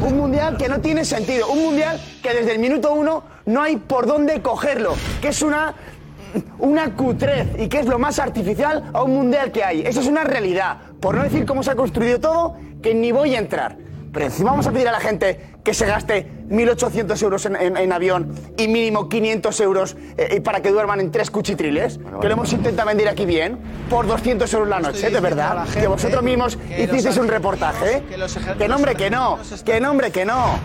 Un 0.00 0.16
mundial 0.16 0.56
que 0.56 0.68
no 0.68 0.80
tiene 0.80 1.04
sentido, 1.04 1.48
un 1.48 1.62
mundial 1.62 2.00
que 2.22 2.34
desde 2.34 2.52
el 2.52 2.58
minuto 2.58 2.92
uno 2.92 3.24
no 3.46 3.62
hay 3.62 3.76
por 3.76 4.06
dónde 4.06 4.42
cogerlo, 4.42 4.94
que 5.20 5.28
es 5.28 5.42
una 5.42 5.74
una 6.58 6.94
cutrez 6.94 7.48
y 7.58 7.68
que 7.68 7.80
es 7.80 7.86
lo 7.86 7.98
más 7.98 8.18
artificial 8.18 8.90
a 8.92 9.02
un 9.02 9.14
mundial 9.14 9.52
que 9.52 9.64
hay. 9.64 9.82
Eso 9.82 10.00
es 10.00 10.06
una 10.06 10.24
realidad. 10.24 10.78
Por 11.00 11.14
no 11.14 11.22
decir 11.22 11.46
cómo 11.46 11.62
se 11.62 11.70
ha 11.70 11.74
construido 11.74 12.20
todo, 12.20 12.56
que 12.82 12.94
ni 12.94 13.12
voy 13.12 13.34
a 13.34 13.38
entrar. 13.38 13.76
Pero 14.12 14.26
encima 14.26 14.50
vamos 14.50 14.66
a 14.66 14.72
pedir 14.72 14.88
a 14.88 14.92
la 14.92 15.00
gente 15.00 15.40
que 15.64 15.72
se 15.72 15.86
gaste 15.86 16.28
1.800 16.52 17.22
euros 17.22 17.46
en, 17.46 17.56
en- 17.56 17.76
en 17.76 17.92
avión 17.92 18.32
y 18.56 18.68
mínimo 18.68 19.08
500 19.08 19.60
euros 19.60 19.96
eh, 20.16 20.40
para 20.40 20.60
que 20.60 20.70
duerman 20.70 21.00
en 21.00 21.10
tres 21.10 21.30
cuchitriles, 21.30 21.98
que 22.20 22.26
lo 22.28 22.34
hemos 22.34 22.52
intentado 22.52 22.88
vender 22.88 23.08
aquí 23.08 23.24
bien, 23.26 23.58
por 23.88 24.06
200 24.06 24.52
euros 24.54 24.68
la 24.68 24.80
noche, 24.80 25.10
de 25.10 25.20
verdad. 25.20 25.54
la 25.56 25.64
que 25.64 25.70
gente 25.70 25.88
vosotros 25.88 26.22
mismos 26.22 26.56
que 26.56 26.84
hicisteis 26.84 27.16
un 27.16 27.28
reportaje, 27.28 27.96
¿eh? 27.96 28.02
que 28.08 28.18
los 28.18 28.36
Que 28.58 28.68
nombre 28.68 28.94
que 28.94 29.10
no, 29.10 29.38
que 29.64 29.80
nombre 29.80 30.10
que 30.10 30.24
no. 30.24 30.58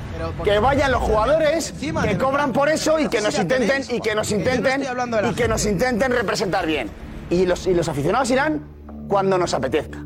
Que 0.44 0.60
vayan 0.60 0.92
los 0.92 1.02
jugadores 1.02 1.74
que 2.04 2.18
cobran 2.18 2.52
por 2.52 2.70
eso 2.70 3.00
y 3.00 3.08
que 3.08 3.22
nos 3.22 3.38
intenten 3.40 3.84
y 3.90 4.00
que 4.02 4.14
nos 4.16 4.32
intenten 4.32 4.84
y 5.30 5.34
que 5.34 5.48
nos 5.48 5.66
intenten 5.66 6.12
representar 6.12 6.66
bien. 6.66 6.90
Y 7.30 7.46
los, 7.46 7.66
y 7.68 7.74
los 7.74 7.88
aficionados 7.88 8.30
irán 8.32 8.64
cuando 9.08 9.38
nos 9.38 9.54
apetezca. 9.54 10.00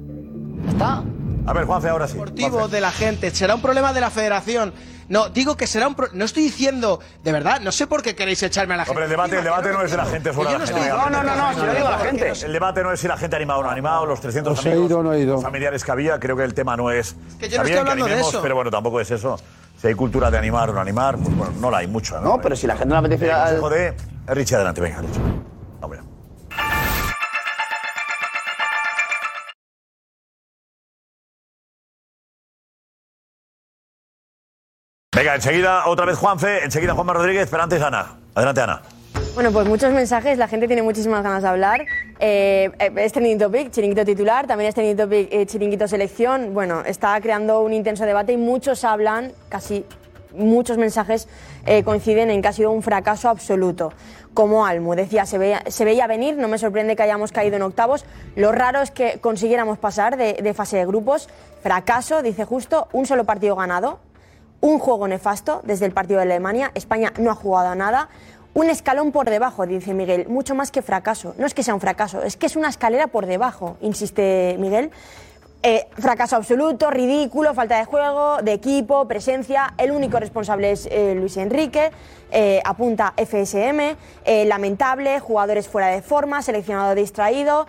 ¿Está? 0.68 1.04
A 1.46 1.54
ver, 1.54 1.66
Juanfe, 1.66 1.90
ahora 1.90 2.08
sí. 2.08 2.14
deportivo 2.14 2.68
de 2.68 2.82
la 2.82 2.92
gente, 2.92 3.32
será 3.32 3.56
un 3.56 3.62
problema 3.62 3.94
de 3.94 4.02
la 4.02 4.10
federación. 4.12 4.74
No, 5.12 5.28
digo 5.28 5.58
que 5.58 5.68
será 5.68 5.88
un 5.90 5.96
pro- 5.96 6.08
no 6.14 6.24
estoy 6.24 6.44
diciendo, 6.44 7.02
de 7.22 7.32
verdad, 7.34 7.60
no 7.60 7.74
sé 7.74 7.86
por 7.86 8.02
qué 8.02 8.16
queréis 8.16 8.42
echarme 8.44 8.76
a 8.76 8.78
la 8.78 8.86
gente. 8.86 8.92
Hombre, 8.92 9.04
el 9.06 9.10
debate, 9.12 9.38
el 9.40 9.44
debate 9.44 9.70
no 9.74 9.82
es 9.84 9.92
de 9.92 9.98
la 9.98 10.06
gente 10.06 10.32
fuera 10.32 10.52
yo 10.54 10.60
de 10.60 10.66
no 10.66 10.72
la 10.72 10.78
gente. 10.84 10.90
No, 10.90 11.10
no, 11.10 11.24
no, 11.24 11.36
no, 11.36 11.54
si 11.54 11.66
lo 11.66 11.74
digo 11.74 11.88
a 11.88 11.92
la 11.92 12.00
gente. 12.00 12.32
El 12.46 12.54
debate 12.54 12.82
no 12.84 12.92
es 12.94 13.00
si 13.02 13.08
la 13.10 13.18
gente 13.18 13.36
ha 13.36 13.38
animado 13.38 13.60
o 13.60 13.64
no 13.64 13.70
ha 13.70 13.74
animado, 13.74 14.06
los 14.06 14.22
300 14.22 14.58
Os 14.58 14.66
he 14.66 14.70
amigos 14.70 14.90
ido 14.90 15.00
o 15.00 15.04
no 15.04 15.14
he 15.14 15.20
ido. 15.20 15.42
familiares 15.42 15.84
que 15.84 15.92
había, 15.92 16.18
creo 16.18 16.38
que 16.38 16.44
el 16.46 16.54
tema 16.54 16.78
no 16.78 16.90
es... 16.92 17.16
que 17.38 17.50
yo 17.50 17.58
no 17.58 17.64
estoy 17.66 17.78
hablando 17.80 18.06
de 18.06 18.12
animemos, 18.12 18.30
eso. 18.34 18.42
Pero 18.42 18.56
bueno, 18.56 18.72
tampoco 18.72 19.02
es 19.02 19.12
eso. 19.12 19.38
Si 19.82 19.88
hay 19.88 19.96
cultura 19.96 20.32
de 20.32 20.38
animar 20.38 20.70
o 20.70 20.74
no 20.74 20.80
animar, 20.80 21.18
pues 21.18 21.36
bueno, 21.36 21.54
no 21.60 21.70
la 21.70 21.80
hay 21.80 21.88
mucha. 21.88 22.22
No, 22.22 22.40
pero 22.40 22.56
si 22.56 22.66
la 22.66 22.74
gente 22.78 22.88
no 22.88 22.96
le 23.02 23.08
apetece 23.08 23.26
ir 23.26 23.32
El 23.32 23.36
al- 23.36 23.44
consejo 23.60 23.70
de... 23.70 23.94
Richie, 24.28 24.56
adelante, 24.56 24.80
venga, 24.80 25.02
Richie. 25.02 25.22
Venga, 35.22 35.36
enseguida 35.36 35.86
otra 35.86 36.08
vez 36.08 36.18
Juanfe, 36.18 36.64
enseguida 36.64 36.96
Juanma 36.96 37.14
Rodríguez, 37.14 37.48
pero 37.52 37.62
antes 37.62 37.80
Ana. 37.80 38.16
Adelante, 38.34 38.62
Ana. 38.62 38.82
Bueno, 39.36 39.52
pues 39.52 39.68
muchos 39.68 39.94
mensajes, 39.94 40.40
la 40.40 40.48
gente 40.48 40.66
tiene 40.66 40.82
muchísimas 40.82 41.22
ganas 41.22 41.44
de 41.44 41.50
hablar. 41.50 41.86
Eh, 42.18 42.72
eh, 42.80 42.92
es 42.96 43.14
trending 43.14 43.70
chiringuito 43.70 44.04
titular, 44.04 44.48
también 44.48 44.70
es 44.70 44.74
trending 44.74 44.98
topic, 44.98 45.28
eh, 45.32 45.46
chiringuito 45.46 45.88
selección. 45.88 46.56
Bueno, 46.56 46.82
está 46.84 47.22
creando 47.22 47.62
un 47.62 47.72
intenso 47.72 48.04
debate 48.04 48.34
y 48.34 48.38
muchos 48.38 48.84
hablan, 48.84 49.32
casi 49.48 49.86
muchos 50.34 50.80
mensajes 50.80 51.28
eh, 51.68 51.84
coinciden 51.84 52.32
en 52.32 52.42
que 52.42 52.48
ha 52.48 52.54
sido 52.54 52.72
un 52.72 52.82
fracaso 52.82 53.30
absoluto. 53.30 53.94
Como 54.34 54.66
Almu 54.66 54.96
decía, 54.96 55.28
se 55.28 55.38
veía, 55.38 56.08
venir, 56.08 56.36
no 56.36 56.48
me 56.48 56.58
sorprende 56.58 56.96
que 56.96 57.04
hayamos 57.04 57.32
caído 57.32 57.58
en 57.58 57.62
octavos. 57.62 58.06
Lo 58.36 58.52
raro 58.52 58.82
es 58.82 58.90
que 58.90 59.20
consiguiéramos 59.20 59.78
pasar 59.78 60.18
de 60.18 60.54
fase 60.56 60.78
de 60.78 60.88
grupos. 60.88 61.30
Fracaso, 61.62 62.24
dice 62.24 62.44
justo, 62.44 62.88
un 62.92 63.06
solo 63.06 63.24
partido 63.24 63.56
ganado, 63.56 64.00
un 64.62 64.80
juego 64.80 65.08
nefasto 65.08 65.62
desde 65.64 65.86
el 65.86 65.92
partido 65.92 66.20
de 66.20 66.24
Alemania. 66.24 66.72
España 66.76 67.12
no 67.20 67.32
ha 67.32 67.36
jugado 67.36 67.70
a 67.70 67.76
nada. 67.76 68.10
Un 68.54 68.70
escalón 68.70 69.12
por 69.12 69.30
debajo, 69.30 69.66
dice 69.66 69.94
Miguel, 69.94 70.28
mucho 70.28 70.56
más 70.56 70.72
que 70.72 70.82
fracaso. 70.82 71.34
No 71.38 71.46
es 71.46 71.54
que 71.54 71.64
sea 71.64 71.74
un 71.74 71.80
fracaso, 71.80 72.22
es 72.22 72.36
que 72.36 72.46
es 72.46 72.56
una 72.56 72.70
escalera 72.70 73.08
por 73.08 73.26
debajo, 73.26 73.78
insiste 73.82 74.56
Miguel. 74.60 74.92
Eh, 75.64 75.88
fracaso 75.94 76.36
absoluto, 76.36 76.90
ridículo, 76.90 77.54
falta 77.54 77.78
de 77.78 77.86
juego, 77.86 78.42
de 78.42 78.54
equipo, 78.54 79.08
presencia. 79.08 79.74
El 79.78 79.92
único 79.92 80.20
responsable 80.20 80.72
es 80.72 80.88
eh, 80.92 81.14
Luis 81.16 81.38
Enrique. 81.38 81.92
eh, 82.32 82.62
apunta 82.66 83.14
FSM. 83.16 83.96
lamentable, 84.48 85.20
jugadores 85.20 85.68
fuera 85.68 85.88
de 85.88 86.02
forma, 86.02 86.42
seleccionado 86.42 86.96
distraído. 86.96 87.68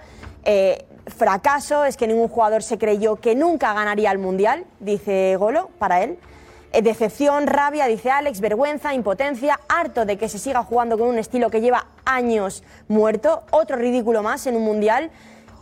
fracaso, 1.06 1.84
es 1.84 1.96
que 1.96 2.06
ningún 2.06 2.28
jugador 2.28 2.62
se 2.62 2.78
creyó 2.78 3.16
que 3.16 3.34
nunca 3.34 3.74
ganaría 3.74 4.10
el 4.10 4.18
Mundial, 4.18 4.64
dice 4.80 5.36
Golo, 5.36 5.68
para 5.78 6.02
él. 6.02 6.18
Eh, 6.72 6.80
Decepción, 6.80 7.46
rabia, 7.46 7.86
dice 7.86 8.10
Alex, 8.10 8.40
vergüenza, 8.40 8.94
impotencia, 8.94 9.60
harto 9.68 10.06
de 10.06 10.16
que 10.16 10.30
se 10.30 10.38
siga 10.38 10.62
jugando 10.62 10.96
con 10.96 11.08
un 11.08 11.18
estilo 11.18 11.50
que 11.50 11.60
lleva 11.60 11.86
años 12.06 12.62
muerto, 12.88 13.42
otro 13.50 13.76
ridículo 13.76 14.22
más 14.22 14.46
en 14.46 14.56
un 14.56 14.64
mundial. 14.64 15.10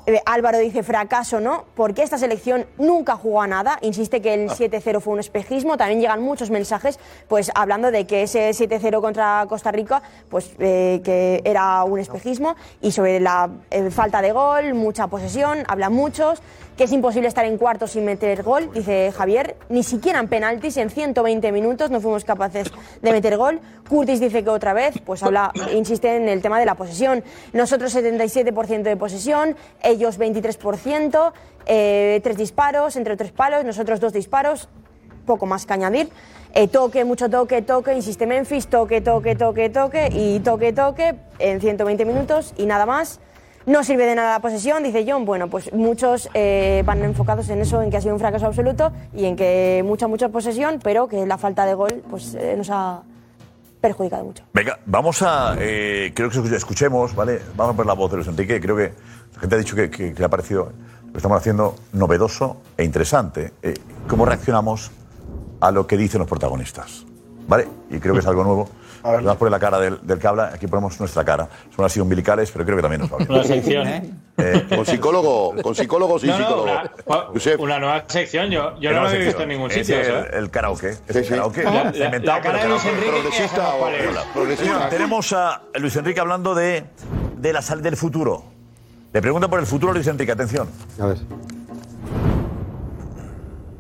Eh, 0.07 0.21
Álvaro 0.25 0.59
dice 0.59 0.83
fracaso, 0.83 1.41
¿no? 1.41 1.65
Porque 1.75 2.03
esta 2.03 2.17
selección 2.17 2.67
nunca 2.79 3.17
jugó 3.17 3.43
a 3.43 3.47
nada. 3.47 3.79
Insiste 3.83 4.23
que 4.23 4.35
el 4.35 4.49
7-0 4.49 5.01
fue 5.01 5.13
un 5.13 5.21
espejismo. 5.21 5.77
También 5.77 6.01
llegan 6.01 6.23
muchos 6.23 6.51
mensajes, 6.51 6.99
pues 7.29 7.51
hablando 7.55 7.91
de 7.91 8.07
que 8.07 8.23
ese 8.23 8.51
7-0 8.51 9.01
contra 9.01 9.45
Costa 9.49 9.71
Rica, 9.73 10.03
pues 10.29 10.53
eh, 10.59 11.01
que 11.05 11.43
era 11.45 11.85
un 11.85 11.99
espejismo. 11.99 12.57
Y 12.81 12.93
sobre 12.93 13.21
la 13.21 13.51
eh, 13.71 13.91
falta 13.91 14.23
de 14.23 14.33
gol, 14.33 14.75
mucha 14.75 15.09
posesión, 15.09 15.65
hablan 15.69 15.93
muchos. 15.93 16.41
Que 16.81 16.85
es 16.85 16.93
imposible 16.93 17.29
estar 17.29 17.45
en 17.45 17.59
cuartos 17.59 17.91
sin 17.91 18.07
meter 18.07 18.43
gol, 18.43 18.73
dice 18.73 19.13
Javier. 19.13 19.55
Ni 19.69 19.83
siquiera 19.83 20.19
en 20.19 20.29
penaltis, 20.29 20.79
en 20.79 20.89
120 20.89 21.53
minutos 21.53 21.91
no 21.91 22.01
fuimos 22.01 22.25
capaces 22.25 22.73
de 23.03 23.13
meter 23.13 23.37
gol. 23.37 23.61
Curtis 23.87 24.19
dice 24.19 24.43
que 24.43 24.49
otra 24.49 24.73
vez, 24.73 24.95
pues 25.05 25.23
habla, 25.23 25.53
insiste 25.75 26.17
en 26.17 26.27
el 26.27 26.41
tema 26.41 26.59
de 26.59 26.65
la 26.65 26.77
posesión. 26.77 27.23
Nosotros 27.53 27.95
77% 27.95 28.81
de 28.81 28.97
posesión, 28.97 29.57
ellos 29.83 30.19
23%, 30.19 31.33
eh, 31.67 32.19
tres 32.25 32.39
disparos, 32.39 32.97
entre 32.97 33.15
tres 33.19 33.33
palos, 33.33 33.63
nosotros 33.63 34.01
dos 34.01 34.15
disparos, 34.15 34.71
poco 35.27 35.45
más 35.45 35.67
que 35.67 35.75
añadir. 35.75 36.09
Eh, 36.55 36.67
toque, 36.67 37.05
mucho 37.05 37.29
toque, 37.29 37.61
toque, 37.61 37.93
insiste 37.93 38.27
Memphis, 38.27 38.69
toque, 38.69 39.03
toque, 39.03 39.37
toque, 39.37 39.69
toque 39.69 40.09
y 40.15 40.41
toque, 40.41 40.73
toque 40.73 41.15
en 41.41 41.61
120 41.61 42.07
minutos 42.07 42.55
y 42.57 42.65
nada 42.65 42.87
más. 42.87 43.21
No 43.71 43.85
sirve 43.85 44.05
de 44.05 44.17
nada 44.17 44.33
la 44.33 44.41
posesión, 44.41 44.83
dice 44.83 45.05
John. 45.09 45.25
Bueno, 45.25 45.47
pues 45.49 45.73
muchos 45.73 46.29
eh, 46.35 46.83
van 46.85 47.05
enfocados 47.05 47.49
en 47.51 47.61
eso, 47.61 47.81
en 47.83 47.89
que 47.91 47.99
ha 47.99 48.01
sido 48.01 48.15
un 48.15 48.19
fracaso 48.19 48.47
absoluto 48.47 48.91
y 49.15 49.27
en 49.27 49.37
que 49.37 49.85
mucha, 49.87 50.09
mucha 50.09 50.29
posesión, 50.29 50.81
pero 50.83 51.07
que 51.07 51.25
la 51.25 51.39
falta 51.39 51.65
de 51.65 51.75
gol 51.75 52.03
pues 52.11 52.35
eh, 52.35 52.55
nos 52.57 52.69
ha 52.71 53.03
perjudicado 53.81 54.25
mucho. 54.25 54.43
Venga, 54.53 54.81
vamos 54.87 55.23
a. 55.23 55.55
eh, 55.61 56.11
creo 56.17 56.29
que 56.31 56.37
escuch- 56.41 56.53
escuchemos, 56.53 57.15
¿vale? 57.15 57.41
Vamos 57.57 57.77
a 57.77 57.79
ver 57.79 57.87
la 57.87 57.93
voz 57.93 58.11
de 58.11 58.17
Luis 58.17 58.29
Enrique. 58.29 58.61
Creo 58.61 58.75
que 58.77 58.93
la 59.35 59.41
gente 59.41 59.55
ha 59.55 59.59
dicho 59.59 59.77
que, 59.77 59.89
que- 59.89 60.15
le 60.15 60.25
ha 60.25 60.29
parecido 60.29 60.73
lo 61.13 61.17
estamos 61.17 61.39
haciendo 61.39 61.77
novedoso 61.93 62.57
e 62.77 62.83
interesante. 62.83 63.53
Eh, 63.63 63.75
¿Cómo 64.09 64.25
reaccionamos 64.27 64.91
a 65.61 65.71
lo 65.71 65.87
que 65.87 65.97
dicen 65.97 66.19
los 66.19 66.29
protagonistas? 66.29 67.07
¿Vale? 67.47 67.69
Y 67.89 68.01
creo 68.01 68.15
que 68.15 68.21
es 68.21 68.27
algo 68.27 68.43
nuevo. 68.43 68.69
Vamos 69.03 69.27
a 69.27 69.35
poner 69.39 69.53
la 69.53 69.59
cara 69.59 69.79
del, 69.81 69.99
del 70.03 70.19
que 70.19 70.27
habla. 70.27 70.51
Aquí 70.55 70.67
ponemos 70.67 70.99
nuestra 71.01 71.25
cara. 71.25 71.49
Son 71.75 71.85
así 71.85 72.01
umbilicales, 72.01 72.51
pero 72.51 72.65
creo 72.65 72.77
que 72.77 72.83
también 72.83 73.01
nos 73.03 73.13
va 73.13 73.17
bien. 73.19 73.31
Una 73.33 73.45
sección, 73.45 73.89
¿eh? 73.89 74.13
Con 74.75 74.87
psicólogo, 74.87 75.55
con 75.63 75.75
psicólogos 75.75 76.25
y 76.25 76.29
No, 76.29 76.39
no, 76.39 76.45
psicólogos. 76.47 77.47
una, 77.47 77.63
una 77.63 77.79
nueva 77.79 78.05
sección. 78.07 78.51
Yo, 78.51 78.79
yo 78.81 78.93
no 78.93 79.03
lo 79.03 79.09
había 79.09 79.21
visto 79.27 79.43
en 79.43 79.49
ningún 79.51 79.71
Es 79.71 79.77
sitio. 79.87 80.01
el, 80.01 80.07
¿sabes? 80.07 80.27
el 80.33 80.51
karaoke. 80.51 80.89
Es 81.09 81.17
el 81.17 81.25
sí. 81.25 81.31
karaoke. 81.31 81.63
La- 81.65 81.85
la- 81.85 82.05
inventado, 82.07 82.39
la 82.39 82.41
cara 82.43 82.63
de 82.63 82.69
Luis. 82.69 82.85
Enrique, 82.85 83.45
es. 83.45 83.53
Progresista. 84.33 84.89
Tenemos 84.89 85.33
a 85.33 85.63
Luis 85.75 85.95
Enrique 85.97 86.21
hablando 86.21 86.55
de, 86.55 86.85
de 87.37 87.53
la 87.53 87.61
salida 87.63 87.85
del 87.85 87.97
futuro. 87.97 88.45
Le 89.13 89.21
pregunta 89.21 89.49
por 89.49 89.59
el 89.61 89.67
futuro 89.67 89.93
a 89.93 89.95
Luis 89.95 90.07
Enrique, 90.07 90.33
atención. 90.33 90.69
A 91.01 91.07
ver. 91.07 91.19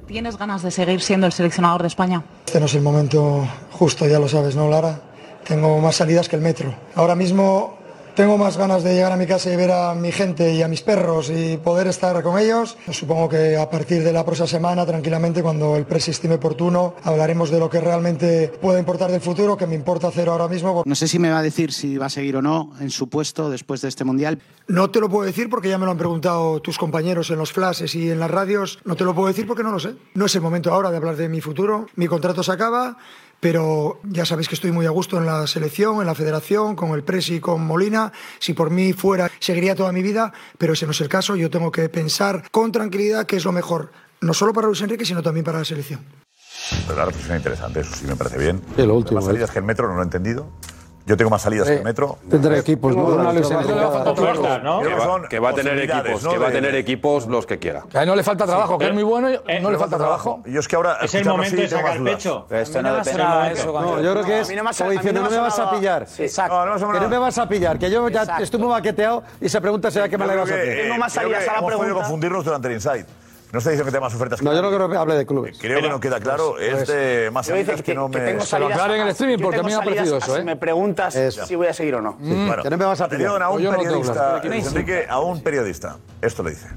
¿Tienes 0.07 0.37
ganas 0.37 0.62
de 0.62 0.71
seguir 0.73 1.01
siendo 1.01 1.27
el 1.27 1.33
seleccionador 1.33 1.83
de 1.83 1.89
España? 1.89 2.23
Este 2.47 2.59
no 2.59 2.66
es 2.66 2.75
el 2.75 2.83
momento 2.83 3.47
justo, 3.71 4.07
ya 4.09 4.18
lo 4.18 4.29
sabes, 4.29 4.57
¿no, 4.57 4.68
Lara? 4.68 5.01
Tengo 5.45 5.78
más 5.78 5.97
salidas 5.97 6.28
que 6.28 6.36
el 6.36 6.43
metro. 6.43 6.74
Ahora 6.95 7.14
mismo 7.14 7.80
tengo 8.14 8.36
más 8.36 8.57
ganas 8.57 8.82
de 8.82 8.93
llegar 8.93 9.12
a 9.12 9.16
mi 9.16 9.26
casa 9.26 9.53
y 9.53 9.57
ver 9.57 9.70
a 9.70 9.95
mi 9.95 10.12
gente 10.12 10.53
y 10.53 10.62
a 10.62 10.68
mis 10.68 10.82
perros 10.82 11.30
y 11.30 11.57
poder 11.57 11.86
estar 11.86 12.22
con 12.22 12.38
ellos. 12.38 12.76
Supongo 12.91 13.28
que 13.28 13.57
a 13.57 13.70
partir 13.70 14.03
de 14.03 14.12
la 14.12 14.24
próxima 14.24 14.47
semana, 14.47 14.84
tranquilamente, 14.84 15.43
cuando 15.43 15.76
el 15.76 15.86
presi 15.86 16.11
estime 16.11 16.34
oportuno, 16.34 16.97
hablaremos 17.05 17.51
de 17.51 17.59
lo 17.59 17.70
que 17.70 17.80
realmente 17.80 18.53
puede 18.61 18.78
importar 18.78 19.11
del 19.11 19.20
futuro, 19.20 19.57
que 19.57 19.66
me 19.66 19.74
importa 19.74 20.09
hacer 20.09 20.28
ahora 20.28 20.49
mismo. 20.49 20.82
No 20.84 20.95
sé 20.95 21.09
si 21.09 21.18
me 21.18 21.30
va 21.30 21.38
a 21.38 21.43
decir 21.43 21.72
si 21.72 21.97
va 21.97 22.07
a 22.07 22.11
seguir 22.11 22.36
o 22.36 22.43
no 22.43 22.72
en 22.80 22.91
su 22.91 23.09
puesto 23.09 23.49
después 23.49 23.80
de 23.80 23.88
este 23.88 24.05
mundial. 24.05 24.38
No 24.66 24.91
te 24.91 25.01
lo 25.01 25.09
puedo 25.09 25.24
decir 25.24 25.49
porque 25.49 25.68
ya 25.68 25.78
me 25.78 25.84
lo 25.84 25.93
han 25.93 25.99
preguntado 25.99 26.61
tus 26.61 26.78
compañeros 26.78 27.30
en 27.30 27.38
los 27.38 27.53
flashes 27.53 27.95
y 27.95 28.11
en 28.11 28.20
las 28.20 28.30
radios. 28.30 28.80
No 28.84 28.97
te 28.97 29.05
lo 29.05 29.14
puedo 29.14 29.28
decir 29.28 29.47
porque 29.47 29.62
no 29.62 29.72
lo 29.72 29.78
sé. 29.78 29.95
No 30.14 30.26
es 30.26 30.34
el 30.34 30.43
momento 30.43 30.72
ahora 30.72 30.91
de 30.91 30.97
hablar 30.97 31.16
de 31.16 31.28
mi 31.28 31.41
futuro. 31.41 31.86
Mi 31.97 32.07
contrato 32.07 32.43
se 32.43 32.53
acaba, 32.53 32.99
pero 33.41 34.01
ya 34.05 34.24
sabéis 34.24 34.49
que 34.49 34.55
estoy 34.55 34.70
muy 34.70 34.86
a 34.86 34.91
gusto 34.91 35.18
en 35.18 35.26
la 35.26 35.47
selección, 35.47 36.01
en 36.01 36.07
la 36.07 36.14
federación, 36.14 36.76
con 36.76 36.91
el 36.91 37.03
Presi 37.03 37.36
y 37.36 37.41
con 37.41 37.64
Molina. 37.66 38.12
Si 38.38 38.53
por 38.53 38.70
mí 38.70 38.93
fuera, 38.93 39.30
seguiría 39.41 39.74
toda 39.74 39.93
mi 39.93 40.03
vida, 40.03 40.32
pero 40.59 40.74
ese 40.74 40.84
no 40.86 40.93
es 40.93 41.01
el 41.01 41.09
caso. 41.09 41.36
Yo 41.36 41.51
tengo 41.51 41.72
que 41.72 41.88
pensar 41.88 42.45
con 42.51 42.70
tranquilidad 42.70 43.26
qué 43.26 43.36
es 43.36 43.45
lo 43.45 43.53
mejor, 43.53 43.91
no 44.20 44.34
solo 44.34 44.53
para 44.53 44.66
Luis 44.66 44.82
Enrique, 44.82 45.05
sino 45.05 45.22
también 45.22 45.45
para 45.45 45.59
la 45.59 45.64
selección. 45.64 46.01
Pero 46.86 46.99
la 46.99 47.07
reflexión 47.07 47.36
interesante, 47.36 47.80
eso 47.80 47.95
sí 47.95 48.07
me 48.07 48.16
parece 48.16 48.38
bien. 48.38 48.61
Sí, 48.76 48.82
lo 48.84 48.95
último, 48.95 49.16
Más 49.16 49.24
salidas 49.24 49.51
que 49.51 49.59
el 49.59 49.64
metro, 49.64 49.88
no 49.88 49.95
lo 49.95 50.01
he 50.01 50.05
entendido. 50.05 50.51
Yo 51.07 51.16
tengo 51.16 51.30
más 51.30 51.42
salidas 51.42 51.66
que 51.66 51.76
el 51.76 51.84
metro. 51.84 52.18
Tendrá 52.28 52.59
equipos, 52.59 52.94
¿no? 52.94 53.32
Que 53.32 54.94
va, 54.94 55.05
son 55.05 55.28
que 55.28 55.38
va 55.38 55.51
a 55.51 55.55
tener 55.55 55.78
equipos, 55.78 56.22
¿no? 56.22 56.30
que 56.30 56.38
va 56.38 56.48
a 56.48 56.53
tener 56.53 56.74
equipos 56.74 57.26
los 57.26 57.46
que 57.46 57.59
quiera. 57.59 57.84
Que 57.90 57.98
a 57.98 58.03
él 58.03 58.09
no 58.09 58.14
le 58.14 58.22
falta 58.22 58.46
trabajo, 58.46 58.78
que 58.78 58.86
es 58.86 58.94
muy 58.94 59.03
bueno, 59.03 59.28
Eh, 59.28 59.61
no 59.61 59.70
le 59.70 59.78
falta 59.78 59.96
trabajo. 59.96 60.42
Yo 60.46 60.61
es 60.61 60.68
que 60.68 60.76
ahora. 60.76 60.98
Es 61.03 61.14
el 61.14 61.24
momento 61.24 61.57
sí, 61.57 61.62
de 61.62 61.68
sacar 61.68 61.98
dudas. 61.98 62.14
pecho. 62.14 62.46
Esto 62.51 62.82
no 62.82 62.94
depende. 62.94 63.22
No, 63.22 64.01
yo 64.01 64.12
creo 64.12 64.24
que 64.24 64.40
es 64.40 64.48
como 64.78 64.90
diciendo, 64.90 65.22
no 65.22 65.30
me 65.30 65.38
vas 65.38 65.59
a 65.59 65.70
pillar. 65.70 66.07
Exacto. 66.18 66.64
Que 66.92 67.01
no 67.01 67.09
me 67.09 67.18
vas 67.18 67.38
a 67.38 67.48
pillar, 67.48 67.78
que 67.78 67.90
yo 67.90 68.09
ya 68.09 68.22
estoy 68.40 68.61
muy 68.61 68.68
baqueteado 68.68 69.22
y 69.40 69.46
esa 69.46 69.61
pregunta 69.61 69.90
será 69.90 70.09
que 70.09 70.18
me 70.18 70.26
la 70.26 70.36
vas 70.36 70.51
a 70.51 70.62
eh, 70.62 70.82
Tengo 70.82 70.98
más 70.98 71.12
salidas 71.12 71.48
a 71.48 71.61
la 71.61 71.66
pregunta. 71.66 71.94
confundirnos 71.94 72.44
durante 72.44 72.68
el 72.68 72.74
Insight. 72.74 73.07
No 73.53 73.59
estoy 73.59 73.72
diciendo 73.72 73.84
que 73.86 73.90
tenga 73.90 74.07
más 74.07 74.14
ofertas 74.14 74.38
que 74.38 74.44
No, 74.44 74.55
yo 74.55 74.62
no 74.62 74.70
creo 74.70 74.88
que 74.88 74.96
hable 74.96 75.14
de 75.16 75.26
clubes. 75.26 75.59
Creo 75.61 75.80
que 75.80 75.88
no 75.88 75.98
queda 75.98 76.20
claro. 76.20 76.59
Es 76.59 76.86
de 76.86 77.30
más 77.32 77.48
Yo 77.48 77.55
dice 77.55 77.66
salidas 77.66 77.84
que 77.84 77.94
no 77.94 78.09
me. 78.09 78.20
tengo 78.20 78.44
Se 78.44 78.59
lo 78.59 78.66
aclaren 78.68 78.96
en 79.01 79.03
el 79.03 79.09
streaming, 79.09 79.42
porque 79.42 79.59
a 79.59 79.62
mí 79.62 79.68
me 79.68 79.74
ha 79.74 79.80
parecido 79.80 80.18
eso, 80.18 80.34
si 80.34 80.40
¿eh? 80.40 80.44
me 80.44 80.57
preguntas 80.57 81.16
Eso. 81.16 81.44
si 81.46 81.57
voy 81.57 81.66
a 81.66 81.74
seguir 81.74 81.96
o 81.96 82.01
no. 82.01 82.12
Bueno, 82.20 82.62
Que 82.62 82.70
no 82.70 82.76
me 82.76 82.84
vas 82.84 83.01
a 83.01 83.07
atención 83.07 83.42
a 83.42 83.48
un 83.48 83.55
Pues 83.55 83.64
yo 83.64 83.70
periodista, 83.76 84.12
claro. 84.40 84.55
Enrique, 84.55 85.07
a 85.09 85.20
un 85.20 85.42
periodista. 85.42 85.96
Esto 86.22 86.42
le 86.44 86.51
dice. 86.51 86.68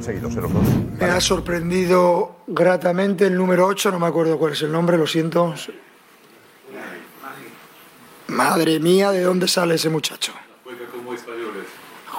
Seguidos, 0.00 0.34
eh, 0.34 0.40
los 0.40 0.52
dos. 0.52 0.62
Me 0.98 1.04
ha 1.04 1.20
sorprendido 1.20 2.36
gratamente 2.46 3.26
el 3.26 3.36
número 3.36 3.66
8, 3.66 3.90
no 3.92 3.98
me 4.00 4.06
acuerdo 4.06 4.38
cuál 4.38 4.52
es 4.54 4.62
el 4.62 4.72
nombre, 4.72 4.96
lo 4.96 5.06
siento. 5.06 5.54
Madre 8.28 8.80
mía, 8.80 9.10
¿de 9.12 9.20
dónde 9.22 9.46
sale 9.46 9.74
ese 9.74 9.90
muchacho? 9.90 10.32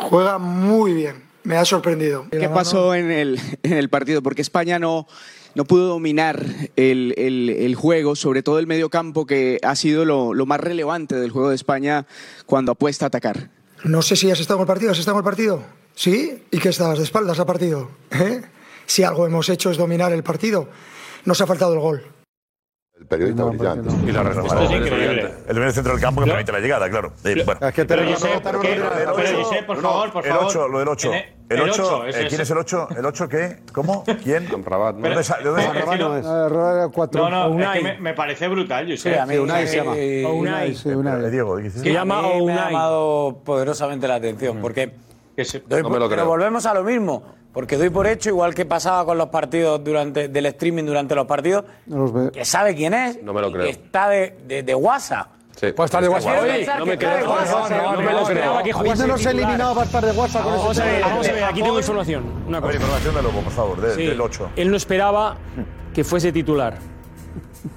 Juega 0.03 0.37
muy 0.37 0.93
bien, 0.93 1.23
me 1.43 1.55
ha 1.57 1.65
sorprendido. 1.65 2.25
¿Qué 2.31 2.49
pasó 2.49 2.93
en 2.95 3.11
el, 3.11 3.39
en 3.63 3.73
el 3.73 3.89
partido? 3.89 4.21
Porque 4.21 4.41
España 4.41 4.79
no, 4.79 5.07
no 5.55 5.65
pudo 5.65 5.87
dominar 5.87 6.45
el, 6.75 7.13
el- 7.17 7.49
el 7.49 7.75
juego, 7.75 8.15
sobre 8.15 8.43
todo 8.43 8.59
el 8.59 8.67
medio 8.67 8.89
campo, 8.89 9.25
que 9.25 9.59
ha 9.63 9.75
sido 9.75 10.05
lo, 10.05 10.33
lo 10.33 10.45
más 10.45 10.59
relevante 10.59 11.15
del 11.15 11.31
juego 11.31 11.49
de 11.49 11.55
España 11.55 12.05
cuando 12.45 12.71
apuesta 12.73 13.05
a 13.05 13.07
atacar. 13.07 13.49
No 13.83 14.01
sé 14.01 14.15
si 14.15 14.29
has 14.31 14.39
estado 14.39 14.59
en 14.59 14.61
el 14.61 14.67
partido, 14.67 14.91
¿has 14.91 14.99
estado 14.99 15.17
en 15.17 15.21
el 15.21 15.25
partido? 15.25 15.63
¿Sí? 15.95 16.43
¿Y 16.51 16.59
qué 16.59 16.69
estabas 16.69 16.97
de 16.97 17.03
espaldas 17.03 17.39
al 17.39 17.45
partido? 17.45 17.89
¿Eh? 18.11 18.41
Si 18.85 19.03
algo 19.03 19.25
hemos 19.27 19.47
hecho 19.49 19.71
es 19.71 19.77
dominar 19.77 20.11
el 20.13 20.23
partido, 20.23 20.69
nos 21.25 21.39
ha 21.41 21.47
faltado 21.47 21.73
el 21.73 21.79
gol. 21.79 22.03
El 22.99 23.07
periodista 23.07 23.43
brillante. 23.45 23.89
Y 24.07 24.11
la 24.11 24.21
respuesta 24.23 24.63
es 24.65 24.71
increíble. 24.71 25.33
El 25.47 25.55
medio 25.59 25.71
centro 25.71 25.93
del 25.93 26.01
campo 26.01 26.21
que 26.21 26.29
permite 26.29 26.51
la 26.51 26.59
llegada, 26.59 26.89
claro. 26.89 27.11
Eh, 27.25 27.41
bueno. 27.43 27.67
Es 27.67 27.73
que 27.73 27.85
Pero. 27.85 28.03
Pero 28.03 29.43
Josep, 29.43 29.65
por 29.65 29.77
No, 29.77 29.81
favor, 29.81 30.11
por 30.13 30.25
el 30.25 30.31
favor. 30.31 30.47
8, 30.47 30.67
lo 30.67 30.79
del 30.79 30.87
8. 30.87 31.11
El- 31.13 31.23
El 31.49 31.57
el 31.63 31.69
8, 31.69 31.83
ocho, 31.83 32.05
ese 32.05 32.27
¿quién 32.27 32.41
es- 32.41 32.49
el 32.51 32.57
8? 32.57 32.87
¿El 32.97 33.05
8 33.05 33.27
qué? 33.29 33.57
¿Cómo? 33.73 34.03
¿Quién? 34.23 34.47
Amrabat, 34.53 34.95
¿no? 34.95 35.01
¿De 35.01 35.09
dónde 35.09 35.23
sale? 35.23 35.43
que 35.43 35.97
no- 35.97 36.17
Eh, 36.17 36.49
Rueda 36.49 36.89
cuatro. 36.89 37.21
No, 37.23 37.29
no, 37.29 37.45
es 37.49 37.55
Unai. 37.55 37.77
que 37.79 37.83
me, 37.83 37.99
me 37.99 38.13
parece 38.13 38.47
brutal. 38.47 38.97
Sí, 38.97 39.13
a 39.13 39.25
mí 39.25 39.37
Unai 39.37 39.67
se 39.67 39.77
llama. 39.77 39.93
eh, 39.97 40.25
Unai. 40.25 40.75
Sí, 40.75 40.89
Eh. 40.89 41.29
Diego. 41.31 41.59
Se 41.69 41.91
llama 41.91 42.21
me 42.21 42.27
ha 42.27 42.31
Unai. 42.41 42.57
llamado 42.71 43.41
poderosamente 43.43 44.07
la 44.07 44.15
atención, 44.15 44.59
porque 44.61 44.93
Que 45.35 45.43
No 45.81 45.89
me 45.89 45.97
lo 45.97 46.07
pero 46.09 46.27
volvemos 46.27 46.63
a 46.67 46.75
lo 46.75 46.83
mismo, 46.83 47.23
porque 47.53 47.77
doy 47.77 47.89
por 47.89 48.07
hecho, 48.07 48.29
igual 48.29 48.53
que 48.55 48.65
pasaba 48.65 49.05
con 49.05 49.17
los 49.17 49.29
partidos 49.29 49.83
durante 49.83 50.27
del 50.27 50.45
streaming 50.47 50.83
durante 50.85 51.13
los 51.15 51.25
partidos, 51.27 51.63
No 51.85 52.31
que 52.31 52.43
sabe 52.45 52.75
quién 52.75 52.93
es, 52.93 53.21
No 53.23 53.31
me 53.33 53.41
lo 53.41 53.49
y 53.49 53.53
creo. 53.53 53.63
que 53.65 53.69
está 53.71 54.09
de, 54.09 54.37
de, 54.47 54.63
de 54.63 54.75
WhatsApp. 54.75 55.27
Sí. 55.55 55.71
Puede 55.71 55.85
estar 55.85 56.01
de 56.01 56.09
WhatsApp 56.09 56.41
pensar 56.43 56.79
no 56.79 56.85
me 56.87 56.97
creo. 56.97 57.25
No, 57.27 57.69
no, 57.69 57.93
no 57.93 58.01
me 58.01 58.11
lo 58.11 58.23
creo. 58.23 58.63
que 58.63 58.71
Habiéndonos 58.71 59.23
eliminado 59.25 59.75
va 59.75 59.83
a 59.83 59.85
estar 59.85 60.03
de 60.03 60.11
WhatsApp 60.11 60.43
con 60.43 60.53
Vamos 60.57 60.71
ese 60.77 60.81
a 60.81 60.85
ver, 60.91 61.01
vamos 61.03 61.29
a 61.29 61.31
ver, 61.31 61.43
aquí 61.43 61.61
tengo 61.61 61.77
información. 61.77 62.23
Una 62.47 62.57
A 62.57 62.61
ver, 62.61 62.71
cosa. 62.71 62.75
información 62.83 63.15
de 63.15 63.21
Lobo, 63.21 63.41
por 63.41 63.53
favor, 63.53 63.81
de- 63.81 63.95
Sí, 63.95 64.05
del 64.07 64.19
8. 64.19 64.49
Él 64.55 64.71
no 64.71 64.77
esperaba 64.77 65.37
que 65.93 66.03
fuese 66.03 66.31
titular. 66.31 66.79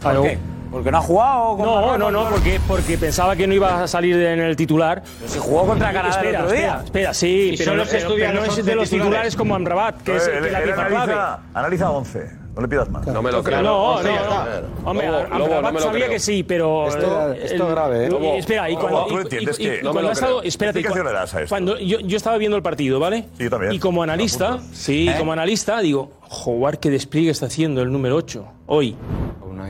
¿Por 0.02 0.22
qué? 0.22 0.38
¿Porque 0.70 0.90
no 0.90 0.98
ha 0.98 1.00
jugado? 1.00 1.56
con 1.56 1.64
No, 1.66 1.98
no, 1.98 2.10
no, 2.10 2.28
porque, 2.28 2.60
porque 2.66 2.98
pensaba 2.98 3.34
que 3.36 3.46
no 3.46 3.54
iba 3.54 3.82
a 3.82 3.88
salir 3.88 4.16
en 4.16 4.40
el 4.40 4.56
titular. 4.56 5.02
Si 5.26 5.38
jugó 5.38 5.66
contra 5.66 5.92
Canadá 5.92 6.20
el 6.20 6.26
espera, 6.26 6.44
otro 6.44 6.52
día. 6.56 6.66
espera, 6.66 6.84
espera, 6.84 7.14
sí, 7.14 7.50
Y 7.54 7.56
pero, 7.56 7.74
no- 7.74 7.84
se 7.84 7.98
estudian 7.98 8.30
pero 8.30 8.32
no 8.32 8.46
los 8.46 8.52
es 8.54 8.58
11 8.58 8.62
de 8.70 8.74
los 8.76 8.84
titulares. 8.90 9.06
titulares 9.08 9.36
como 9.36 9.54
Amrabat, 9.54 10.02
que 10.02 10.16
es 10.16 10.26
él, 10.28 10.44
que 10.44 10.50
la 10.50 10.58
él 10.58 10.64
pieza 10.64 10.86
clave. 10.86 11.12
analiza, 11.12 11.38
analiza 11.54 11.90
11. 11.90 12.30
No 12.56 12.62
le 12.62 12.68
pidas 12.68 12.88
más. 12.88 13.06
No 13.06 13.20
me 13.20 13.30
lo 13.30 13.42
creo. 13.44 13.60
No, 13.60 14.02
no, 14.02 14.08
no. 14.08 14.90
Hombre, 14.90 15.06
Lobo, 15.08 15.18
Amrabat 15.18 15.38
Lobo, 15.38 15.60
no 15.60 15.68
me 15.68 15.72
lo 15.72 15.80
sabía 15.80 16.04
creo. 16.06 16.10
que 16.10 16.18
sí, 16.18 16.42
pero. 16.42 16.88
Esto- 16.88 17.32
el- 17.32 17.42
esto 17.42 17.64
es 17.64 17.70
grave, 17.70 18.06
¿eh? 18.06 18.08
Lobo, 18.08 18.34
espera, 18.36 18.70
y 18.70 18.74
Lobo, 18.76 18.88
cuando. 18.88 19.06
tú 19.08 19.18
entiendes 19.18 19.60
y- 19.60 19.62
que- 19.62 19.68
y 19.80 19.82
no 19.82 19.90
me 19.90 19.92
cuando 19.92 20.02
lo 20.02 20.12
estado. 20.12 20.42
Espérate, 20.42 20.82
¿Qué 20.82 20.88
le 20.88 21.12
das 21.12 21.34
a 21.34 21.42
esto? 21.42 21.50
Cuando 21.50 21.78
yo, 21.78 22.00
yo 22.00 22.16
estaba 22.16 22.38
viendo 22.38 22.56
el 22.56 22.62
partido, 22.62 22.98
¿vale? 22.98 23.26
Sí, 23.36 23.44
yo 23.44 23.50
también. 23.50 23.72
Y 23.74 23.78
como 23.78 24.02
analista, 24.02 24.58
sí, 24.72 25.10
como 25.18 25.32
analista, 25.32 25.80
digo, 25.80 26.12
jugar 26.22 26.78
qué 26.80 26.88
despliegue 26.88 27.30
está 27.30 27.44
haciendo 27.44 27.82
el 27.82 27.92
número 27.92 28.16
8 28.16 28.46
hoy. 28.66 28.96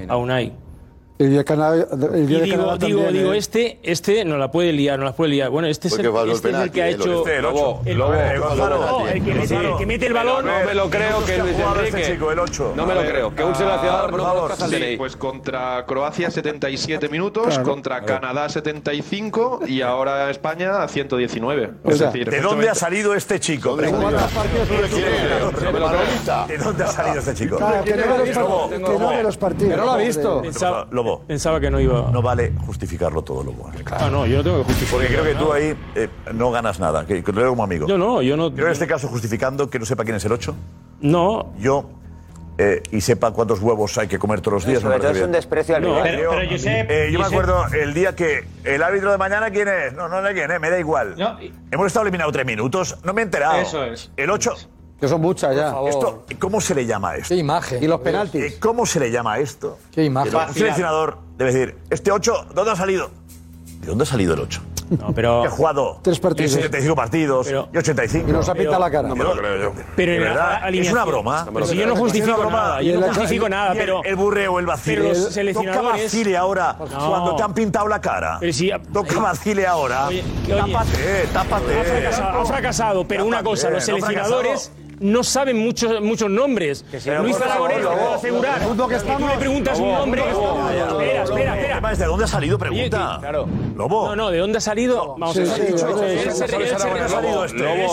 A 0.09 0.17
Unai. 0.17 0.53
El 1.19 1.31
día 1.31 1.39
de 1.39 1.45
Canadá, 1.47 1.87
el 2.13 2.25
Y 2.25 2.27
día 2.27 2.39
de 2.41 2.45
digo, 2.45 2.57
Canadá 2.59 2.77
digo, 2.87 3.01
también, 3.03 3.23
digo, 3.23 3.33
¿eh? 3.33 3.39
este, 3.39 3.79
este 3.83 4.23
no 4.27 4.37
la 4.37 4.51
puede 4.51 4.73
liar, 4.75 4.99
no 4.99 5.07
la 5.07 5.13
puede 5.13 5.31
liar. 5.31 5.49
Bueno, 5.49 5.67
este 5.67 5.89
es 5.89 5.99
el, 5.99 6.05
el 6.05 6.31
este 6.31 6.51
es 6.51 6.55
el 6.57 6.71
que 6.71 6.83
ha 6.83 6.89
eh, 6.91 6.97
lo 6.99 7.05
hecho. 7.05 7.19
Este, 7.21 7.37
el 7.39 7.45
8. 7.47 7.55
Lobo, 7.57 7.83
Lobo, 7.87 8.49
Gonzalo. 8.49 8.79
No, 8.79 9.09
el 9.09 9.25
que 9.25 9.35
mete, 9.35 9.57
el 9.57 9.77
que 9.79 9.87
mete 9.87 10.07
el 10.09 10.13
balón. 10.13 10.45
No 10.45 10.53
me 10.67 10.75
lo 10.75 10.91
creo 10.91 11.25
que 11.25 11.39
Luis 11.39 11.53
Este 11.53 11.63
Enrique. 11.89 12.13
chico, 12.13 12.33
el 12.33 12.39
8. 12.39 12.73
No 12.77 12.85
me 12.87 12.95
lo 12.95 13.01
creo. 13.01 13.35
Que 13.35 13.45
un 13.45 13.55
seleccionador 13.55 14.13
no 14.13 14.23
favor, 14.25 14.53
sí. 14.57 14.95
Pues 14.99 15.17
contra 15.17 15.87
Croacia 15.87 16.31
77 16.31 17.09
minutos, 17.09 17.47
Claro. 17.47 17.63
contra 17.63 18.03
Canadá 18.03 18.49
75 18.51 19.61
y 19.67 19.81
ahora 19.81 20.29
España 20.31 20.87
119. 20.87 21.71
O 21.83 21.91
Es 21.91 21.97
sea, 21.99 22.09
decir, 22.09 22.29
¿De 22.29 22.41
dónde 22.43 22.69
ha 22.69 22.75
salido 22.75 23.15
este 23.15 23.41
chico? 23.41 23.71
¿Dónde 23.71 23.85
Pregunta. 23.89 24.11
¿Cuántos 24.11 24.33
partidos 24.33 24.69
tú 24.69 24.75
le 24.75 24.89
quieres? 24.89 26.49
¿De 26.49 26.59
dónde 26.59 26.85
ha 26.85 26.87
salido 26.89 27.19
este 27.21 27.35
chico? 27.35 27.57
Que 27.85 27.97
no 28.99 29.09
ve 29.09 29.23
los 29.23 29.37
partidos. 29.39 29.71
Que 29.73 29.77
no 29.79 29.85
lo 29.87 29.93
ha 29.93 29.97
visto. 29.97 30.43
Pensaba, 31.07 31.17
Lobo, 31.17 31.27
pensaba 31.27 31.61
que 31.61 31.71
no 31.71 31.81
iba. 31.81 32.11
no 32.13 32.23
vale 32.23 32.53
justificarlo 32.67 33.23
todo, 33.23 33.43
Lobo. 33.45 33.71
Ah, 33.93 34.09
no, 34.11 34.27
yo 34.27 34.39
no 34.39 34.43
tengo 34.45 34.59
que 34.59 34.65
justificar. 34.65 34.91
Porque 35.01 35.07
creo 35.15 35.25
que 35.25 35.35
tú 35.35 35.53
ahí 35.53 35.75
eh, 35.95 36.09
no 36.35 36.51
ganas 36.51 36.79
nada, 36.81 37.07
que, 37.07 37.23
que 37.23 37.33
lo 37.33 37.41
veo 37.41 37.51
como 37.51 37.65
amigo. 37.65 37.87
Yo 37.87 37.97
no, 37.99 38.23
yo 38.23 38.37
no. 38.37 38.51
Yo 38.55 38.67
en 38.67 38.73
este 38.73 38.87
caso 38.87 39.09
justificando 39.09 39.69
que 39.71 39.79
no 39.79 39.85
sepa 39.87 40.05
quién 40.05 40.17
es 40.17 40.25
el 40.25 40.33
8, 40.33 40.55
No, 41.01 41.53
yo 41.59 41.91
eh, 42.59 42.83
y 42.91 43.03
sepa 43.03 43.33
cuántos 43.33 43.61
huevos 43.61 43.99
hay 43.99 44.09
que 44.09 44.19
comer 44.19 44.41
todos 44.41 44.55
los 44.55 44.67
días. 44.67 44.83
Me 44.83 44.99
parece 44.99 45.19
es 45.21 45.25
un 45.27 45.33
desprecio 45.33 45.77
al 45.77 45.83
No, 45.83 45.89
rival. 45.89 46.03
pero, 46.17 46.31
pero 46.31 46.51
Josep, 46.51 46.91
Eh, 46.91 47.11
yo 47.13 47.19
me 47.19 47.25
Josep- 47.27 47.29
acuerdo 47.29 47.67
el 47.75 47.93
día 47.93 48.17
que 48.17 48.47
el 48.65 48.83
árbitro 48.83 49.13
de 49.13 49.19
mañana, 49.19 49.51
¿quién 49.51 49.69
es? 49.69 49.93
No, 49.93 50.09
no 50.09 50.27
sé 50.27 50.33
quién 50.33 50.51
es, 50.51 50.59
me 50.61 50.71
da 50.71 50.79
igual. 50.79 51.15
No, 51.19 51.41
y- 51.43 51.53
Hemos 51.71 51.87
estado 51.89 52.05
eliminados 52.07 52.33
tres 52.33 52.47
minutos, 52.47 52.97
no 53.05 53.13
me 53.13 53.21
he 53.21 53.25
enterado. 53.25 53.59
Eso 53.61 53.85
es. 53.85 54.11
El 54.17 54.31
8, 54.31 54.55
Que 55.01 55.09
son 55.09 55.21
muchas 55.21 55.55
ya. 55.55 55.75
esto, 55.89 56.25
¿cómo 56.39 56.61
se 56.61 56.75
le 56.75 56.87
llama 56.87 57.11
a 57.11 57.17
esto? 57.17 57.29
Qué 57.29 57.37
imagen. 57.37 57.83
Y 57.83 57.87
los 57.87 58.01
penaltis. 58.01 58.43
Eh, 58.43 58.57
¿Cómo 58.59 58.87
se 58.87 58.99
le 58.99 59.11
llama 59.11 59.35
a 59.35 59.39
esto? 59.41 59.79
Qué 59.93 60.05
imagen. 60.05 60.35
Un 60.35 60.55
seleccionador 60.55 61.19
debe 61.37 61.53
decir, 61.53 61.77
este 61.91 62.11
8, 62.13 62.47
¿de 62.49 62.55
dónde 62.55 62.71
ha 62.73 62.77
salido? 62.77 63.11
¿De 63.81 63.87
dónde 63.89 64.05
ha 64.05 64.07
salido 64.07 64.35
el 64.35 64.41
8? 64.41 64.63
No, 64.89 65.13
pero. 65.13 65.43
Que 65.43 65.49
ha 65.49 65.51
jugado 65.51 65.99
Tres 66.01 66.21
partidos. 66.21 66.53
75 66.53 66.95
partidos 66.95 67.47
Pero- 67.49 67.69
y 67.75 67.77
85. 67.79 68.31
Y 68.31 68.33
nos 68.33 68.49
ha 68.49 68.55
pintado 68.55 68.79
la 68.79 68.89
cara. 68.91 69.09
No 69.09 69.17
me 69.17 69.25
lo 69.25 69.37
creo 69.37 69.57
yo. 69.57 69.73
Pero 69.97 70.13
en 70.13 70.23
la 70.25 70.29
verdad, 70.31 70.75
es 70.75 70.93
una 70.93 71.05
broma. 71.05 71.45
No 71.45 71.53
Pero 71.55 71.67
si 71.67 71.77
yo 71.77 71.87
no 71.89 71.97
justifico 71.97 72.51
nada, 72.51 72.81
yo 72.83 73.01
no 73.01 73.07
justifico 73.09 73.49
nada, 73.49 73.73
pero- 73.75 74.03
El 74.05 74.15
burreo, 74.15 74.59
el 74.61 74.67
vacile. 74.67 75.13
pero 75.35 75.43
los 75.45 75.55
Toca 75.57 75.81
vacile 75.83 76.37
ahora, 76.37 76.77
No. 76.79 76.87
cuando 77.11 77.35
te 77.37 77.43
han 77.43 77.53
pintado 77.53 77.89
la 77.89 78.01
cara. 78.01 78.37
Pero 78.39 78.53
si- 78.53 78.71
Toca 78.93 79.19
vacile 79.21 79.67
ahora. 79.67 80.07
Oye, 80.07 80.23
oye. 80.45 80.55
Tápate, 80.73 81.29
tápate. 81.33 81.81
Ha 81.81 81.85
fracasado, 81.85 82.41
ha 82.41 82.47
fracasado, 82.47 83.09
pero 83.09 83.27
una 83.27 83.43
cosa, 83.43 83.69
los 83.71 83.85
seleccionadores 83.85 84.71
no 84.79 84.86
saben 85.23 85.59
muchos, 85.59 86.01
muchos 86.01 86.31
nombres. 86.31 86.85
Luis 86.93 87.07
Aragonés 87.41 87.77
te 87.79 87.83
puedo 87.87 88.15
asegurar. 88.15 88.59
Que 88.61 88.67
que 88.67 88.75
tú 88.77 88.91
estamos- 88.95 89.31
le 89.31 89.37
preguntas 89.39 89.79
un 89.79 89.87
Lobo, 89.89 89.99
nombre. 89.99 90.21
Lobo, 90.21 90.31
Espera, 90.69 90.87
Lobo, 90.87 91.01
espera, 91.01 91.25
Lobo. 91.25 91.33
espera. 91.37 91.95
¿De 91.97 92.05
dónde 92.07 92.25
ha 92.25 92.29
salido? 92.29 92.59
Pregunta. 92.59 93.17
Claro. 93.21 93.47
Lobo. 93.77 94.07
No, 94.09 94.17
no, 94.17 94.31
¿de 94.31 94.39
dónde 94.39 94.59
ha 94.59 94.61
salido? 94.61 95.17
Vamos 95.19 95.37
a 95.37 95.41
ver. 95.41 95.49
Él 95.61 96.33
se- 96.33 96.47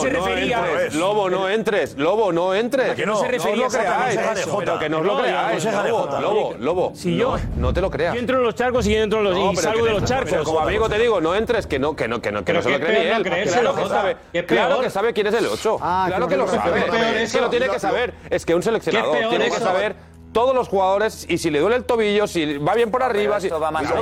refería- 0.10 0.64
Lobo, 0.94 1.30
no 1.30 1.50
entres. 1.50 1.98
Lobo, 1.98 2.32
no 2.32 2.54
entres. 2.56 2.90
No. 2.90 2.96
Que 2.96 3.06
no, 3.06 3.14
No 3.14 3.20
se 3.20 3.26
no 3.26 3.32
refería 3.32 3.66
a 3.66 4.10
eso. 4.34 4.58
Que 4.80 4.90
no 4.90 5.02
lo 5.02 5.14
No, 5.16 5.22
creáis. 5.22 5.52
conseja 5.52 5.84
de 5.84 5.90
Lobo, 5.90 6.02
Jota. 6.04 6.22
Lobo, 6.22 6.54
Lobo. 6.60 6.92
Si 6.96 7.12
no, 7.12 7.38
yo- 7.38 7.44
no 7.58 7.74
te 7.74 7.82
lo 7.82 7.90
creas. 7.92 8.14
Yo 8.14 8.20
entro 8.20 8.38
en 8.38 8.44
los 8.44 8.56
charcos 8.56 8.88
y 8.88 8.94
yo 8.94 9.02
entro 9.02 9.20
en 9.20 9.26
los 9.26 9.36
No, 9.38 9.52
y 9.52 9.56
salgo 9.58 9.86
de 9.86 9.92
los 9.92 10.04
charcos. 10.06 10.44
Como 10.44 10.60
amigo 10.60 10.90
te 10.90 10.98
digo, 11.00 11.22
no 11.22 11.36
entres, 11.36 11.68
que 11.68 11.80
no, 11.80 11.96
que 11.96 12.08
no, 12.08 12.22
que 12.22 12.32
no, 12.32 12.44
que 12.44 12.54
no 12.54 12.62
se 12.62 12.70
lo 12.70 12.80
cree 12.80 13.12
él. 13.12 13.18
no 13.18 13.24
Claro 13.24 13.76
que 13.76 13.90
sabe, 13.90 14.18
claro 14.46 15.08
que 15.08 15.14
quién 15.14 15.28
es 15.28 15.34
el 15.34 15.48
8. 15.48 15.78
Ah, 15.82 16.06
claro 16.08 16.28
que 16.28 16.38
no 16.38 16.46
lo 16.46 16.52
sabe. 16.52 16.84
Peor 17.00 17.18
Es 17.18 17.32
que 17.34 17.42
lo 17.42 17.50
tiene 17.50 17.70
que 17.70 17.80
saber. 17.80 18.14
Es 18.30 18.46
que 18.46 18.56
un 18.56 18.64
seleccionador 18.64 19.30
tiene 19.30 19.46
que 19.50 19.60
saber 19.60 19.96
todos 20.34 20.56
los 20.56 20.68
jugadores 20.68 21.28
y 21.30 21.38
si 21.38 21.52
le 21.52 21.60
duele 21.60 21.76
el 21.76 21.86
tobillo, 21.86 22.26
si 22.26 22.58
va 22.58 22.74
bien 22.74 22.90
por 22.90 23.04
arriba. 23.04 23.40
Si... 23.40 23.50
va 23.50 23.70
más. 23.72 23.84
Para 23.90 24.00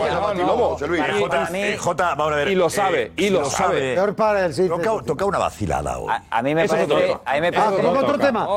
Eh, 1.53 1.73
eh, 1.73 1.77
vamos 2.17 2.31
a 2.31 2.35
ver. 2.35 2.47
Y 2.47 2.55
lo 2.55 2.67
eh, 2.67 2.69
sabe, 2.69 3.11
y 3.17 3.23
si 3.23 3.29
lo 3.29 3.45
sabe. 3.45 3.95
Peor 3.95 4.15
para 4.15 4.45
él, 4.45 4.53
sí. 4.53 4.67
Toca, 4.67 5.03
toca 5.05 5.25
una 5.25 5.37
vacilada 5.37 5.97
hoy. 5.99 6.09
A, 6.09 6.23
a 6.29 6.41
mí 6.41 6.55
me 6.55 6.67
parece. 6.67 6.85
otro 6.93 7.21
A 7.25 7.33
mí 7.33 7.41
me 7.41 7.47
Ah, 7.49 7.51
parece. 7.51 7.75
¿tenemos 7.75 8.03
otro 8.03 8.17
tema? 8.17 8.47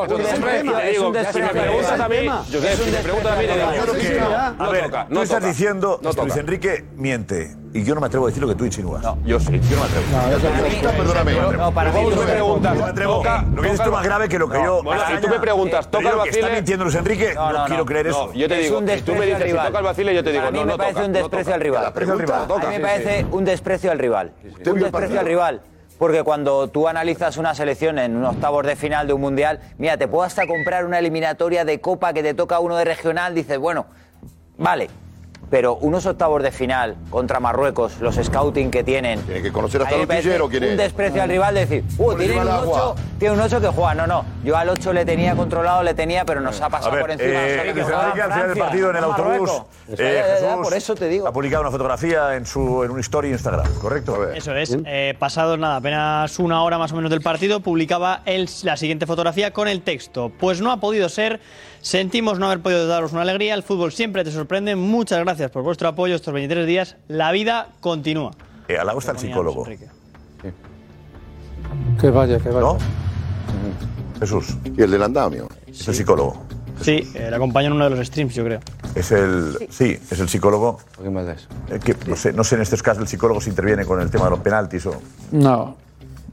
Es 0.85 0.98
un 0.98 1.12
si 1.12 1.12
me 1.12 1.19
desprecio. 1.19 1.52
preguntas 1.52 2.01
a 2.01 2.09
mí, 2.09 2.16
si 2.48 2.90
me 2.90 2.98
preguntas 3.01 3.32
a 3.32 3.36
mí, 3.40 3.47
le 3.47 3.55
digo, 3.55 3.66
no 4.59 4.70
ver, 4.70 4.85
toca, 4.85 5.06
no 5.11 5.23
estás 5.23 5.44
diciendo 5.44 5.98
Luis. 6.01 6.36
Enrique 6.36 6.85
miente. 6.94 7.56
Y 7.76 7.82
yo 7.82 7.92
no 7.96 8.01
me 8.01 8.06
atrevo 8.06 8.26
a 8.26 8.28
decir 8.28 8.40
lo 8.40 8.48
que 8.48 8.55
tú 8.55 8.64
insinúas. 8.64 9.02
No, 9.02 9.18
yo 9.26 9.40
sí. 9.40 9.60
Yo 9.68 9.76
no 9.76 9.82
me 9.82 9.88
atrevo. 10.36 10.92
Perdóname. 10.96 11.56
No, 11.59 11.74
para 11.74 11.90
mí. 11.90 12.01
Tú 12.09 12.16
me 12.20 12.24
preguntas, 12.26 12.74
Yo 12.78 12.84
me 12.84 12.90
atrevo. 12.90 13.16
toca- 13.16 13.42
lo 13.52 13.62
que 13.62 13.68
dices 13.68 13.80
tú 13.80 13.86
es 13.86 13.92
más 13.92 14.05
grave 14.05 14.28
que 14.28 14.38
lo 14.38 14.48
que 14.48 14.59
No, 14.59 14.64
yo. 14.64 14.82
bueno, 14.84 15.02
si 15.09 15.16
tú 15.20 15.28
me 15.28 15.38
preguntas, 15.40 15.90
toca 15.90 15.98
el 15.98 16.14
que 16.22 16.28
está 16.28 16.40
vacile. 16.42 16.52
mintiendo 16.55 16.84
Luis 16.84 16.96
Enrique, 16.96 17.32
no, 17.34 17.52
No, 17.52 17.59
no, 17.59 17.64
quiero 17.66 17.82
no. 17.82 17.86
creer 17.86 18.06
eso. 18.06 18.26
No, 18.28 18.32
yo 18.32 18.48
te 18.48 18.55
Es 18.59 18.62
digo, 18.62 18.78
un 18.78 18.88
si 18.88 19.01
tú 19.02 19.12
me 19.12 19.18
desprecio 19.18 19.22
al 19.22 19.26
dices 19.26 19.38
si 19.42 19.44
rival. 19.51 19.66
toca 19.66 19.78
el 19.80 19.84
vacile, 19.84 20.14
yo 20.14 20.22
te 20.24 20.30
digo, 20.30 20.40
Para 20.42 20.51
mí 20.52 20.59
no, 20.60 20.64
me 20.66 20.70
no 20.72 20.78
parece 20.78 21.01
un 21.05 21.12
no 21.12 21.18
desprecio 21.18 21.55
al 21.55 21.60
rival. 21.60 21.84
A 21.86 21.90
mí 21.90 22.66
me 22.76 22.80
parece 22.80 23.26
un 23.32 23.44
desprecio 23.44 23.90
al 23.90 23.98
rival. 23.98 24.32
Un 24.66 24.78
desprecio 24.78 25.18
al 25.20 25.26
rival. 25.26 25.60
Porque 25.98 26.22
cuando 26.22 26.68
tú 26.68 26.86
analizas 26.86 27.36
una 27.38 27.56
selección 27.56 27.98
en 27.98 28.14
un 28.16 28.24
octavos 28.24 28.64
de 28.66 28.76
final 28.76 29.09
de 29.09 29.14
un 29.14 29.20
mundial, 29.20 29.59
mira, 29.78 29.96
te 29.96 30.06
puedo 30.06 30.22
hasta 30.22 30.46
comprar 30.46 30.84
una 30.86 31.01
eliminatoria 31.01 31.64
de 31.64 31.80
copa 31.80 32.12
que 32.12 32.22
te 32.22 32.34
toca 32.34 32.60
uno 32.60 32.76
de 32.76 32.84
regional, 32.84 33.34
dices, 33.34 33.59
bueno, 33.59 33.86
vale. 34.59 34.90
Pero 35.55 35.76
unos 35.76 36.05
octavos 36.05 36.43
de 36.43 36.51
final 36.51 36.97
contra 37.10 37.39
Marruecos, 37.39 38.01
los 38.01 38.16
scouting 38.16 38.72
que 38.72 38.82
tienen. 38.82 39.20
Tiene 39.20 39.40
que 39.40 39.52
conocer 39.52 39.82
hasta 39.82 39.94
artillero, 39.94 40.48
¿quién 40.48 40.64
Un 40.64 40.70
es? 40.70 40.76
desprecio 40.78 41.22
al 41.22 41.28
rival 41.28 41.55
de 41.55 41.60
decir, 41.60 41.85
uh, 41.97 42.14
tiene 42.16 42.32
un, 42.32 42.39
encima 42.40 42.44
del 42.60 42.68
8, 42.70 42.76
agua. 42.82 42.94
tiene 43.20 43.35
un 43.36 43.40
8 43.40 43.60
que 43.60 43.68
juega. 43.68 43.94
No, 43.94 44.06
no. 44.09 44.24
Yo 44.43 44.56
al 44.56 44.68
8 44.68 44.93
le 44.93 45.05
tenía 45.05 45.36
controlado, 45.36 45.85
le 45.85 45.94
tenía, 45.94 46.24
pero 46.24 46.40
nos 46.40 46.60
ha 46.60 46.66
A 46.66 46.70
pasado 46.70 46.90
ver, 46.90 47.01
por 47.02 47.10
encima. 47.12 47.31
eh, 47.47 47.60
al 47.70 48.32
final 48.32 48.48
del 48.48 48.59
partido 48.59 48.90
en 48.90 48.97
el 48.97 49.05
autobús. 49.05 49.51
Eh, 49.97 50.24
Jesús 50.40 50.48
por 50.60 50.74
eso 50.74 50.97
te 50.97 51.06
digo. 51.09 51.28
Ha 51.28 51.32
publicado 51.32 51.60
una 51.62 51.70
fotografía 51.70 52.35
en 52.35 52.47
su 52.47 52.82
en 52.82 52.90
un 52.90 52.98
story 52.98 53.28
Instagram, 53.28 53.72
¿correcto? 53.74 54.32
Eso 54.32 54.56
es. 54.56 54.76
Eh, 54.85 55.14
pasados 55.20 55.56
nada, 55.56 55.76
apenas 55.76 56.36
una 56.40 56.64
hora 56.64 56.78
más 56.78 56.90
o 56.90 56.97
menos 56.97 57.12
del 57.12 57.20
partido, 57.20 57.60
publicaba 57.60 58.22
él 58.24 58.48
la 58.64 58.76
siguiente 58.76 59.06
fotografía 59.06 59.52
con 59.52 59.68
el 59.68 59.82
texto. 59.82 60.32
Pues 60.36 60.60
no 60.60 60.72
ha 60.72 60.78
podido 60.78 61.09
ser. 61.09 61.39
Sentimos 61.85 62.39
no 62.39 62.47
haber 62.47 62.62
podido 62.62 62.86
daros 62.86 63.12
una 63.12 63.20
alegría. 63.20 63.52
El 63.52 63.62
fútbol 63.62 63.93
siempre 63.93 64.24
te 64.24 64.31
sorprende. 64.31 64.74
Muchas 64.74 65.20
gracias 65.20 65.51
por 65.51 65.62
vuestro 65.62 65.86
apoyo 65.86 66.15
estos 66.15 66.32
23 66.32 66.66
días. 66.66 66.97
La 67.09 67.31
vida 67.31 67.69
continúa. 67.81 68.31
Eh, 68.69 68.78
al 68.78 68.86
lado 68.86 69.01
está 69.01 69.12
el 69.12 69.19
psicólogo. 69.19 69.66
Que 72.01 72.09
vaya, 72.09 72.39
que 72.39 72.48
vaya. 72.48 72.61
¿No? 72.61 72.78
Jesús. 74.19 74.56
Y 74.65 74.81
el 74.81 74.93
del 74.93 75.02
andamio. 75.02 75.47
Es 75.66 75.86
el 75.86 75.94
psicólogo. 75.94 76.43
Sí, 76.81 77.06
eh, 77.15 77.27
le 77.28 77.36
acompaña 77.36 77.66
en 77.66 77.74
uno 77.74 77.85
de 77.85 77.90
los 77.90 78.06
streams, 78.06 78.35
yo 78.35 78.44
creo. 78.44 78.61
Es 78.94 79.12
el. 79.12 79.69
Sí, 79.69 79.98
es 80.11 80.19
el 80.19 80.31
psicólogo. 80.31 80.78
Eh, 81.69 81.81
que, 81.85 81.94
no, 82.06 82.16
sé, 82.16 82.32
no 82.32 82.44
sé 82.44 82.55
en 82.55 82.62
estos 82.62 82.82
casos 82.82 83.02
el 83.02 83.09
psicólogo 83.09 83.43
si 83.43 83.51
interviene 83.51 83.85
con 83.85 84.01
el 84.01 84.11
tema 84.11 84.24
de 84.24 84.31
los 84.31 84.40
penaltis 84.40 84.86
o. 84.86 85.02
No, 85.32 85.77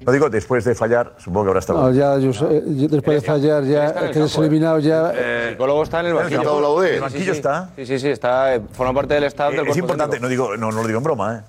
No 0.06 0.12
digo, 0.12 0.30
después 0.30 0.64
de 0.66 0.74
fallar, 0.74 1.14
supongo 1.18 1.44
que 1.46 1.50
habrá 1.50 1.60
estado. 1.60 1.82
no, 1.84 1.92
ya, 1.92 2.18
yo 2.18 2.32
yo 2.32 2.88
después 2.88 3.22
de 3.22 3.28
fallar, 3.28 3.64
ya 3.64 3.94
que 4.12 4.20
eres 4.20 4.38
eliminado, 4.38 4.80
ya. 4.80 5.12
El 5.12 5.52
psicólogo 5.52 5.84
está 5.84 6.00
en 6.00 6.06
el 6.08 6.12
¿En 6.14 6.18
el 6.18 6.24
banquillo. 6.24 6.84
¿El 6.84 6.94
Sí, 6.96 7.00
banquillo 7.00 7.24
sí, 7.34 7.38
está? 7.38 7.70
Sí, 7.76 7.86
sí, 7.86 8.00
sí, 8.00 8.08
está, 8.10 8.56
eh, 8.56 8.62
forma 8.72 8.94
parte 8.94 9.14
del 9.14 9.26
staff 9.26 9.54
Eh, 9.54 9.58
del 9.58 9.68
es 9.68 9.78
importante, 9.78 10.20
no, 10.20 10.28
digo, 10.28 10.58
no, 10.58 10.72
no 10.72 10.82
lo 10.82 10.88
digo 10.88 10.98
en 10.98 11.04
broma, 11.04 11.36
¿eh? 11.38 11.42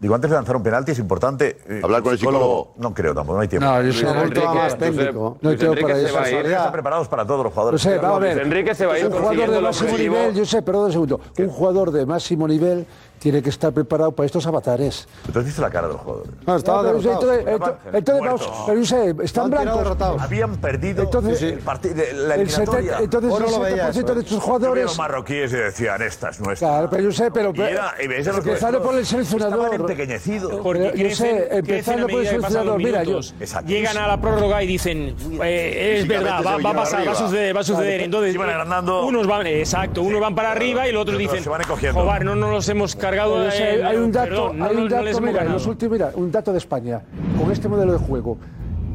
Digo, 0.00 0.14
antes 0.14 0.30
de 0.30 0.36
lanzar 0.36 0.54
un 0.54 0.62
penalti 0.62 0.92
es 0.92 0.98
importante. 1.00 1.58
eh, 1.68 1.80
Hablar 1.82 2.02
con 2.04 2.12
el 2.12 2.18
psicólogo. 2.20 2.72
No 2.76 2.94
creo 2.94 3.12
tampoco, 3.16 3.34
no 3.34 3.42
hay 3.42 3.48
tiempo. 3.48 3.66
No, 3.66 3.78
yo 3.78 3.82
Luis 3.82 4.02
no 4.04 4.22
Enrique, 4.22 4.46
más 4.46 4.78
técnico. 4.78 5.38
No 5.42 5.48
Luis 5.50 5.58
tengo 5.58 5.72
Enrique 5.72 5.92
para 5.92 5.98
eso. 5.98 6.14
va 6.14 6.28
Están 6.48 6.72
preparados 6.72 7.08
para 7.08 7.24
todos 7.26 7.38
los 7.38 7.46
No 7.46 7.50
jugadores. 7.50 7.82
sé, 7.82 7.98
vamos 7.98 8.18
a 8.18 8.20
ver. 8.20 8.34
Luis 8.36 8.46
Enrique 8.46 8.74
se 8.76 8.86
va 8.86 8.94
a 8.94 8.98
ir 9.00 9.06
un 9.06 9.12
jugador 9.12 9.50
de 9.50 9.56
el 9.56 9.62
máximo 9.64 9.98
nivel, 9.98 10.34
yo 10.36 10.44
sé, 10.46 10.62
perdón 10.62 10.84
un 10.84 10.92
segundo. 10.92 11.20
Un 11.36 11.48
jugador 11.48 11.90
de 11.90 12.06
máximo 12.06 12.46
nivel 12.46 12.86
tiene 13.18 13.42
que 13.42 13.50
estar 13.50 13.72
preparado 13.72 14.12
para 14.12 14.26
estos 14.26 14.46
avatares. 14.46 15.08
Entonces 15.26 15.46
viste 15.46 15.60
la 15.60 15.70
cara 15.70 15.86
de 15.88 15.92
los 15.94 16.02
jugadores. 16.02 16.32
No, 16.46 16.56
estaba 16.56 16.82
derrotado. 16.82 17.12
entonces, 17.34 17.46
entonces, 17.48 17.94
entonces, 17.94 18.24
vamos, 18.24 18.62
pero 18.66 18.78
yo 18.80 18.86
sé, 18.86 19.10
están 19.10 19.24
Estaban 19.24 19.50
blancos. 19.50 19.78
derrotados. 19.78 20.22
Habían 20.22 20.56
perdido 20.56 21.02
Entonces, 21.02 21.42
el 21.42 21.58
partido, 21.58 21.94
la 21.96 22.34
El 22.34 22.40
eliminatoria. 22.42 22.98
70, 22.98 23.02
entonces 23.04 23.32
el 23.34 23.52
lo 23.52 23.60
veías, 23.60 23.96
70% 23.96 24.14
de 24.14 24.20
eso, 24.20 24.20
estos 24.20 24.30
Yo 24.30 24.36
veo 24.38 24.40
jugadores. 24.40 24.84
los 24.84 24.98
marroquíes 24.98 25.52
y 25.52 25.56
decían, 25.56 26.02
esta 26.02 26.28
es 26.30 26.40
nuestra. 26.40 26.68
Claro, 26.68 26.90
pero 26.90 27.02
yo 27.04 27.12
sé, 27.12 27.30
pero. 27.30 27.52
Y 27.54 27.60
era- 27.60 27.94
y 28.02 28.06
ves 28.06 28.26
a 28.28 28.32
los 28.32 28.46
empezando 28.46 28.82
por 28.82 28.94
el 28.94 29.00
Estaban 29.00 29.26
seleccionador. 29.26 29.74
empequeñecidos. 29.74 30.54
Porque 30.62 30.92
yo 30.96 31.14
sé, 31.16 31.48
empezando 31.50 32.06
por 32.08 32.20
el 32.20 32.26
seleccionador. 32.28 32.78
Mira, 32.78 33.02
yo. 33.04 33.20
Llegan 33.66 33.96
a 33.98 34.06
la 34.06 34.20
prórroga 34.20 34.62
y 34.62 34.66
dicen, 34.66 35.14
eh, 35.42 35.98
es 36.00 36.08
verdad, 36.08 36.42
va, 36.46 36.58
va 36.58 36.70
a 36.70 36.74
pasar, 36.74 37.06
va 37.06 37.12
a 37.12 37.14
suceder, 37.14 37.56
va 37.56 37.60
a 37.60 37.64
suceder. 37.64 38.00
Entonces, 38.02 38.36
agrandando. 38.36 39.06
unos 39.06 39.26
van, 39.26 39.46
exacto, 39.46 40.02
unos 40.02 40.20
van 40.20 40.34
para 40.34 40.52
arriba 40.52 40.88
y 40.88 40.92
los 40.92 41.02
otros 41.02 41.18
dicen, 41.18 41.42
se 41.42 41.48
van 41.48 41.60
encogiendo. 41.62 42.00
joder, 42.04 42.24
no 42.24 42.34
nos 42.34 42.50
los 42.50 42.68
hemos 42.68 42.94
eh, 43.14 43.84
hay 43.84 43.96
un 43.96 44.12
dato, 44.12 44.28
perdón, 44.30 44.58
no, 44.58 44.64
hay 44.64 44.76
un 44.76 44.84
no- 44.84 44.88
dato 44.88 45.04
los 45.52 45.66
últimos, 45.66 45.92
mira, 45.92 46.12
un 46.14 46.30
dato 46.30 46.52
de 46.52 46.58
España. 46.58 47.00
Con 47.40 47.50
este 47.52 47.68
modelo 47.68 47.92
de 47.92 47.98
juego, 47.98 48.38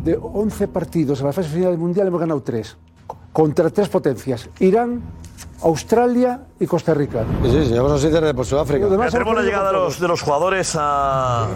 de 0.03 0.17
11 0.21 0.67
partidos 0.67 1.19
en 1.21 1.27
la 1.27 1.33
fase 1.33 1.49
final 1.49 1.71
del 1.71 1.77
Mundial 1.79 2.07
hemos 2.07 2.19
ganado 2.19 2.41
3. 2.41 2.77
Contra 3.31 3.69
tres 3.71 3.89
potencias. 3.89 4.47
Irán, 4.59 5.01
Australia 5.63 6.39
y 6.59 6.65
Costa 6.67 6.93
Rica. 6.93 7.23
Sí, 7.43 7.49
sí, 7.51 7.57
llevamos 7.71 7.93
así 7.93 8.09
desde 8.09 8.33
por 8.33 8.45
Sudáfrica. 8.45 8.85
Lo 8.85 8.91
demás 8.91 9.11
Ya 9.11 9.19
tenemos 9.19 9.35
la 9.35 9.41
llegada 9.43 9.67
de 9.67 9.73
los, 9.73 9.99
de 9.99 10.07
los 10.07 10.21
jugadores 10.21 10.75
a. 10.79 11.47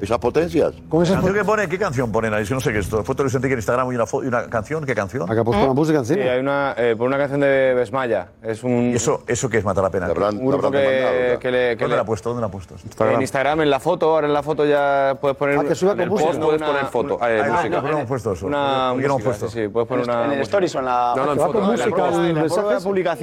Esas 0.00 0.18
potencias. 0.18 0.72
Con 0.88 1.02
esas 1.02 1.16
¿Canción 1.16 1.34
que 1.34 1.44
pone? 1.44 1.68
¿Qué 1.68 1.78
canción 1.78 2.10
ponen 2.12 2.34
ahí? 2.34 2.42
Es 2.42 2.48
que 2.48 2.54
no 2.54 2.60
sé 2.60 2.72
qué 2.72 2.78
es 2.78 2.84
esto. 2.86 2.98
Foto 3.04 3.18
de 3.18 3.24
Luis 3.24 3.34
Enrique 3.34 3.54
en 3.54 3.58
Instagram 3.58 3.92
y 3.92 3.94
una, 3.96 4.04
y 4.22 4.26
una 4.26 4.46
canción. 4.48 4.84
¿Qué 4.84 4.94
canción? 4.94 5.30
Acá 5.30 5.40
ha 5.40 5.44
puesto 5.44 5.66
la 5.66 5.72
música 5.72 6.04
Sí, 6.04 6.14
encima. 6.14 6.32
hay 6.32 6.40
una, 6.40 6.74
eh, 6.76 6.94
por 6.96 7.06
una 7.06 7.18
canción 7.18 7.40
de 7.40 7.74
Besmaya. 7.74 8.28
Es 8.42 8.62
un, 8.64 8.90
¿Y 8.90 8.94
eso, 8.94 9.22
eso 9.26 9.48
qué 9.48 9.58
es 9.58 9.64
matar 9.64 9.84
la 9.84 9.90
pena? 9.90 10.08
Un 10.08 10.46
grupo 10.46 10.70
que, 10.70 11.38
que 11.40 11.50
le... 11.50 11.76
que 11.76 11.84
¿Dónde 11.84 11.88
le- 11.88 11.96
la 11.96 12.02
ha 12.02 12.06
puesto? 12.06 12.28
¿Dónde 12.30 12.40
la 12.40 12.46
ha 12.46 12.50
puesto? 12.50 12.74
en 13.04 13.20
Instagram, 13.20 13.60
en 13.62 13.70
la 13.70 13.80
foto, 13.80 14.10
ahora 14.14 14.26
en 14.26 14.32
la 14.32 14.42
foto 14.42 14.64
ya 14.64 15.16
puedes 15.20 15.36
poner... 15.36 15.58
Ah, 15.58 15.64
que 15.64 15.74
suba 15.74 15.92
en 15.92 15.96
con 15.98 16.02
el 16.04 16.10
música. 16.10 16.32
No 16.34 16.46
puedes 16.46 16.62
puedes 16.62 16.72
poner 16.72 16.86
foto, 16.92 17.14
eh, 17.26 17.42
Ah, 17.44 17.52
música. 17.52 17.74
¿por 17.80 17.84
qué 17.84 17.90
no 17.90 17.96
hemos 17.98 18.08
puesto 18.08 18.32
eso? 18.32 18.46
Una 18.46 18.88
¿Por 18.92 19.00
qué 19.02 19.08
no 19.08 19.14
hemos 19.14 19.24
música, 19.24 19.24
puesto? 19.30 19.48
sí, 19.50 19.62
sí, 19.62 19.68
puedes 19.68 19.88
poner 19.88 20.04
una 20.04 20.14
En 20.14 20.20
el 20.20 20.26
música. 20.38 20.42
Stories 20.44 20.74
o 20.74 20.78
en 20.78 20.84
la. 20.84 21.14
No, 21.16 21.26
no, 21.26 21.32
en 21.32 21.38
foto. 21.38 21.58
En 21.58 21.64
música, 21.66 22.10
la, 22.10 22.28
el 22.28 22.34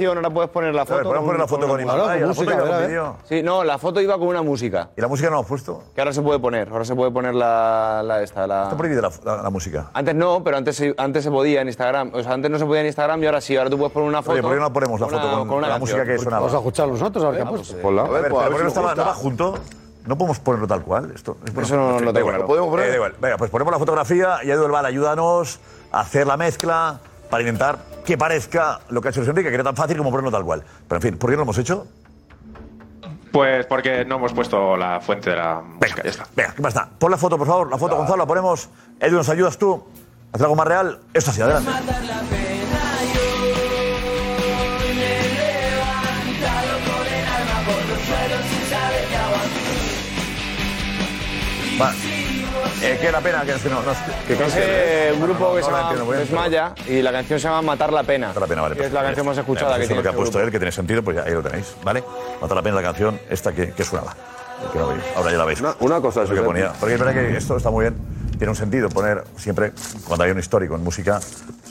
publicación 0.02 0.16
ahora 0.16 0.30
puedes 0.30 0.50
poner 0.50 0.74
la 0.74 0.84
foto. 0.86 1.02
podemos 1.02 1.24
poner 1.24 1.40
la 1.40 1.46
foto 1.46 1.68
con 1.68 1.80
imagen. 1.80 2.00
con 2.00 2.08
la 2.28 2.34
foto 2.34 2.50
música. 2.52 3.14
Sí, 3.24 3.42
no, 3.42 3.64
la 3.64 3.78
foto 3.78 4.00
iba 4.00 4.18
con 4.18 4.28
una 4.28 4.42
música. 4.42 4.90
¿Y 4.96 5.00
la 5.00 5.08
música 5.08 5.28
no 5.28 5.36
la 5.36 5.38
hemos 5.40 5.48
puesto? 5.48 5.82
Que 5.94 6.00
ahora 6.00 6.12
se 6.12 6.22
puede 6.22 6.38
poner, 6.38 6.68
ahora 6.68 6.84
se 6.84 6.94
puede 6.94 7.10
poner 7.10 7.34
la, 7.34 8.02
la 8.04 8.22
esta, 8.22 8.46
la... 8.46 8.64
Está 8.64 8.76
prohibida 8.76 9.02
la, 9.02 9.10
la- 9.24 9.42
la 9.42 9.50
música. 9.50 9.90
Antes 9.94 10.14
no, 10.14 10.42
pero 10.44 10.56
antes, 10.56 10.76
se- 10.76 10.94
antes 10.98 11.24
se 11.24 11.30
podía 11.30 11.60
en 11.62 11.68
Instagram. 11.68 12.10
O 12.14 12.22
sea, 12.22 12.32
antes 12.32 12.50
no 12.50 12.58
se 12.58 12.64
podía 12.66 12.80
en 12.80 12.86
Instagram 12.86 13.22
y 13.22 13.26
ahora 13.26 13.40
sí. 13.40 13.56
Ahora 13.56 13.70
tú 13.70 13.78
puedes 13.78 13.92
poner 13.92 14.08
una 14.08 14.22
foto. 14.22 14.32
Oye, 14.32 14.42
¿por 14.42 14.52
qué 14.54 14.60
no 14.60 14.72
ponemos 14.72 15.00
la 15.00 15.06
con 15.06 15.14
foto 15.16 15.26
una- 15.28 15.38
con, 15.38 15.48
con 15.48 15.58
una 15.58 15.68
la 15.68 15.78
canción? 15.78 15.98
música 16.00 16.12
que 16.12 16.18
sonaba? 16.18 16.40
Vamos 16.40 16.54
a 16.54 16.58
escucharlo 16.58 16.92
nosotros, 16.94 17.24
a 17.24 17.28
ver 17.30 17.36
qué 17.36 17.42
ha 17.42 17.48
puesto. 17.50 17.74
A 17.74 18.08
ver, 18.08 18.08
pues, 18.08 18.12
a 18.12 18.12
ver 18.12 18.30
¿por 18.30 18.50
qué 18.50 18.56
si 18.70 18.76
no 18.80 18.88
estaba, 18.90 19.14
junto? 19.14 19.54
No 20.04 20.18
podemos 20.18 20.40
ponerlo 20.40 20.66
tal 20.66 20.82
cual. 20.82 21.12
Esto, 21.14 21.36
es 21.46 21.54
bueno. 21.54 21.66
Eso 21.66 21.76
no- 21.76 21.92
no 21.92 22.00
lo 22.00 22.12
tengo 22.12 22.28
claro. 22.28 22.46
¿Podemos 22.46 22.70
poner? 22.70 22.86
Eh, 22.86 22.90
da 22.90 22.96
igual. 22.96 23.14
Venga, 23.20 23.36
pues 23.36 23.50
ponemos 23.50 23.72
la 23.72 23.78
fotografía 23.78 24.38
y 24.42 24.50
Edu 24.50 24.66
Val, 24.68 24.84
ayúdanos 24.84 25.60
a 25.92 26.00
hacer 26.00 26.26
la 26.26 26.36
mezcla 26.36 26.98
para 27.30 27.42
intentar 27.42 27.78
que 28.04 28.18
parezca 28.18 28.80
lo 28.90 29.00
que 29.00 29.08
ha 29.08 29.10
hecho 29.10 29.20
Luis 29.20 29.30
Enrique, 29.30 29.48
que 29.48 29.54
era 29.54 29.64
tan 29.64 29.76
fácil 29.76 29.96
como 29.96 30.10
ponerlo 30.10 30.30
tal 30.30 30.44
cual. 30.44 30.62
Pero 30.88 30.96
en 30.96 31.02
fin, 31.02 31.18
¿por 31.18 31.30
qué 31.30 31.36
no 31.36 31.38
lo 31.38 31.42
hemos 31.44 31.58
hecho? 31.58 31.86
Pues 33.32 33.64
porque 33.66 34.04
no 34.04 34.16
hemos 34.16 34.34
puesto 34.34 34.76
la 34.76 35.00
fuente 35.00 35.30
de 35.30 35.36
la 35.36 35.60
música, 35.60 36.02
ya 36.02 36.10
está. 36.10 36.26
Venga, 36.36 36.54
¿qué 36.54 36.62
da? 36.62 36.88
Pon 36.98 37.10
la 37.10 37.16
foto, 37.16 37.38
por 37.38 37.46
favor. 37.46 37.70
La 37.70 37.78
foto, 37.78 37.96
Gonzalo, 37.96 38.18
la 38.18 38.26
ponemos. 38.26 38.68
Edu, 39.00 39.16
¿nos 39.16 39.28
ayudas 39.30 39.56
tú? 39.56 39.82
Hacer 40.32 40.44
algo 40.44 40.56
más 40.56 40.66
real. 40.66 40.98
Esto 41.14 41.30
así, 41.30 41.40
adelante. 41.40 41.70
Va. 51.80 52.11
Eh, 52.82 52.98
qué 53.00 53.12
la 53.12 53.20
pena 53.20 53.42
que, 53.44 53.52
que 53.54 53.68
no, 53.68 53.82
no, 53.82 53.92
que, 54.26 54.36
que- 54.36 54.44
Es 54.44 54.54
eh, 54.56 55.12
un 55.14 55.22
grupo 55.22 55.48
no, 55.50 55.54
que 55.54 55.62
se 55.62 55.70
la 55.70 55.78
llama 55.78 55.90
entiendo 55.92 56.12
Desmaya 56.12 56.74
y 56.88 57.00
la 57.02 57.12
canción 57.12 57.38
se 57.38 57.44
llama 57.48 57.62
Matar 57.62 57.92
la 57.92 58.02
Pena. 58.02 58.28
Matar 58.28 58.42
la 58.42 58.46
pena, 58.48 58.62
vale. 58.62 58.76
Que 58.76 58.86
es 58.86 58.92
la 58.92 59.02
canción 59.02 59.26
más 59.26 59.38
escuchada 59.38 59.76
que 59.78 59.84
Eso 59.84 59.92
es 59.92 59.96
lo 59.96 60.02
tiene 60.02 60.02
que 60.02 60.08
ha 60.08 60.10
este 60.10 60.16
puesto 60.16 60.38
grupo. 60.38 60.46
él, 60.46 60.52
que 60.52 60.58
tiene 60.58 60.72
sentido, 60.72 61.02
pues 61.02 61.16
ya 61.16 61.22
ahí 61.22 61.32
lo 61.32 61.42
tenéis, 61.42 61.74
¿vale? 61.84 62.02
Matar 62.40 62.56
la 62.56 62.62
pena 62.62 62.76
la 62.76 62.82
canción 62.82 63.20
esta 63.30 63.52
que, 63.52 63.72
que 63.72 63.84
sonaba. 63.84 64.14
Que 64.72 64.78
no 64.78 64.88
veis. 64.88 65.02
Ahora 65.16 65.30
ya 65.30 65.38
la 65.38 65.44
veis. 65.44 65.60
Una- 65.60 65.74
una 65.80 66.00
cosa, 66.00 66.22
Es 66.22 66.28
lo 66.30 66.34
que 66.36 66.42
ponía. 66.42 66.72
Porque 66.78 66.94
es 66.94 67.00
verdad 67.00 67.14
que 67.14 67.36
esto 67.36 67.56
está 67.56 67.70
muy 67.70 67.84
bien. 67.84 67.96
Tiene 68.38 68.50
un 68.50 68.56
sentido 68.56 68.88
poner 68.88 69.22
siempre, 69.36 69.72
cuando 70.06 70.24
hay 70.24 70.32
un 70.32 70.38
histórico 70.40 70.74
en 70.74 70.82
música, 70.82 71.20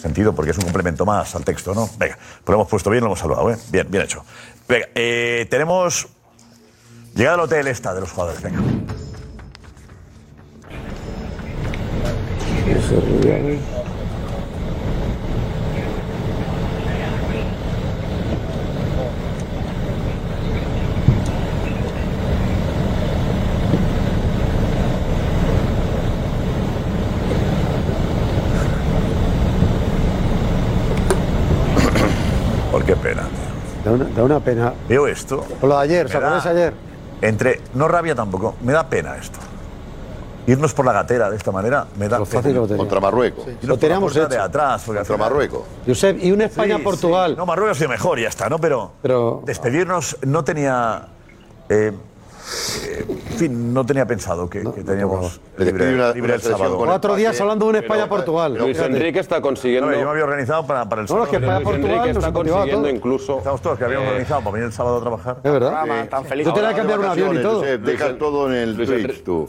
sentido, 0.01 0.33
porque 0.33 0.51
es 0.51 0.57
un 0.57 0.63
complemento 0.63 1.05
más 1.05 1.35
al 1.35 1.43
texto, 1.43 1.73
¿no? 1.75 1.89
Venga, 1.97 2.15
pues 2.17 2.47
lo 2.47 2.53
hemos 2.55 2.69
puesto 2.69 2.89
bien, 2.89 3.01
lo 3.03 3.07
hemos 3.07 3.19
salvado, 3.19 3.51
¿eh? 3.51 3.57
Bien, 3.69 3.85
bien 3.89 4.03
hecho. 4.03 4.23
Venga, 4.67 4.87
eh, 4.95 5.45
tenemos. 5.49 6.07
Llegada 7.13 7.35
al 7.35 7.41
hotel 7.41 7.67
esta 7.67 7.93
de 7.93 7.99
los 7.99 8.11
jugadores, 8.11 8.41
venga. 8.41 8.59
Eh. 12.67 13.59
Por 32.71 32.85
qué 32.85 32.95
pena. 32.95 33.23
Da 33.83 33.91
una, 33.91 34.05
da 34.05 34.23
una 34.23 34.39
pena. 34.39 34.73
Veo 34.87 35.07
esto. 35.07 35.45
Lo 35.61 35.69
de 35.69 35.83
ayer, 35.83 36.09
¿se 36.09 36.17
acuerdas 36.17 36.45
ayer? 36.45 36.73
Entre, 37.21 37.61
no 37.73 37.87
rabia 37.87 38.15
tampoco, 38.15 38.55
me 38.61 38.73
da 38.73 38.87
pena 38.87 39.15
esto 39.17 39.39
irnos 40.51 40.73
por 40.73 40.85
la 40.85 40.93
gatera 40.93 41.29
de 41.29 41.37
esta 41.37 41.51
manera 41.51 41.85
me 41.97 42.07
da 42.07 42.23
fácil 42.25 42.55
contra 42.55 42.99
Marruecos. 42.99 43.45
Sí. 43.45 43.67
Lo 43.67 43.77
teníamos 43.77 44.15
hecho. 44.15 44.27
de 44.27 44.37
atrás 44.37 44.83
contra 44.83 45.05
final... 45.05 45.19
Marruecos. 45.19 45.63
Josep, 45.85 46.23
y 46.23 46.31
una 46.31 46.45
España 46.45 46.77
sí, 46.77 46.83
Portugal. 46.83 47.31
Sí. 47.31 47.37
No, 47.37 47.45
Marruecos 47.45 47.77
ha 47.77 47.79
sido 47.79 47.89
mejor, 47.89 48.19
ya 48.19 48.27
está, 48.27 48.49
¿no? 48.49 48.59
Pero, 48.59 48.91
Pero... 49.01 49.41
despedirnos 49.45 50.17
no 50.23 50.43
tenía 50.43 51.07
eh, 51.69 51.91
eh, 52.85 53.05
en 53.07 53.37
fin, 53.37 53.73
no 53.73 53.85
tenía 53.85 54.05
pensado 54.05 54.49
que, 54.49 54.63
no, 54.63 54.73
que 54.73 54.83
teníamos 54.83 55.39
no 55.57 55.65
libre, 55.65 55.93
una, 55.93 56.11
libre 56.11 56.33
una 56.33 56.35
el 56.35 56.41
sábado. 56.41 56.77
Cuatro 56.77 57.15
días 57.15 57.39
hablando 57.39 57.65
de 57.65 57.69
un 57.69 57.75
España-Portugal. 57.77 58.57
Luis 58.57 58.79
Enrique 58.79 59.19
está 59.19 59.41
consiguiendo... 59.41 59.89
No, 59.89 59.97
yo 59.97 60.05
me 60.05 60.11
había 60.11 60.23
organizado 60.23 60.65
para, 60.65 60.87
para 60.89 61.03
el 61.03 61.07
sábado. 61.07 61.25
No, 61.25 61.31
es 61.31 61.37
que 61.37 61.45
España 61.45 61.63
Portugal 61.63 61.91
Enrique 61.91 62.19
está 62.19 62.33
consiguiendo 62.33 62.89
incluso... 62.89 63.37
Estamos 63.37 63.61
todos 63.61 63.77
que 63.77 63.85
habíamos 63.85 64.05
eh, 64.05 64.09
organizado 64.09 64.41
para 64.41 64.51
venir 64.51 64.65
el 64.65 64.73
sábado 64.73 64.97
a 64.97 65.01
trabajar. 65.01 65.37
Es 65.43 65.51
verdad. 65.51 65.83
Sí. 65.85 66.09
Tan 66.09 66.25
feliz. 66.25 66.47
Tú 66.47 66.53
te 66.53 66.61
vas 66.61 66.73
a 66.73 66.75
cambiar 66.75 66.99
un 66.99 67.05
avión 67.05 67.35
y 67.35 67.41
todo. 67.41 67.61
Deja 67.61 68.17
todo 68.17 68.47
en 68.51 68.55
el 68.55 68.75
Twitch, 68.75 69.23
tú. 69.23 69.47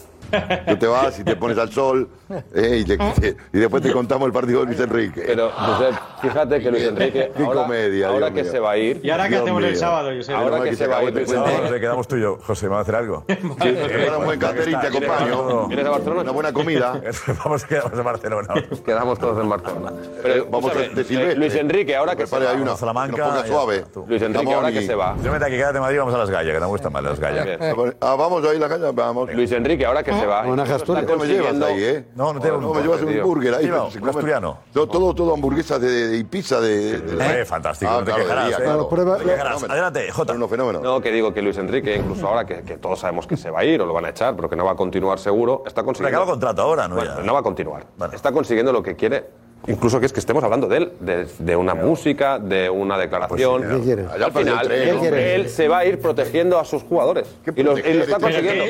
Tú 0.69 0.77
te 0.77 0.87
vas 0.87 1.19
y 1.19 1.25
te 1.25 1.37
pones 1.37 1.59
al 1.59 1.71
sol 1.71 2.09
eh, 2.55 2.79
y, 2.81 2.85
te, 2.85 2.95
¿Eh? 2.95 3.13
te, 3.21 3.37
y, 3.53 3.61
después 3.61 3.83
te 3.83 3.93
contamos 3.93 4.27
el 4.27 4.33
partido 4.33 4.61
de 4.61 4.67
Luis 4.67 4.81
Enrique. 4.81 5.23
Pero, 5.27 5.51
Josep, 5.51 5.95
fíjate 6.23 6.61
que 6.61 6.71
Luis 6.71 6.85
Enrique. 6.85 7.33
Qué 7.37 7.43
ahora, 7.43 7.63
comedia, 7.63 8.09
ahora 8.09 8.31
que 8.31 8.45
se 8.45 8.59
va 8.59 8.73
a 8.73 8.79
ir. 8.79 9.01
¿Y 9.03 9.11
ahora 9.11 9.29
qué 9.29 9.37
hacemos 9.37 9.61
mío. 9.61 9.71
el 9.71 9.77
sábado, 9.77 10.11
Josep? 10.17 10.35
Ahora 10.35 10.59
no 10.59 10.65
que, 10.65 10.71
que, 10.71 10.77
se, 10.77 10.87
va 10.87 10.99
a 10.99 11.05
ir. 11.05 11.19
El 11.19 11.27
sábado 11.27 11.69
Te 11.71 11.81
quedamos 11.81 12.09
tú 12.09 12.17
y 12.17 12.23
yo. 12.23 12.39
José, 12.43 12.67
¿me 12.67 12.73
va 12.73 12.79
a 12.79 12.83
hacer 12.83 12.95
algo? 12.95 13.25
Sí, 13.29 13.37
sí, 13.41 13.69
eh, 13.69 14.11
un 14.17 14.25
buen 14.25 14.41
catering, 14.41 14.81
te 14.81 14.87
acompaño. 14.87 15.69
¿Vienes 15.69 15.87
a 15.87 15.91
Barcelona? 15.91 16.23
Una 16.23 16.33
buena 16.33 16.53
comida. 16.53 17.01
vamos, 17.45 17.65
quedamos 17.65 17.93
en 17.93 18.05
Barcelona. 18.05 18.55
Quedamos 18.85 19.19
todos 19.19 19.43
en 19.43 19.49
Barcelona. 19.49 19.93
Pero, 20.23 20.35
eh, 20.35 20.47
vamos 20.51 20.73
a 20.75 20.79
decir. 20.79 21.37
Luis 21.37 21.55
eh, 21.55 21.61
Enrique, 21.61 21.95
ahora 21.95 22.17
que 22.17 22.27
se 22.27 22.39
va. 22.39 22.51
Hay 22.51 22.61
una 22.61 22.77
Salamanca. 22.77 23.25
ponga 23.25 23.47
suave. 23.47 23.85
Luis 24.07 24.23
Enrique, 24.23 24.55
ahora 24.55 24.73
que 24.73 24.83
se 24.83 24.95
va. 24.95 25.17
Yo 25.23 25.33
me 25.33 25.39
que 25.39 25.57
quédate 25.57 25.77
en 25.77 25.83
Madrid 25.83 25.99
vamos 25.99 26.15
a 26.15 26.19
las 26.19 26.31
gallas, 26.31 26.55
que 26.55 26.61
no 26.61 26.67
me 26.67 26.73
gustan 26.73 26.93
más 26.93 27.03
las 27.03 27.21
gallas. 27.21 27.59
Ah, 28.01 28.15
vamos 28.17 28.45
ahí 28.45 28.59
las 28.59 28.71
gallas, 28.71 28.95
vamos. 28.95 29.33
Luis 29.33 29.53
Enrique, 29.53 29.85
ahora 29.85 30.03
que 30.03 30.13
se 30.13 30.22
se 30.23 30.27
va. 30.27 30.43
Homenaje 30.43 30.73
a 30.73 30.77
Asturias. 30.77 31.07
No 31.07 31.17
me 31.17 31.27
llevas 31.27 31.61
ahí. 31.61 31.85
Eh? 31.85 32.05
No, 32.15 32.33
no 32.33 32.41
No 32.41 32.75
me 32.75 32.83
llevas 32.83 33.03
un 33.03 33.23
burger 33.23 33.55
ahí. 33.55 33.69
Asturiano. 33.69 34.59
Todo, 34.73 35.15
todo 35.15 35.35
hamburguesa 35.35 35.79
y 35.83 36.25
pizza 36.25 36.61
de... 36.61 37.45
Fantástico, 37.47 37.91
ah, 37.91 38.01
no 38.01 38.05
te 38.05 38.15
quejarás. 38.15 39.65
Adelante, 39.65 40.11
Jota. 40.11 40.35
No, 40.35 41.01
que 41.01 41.11
digo 41.11 41.33
que 41.33 41.43
Luis 41.43 41.59
Enrique, 41.59 41.97
incluso 42.03 42.29
ahora 42.29 42.45
que 42.45 42.79
todos 42.79 43.01
sabemos 43.01 43.27
que 43.27 43.37
se 43.37 43.51
va 43.51 43.61
a 43.61 43.65
ir 43.65 43.81
o 43.81 43.87
lo 43.87 43.93
van 43.93 44.05
a 44.07 44.11
echar, 44.11 44.35
pero 44.37 44.49
que 44.49 44.57
no 44.57 44.65
va 44.65 44.73
a 44.73 44.77
continuar 44.77 45.19
seguro, 45.19 45.63
está 45.67 45.83
consiguiendo... 45.83 46.17
Acaba 46.17 46.31
contrato 46.31 46.63
ahora, 46.63 46.89
¿no? 46.89 46.97
No 47.23 47.35
va 47.35 47.41
a 47.41 47.43
continuar. 47.43 47.87
Está 48.13 48.33
consiguiendo 48.33 48.73
lo 48.73 48.83
que 48.83 48.97
quiere 48.97 49.42
Incluso 49.67 50.01
que 50.01 50.07
es 50.07 50.13
que 50.13 50.21
estemos 50.21 50.43
hablando 50.43 50.67
de 50.67 50.77
él, 50.79 50.93
de, 51.39 51.57
una 51.57 51.75
música, 51.75 52.39
de 52.39 52.69
una 52.69 52.99
declaración. 52.99 53.63
Pues 53.63 53.85
sí, 53.85 53.93
al 53.93 54.33
final, 54.33 54.73
él, 54.73 55.49
se 55.49 55.69
va 55.69 55.79
a 55.79 55.87
ir 55.87 56.01
protegiendo 56.01 56.59
a 56.59 56.65
sus 56.65 56.83
jugadores. 56.83 57.29
Y, 57.55 57.61
y 57.61 57.63
lo 57.63 57.77
está 57.77 58.19
consiguiendo. 58.19 58.65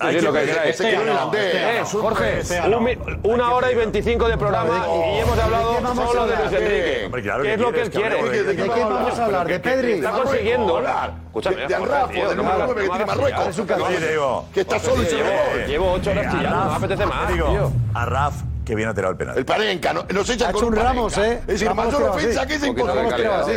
Hay 0.00 0.16
que, 0.16 0.22
lo 0.22 0.32
que 0.32 0.44
queráis. 0.46 0.70
Este 0.70 0.90
que 0.90 0.96
eh, 0.96 1.82
Jorge, 1.84 2.32
un, 2.32 2.88
este 2.88 3.08
una 3.22 3.52
hora 3.52 3.70
y 3.70 3.74
veinticinco 3.74 4.28
de 4.28 4.38
programa 4.38 4.86
y 4.88 5.18
hemos 5.18 5.38
hablado 5.38 5.94
solo 5.94 6.26
de 6.26 6.36
Luis 6.36 6.52
Enrique. 6.52 7.10
¿Qué 7.42 7.54
es 7.54 7.60
lo 7.60 7.72
que 7.72 7.82
él 7.82 7.90
quiere? 7.90 8.42
¿De 8.42 8.56
qué 8.56 8.68
vamos 8.68 9.18
a 9.18 9.24
hablar? 9.26 9.46
¿De 9.46 9.60
Pedri? 9.60 9.92
Está 9.92 10.12
consiguiendo. 10.12 10.82
Escúchame, 11.26 11.66
de 11.66 11.78
Rafa, 11.78 12.12
del 12.12 12.36
número 12.36 12.66
9 12.66 12.82
que 12.82 12.88
tiene 12.88 13.06
Marruecos. 13.06 14.44
Que 14.54 14.60
está 14.62 14.78
solo 14.78 15.02
y 15.02 15.06
se 15.06 15.66
Llevo 15.66 15.92
ocho 15.92 16.10
horas 16.10 16.34
chillando, 16.34 16.64
no 16.64 16.70
me 16.70 16.76
apetece 16.76 17.06
más. 17.06 17.30
A 17.94 18.06
Rafa 18.06 18.49
que 18.70 18.76
viene 18.76 18.92
a 18.92 18.94
tirar 18.94 19.10
el 19.10 19.16
penal. 19.16 19.36
El 19.36 19.44
Parenca, 19.44 19.92
no, 19.92 20.04
nos 20.14 20.30
echan 20.30 20.50
ha 20.50 20.52
con 20.52 20.64
un 20.66 20.76
Ramos, 20.76 21.18
¿eh? 21.18 21.40
Es 21.40 21.46
decir, 21.58 21.74
mayor 21.74 22.02
ofensa 22.04 22.46
que 22.46 22.54
es 22.54 22.64
imposible. 22.64 23.02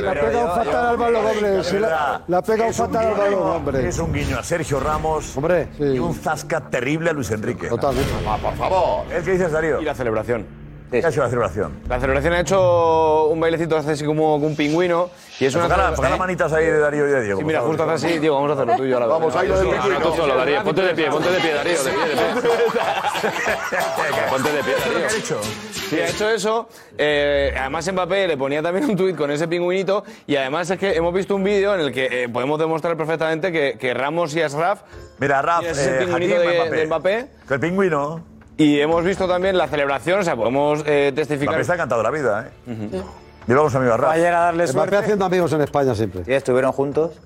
La 0.02 0.11
ha 0.11 0.14
pegado 0.15 0.56
fatal 0.56 0.85
al 0.88 0.98
balón, 0.98 1.26
hombre. 1.27 1.81
La 2.27 2.38
ha 2.38 2.41
pegado 2.41 2.73
fatal 2.73 3.06
al 3.06 3.14
balón, 3.14 3.49
hombre. 3.49 3.88
Es 3.88 3.99
un 3.99 4.11
guiño 4.11 4.40
a 4.40 4.44
Sergio 4.44 4.80
Ramos 4.80 5.38
hombre, 5.38 5.68
y 5.80 5.99
un 5.99 6.15
zasca 6.15 6.61
terrible 6.61 7.11
a 7.11 7.14
Luis 7.14 7.30
Enrique. 7.30 7.68
Totalmente. 7.68 8.11
Ah, 8.27 8.38
por 8.41 8.56
favor. 8.56 9.06
Es 9.14 9.23
que 9.23 9.34
dice 9.34 9.49
Darío. 9.49 9.80
Y 9.80 9.85
la 9.85 9.94
celebración. 9.94 10.62
¿Qué 11.01 11.07
ha 11.07 11.11
sido 11.11 11.23
la 11.23 11.29
celebración? 11.29 11.79
La 11.89 11.99
celebración 11.99 12.33
ha 12.33 12.39
hecho 12.41 13.25
un 13.25 13.39
bailecito 13.39 13.75
hace 13.75 13.91
así 13.91 14.05
como 14.05 14.35
un 14.35 14.55
pingüino. 14.55 15.09
Y 15.39 15.45
es 15.45 15.53
pues 15.53 15.65
una. 15.65 15.75
Las 15.75 15.99
¿eh? 15.99 16.17
manitas 16.17 16.53
ahí 16.53 16.67
de 16.67 16.77
Darío 16.77 17.07
y 17.07 17.11
de 17.11 17.23
Diego. 17.23 17.39
Sí, 17.39 17.45
mira, 17.45 17.61
justo 17.61 17.83
hace 17.83 18.07
así, 18.07 18.19
Diego, 18.19 18.35
vamos 18.35 18.51
a 18.51 18.53
hacerlo 18.53 18.75
tú 18.77 18.85
y 18.85 18.89
yo 18.89 18.97
a 18.97 18.99
la 18.99 19.07
vez. 19.07 19.13
Vamos, 19.13 19.35
ahí 19.35 19.47
lo 19.47 20.15
solo, 20.15 20.35
Darío. 20.35 20.63
Ponte 20.63 20.81
de 20.83 20.93
pie, 20.93 21.09
ponte 21.09 21.31
de 21.31 21.39
pie, 21.39 21.53
Darío. 21.53 21.73
Ponte 24.29 24.51
de 24.51 24.63
pie, 24.63 24.73
Darío. 24.79 25.07
Ha 25.07 25.17
hecho? 25.17 25.41
Sí, 25.71 25.99
ha 25.99 26.09
hecho 26.09 26.29
eso. 26.29 26.69
Eh, 26.97 27.55
además, 27.59 27.91
Mbappé 27.91 28.27
le 28.27 28.37
ponía 28.37 28.61
también 28.61 28.89
un 28.89 28.95
tuit 28.95 29.15
con 29.15 29.31
ese 29.31 29.47
pingüinito. 29.47 30.03
Y 30.27 30.35
además 30.35 30.69
es 30.69 30.77
que 30.77 30.93
hemos 30.93 31.13
visto 31.13 31.35
un 31.35 31.43
vídeo 31.43 31.73
en 31.73 31.81
el 31.81 31.91
que 31.91 32.23
eh, 32.23 32.29
podemos 32.29 32.59
demostrar 32.59 32.95
perfectamente 32.95 33.51
que, 33.51 33.93
Ramos 33.93 34.35
y 34.35 34.41
Asraf. 34.41 34.81
Mira, 35.17 35.41
Raf, 35.41 35.65
es 35.65 35.77
el 35.79 36.05
pingüinito 36.05 36.39
de 36.39 36.85
Mbappé. 36.85 37.27
Que 37.47 37.55
el 37.55 37.59
pingüino. 37.59 38.32
Y 38.57 38.80
hemos 38.80 39.03
visto 39.03 39.27
también 39.27 39.57
la 39.57 39.67
celebración, 39.67 40.19
o 40.19 40.23
sea, 40.23 40.35
podemos 40.35 40.84
eh, 40.85 41.11
testificar. 41.15 41.55
Mbappé 41.55 41.63
se 41.63 41.73
ha 41.73 41.77
cantado 41.77 42.03
la 42.03 42.11
vida, 42.11 42.47
¿eh? 42.47 42.71
Uh 42.71 42.71
-huh. 42.71 43.03
Llevamos 43.47 43.75
amigos 43.75 43.99
raros. 43.99 44.15
Ayer 44.15 44.34
a 44.34 44.39
darle 44.39 44.67
Mbappé 44.67 44.97
haciendo 44.97 45.25
amigos 45.25 45.51
en 45.53 45.61
España 45.61 45.95
siempre. 45.95 46.21
¿Y 46.27 46.34
estuvieron 46.34 46.71
juntos? 46.71 47.19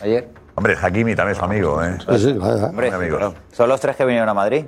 Ayer. 0.00 0.28
Hombre, 0.54 0.76
Hakimi 0.80 1.14
también 1.14 1.32
es 1.32 1.38
su 1.38 1.44
amigo, 1.44 1.82
¿eh? 1.82 1.96
Sí, 1.98 2.18
sí, 2.18 2.32
vaya. 2.34 2.66
Hombre, 2.66 2.88
sí, 2.88 2.94
amigos. 2.94 3.34
Son 3.52 3.68
los 3.68 3.80
tres 3.80 3.96
que 3.96 4.04
vinieron 4.04 4.28
a 4.28 4.34
Madrid. 4.34 4.64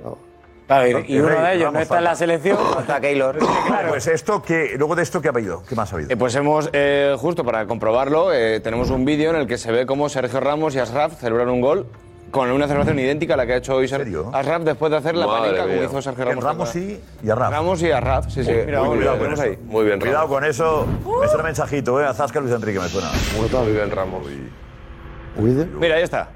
Claro, 0.67 0.87
y, 0.87 1.19
uno 1.19 1.29
de 1.29 1.53
ellos 1.53 1.71
no 1.71 1.79
está 1.79 1.99
en 1.99 2.03
la 2.05 2.15
selección. 2.15 2.57
Está 2.79 2.99
Keylor. 2.99 3.37
Claro. 3.37 3.89
Pues 3.95 4.07
esto 4.07 4.41
que, 4.41 4.73
luego 4.77 4.95
de 4.95 5.03
esto, 5.03 5.21
¿qué 5.21 5.27
ha 5.27 5.31
habido? 5.31 5.63
¿Qué 5.63 5.75
más 5.75 5.91
ha 5.91 5.95
habido? 5.95 6.11
Eh, 6.11 6.17
pues 6.17 6.33
hemos, 6.35 6.69
eh, 6.73 7.15
justo 7.19 7.45
para 7.45 7.67
comprobarlo, 7.67 8.33
eh, 8.33 8.59
tenemos 8.61 8.89
un 8.89 9.05
vídeo 9.05 9.29
en 9.29 9.35
el 9.35 9.47
que 9.47 9.57
se 9.57 9.71
ve 9.71 9.85
cómo 9.85 10.09
Sergio 10.09 10.39
Ramos 10.39 10.73
y 10.75 10.79
Asraf 10.79 11.19
celebran 11.19 11.49
un 11.49 11.61
gol 11.61 11.85
con 12.35 12.51
una 12.51 12.67
celebración 12.67 12.99
idéntica 12.99 13.35
a 13.35 13.37
la 13.37 13.45
que 13.45 13.53
ha 13.53 13.57
hecho 13.57 13.75
hoy 13.75 13.87
Sergio 13.87 14.29
Arraf 14.33 14.63
después 14.63 14.91
de 14.91 14.97
hacer 14.97 15.15
la 15.15 15.25
panica 15.25 15.61
como 15.61 15.83
hizo 15.83 16.01
Sergio 16.01 16.25
Ramos. 16.25 16.43
Ramos 16.43 16.75
y, 16.75 16.99
y 17.23 17.29
Arraf. 17.29 17.49
Ramos 17.49 17.81
y 17.81 17.91
Arraf, 17.91 18.25
sí, 18.29 18.43
sí. 18.43 18.51
Mira, 18.65 18.83
muy, 18.83 18.97
cuidado, 18.97 19.17
bien. 19.19 19.39
Ahí. 19.39 19.57
muy 19.63 19.85
bien, 19.85 20.01
Cuidado 20.01 20.27
con 20.27 20.43
eso. 20.43 20.85
Uh. 21.05 21.23
Es 21.23 21.33
un 21.33 21.43
mensajito, 21.43 22.01
¿eh? 22.01 22.05
A 22.05 22.13
Zasca 22.13 22.41
Luis 22.41 22.53
Enrique 22.53 22.77
me 22.77 22.89
suena. 22.89 23.09
Muy 23.37 23.71
bien, 23.71 23.89
Ramos. 23.89 24.27
Mira, 25.79 25.95
ahí 25.95 26.03
está. 26.03 26.27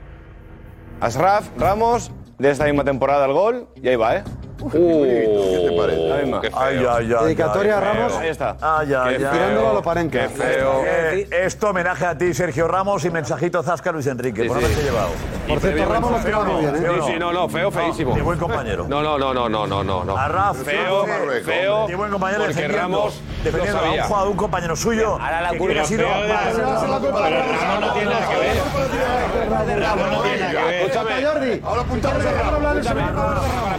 Asraf, 1.02 1.50
Ramos, 1.58 2.14
de 2.38 2.50
esta 2.50 2.64
misma 2.64 2.86
temporada 2.86 3.26
el 3.26 3.34
gol, 3.34 3.68
y 3.76 3.90
ahí 3.90 3.98
va, 3.98 4.16
¿eh? 4.16 4.24
Uy, 4.61 4.72
¿Qué 4.72 5.65
te 5.65 5.69
oh, 5.69 5.77
parece? 5.77 6.52
Ay, 6.53 6.86
ay, 6.90 7.14
ay. 7.18 7.23
Dedicatoria 7.26 7.77
a 7.77 7.80
Ramos. 7.80 8.14
Ahí 8.14 8.30
está. 8.30 8.57
Ay, 8.61 8.94
ay, 8.94 9.15
ay. 9.15 9.18
Tirándolo 9.18 9.69
a 9.69 9.73
lo 9.73 9.81
parenca. 9.81 10.27
Qué 10.27 10.30
feo. 10.30 10.84
Eh, 10.86 11.27
esto 11.31 11.69
homenaje 11.69 12.06
a 12.06 12.18
ti, 12.18 12.34
Sergio 12.34 12.68
Ramos, 12.68 13.06
y 13.06 13.10
mensajito 13.10 13.64
Zasca 13.64 13.91
Luis 13.91 14.07
Enrique. 14.07 14.45
por 14.45 14.57
haberse 14.57 14.84
llevado. 14.84 15.10
Por 15.48 15.60
cierto, 15.60 15.86
Ramos 15.86 16.11
lo 16.11 16.18
ha 16.18 16.23
tirado 16.23 16.45
muy 16.45 16.61
bien, 16.61 16.76
¿eh? 16.76 16.80
Sí, 16.80 17.11
sí, 17.14 17.19
no, 17.19 17.31
no, 17.31 17.48
feo, 17.48 17.72
feísimo. 17.72 18.15
De 18.15 18.22
buen 18.22 18.38
compañero. 18.38 18.86
No, 18.88 19.02
no, 19.02 19.18
no, 19.18 19.34
no, 19.34 19.49
no, 19.49 19.68
no, 19.68 20.03
no. 20.03 20.18
A 20.18 20.27
Raf, 20.27 20.57
feo, 20.64 21.06
feo. 21.44 21.88
De 21.88 21.95
buen 21.95 22.11
compañero 22.11 22.44
porque 22.45 22.68
Ramos 22.68 23.22
defendiendo 23.44 23.80
a 23.80 23.91
un 23.91 23.99
jugador, 24.02 24.30
un 24.30 24.38
compañero 24.38 24.76
suyo. 24.76 25.14
Ahora 25.14 25.41
la 25.41 25.57
culpa 25.57 25.81
ha 25.81 25.86
sido. 25.86 26.07
Ramos 26.07 27.80
no 27.80 27.94
tiene 27.94 28.10
nada 28.10 28.30
que 28.30 28.36
ver. 28.40 29.80
Ramos 29.80 30.11
no 30.11 30.22
tiene 30.22 30.40
nada 30.40 30.52
que 30.52 30.65
ver. 30.65 30.73
Escúchame. 30.81 31.26
Jordi. 31.26 31.61
Ahora 31.64 31.81
apuntamos 31.81 32.26
a 32.26 32.31
Ramos. 32.31 32.88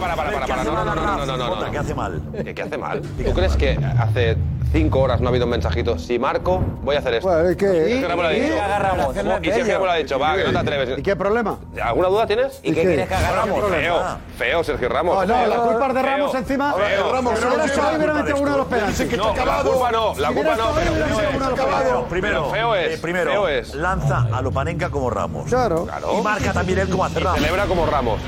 Para, 0.01 0.15
para, 0.15 0.15
para, 0.15 0.47
para 0.47 0.70
no, 0.73 0.85
no, 0.85 0.95
no, 0.95 1.25
no, 1.25 1.37
no, 1.37 1.71
no, 1.71 1.79
hace 1.79 1.95
mal. 1.95 2.21
¿Que, 2.55 2.61
hace 2.61 2.77
mal? 2.77 3.01
¿Tú 3.01 3.33
crees 3.33 3.55
que 3.55 3.77
hace 3.97 4.37
cinco 4.71 4.99
horas 4.99 5.21
no 5.21 5.27
ha 5.27 5.29
habido 5.29 5.45
un 5.45 5.51
mensajito. 5.51 5.97
Si 5.97 6.17
marco, 6.17 6.61
voy 6.81 6.95
a 6.95 6.99
hacer 6.99 7.15
esto. 7.15 7.51
¿y 7.51 7.55
qué? 7.55 7.89
¿Y? 7.89 8.01
Sergio 8.01 9.85
lo 9.85 9.91
ha 9.91 9.95
dicho. 9.95 10.19
Va, 10.19 10.35
que 10.35 10.43
no 10.45 10.51
te 10.51 10.57
atreves. 10.57 10.99
¿Y 10.99 11.01
qué 11.01 11.15
problema? 11.15 11.57
¿Alguna 11.81 12.07
duda 12.07 12.27
tienes? 12.27 12.59
¿Y, 12.63 12.71
¿Y 12.71 12.73
qué 12.73 12.81
tienes 12.81 13.07
que 13.07 13.15
agarramos? 13.15 13.69
Feo, 13.69 14.03
feo, 14.37 14.63
Sergio 14.63 14.89
Ramos. 14.89 15.27
No, 15.27 15.37
no, 15.37 15.47
la 15.47 15.55
culpa 15.57 15.87
es 15.87 15.93
de 15.93 16.01
Ramos 16.01 16.35
encima. 16.35 16.73
Feo. 16.73 17.11
Ramos, 17.11 17.39
uno 17.41 18.51
de 18.51 18.57
los 18.57 18.67
penaltis. 18.67 19.17
No, 19.17 19.35
la 19.35 19.63
no, 19.91 20.15
la 20.17 20.31
culpa 20.31 20.55
no. 20.55 22.05
Primero, 22.09 22.49
feo 22.49 22.75
es. 22.75 22.99
Primero, 22.99 23.45
lanza 23.75 24.27
a 24.31 24.41
Lopanenka 24.41 24.89
como 24.89 25.09
Ramos. 25.09 25.47
Claro. 25.47 25.87
Y 26.17 26.21
marca 26.21 26.53
también 26.53 26.79
él 26.79 26.89
como 26.89 27.05
hace 27.05 27.19
Ramos. 27.19 27.39
Celebra 27.39 27.65
como 27.65 27.85
Ramos. 27.85 28.21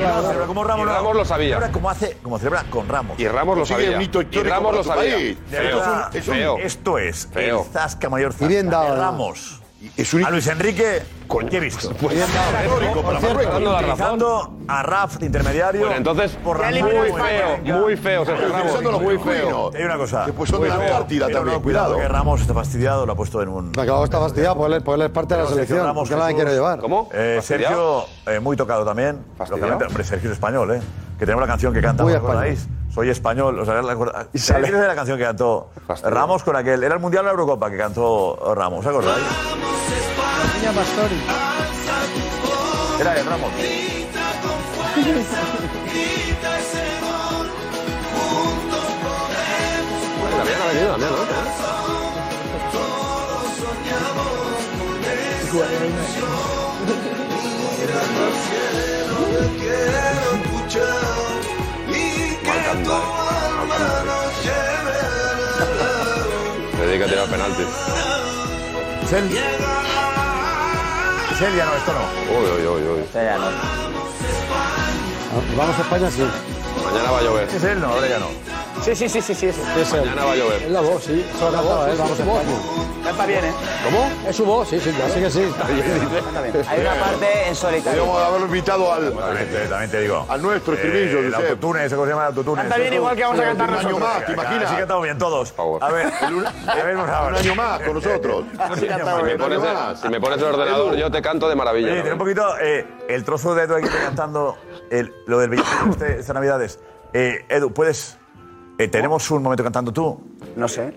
Como 0.47 0.63
Ramos. 0.63 0.87
Ramos 0.87 1.15
lo 1.15 1.25
sabía. 1.25 1.55
Celebra 1.55 1.71
como 1.71 1.89
hace, 1.89 2.17
como 2.21 2.37
celebra 2.37 2.63
con 2.69 2.87
Ramos. 2.87 3.19
Y 3.19 3.27
Ramos 3.27 3.57
lo 3.57 3.65
sabía. 3.65 4.01
Y 4.01 4.43
Ramos 4.43 4.75
lo 4.75 4.83
sabía. 4.83 5.35
Feo. 6.33 6.57
Esto 6.57 6.97
es 6.97 7.27
Feo. 7.31 7.65
el 7.65 7.71
Zasca 7.71 8.09
Mayor 8.09 8.33
Zasca. 8.33 8.47
Bien 8.47 8.69
dado, 8.69 8.95
Ramos. 8.95 9.63
Es 9.97 10.13
un... 10.13 10.23
A 10.23 10.29
Luis 10.29 10.47
Enrique, 10.47 11.01
con 11.27 11.53
he 11.53 11.59
visto? 11.59 11.89
Pues, 11.99 12.15
bien 12.15 12.27
dado. 12.33 12.93
Por 12.93 13.03
por 13.03 13.95
cierto, 13.97 14.53
a 14.67 14.83
Raf 14.83 15.17
de 15.17 15.25
intermediario. 15.25 15.81
Bueno, 15.81 15.97
entonces, 15.97 16.31
por 16.41 16.57
Ramón, 16.59 16.81
muy 16.83 17.11
feo, 17.11 17.79
muy, 17.81 17.97
feo, 17.97 18.25
Sergio 18.25 18.47
Ramos. 18.47 19.01
Muy 19.01 19.17
feo. 19.17 19.71
Hay 19.75 19.83
una 19.83 19.97
cosa. 19.97 20.25
Que 20.25 20.33
pues 20.33 20.49
son 20.49 20.61
de 20.61 20.69
la 20.69 20.77
partida 20.77 21.27
también, 21.29 21.59
cuidado. 21.61 21.97
Que 21.97 22.07
Ramos 22.07 22.41
está 22.41 22.53
fastidiado, 22.53 23.05
lo 23.05 23.11
ha 23.11 23.15
puesto 23.15 23.41
en 23.41 23.49
un... 23.49 23.69
Acabado 23.77 24.05
está 24.05 24.19
fastidiado, 24.19 24.55
pues 24.55 24.67
él 24.67 24.77
es 24.77 24.83
pues 24.83 25.09
parte 25.09 25.35
de 25.35 25.43
la 25.43 25.49
selección. 25.49 25.85
Ramos, 25.85 26.09
que 26.09 26.15
nadie 26.15 26.35
quiere 26.35 26.51
llevar. 26.51 26.79
¿Cómo? 26.79 27.09
Eh, 27.13 27.39
Sergio, 27.41 28.05
eh, 28.25 28.39
muy 28.39 28.55
tocado 28.55 28.85
también. 28.85 29.19
Lógicamente, 29.37 29.85
hombre, 29.85 30.03
Sergio 30.05 30.29
es 30.29 30.35
español, 30.35 30.71
¿eh? 30.71 30.81
Que 31.19 31.25
tenemos 31.25 31.41
la 31.41 31.47
canción 31.47 31.73
que 31.73 31.81
canta 31.81 32.03
Muy 32.03 32.13
español. 32.13 32.57
Soy 32.93 33.09
español. 33.09 33.59
O 33.59 33.65
sea, 33.65 33.81
la, 33.81 34.27
¿Y 34.33 34.37
sabes 34.37 34.71
de 34.71 34.87
la 34.87 34.95
canción 34.95 35.17
que 35.17 35.23
cantó 35.23 35.71
Ramos 36.03 36.43
con 36.43 36.55
aquel? 36.55 36.83
Era 36.83 36.93
el 36.95 36.99
Mundial 37.01 37.23
de 37.23 37.27
la 37.27 37.31
Eurocopa 37.31 37.71
que 37.71 37.77
cantó 37.77 38.53
Ramos, 38.55 38.79
¿os 38.79 38.85
acordáis? 38.85 39.25
Era 42.99 43.17
el 43.17 43.25
Ramos. 43.25 43.49
También 50.37 50.61
ha 50.61 50.67
venido, 50.67 50.91
también, 50.91 51.11
¿no? 51.11 51.43
Mal 60.73 61.12
dedica 66.93 67.05
a 67.05 67.09
tirar 67.09 67.27
penaltis. 67.27 67.65
¿Es 69.03 69.13
él? 69.13 69.37
¿Es 71.31 71.41
él? 71.41 71.55
Ya 71.57 71.65
no, 71.65 71.73
esto 71.73 71.91
no. 71.91 72.37
Uy, 72.37 72.45
uy, 72.51 72.67
uy, 72.67 72.81
uy. 72.87 73.03
Vamos 75.57 75.77
a 75.77 75.81
España, 75.81 76.11
sí. 76.11 76.23
Mañana 76.85 77.11
va 77.11 77.19
a 77.19 77.21
llover. 77.23 77.49
¿Es 77.49 77.63
él? 77.63 77.81
No, 77.81 77.87
ahora 77.87 78.07
ya 78.07 78.19
no. 78.19 78.27
Sí, 78.83 78.93
sí, 78.95 79.07
sí, 79.07 79.21
sí, 79.21 79.33
sí. 79.33 79.47
Eso. 79.47 79.97
Mañana 79.97 80.25
va 80.25 80.31
a 80.33 80.35
llover. 80.35 80.61
Es 80.63 80.71
la 80.71 80.81
voz, 80.81 81.03
sí. 81.03 81.25
Eso 81.35 81.49
la 81.51 81.57
cantaba 81.59 81.89
él, 81.89 81.97
vamos 81.97 82.19
a 82.19 82.23
España. 82.23 82.57
Canta 83.03 83.25
bien, 83.25 83.45
¿eh? 83.45 83.51
¿Cómo? 83.83 84.09
Es 84.29 84.35
su 84.35 84.45
voz, 84.45 84.67
sí, 84.69 84.79
sí, 84.79 84.91
claro. 84.91 85.13
Sí 85.13 85.19
que 85.21 85.29
sí. 85.29 85.53
Hay 86.69 86.79
una 86.81 86.93
parte 86.95 87.47
en 87.47 87.55
solitario. 87.55 88.05
Podríamos 88.05 88.27
haberlo 88.27 88.45
invitado 88.47 88.93
al, 88.93 89.13
También 89.13 89.49
te, 89.49 89.57
también 89.67 89.91
te 89.91 89.99
digo. 90.01 90.25
al 90.27 90.41
nuestro 90.41 90.73
estribillo, 90.73 91.19
Eh, 91.19 91.27
el 91.27 91.33
autotune, 91.35 91.85
¿ese 91.85 91.95
cómo 91.95 92.05
se 92.05 92.11
llama 92.11 92.23
el 92.23 92.27
autotune? 92.29 92.61
Canta 92.61 92.77
bien 92.77 92.93
igual 92.93 93.15
que 93.15 93.23
vamos 93.23 93.39
a 93.39 93.43
cantar 93.43 93.69
Un 93.69 93.75
año 93.75 93.83
nosotros. 93.89 94.09
más, 94.09 94.25
¿te 94.25 94.31
imaginas? 94.33 94.69
Sí 94.69 94.75
cantamos 94.75 95.03
bien 95.03 95.17
todos. 95.17 95.53
A 95.57 95.89
ver, 95.91 96.05
a 96.07 96.29
ver, 96.83 96.95
vamos 96.95 97.09
a 97.09 97.21
ver. 97.23 97.31
Un 97.33 97.37
año 97.39 97.55
más 97.55 97.79
con 97.81 97.93
nosotros. 97.95 98.45
Si 98.79 98.85
me 98.87 99.37
pones, 99.37 99.61
si 100.01 100.09
me 100.09 100.19
pones 100.21 100.37
el 100.39 100.43
ordenador, 100.43 100.95
yo 100.95 101.09
te 101.11 101.21
canto 101.21 101.47
de 101.49 101.55
maravilla. 101.55 101.93
Tiene 101.93 102.11
un 102.13 102.19
poquito 102.19 102.57
eh, 102.59 102.85
el 103.07 103.23
trozo 103.23 103.55
de 103.55 103.63
Edu 103.63 103.75
aquí 103.75 103.87
cantando 103.87 104.57
el- 104.91 105.13
lo 105.25 105.39
del 105.39 105.49
25 105.49 105.91
este, 105.91 106.19
estas 106.19 106.33
navidades. 106.33 106.79
Eh, 107.13 107.45
Edu, 107.49 107.71
¿puedes...? 107.73 108.17
Eh, 108.77 108.87
¿Tenemos 108.87 109.29
un 109.31 109.43
momento 109.43 109.63
cantando 109.63 109.91
tú? 109.93 110.19
No 110.55 110.67
sé. 110.67 110.93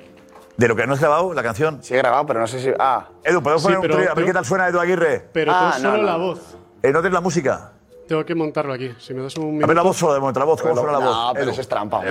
¿De 0.56 0.68
lo 0.68 0.74
que 0.76 0.86
no 0.86 0.94
has 0.94 1.00
grabado, 1.00 1.34
la 1.34 1.42
canción? 1.42 1.82
Sí 1.82 1.94
he 1.94 1.98
grabado, 1.98 2.24
pero 2.26 2.40
no 2.40 2.46
sé 2.46 2.60
si... 2.60 2.70
Ah. 2.78 3.08
Edu, 3.22 3.42
¿podemos 3.42 3.60
Sí, 3.62 3.66
poner 3.66 3.78
un 3.78 3.82
pero- 3.82 3.94
trío? 3.96 4.04
A 4.06 4.08
ver 4.08 4.14
pero- 4.14 4.26
qué 4.26 4.32
tal 4.32 4.44
suena 4.44 4.68
Edu 4.68 4.80
Aguirre. 4.80 5.28
Pero 5.32 5.52
Ah, 5.54 5.72
tú 5.76 5.82
no, 5.82 5.90
solo 5.90 6.02
no. 6.02 6.08
la 6.08 6.16
voz. 6.16 6.56
Eh, 6.82 6.92
¿No 6.92 7.00
tienes 7.00 7.12
la 7.12 7.20
música? 7.20 7.72
Tengo 8.06 8.24
que 8.24 8.34
montarlo 8.34 8.72
aquí. 8.72 8.94
Si 8.98 9.12
me 9.14 9.22
das 9.22 9.36
un 9.36 9.62
A 9.62 9.66
ver 9.66 9.76
la 9.76 9.82
voz 9.82 9.96
solo 9.96 10.14
de 10.14 10.20
momento, 10.20 10.38
la 10.40 10.46
voz, 10.46 10.62
¿cómo 10.62 10.74
suena 10.76 10.92
la 10.92 10.98
voz? 10.98 11.16
No, 11.16 11.32
pero 11.34 11.50
eso 11.50 11.60
es 11.60 11.68
trampa. 11.68 12.02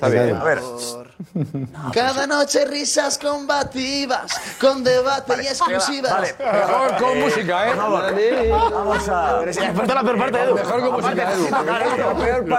A 0.00 0.08
ver, 0.08 0.60
Cada 1.94 2.26
noche 2.26 2.66
risas 2.66 3.18
combativas, 3.18 4.56
con 4.60 4.84
debate 4.84 5.32
y 5.42 5.46
exclusivas. 5.46 6.12
vale. 6.12 6.34
Mejor 6.38 6.96
con 6.98 7.20
música, 7.20 7.70
¿eh? 7.70 8.50
Vamos 8.50 9.08
a... 9.08 9.42
Faltado 9.74 9.94
la 9.94 10.02
peor 10.02 10.18
parte, 10.18 10.42
Edu. 10.42 10.54
Mejor 10.54 10.80
con 10.80 10.92
música, 10.92 11.32
Edu. 11.32 11.46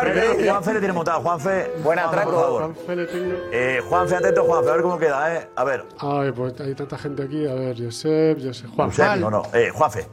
Primero, 0.01 0.35
Juanfe 0.51 0.73
le 0.73 0.79
tiene 0.79 0.93
montado. 0.93 1.21
Juanfe, 1.21 1.71
Buen 1.83 1.99
Juanfe, 1.99 2.01
atraco. 2.01 2.31
por 2.31 2.41
favor. 2.41 2.75
Juanfe 2.85 3.07
Eh, 3.51 3.81
Juanfe, 3.87 4.15
atento, 4.15 4.43
Juanfe, 4.43 4.69
a 4.69 4.73
ver 4.73 4.81
cómo 4.81 4.97
queda, 4.97 5.35
¿eh? 5.35 5.49
A 5.55 5.63
ver. 5.63 5.85
Ay, 5.99 6.31
pues 6.31 6.59
hay 6.59 6.73
tanta 6.73 6.97
gente 6.97 7.23
aquí. 7.23 7.47
A 7.47 7.53
ver, 7.53 7.75
Josep, 7.77 8.39
Josep, 8.43 8.71
Juan. 8.75 8.89
Josep, 8.89 9.17
no, 9.17 9.29
no. 9.29 9.43
Eh, 9.53 9.69
Juanfe. 9.73 10.07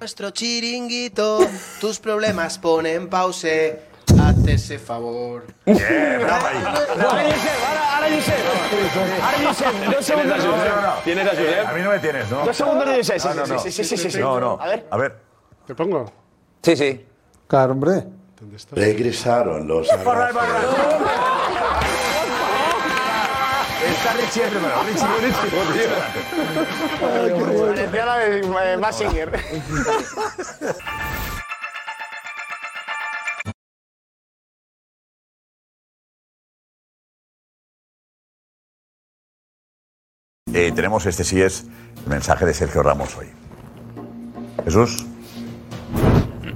Nuestro 0.00 0.30
chiringuito, 0.30 1.40
tus 1.80 1.98
problemas 1.98 2.58
ponen 2.58 3.08
pause. 3.08 3.80
Haz 4.20 4.46
ese 4.46 4.78
favor. 4.78 5.44
Bien, 5.64 5.78
bravo 6.20 6.46
ahí. 6.46 6.56
Ahora 6.64 7.24
Josep, 7.24 7.64
ahora, 7.66 7.96
ahora 7.96 8.08
Josep. 8.10 8.34
Ahora 9.22 9.38
Josep, 9.48 9.94
dos 9.94 10.04
segundos. 10.04 10.38
No, 10.44 10.56
no, 10.56 10.82
no. 10.82 10.92
¿Tienes 11.04 11.26
a 11.26 11.30
Josep? 11.30 11.66
A 11.68 11.72
mí 11.72 11.80
no 11.82 11.90
me 11.90 11.98
tienes, 11.98 12.30
¿no? 12.30 12.44
Dos 12.44 12.56
segundos 12.56 12.86
de 12.88 12.96
Josep. 12.96 13.18
Sí, 13.18 13.28
No, 13.28 13.34
no, 13.34 13.46
no. 13.46 13.58
sí, 13.58 13.72
sí, 13.72 13.84
sí, 13.84 13.96
sí, 13.96 14.10
sí. 14.10 14.18
No, 14.18 14.38
no. 14.38 14.58
A 14.60 14.66
ver. 14.68 14.86
A 14.90 14.96
ver. 14.96 15.16
¿Te 15.66 15.74
pongo? 15.74 16.12
Sí, 16.62 16.76
sí. 16.76 17.06
Claro, 17.46 17.72
hombre. 17.72 18.04
Regresaron 18.72 19.66
los 19.68 19.88
Está 24.02 24.14
Richie 24.14 24.42
primero. 24.48 24.74
Richie, 24.82 25.06
Richie. 25.20 25.50
Parecía 27.76 28.04
la 28.04 28.18
de 28.18 28.72
eh, 28.72 28.76
Massinger. 28.76 29.30
Eh, 40.52 40.72
tenemos 40.74 41.06
este 41.06 41.22
sí 41.22 41.40
es 41.40 41.66
el 42.02 42.10
mensaje 42.10 42.44
de 42.44 42.54
Sergio 42.54 42.82
Ramos 42.82 43.16
hoy. 43.16 43.28
Jesús. 44.64 45.06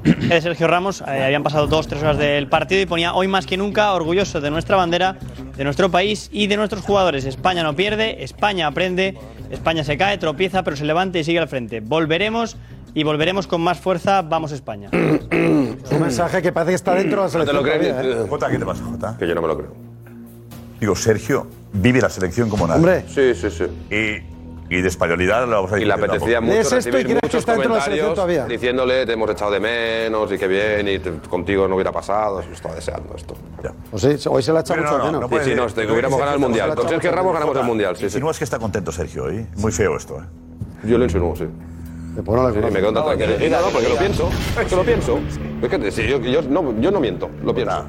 de 0.02 0.40
Sergio 0.40 0.66
Ramos. 0.66 1.00
eh, 1.02 1.24
habían 1.24 1.44
pasado 1.44 1.68
dos, 1.68 1.86
tres 1.86 2.02
horas 2.02 2.18
del 2.18 2.48
partido 2.48 2.80
y 2.80 2.86
ponía 2.86 3.14
hoy 3.14 3.28
más 3.28 3.46
que 3.46 3.56
nunca 3.56 3.92
orgulloso 3.92 4.40
de 4.40 4.50
nuestra 4.50 4.76
bandera, 4.76 5.16
de 5.56 5.64
nuestro 5.64 5.90
país 5.90 6.28
y 6.32 6.46
de 6.46 6.56
nuestros 6.56 6.82
jugadores. 6.84 7.24
España 7.24 7.62
no 7.62 7.74
pierde, 7.74 8.22
España 8.24 8.66
aprende, 8.66 9.16
España 9.50 9.84
se 9.84 9.96
cae, 9.96 10.18
tropieza, 10.18 10.62
pero 10.62 10.76
se 10.76 10.84
levanta 10.84 11.18
y 11.18 11.24
sigue 11.24 11.38
al 11.38 11.48
frente. 11.48 11.80
Volveremos 11.80 12.56
y 12.94 13.02
volveremos 13.04 13.46
con 13.46 13.60
más 13.60 13.78
fuerza. 13.78 14.22
Vamos 14.22 14.52
España. 14.52 14.90
Un 14.92 15.78
mensaje 16.00 16.42
que 16.42 16.52
parece 16.52 16.70
que 16.72 16.76
está 16.76 16.94
dentro 16.94 17.28
de 17.28 17.38
la 17.38 17.44
¿No 17.44 17.44
te 17.44 17.50
selección. 17.50 17.56
lo 17.56 17.62
crees? 17.62 17.94
todavía, 17.94 18.24
¿eh? 18.24 18.26
Jota, 18.28 18.50
¿qué 18.50 18.58
te 18.58 18.66
pasa, 18.66 18.84
Jota? 18.84 19.16
Que 19.18 19.26
yo 19.28 19.34
no 19.34 19.42
me 19.42 19.48
lo 19.48 19.56
creo. 19.58 19.74
Digo, 20.80 20.94
Sergio 20.94 21.46
vive 21.72 22.00
la 22.00 22.10
selección 22.10 22.48
como 22.50 22.66
nadie. 22.66 22.78
Hombre. 22.78 23.04
Sí, 23.08 23.34
sí, 23.34 23.50
sí. 23.50 23.64
Y, 23.94 24.35
y 24.68 24.80
de 24.80 24.88
españolidad 24.88 25.46
lo 25.46 25.56
vamos 25.56 25.72
a 25.72 25.78
Y 25.80 25.84
le 25.84 25.92
apetecía 25.92 26.40
mucho 26.40 26.54
Lees 26.54 26.66
esto 26.72 26.74
y 26.74 26.92
recibir 26.92 27.04
crees 27.06 27.20
que 27.20 27.26
muchos 27.26 27.38
está 27.40 27.52
dentro 27.52 27.72
de 27.72 27.78
la 27.78 27.84
selección 27.84 28.14
comentarios 28.14 28.36
todavía. 28.36 28.44
diciéndole 28.56 29.06
te 29.06 29.12
hemos 29.12 29.30
echado 29.30 29.50
de 29.52 29.60
menos 29.60 30.32
y 30.32 30.38
qué 30.38 30.48
bien 30.48 30.88
y 30.88 30.98
te- 30.98 31.28
contigo 31.28 31.68
no 31.68 31.74
hubiera 31.76 31.92
pasado. 31.92 32.42
Yo 32.42 32.52
estaba 32.52 32.74
deseando 32.74 33.14
esto. 33.16 33.34
Pues 33.90 34.02
sí, 34.02 34.28
hoy 34.28 34.42
se 34.42 34.52
la 34.52 34.58
ha 34.58 34.62
echado 34.62 34.80
mucho 34.82 34.98
de 34.98 35.04
menos. 35.12 35.30
Sí, 35.30 35.50
sí, 35.50 35.54
no, 35.56 35.66
te- 35.66 35.86
que 35.86 35.92
hubiéramos 35.92 36.18
ganado 36.18 36.36
el 36.36 36.40
Mundial. 36.40 36.74
Con 36.74 36.88
Sergio 36.88 37.12
Ramos 37.12 37.32
ganamos 37.32 37.56
el 37.56 37.64
Mundial. 37.64 37.96
Sí, 37.96 38.10
sí. 38.10 38.18
es 38.30 38.38
que 38.38 38.44
está 38.44 38.58
contento 38.58 38.90
Sergio 38.92 39.24
hoy. 39.24 39.46
Muy 39.56 39.72
feo 39.72 39.96
esto, 39.96 40.18
¿eh? 40.18 40.24
Yo 40.84 40.98
lo 40.98 41.04
insinúo, 41.04 41.34
sí. 41.36 41.44
Sí, 42.24 42.60
me 42.72 42.80
quedo 42.80 42.92
tan 42.92 43.04
tranquilo. 43.04 43.50
No, 43.50 43.60
no, 43.60 43.68
porque 43.72 43.88
lo 43.88 43.96
pienso. 43.96 44.28
Es 44.60 44.66
que 44.68 44.76
lo 44.76 44.82
pienso. 44.82 45.18
Es 45.62 45.68
que 45.68 45.90
sí, 45.90 46.06
yo, 46.08 46.18
yo 46.20 46.42
no, 46.42 46.78
yo 46.80 46.90
no 46.90 47.00
miento, 47.00 47.30
lo 47.42 47.54
pienso. 47.54 47.84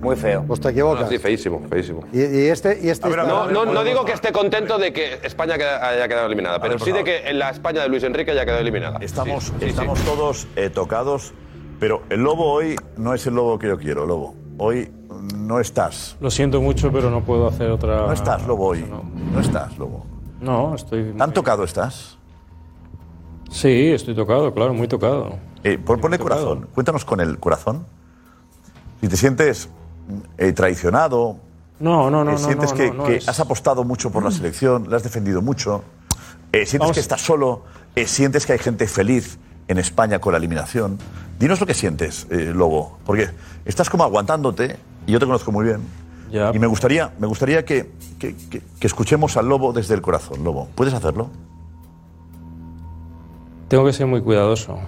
Muy 0.00 0.16
feo. 0.16 0.44
Pues 0.46 0.60
te 0.60 0.68
equivocas. 0.68 1.08
sí, 1.08 1.18
feísimo, 1.18 1.62
feísimo. 1.68 2.04
Y, 2.12 2.18
y 2.20 2.46
este, 2.48 2.78
y 2.82 2.88
este. 2.90 3.08
No, 3.08 3.50
no, 3.50 3.64
no 3.64 3.84
digo 3.84 4.04
que 4.04 4.12
esté 4.12 4.32
contento 4.32 4.78
de 4.78 4.92
que 4.92 5.20
España 5.22 5.54
haya 5.54 6.06
quedado 6.08 6.26
eliminada, 6.26 6.60
pero 6.60 6.74
ver, 6.74 6.82
sí 6.82 6.92
de 6.92 7.04
que 7.04 7.28
en 7.28 7.38
la 7.38 7.50
España 7.50 7.82
de 7.82 7.88
Luis 7.88 8.02
Enrique 8.04 8.30
haya 8.32 8.44
quedado 8.44 8.60
eliminada. 8.60 8.98
Estamos, 9.00 9.44
Sí, 9.60 9.66
estamos 9.66 9.98
sí. 9.98 10.04
todos 10.04 10.46
eh, 10.56 10.68
tocados, 10.70 11.32
pero 11.80 12.02
el 12.10 12.20
lobo 12.22 12.52
hoy 12.52 12.76
no 12.96 13.14
es 13.14 13.26
el 13.26 13.34
lobo 13.34 13.58
que 13.58 13.68
yo 13.68 13.78
quiero, 13.78 14.06
lobo. 14.06 14.34
Hoy 14.58 14.90
no 15.36 15.58
estás. 15.58 16.16
Lo 16.20 16.30
siento 16.30 16.60
mucho, 16.60 16.92
pero 16.92 17.10
no 17.10 17.24
puedo 17.24 17.48
hacer 17.48 17.70
otra. 17.70 17.96
No 18.06 18.12
estás, 18.12 18.46
lobo, 18.46 18.68
hoy. 18.68 18.84
No 19.32 19.40
estás, 19.40 19.76
lobo. 19.78 20.04
No, 20.40 20.74
estoy. 20.74 21.12
¿Tan 21.16 21.32
tocado 21.32 21.64
estás? 21.64 22.18
Sí, 23.54 23.92
estoy 23.92 24.16
tocado, 24.16 24.52
claro, 24.52 24.74
muy 24.74 24.88
tocado. 24.88 25.38
Eh, 25.62 25.78
ponle 25.78 26.18
corazón. 26.18 26.66
Cuéntanos 26.74 27.04
con 27.04 27.20
el 27.20 27.38
corazón. 27.38 27.86
Si 29.00 29.06
te 29.06 29.16
sientes 29.16 29.68
eh, 30.38 30.52
traicionado, 30.52 31.36
No, 31.78 32.10
no, 32.10 32.24
no, 32.24 32.32
eh, 32.32 32.34
no, 32.34 32.38
sientes 32.38 32.72
no, 32.72 32.76
que, 32.76 32.86
no, 32.88 32.94
no 32.94 33.04
que 33.04 33.16
es- 33.16 33.28
has 33.28 33.38
apostado 33.38 33.84
mucho 33.84 34.10
por 34.10 34.24
la 34.24 34.32
selección, 34.32 34.90
la 34.90 34.96
has 34.96 35.04
defendido 35.04 35.40
mucho, 35.40 35.84
eh, 36.50 36.66
sientes 36.66 36.80
Vamos. 36.80 36.94
que 36.94 37.00
estás 37.00 37.20
solo, 37.20 37.62
eh, 37.94 38.08
sientes 38.08 38.44
que 38.44 38.54
hay 38.54 38.58
gente 38.58 38.88
feliz 38.88 39.38
en 39.68 39.78
España 39.78 40.18
con 40.18 40.32
la 40.32 40.38
eliminación. 40.38 40.98
Dinos 41.38 41.60
lo 41.60 41.66
que 41.66 41.74
sientes, 41.74 42.26
eh, 42.30 42.52
Lobo, 42.54 42.98
porque 43.06 43.28
estás 43.64 43.88
como 43.88 44.02
aguantándote, 44.02 44.78
y 45.06 45.12
yo 45.12 45.20
te 45.20 45.26
conozco 45.26 45.52
muy 45.52 45.64
bien. 45.64 45.80
Y 46.52 46.58
me 46.58 46.66
gustaría, 46.66 47.12
me 47.20 47.28
gustaría 47.28 47.64
que- 47.64 47.92
que- 48.18 48.34
que 48.34 48.86
escuchemos 48.86 49.36
al 49.36 49.48
Lobo 49.48 49.72
desde 49.72 49.94
el 49.94 50.02
corazón, 50.02 50.42
Lobo. 50.42 50.68
¿Puedes 50.74 50.92
hacerlo? 50.92 51.30
Tengo 53.68 53.84
que 53.84 53.92
ser 53.92 54.06
muy 54.06 54.20
cuidadoso 54.20 54.78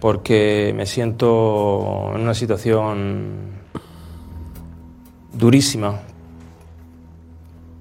porque 0.00 0.72
me 0.76 0.86
siento 0.86 2.12
en 2.14 2.20
una 2.20 2.34
situación 2.34 3.56
durísima. 5.32 6.00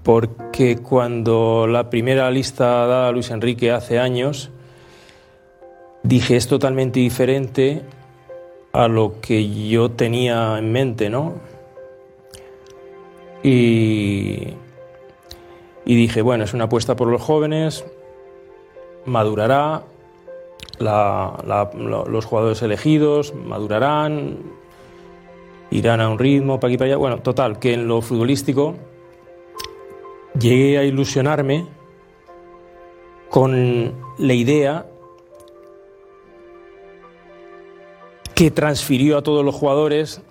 Porque 0.04 0.78
cuando 0.78 1.68
la 1.68 1.90
primera 1.90 2.30
lista 2.30 2.66
dada 2.66 3.08
a 3.08 3.12
Luis 3.12 3.32
Enrique 3.32 3.72
hace 3.72 4.00
años, 4.00 4.52
dije 6.04 6.36
es 6.36 6.48
totalmente 6.48 7.00
diferente 7.00 7.82
a 8.72 8.88
lo 8.88 9.20
que 9.20 9.68
yo 9.68 9.92
tenía 9.92 10.58
en 10.60 10.72
mente, 10.72 11.10
¿no? 11.10 11.34
Y, 13.42 14.54
y 15.86 15.96
dije, 15.96 16.22
bueno, 16.22 16.44
es 16.44 16.54
una 16.54 16.66
apuesta 16.66 16.96
por 16.96 17.08
los 17.08 17.22
jóvenes, 17.22 17.86
madurará, 19.06 19.84
la- 20.80 21.38
la- 21.46 21.72
lo- 21.76 22.06
los 22.06 22.26
jugadores 22.26 22.62
elegidos 22.62 23.34
madurarán 23.34 24.38
irán 25.72 26.02
a 26.02 26.10
un 26.10 26.20
ritmo, 26.20 26.60
para 26.60 26.70
aquí 26.70 26.78
para 26.78 26.88
allá. 26.90 26.98
Bueno, 26.98 27.20
total, 27.20 27.60
que 27.60 27.74
en 27.74 27.88
lo 27.88 28.02
futbolístico 28.02 28.76
llegué 30.40 30.78
a 30.78 30.84
ilusionarme 30.84 31.68
con 33.30 33.94
la 34.18 34.34
idea 34.34 34.86
que 38.34 38.52
transfirió 38.52 39.18
a 39.18 39.22
todos 39.24 39.44
los 39.46 39.56
jugadores 39.56 40.22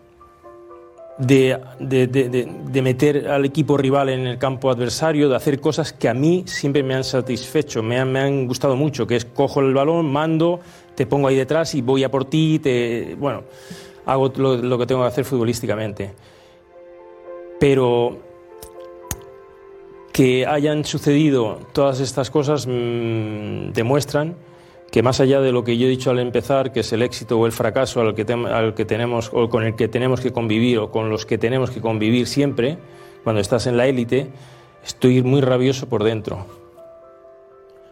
de, 1.18 1.58
de- 1.78 2.06
de- 2.08 2.28
de- 2.28 2.82
meter 2.82 3.28
al 3.28 3.44
equipo 3.44 3.76
rival 3.76 4.08
en 4.08 4.26
el 4.26 4.38
campo 4.38 4.70
adversario, 4.70 5.28
de 5.28 5.36
hacer 5.36 5.60
cosas 5.60 5.92
que 5.92 6.08
a 6.08 6.14
mí 6.14 6.42
siempre 6.46 6.82
me 6.82 6.94
han 6.94 7.04
satisfecho, 7.04 7.82
me 7.82 7.98
han, 7.98 8.10
me 8.12 8.20
han 8.20 8.46
gustado 8.46 8.74
mucho, 8.76 9.06
que 9.06 9.16
es 9.16 9.24
cojo 9.24 9.60
el 9.60 9.72
balón, 9.72 10.10
mando, 10.10 10.60
te 10.94 11.06
pongo 11.06 11.28
ahí 11.28 11.36
detrás 11.36 11.74
y 11.74 11.82
voy 11.82 12.02
a 12.04 12.10
por 12.10 12.24
ti, 12.24 12.58
te, 12.58 13.16
bueno, 13.18 13.42
hago 14.06 14.32
lo, 14.36 14.56
lo 14.56 14.78
que 14.78 14.86
tengo 14.86 15.02
que 15.02 15.08
hacer 15.08 15.24
futbolísticamente. 15.24 16.12
Pero 17.60 18.18
que 20.12 20.46
hayan 20.46 20.84
sucedido 20.84 21.58
todas 21.72 22.00
estas 22.00 22.30
cosas 22.30 22.66
mm, 22.66 23.72
demuestran 23.72 24.34
que 24.94 25.02
más 25.02 25.18
allá 25.18 25.40
de 25.40 25.50
lo 25.50 25.64
que 25.64 25.76
yo 25.76 25.88
he 25.88 25.90
dicho 25.90 26.12
al 26.12 26.20
empezar, 26.20 26.70
que 26.70 26.78
es 26.78 26.92
el 26.92 27.02
éxito 27.02 27.36
o 27.36 27.46
el 27.46 27.50
fracaso 27.50 28.00
al 28.00 28.14
que, 28.14 28.24
tenemos 28.84 29.28
o 29.32 29.48
con 29.48 29.64
el 29.64 29.74
que 29.74 29.88
tenemos 29.88 30.20
que 30.20 30.30
convivir 30.30 30.78
o 30.78 30.92
con 30.92 31.10
los 31.10 31.26
que 31.26 31.36
tenemos 31.36 31.72
que 31.72 31.80
convivir 31.80 32.28
siempre, 32.28 32.78
cuando 33.24 33.40
estás 33.40 33.66
en 33.66 33.76
la 33.76 33.88
élite, 33.88 34.30
estoy 34.84 35.20
muy 35.24 35.40
rabioso 35.40 35.88
por 35.88 36.04
dentro. 36.04 36.46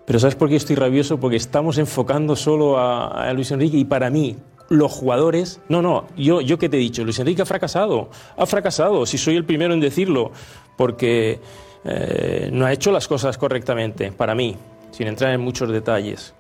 Pero 0.06 0.20
¿sabes 0.20 0.36
por 0.36 0.48
qué 0.48 0.54
estoy 0.54 0.76
rabioso? 0.76 1.18
Porque 1.18 1.34
estamos 1.34 1.76
enfocando 1.78 2.36
solo 2.36 2.78
a, 2.78 3.08
a 3.08 3.32
Luis 3.32 3.50
Enrique 3.50 3.78
y 3.78 3.84
para 3.84 4.08
mí 4.08 4.36
los 4.68 4.92
jugadores, 4.92 5.60
no, 5.68 5.82
no, 5.82 6.06
yo, 6.16 6.40
yo 6.40 6.56
que 6.56 6.68
te 6.68 6.76
he 6.76 6.80
dicho, 6.80 7.02
Luis 7.02 7.18
Enrique 7.18 7.42
ha 7.42 7.46
fracasado, 7.46 8.10
ha 8.36 8.46
fracasado, 8.46 9.06
si 9.06 9.18
soy 9.18 9.34
el 9.34 9.44
primero 9.44 9.74
en 9.74 9.80
decirlo, 9.80 10.30
porque 10.76 11.40
eh, 11.84 12.48
no 12.52 12.64
ha 12.64 12.72
hecho 12.72 12.92
las 12.92 13.08
cosas 13.08 13.38
correctamente, 13.38 14.12
para 14.12 14.36
mí, 14.36 14.54
sin 14.92 15.08
entrar 15.08 15.34
en 15.34 15.40
muchos 15.40 15.68
detalles. 15.68 16.32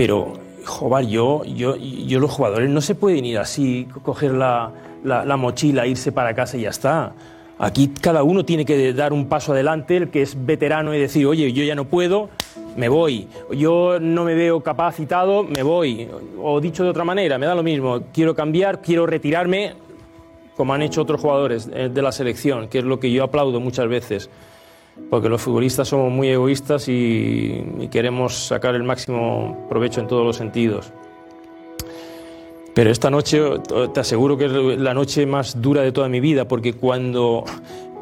Pero, 0.00 0.32
joder, 0.64 1.06
yo, 1.08 1.44
yo, 1.44 1.76
yo 1.76 2.20
los 2.20 2.30
jugadores 2.30 2.70
no 2.70 2.80
se 2.80 2.94
pueden 2.94 3.22
ir 3.26 3.36
así, 3.36 3.86
co- 3.92 4.00
coger 4.00 4.30
la, 4.32 4.70
la- 5.04 5.26
la 5.26 5.36
mochila, 5.36 5.86
irse 5.86 6.10
para 6.10 6.34
casa 6.34 6.56
y 6.56 6.62
ya 6.62 6.70
está. 6.70 7.12
Aquí 7.58 7.88
cada 8.00 8.22
uno 8.22 8.42
tiene 8.46 8.64
que 8.64 8.94
dar 8.94 9.12
un 9.12 9.26
paso 9.26 9.52
adelante, 9.52 9.98
el 9.98 10.08
que 10.08 10.22
es 10.22 10.46
veterano 10.46 10.94
y 10.94 10.98
decir, 10.98 11.26
oye, 11.26 11.52
yo 11.52 11.62
ya 11.64 11.74
no 11.74 11.84
puedo, 11.84 12.30
me 12.78 12.88
voy. 12.88 13.28
Yo 13.54 13.98
no 14.00 14.24
me 14.24 14.34
veo 14.34 14.62
capacitado, 14.62 15.42
me 15.44 15.62
voy. 15.62 16.08
O 16.42 16.62
dicho 16.62 16.82
de 16.82 16.88
otra 16.88 17.04
manera, 17.04 17.36
me 17.36 17.44
da 17.44 17.54
lo 17.54 17.62
mismo, 17.62 18.00
quiero 18.14 18.34
cambiar, 18.34 18.80
quiero 18.80 19.04
retirarme, 19.04 19.74
como 20.56 20.72
han 20.72 20.80
hecho 20.80 21.02
otros 21.02 21.20
jugadores 21.20 21.68
eh, 21.74 21.90
de 21.92 22.00
la 22.00 22.10
selección, 22.12 22.68
que 22.68 22.78
es 22.78 22.84
lo 22.84 22.98
que 22.98 23.12
yo 23.12 23.22
aplaudo 23.22 23.60
muchas 23.60 23.86
veces 23.86 24.30
porque 25.08 25.28
los 25.28 25.40
futbolistas 25.40 25.88
somos 25.88 26.12
muy 26.12 26.28
egoístas 26.28 26.88
y, 26.88 27.88
queremos 27.90 28.46
sacar 28.46 28.74
el 28.74 28.82
máximo 28.82 29.66
provecho 29.68 30.00
en 30.00 30.06
todos 30.06 30.24
los 30.24 30.36
sentidos. 30.36 30.92
Pero 32.74 32.90
esta 32.90 33.10
noche, 33.10 33.40
te 33.92 34.00
aseguro 34.00 34.36
que 34.36 34.46
es 34.46 34.52
la 34.52 34.94
noche 34.94 35.26
más 35.26 35.60
dura 35.60 35.82
de 35.82 35.90
toda 35.90 36.08
mi 36.08 36.20
vida, 36.20 36.46
porque 36.46 36.74
cuando 36.74 37.44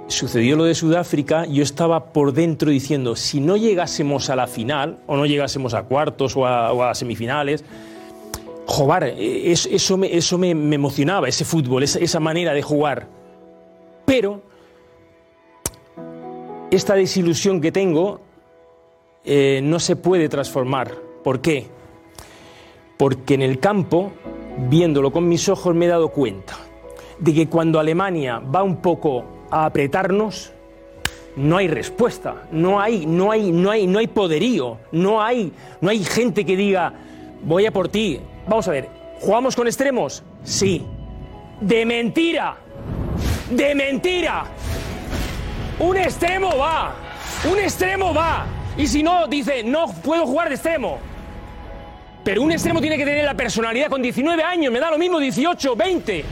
sucedió 0.09 0.57
lo 0.57 0.65
de 0.65 0.75
Sudáfrica, 0.75 1.47
yo 1.47 1.63
estaba 1.63 2.13
por 2.13 2.33
dentro 2.33 2.71
diciendo, 2.71 3.17
si 3.17 3.41
no 3.41 3.57
llegásemos 3.57 4.29
a 4.29 4.37
la 4.37 4.47
final, 4.47 4.99
o 5.07 5.17
no 5.17 5.25
llegásemos 5.25 5.73
a 5.73 5.85
cuartos 5.85 6.37
o 6.37 6.47
a, 6.47 6.95
semifinales, 6.95 7.65
eh, 9.01 9.43
es- 9.47 9.67
eso, 9.67 9.97
me, 9.97 10.15
eso 10.15 10.37
me, 10.37 10.55
me 10.55 10.75
emocionaba, 10.75 11.29
ese 11.29 11.45
fútbol, 11.47 11.83
esa, 11.83 11.99
esa 11.99 12.21
manera 12.21 12.53
de 12.53 12.63
jugar. 12.63 13.07
Pero 14.05 14.43
esta 16.71 16.95
desilusión 16.95 17.61
que 17.61 17.73
tengo 17.73 18.21
eh, 19.25 19.61
no 19.63 19.81
se 19.81 19.97
puede 19.97 20.29
transformar. 20.29 20.95
¿Por 21.25 21.41
qué? 21.41 21.67
Porque 22.97 23.35
en 23.35 23.43
el 23.43 23.59
campo, 23.59 24.13
viéndolo 24.69 25.13
con 25.13 25.29
mis 25.29 25.49
ojos, 25.49 25.75
me 25.75 25.87
he 25.87 25.89
dado 25.89 26.11
cuenta 26.11 26.57
de 27.19 27.35
que 27.35 27.49
cuando 27.49 27.79
Alemania 27.79 28.39
va 28.39 28.63
un 28.63 28.77
poco 28.77 29.25
a 29.51 29.65
apretarnos, 29.67 30.53
no 31.37 31.57
hay 31.57 31.69
respuesta, 31.69 32.49
no 32.51 32.81
hay, 32.81 33.07
no 33.07 33.31
hay, 33.31 33.53
no 33.53 33.71
hay, 33.71 33.87
no 33.87 33.99
hay 33.99 34.07
poderío, 34.09 34.79
no 34.93 35.23
hay, 35.23 35.53
no 35.81 35.91
hay 35.91 36.03
gente 36.03 36.45
que 36.45 36.57
diga 36.57 36.93
voy 37.43 37.67
a 37.67 37.73
por 37.73 37.89
ti. 37.89 38.21
Vamos 38.49 38.67
a 38.69 38.73
ver, 38.73 38.89
¿jugamos 39.21 39.55
con 39.55 39.67
extremos? 39.67 40.23
Sí. 40.43 40.85
De 41.61 41.85
mentira, 41.85 42.57
de 43.51 43.75
mentira. 43.75 44.45
Un 45.81 45.97
extremo 45.97 46.57
va. 46.57 46.95
Un 47.51 47.59
extremo 47.59 48.13
va. 48.15 48.47
Y 48.77 48.87
si 48.87 49.03
no, 49.03 49.27
dice, 49.27 49.63
no 49.63 49.87
puedo 50.05 50.27
jugar 50.27 50.49
de 50.49 50.55
extremo. 50.55 50.99
Pero 52.25 52.43
un 52.43 52.53
extremo 52.53 52.81
tiene 52.81 52.97
que 52.97 53.05
tener 53.05 53.25
la 53.25 53.35
personalidad 53.35 53.89
con 53.89 54.03
19 54.03 54.43
años, 54.43 54.73
me 54.73 54.81
da 54.81 54.91
lo 54.91 54.99
mismo 54.99 55.19
18, 55.19 55.77
20. 55.77 56.25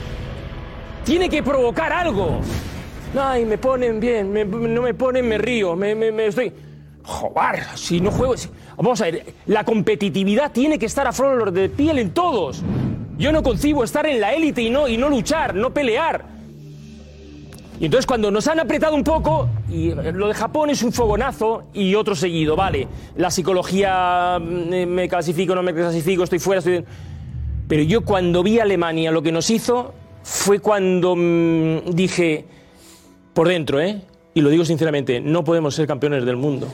Tiene 1.05 1.29
que 1.29 1.41
provocar 1.41 1.91
algo. 1.93 2.39
Ay, 3.19 3.45
me 3.45 3.57
ponen 3.57 3.99
bien, 3.99 4.31
me- 4.31 4.45
no 4.45 4.81
me 4.81 4.93
ponen, 4.93 5.27
me 5.27 5.37
río, 5.37 5.75
me, 5.75 5.93
estoy... 6.27 6.53
Joder, 7.03 7.63
si 7.75 8.01
no 8.01 8.11
juego... 8.11 8.35
si- 8.37 8.49
Vamos 8.75 9.01
a 9.01 9.05
ver, 9.05 9.25
la 9.47 9.63
competitividad 9.63 10.51
tiene 10.51 10.77
que 10.77 10.85
estar 10.85 11.07
a 11.07 11.11
flor 11.13 11.51
de 11.51 11.67
piel 11.69 11.97
en 11.97 12.11
todos. 12.13 12.61
Yo 13.17 13.31
no 13.31 13.41
concibo 13.41 13.83
estar 13.83 14.05
en 14.05 14.21
la 14.21 14.33
élite 14.33 14.61
y 14.61 14.69
no, 14.69 14.87
y 14.87 14.97
no 14.97 15.09
luchar, 15.09 15.55
no 15.55 15.73
pelear. 15.73 16.23
Y 17.79 17.85
entonces 17.85 18.07
cuando 18.07 18.31
nos 18.31 18.47
han 18.47 18.59
apretado 18.59 18.95
un 18.95 19.03
poco, 19.03 19.47
y 19.69 19.91
lo 19.91 20.27
de 20.27 20.33
Japón 20.33 20.71
es 20.71 20.81
un 20.81 20.91
fogonazo 20.91 21.65
y 21.73 21.93
otro 21.93 22.15
seguido, 22.15 22.55
vale, 22.55 22.87
la 23.15 23.29
psicología, 23.29 24.39
mm, 24.39 24.73
eh, 24.73 24.85
me 24.85 25.07
clasifico, 25.07 25.53
no 25.53 25.61
me 25.61 25.73
clasifico, 25.73 26.23
estoy 26.23 26.39
fuera, 26.39 26.59
estoy... 26.59 26.83
Pero 27.67 27.83
yo 27.83 28.03
cuando 28.03 28.41
vi 28.41 28.59
a 28.59 28.63
Alemania 28.63 29.11
lo 29.11 29.21
que 29.21 29.31
nos 29.31 29.49
hizo, 29.51 29.93
fue 30.23 30.59
cuando 30.59 31.15
mm, 31.15 31.91
dije, 31.91 32.45
por 33.33 33.47
dentro, 33.47 33.79
¿eh? 33.79 34.01
Y 34.33 34.41
lo 34.41 34.49
digo 34.49 34.65
sinceramente, 34.65 35.19
no 35.19 35.43
podemos 35.43 35.75
ser 35.75 35.85
campeones 35.85 36.25
del 36.25 36.37
mundo. 36.37 36.67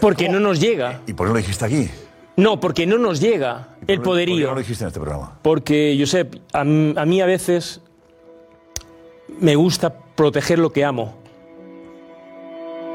Porque 0.00 0.28
no 0.28 0.40
nos 0.40 0.60
llega. 0.60 1.02
¿Y 1.06 1.12
por 1.12 1.26
qué 1.26 1.28
no 1.28 1.34
lo 1.34 1.40
dijiste 1.40 1.64
aquí? 1.64 1.90
No, 2.36 2.60
porque 2.60 2.86
no 2.86 2.98
nos 2.98 3.20
llega 3.20 3.68
el 3.86 3.96
¿Por 3.96 3.96
qué 3.96 4.00
poderío. 4.00 4.46
no 4.48 4.54
lo 4.54 4.60
dijiste 4.60 4.84
en 4.84 4.88
este 4.88 5.00
programa? 5.00 5.38
Porque, 5.42 5.96
Josep, 5.98 6.36
a, 6.52 6.60
a 6.60 6.64
mí 6.64 7.20
a 7.20 7.26
veces 7.26 7.80
me 9.40 9.54
gusta 9.56 9.92
proteger 10.14 10.58
lo 10.58 10.72
que 10.72 10.84
amo. 10.84 11.14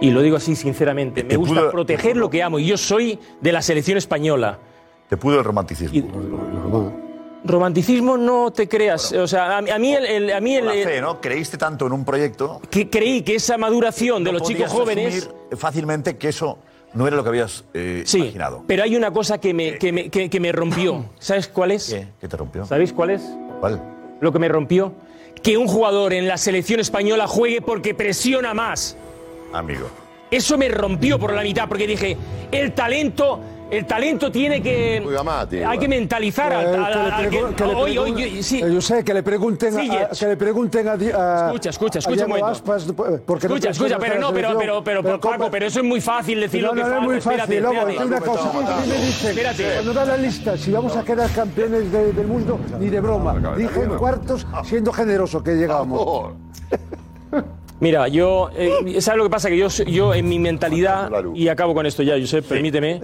Y 0.02 0.11
lo 0.11 0.22
digo 0.22 0.36
así 0.38 0.56
sinceramente. 0.56 1.24
Me 1.24 1.36
gusta 1.38 1.61
pudo- 1.61 1.72
proteger 1.72 2.18
lo 2.18 2.30
que 2.30 2.44
amo. 2.44 2.60
Y 2.60 2.65
yo 2.65 2.78
soy 2.78 3.18
de 3.41 3.52
la 3.52 3.61
selección 3.61 3.98
española. 3.98 4.60
Te 5.07 5.15
pudo 5.18 5.38
el 5.40 5.44
romanticismo. 5.45 6.02
Romanticismo 7.45 8.18
no 8.18 8.52
te 8.52 8.68
creas. 8.68 9.11
O 9.14 9.28
sea, 9.28 9.57
a, 9.57 9.61
mí- 9.61 9.70
a 9.70 9.78
mí 9.78 9.94
el, 9.94 10.06
el- 10.06 10.34
a 10.34 10.40
mí 10.41 10.56
el- 10.56 10.65
La 10.65 10.72
fe, 10.74 11.02
¿no? 11.02 11.20
Creíste 11.22 11.57
tanto 11.57 11.86
en 11.88 11.94
un 11.94 12.06
proyecto. 12.06 12.61
que 12.70 12.90
creí 12.90 13.22
que 13.22 13.36
esa 13.36 13.57
maduración 13.57 14.24
de 14.24 14.32
los 14.32 14.41
chicos 14.44 14.64
podías 14.64 14.72
jóvenes. 14.72 15.18
asumir 15.28 15.57
fácilmente 15.57 16.18
que 16.18 16.30
eso 16.30 16.57
no 16.94 17.06
era 17.07 17.15
lo 17.18 17.24
que 17.24 17.30
habías 17.30 17.65
eh, 17.74 18.03
Sí, 18.06 18.20
imaginado. 18.20 18.64
pero 18.68 18.84
hay 18.84 18.95
una 18.95 19.11
cosa 19.11 19.40
que 19.40 19.53
me, 19.53 19.78
que 19.78 19.91
me, 19.91 20.10
que- 20.10 20.30
que 20.30 20.40
me 20.40 20.52
rompió. 20.52 21.06
¿Sabes 21.20 21.48
cuál 21.48 21.72
es? 21.72 21.90
¿Qué? 21.94 22.07
¿Qué 22.22 22.28
te 22.28 22.38
rompió? 22.38 22.65
¿Sabéis 22.65 22.94
cuál 22.94 23.10
es? 23.11 23.22
¿Cuál? 23.60 23.82
Lo 24.22 24.32
que 24.32 24.40
me 24.40 24.48
rompió. 24.48 24.94
Que 25.44 25.57
un 25.57 25.68
jugador 25.68 26.14
en 26.14 26.28
la 26.28 26.38
selección 26.38 26.80
española 26.80 27.28
juegue 27.28 27.61
porque 27.61 27.94
presiona 27.94 28.53
más. 28.53 28.98
Amigo. 29.52 29.90
Eso 30.32 30.57
me 30.57 30.68
rompió 30.70 31.20
por 31.20 31.34
la 31.34 31.44
mitad 31.44 31.68
porque 31.68 31.86
dije, 31.86 32.18
el 32.52 32.74
talento, 32.74 33.40
el 33.78 33.86
talento 33.86 34.32
tiene 34.32 34.62
que 34.62 35.04
hay 35.66 35.78
que 35.80 35.88
mentalizar 35.88 36.54
al, 36.54 36.66
Eh, 36.66 36.78
al- 36.78 36.94
que 36.94 37.00
le 37.00 37.12
al 37.12 37.30
que- 37.30 37.41
pregu- 37.44 37.56
que 37.56 37.66
le 37.66 37.74
hoy- 37.76 37.98
hoy- 37.98 38.12
pregun- 38.14 38.41
sí. 38.44 38.62
eh, 38.64 38.74
yo 38.74 38.82
sé 38.82 39.04
que 39.04 39.14
le 39.14 39.24
pregunten 39.24 39.78
a, 39.78 40.10
que 40.10 40.28
le 40.28 40.38
pregunten 40.38 40.88
a, 40.88 40.91
a- 40.94 41.45
Escucha, 41.48 41.70
escucha, 41.70 42.00
a 42.00 42.02
escucha 42.02 42.28
momento. 42.28 42.48
Aspas, 42.48 42.86
porque 43.26 43.48
no 43.48 43.56
Escucha, 43.56 43.72
escucha, 43.72 43.98
pero 44.00 44.16
a 44.16 44.18
no, 44.20 44.34
pero, 44.34 44.58
pero, 44.58 44.84
pero, 44.84 45.20
¿cómo? 45.20 45.20
Paco, 45.38 45.52
pero 45.52 45.66
eso 45.68 45.80
es 45.80 45.86
muy 45.86 46.02
fácil 46.02 46.40
decir 46.40 46.62
no, 46.62 46.70
lo 46.70 46.74
que 46.76 46.80
no, 46.82 46.86
falta. 46.88 46.98
es 47.02 47.04
muy 47.06 47.16
fácil. 47.22 47.32
Espérate, 47.41 47.62
Luego, 47.62 47.88
espérate. 47.90 48.06
una 48.06 48.20
cosa. 48.22 48.50
A 48.50 48.82
mí 48.82 48.88
me 48.88 48.95
dicen, 49.06 49.30
Espérate. 49.30 49.64
cuando 49.74 49.94
da 49.94 50.06
la 50.06 50.18
lista, 50.18 50.58
si 50.58 50.72
vamos 50.72 50.95
a 50.95 51.04
quedar 51.04 51.30
campeones 51.32 51.91
de- 51.91 52.14
del 52.14 52.28
mundo, 52.28 52.60
ni 52.80 52.90
de 52.90 53.00
broma. 53.02 53.56
Dije 53.58 53.82
en 53.84 53.90
cuartos, 53.98 54.45
siendo 54.64 54.91
generoso 54.94 55.44
que 55.44 55.52
llegamos. 55.56 56.34
Mira, 57.84 58.07
yo, 58.07 58.49
eh, 58.55 59.01
¿sabes 59.01 59.18
lo 59.18 59.26
que 59.26 59.30
pasa? 59.30 59.49
Que 59.49 59.57
yo, 59.57 59.68
yo 59.68 60.14
en 60.14 60.30
mi 60.30 60.39
mentalidad, 60.39 61.11
y 61.35 61.49
acabo 61.49 61.73
con 61.73 61.85
esto 61.85 62.01
ya, 62.01 62.18
Josep, 62.18 62.45
permíteme, 62.45 63.01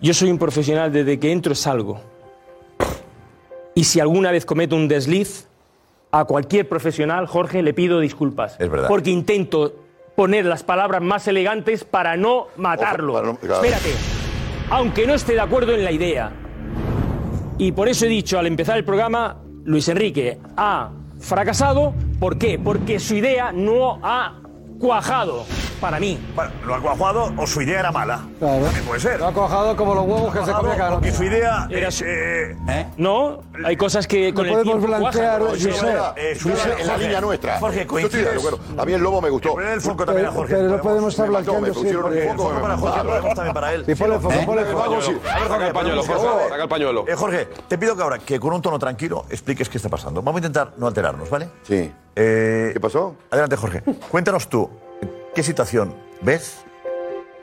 yo 0.00 0.14
soy 0.14 0.30
un 0.30 0.38
profesional, 0.38 0.92
desde 0.92 1.18
que 1.18 1.32
entro 1.32 1.52
salgo. 1.56 2.00
Y 3.74 3.82
si 3.82 3.98
alguna 3.98 4.30
vez 4.30 4.46
cometo 4.46 4.76
un 4.76 4.86
desliz, 4.86 5.48
a 6.12 6.24
cualquier 6.26 6.68
profesional, 6.68 7.26
Jorge, 7.26 7.60
le 7.60 7.74
pido 7.74 7.98
disculpas. 7.98 8.54
Es 8.60 8.70
verdad. 8.70 8.86
Porque 8.86 9.10
intento 9.10 9.74
poner 10.14 10.44
las 10.46 10.62
palabras 10.62 11.02
más 11.02 11.26
elegantes 11.26 11.82
para 11.82 12.16
no 12.16 12.46
matarlo. 12.56 13.14
para 13.14 13.26
no- 13.26 13.36
claro. 13.36 13.64
Espérate, 13.64 13.90
aunque 14.70 15.08
no 15.08 15.14
esté 15.14 15.32
de 15.32 15.40
acuerdo 15.40 15.74
en 15.74 15.82
la 15.82 15.90
idea. 15.90 16.30
Y 17.58 17.72
por 17.72 17.88
eso 17.88 18.06
he 18.06 18.08
dicho 18.08 18.38
al 18.38 18.46
empezar 18.46 18.78
el 18.78 18.84
programa 18.84 19.38
Luis 19.64 19.88
Enrique 19.88 20.38
ha 20.56 20.90
fracasado. 21.18 21.94
¿Por 22.18 22.36
qué? 22.36 22.58
Porque 22.58 22.98
su 22.98 23.14
idea 23.14 23.52
no 23.52 24.00
ha 24.02 24.40
cuajado, 24.80 25.44
para 25.78 25.98
mí. 26.00 26.18
Bueno, 26.34 26.50
lo 26.66 26.74
ha 26.74 26.80
cuajado 26.80 27.32
o 27.36 27.46
su 27.46 27.62
idea 27.62 27.80
era 27.80 27.92
mala. 27.92 28.20
Claro. 28.38 28.64
También 28.64 28.84
puede 28.84 29.00
ser. 29.00 29.18
Lo 29.20 29.26
ha 29.28 29.32
cuajado 29.32 29.76
como 29.76 29.94
los 29.94 30.04
huevos 30.04 30.32
que 30.34 30.44
se 30.44 30.52
comía 30.52 30.76
cada 30.76 30.90
Porque 30.92 31.12
su 31.12 31.24
idea 31.24 31.66
Era 31.70 31.88
es, 31.88 31.94
su- 31.94 32.04
eh, 32.06 32.56
No, 32.96 33.40
hay 33.64 33.76
cosas 33.76 34.06
que 34.06 34.32
con 34.34 34.46
No 34.46 34.58
el 34.58 34.64
podemos 34.64 34.84
tiempo 34.86 34.98
blanquear, 34.98 35.40
cuajan. 35.40 35.58
Josep. 35.58 36.16
eh, 36.16 36.32
en 36.80 36.86
la 36.86 36.92
Jorge, 36.92 36.98
línea 37.04 37.20
nuestra. 37.20 37.58
Jorge, 37.58 37.76
Yo 37.76 37.98
estoy 37.98 38.20
de 38.20 38.26
coincides. 38.26 38.36
acuerdo. 38.46 38.58
A 38.82 38.84
mí 38.84 38.92
el 38.92 39.00
lobo 39.02 39.20
me 39.20 39.30
gustó. 39.30 39.52
Poner 39.54 39.68
el 39.74 39.80
foco 39.80 40.04
también 40.04 40.26
a 40.26 40.32
Jorge. 40.32 40.54
Pero 40.54 40.68
no 40.68 40.82
podemos 40.82 41.12
estar 41.12 41.28
blanqueando 41.28 41.74
siempre. 41.74 42.22
el 42.30 42.36
foco, 42.36 42.50
para. 42.60 42.76
Jorge, 42.76 43.00
ponemos 43.04 43.34
también 43.34 43.54
para 43.54 43.72
él. 43.74 43.84
Sí, 43.86 43.94
ponle 43.94 44.14
el 44.16 44.20
foco, 44.20 44.34
ponle 44.46 44.62
el 44.62 44.68
foco. 44.68 45.00
Saca 45.02 45.48
Jorge, 45.48 45.66
el 45.68 45.72
pañuelo, 45.72 46.02
Jorge, 46.02 46.48
saca 46.48 46.62
el 46.62 46.68
pañuelo. 46.68 47.04
Eh, 47.08 47.14
Jorge, 47.14 47.48
te 47.68 47.78
pido 47.78 47.96
que 47.96 48.02
ahora, 48.02 48.18
que 48.18 48.38
con 48.40 48.52
un 48.52 48.62
tono 48.62 48.78
tranquilo, 48.78 49.24
expliques 49.30 49.68
qué 49.68 49.76
está 49.78 49.88
pasando. 49.88 50.20
Vamos 50.22 50.36
a 50.42 50.46
intentar 50.46 50.72
no 50.76 50.86
alterarnos, 50.86 51.28
¿vale? 51.30 51.48
Sí. 51.62 51.92
Eh, 52.16 52.70
¿Qué 52.72 52.80
pasó? 52.80 53.14
Adelante, 53.30 53.56
Jorge. 53.56 53.82
Cuéntanos 54.10 54.48
tú, 54.48 54.68
¿qué 55.38 55.44
situación 55.44 55.94
ves 56.20 56.56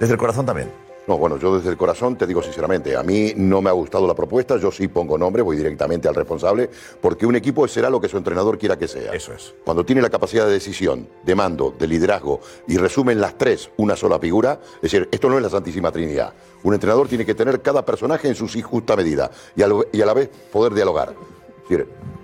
desde 0.02 0.16
el 0.16 0.20
corazón 0.20 0.46
también? 0.46 0.70
No, 1.08 1.18
bueno, 1.18 1.38
yo 1.38 1.56
desde 1.56 1.70
el 1.70 1.78
corazón 1.78 2.18
te 2.18 2.28
digo 2.28 2.44
sinceramente, 2.44 2.94
a 2.98 3.04
mí 3.04 3.32
no 3.38 3.62
me 3.62 3.70
ha 3.70 3.72
gustado 3.72 4.06
la 4.06 4.14
propuesta, 4.14 4.58
yo 4.58 4.70
sí 4.70 4.90
pongo 4.90 5.18
nombre, 5.18 5.42
voy 5.42 5.56
directamente 5.56 6.10
al 6.10 6.14
responsable, 6.16 6.70
porque 7.00 7.26
un 7.26 7.38
equipo 7.38 7.66
será 7.70 7.90
lo 7.90 8.02
que 8.02 8.10
su 8.10 8.18
entrenador 8.18 8.58
quiera 8.58 8.78
que 8.78 8.90
sea. 8.90 9.14
Eso 9.14 9.32
es. 9.32 9.54
Cuando 9.64 9.86
tiene 9.86 10.02
la 10.02 10.10
capacidad 10.10 10.46
de 10.46 10.52
decisión, 10.52 11.08
de 11.24 11.36
mando, 11.36 11.74
de 11.80 11.88
liderazgo 11.88 12.42
y 12.68 12.76
resumen 12.76 13.22
las 13.22 13.38
tres 13.38 13.70
una 13.78 13.96
sola 13.96 14.20
figura, 14.20 14.60
es 14.76 14.82
decir, 14.92 15.08
esto 15.10 15.30
no 15.30 15.38
es 15.38 15.44
la 15.44 15.50
Santísima 15.50 15.90
Trinidad. 15.90 16.34
Un 16.64 16.74
entrenador 16.74 17.08
tiene 17.08 17.26
que 17.26 17.34
tener 17.34 17.62
cada 17.62 17.86
personaje 17.86 18.28
en 18.28 18.36
su 18.36 18.50
sí 18.50 18.62
justa 18.62 18.98
medida 18.98 19.32
y 19.56 19.62
a, 19.62 19.68
lo- 19.68 19.86
y 19.94 20.02
a 20.02 20.06
la 20.06 20.14
vez 20.14 20.30
poder 20.52 20.74
dialogar. 20.74 21.14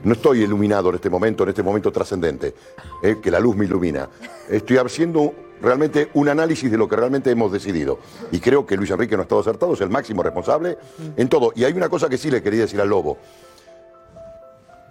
No 0.04 0.14
estoy 0.14 0.44
iluminado 0.44 0.90
en 0.90 0.96
este 0.96 1.10
momento, 1.10 1.44
en 1.44 1.50
este 1.50 1.64
momento 1.64 1.92
trascendente, 1.92 2.56
eh, 3.04 3.18
que 3.22 3.32
la 3.32 3.40
luz 3.40 3.56
me 3.56 3.66
ilumina. 3.66 4.10
Estoy 4.50 4.78
haciendo 4.78 5.34
realmente 5.62 6.10
un 6.16 6.28
análisis 6.30 6.72
de 6.72 6.78
lo 6.78 6.88
que 6.88 6.96
realmente 6.96 7.30
hemos 7.30 7.52
decidido. 7.52 8.00
Y 8.32 8.40
creo 8.40 8.66
que 8.66 8.76
Luis 8.76 8.90
Enrique 8.90 9.16
no 9.16 9.22
ha 9.22 9.24
estado 9.24 9.42
acertado, 9.42 9.74
es 9.74 9.82
el 9.82 9.90
máximo 9.90 10.24
responsable 10.24 10.78
en 11.16 11.30
todo. 11.30 11.54
Y 11.56 11.64
hay 11.64 11.74
una 11.74 11.90
cosa 11.90 12.10
que 12.10 12.18
sí 12.18 12.32
le 12.32 12.42
quería 12.42 12.62
decir 12.62 12.82
al 12.82 12.90
Lobo, 12.90 13.18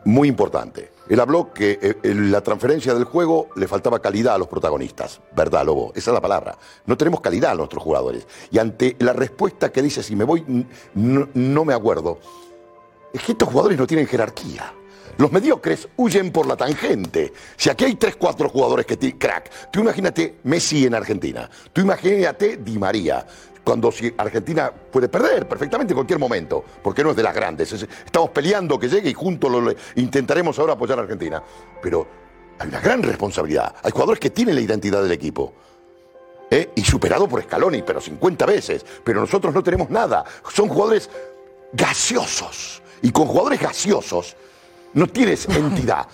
muy 0.05 0.29
importante. 0.29 0.93
Él 1.09 1.21
habló 1.21 1.53
que 1.53 1.79
eh, 1.83 1.97
en 2.05 2.31
la 2.31 2.41
transferencia 2.41 2.95
del 2.95 3.05
juego 3.05 3.49
le 3.57 3.69
faltaba 3.69 4.01
calidad 4.01 4.35
a 4.35 4.39
los 4.39 4.49
protagonistas. 4.49 5.21
¿Verdad, 5.37 5.67
Lobo? 5.67 5.93
Esa 5.95 6.11
es 6.11 6.15
la 6.15 6.21
palabra. 6.21 6.57
No 6.87 6.97
tenemos 6.97 7.21
calidad 7.21 7.51
a 7.51 7.55
nuestros 7.57 7.83
jugadores. 7.83 8.27
Y 8.51 8.59
ante 8.59 8.97
la 9.01 9.13
respuesta 9.13 9.71
que 9.71 9.83
dice, 9.83 10.03
si 10.03 10.17
me 10.17 10.25
voy, 10.25 10.67
no 10.95 11.65
me 11.65 11.75
acuerdo, 11.75 12.19
es 13.13 13.23
que 13.23 13.33
estos 13.33 13.49
jugadores 13.49 13.79
no 13.79 13.87
tienen 13.87 14.07
jerarquía. 14.07 14.73
Los 15.19 15.31
mediocres 15.33 15.87
huyen 15.97 16.31
por 16.33 16.47
la 16.47 16.57
tangente. 16.57 17.33
Si 17.57 17.69
aquí 17.69 17.85
hay 17.85 17.95
tres, 17.97 18.17
cuatro 18.17 18.49
jugadores 18.49 18.87
que 18.87 18.97
tienen 18.97 19.19
crack, 19.19 19.71
tú 19.71 19.81
imagínate 19.81 20.37
Messi 20.45 20.87
en 20.87 20.95
Argentina. 20.95 21.51
Tú 21.73 21.83
imagínate 21.83 22.57
Di 22.59 22.79
María. 22.79 23.27
Cuando 23.63 23.93
Argentina 24.17 24.73
puede 24.73 25.09
perder 25.11 25.47
perfectamente 25.47 25.93
en 25.93 25.97
cualquier 25.97 26.19
momento, 26.19 26.65
porque 26.83 27.05
no 27.05 27.11
es 27.11 27.17
de 27.17 27.23
las 27.23 27.35
grandes. 27.35 27.71
Es- 27.73 27.83
estamos 28.05 28.31
peleando 28.31 28.79
que 28.79 28.89
llegue 28.89 29.11
y 29.11 29.15
juntos 29.15 29.51
lo, 29.51 29.75
intentaremos 29.97 30.59
ahora 30.59 30.73
apoyar 30.73 30.99
a 30.99 31.03
Argentina. 31.03 31.43
Pero 31.83 32.07
hay 32.59 32.69
una 32.69 32.81
gran 32.81 33.03
responsabilidad. 33.03 33.75
Hay 33.83 33.91
jugadores 33.91 34.19
que 34.21 34.31
tienen 34.31 34.55
la 34.55 34.63
identidad 34.63 35.03
del 35.03 35.13
equipo. 35.13 35.53
¿eh? 36.51 36.71
Y 36.75 36.83
superado 36.83 37.29
por 37.29 37.43
Scaloni, 37.43 37.83
pero 37.83 38.01
50 38.01 38.47
veces. 38.47 38.85
Pero 39.05 39.21
nosotros 39.21 39.53
no 39.55 39.63
tenemos 39.63 39.91
nada. 39.91 40.25
Son 40.51 40.67
jugadores 40.67 41.11
gaseosos. 41.75 42.80
Y 43.03 43.11
con 43.11 43.27
jugadores 43.27 43.61
gaseosos 43.61 44.37
no 44.95 45.07
tienes 45.07 45.49
entidad. 45.49 46.07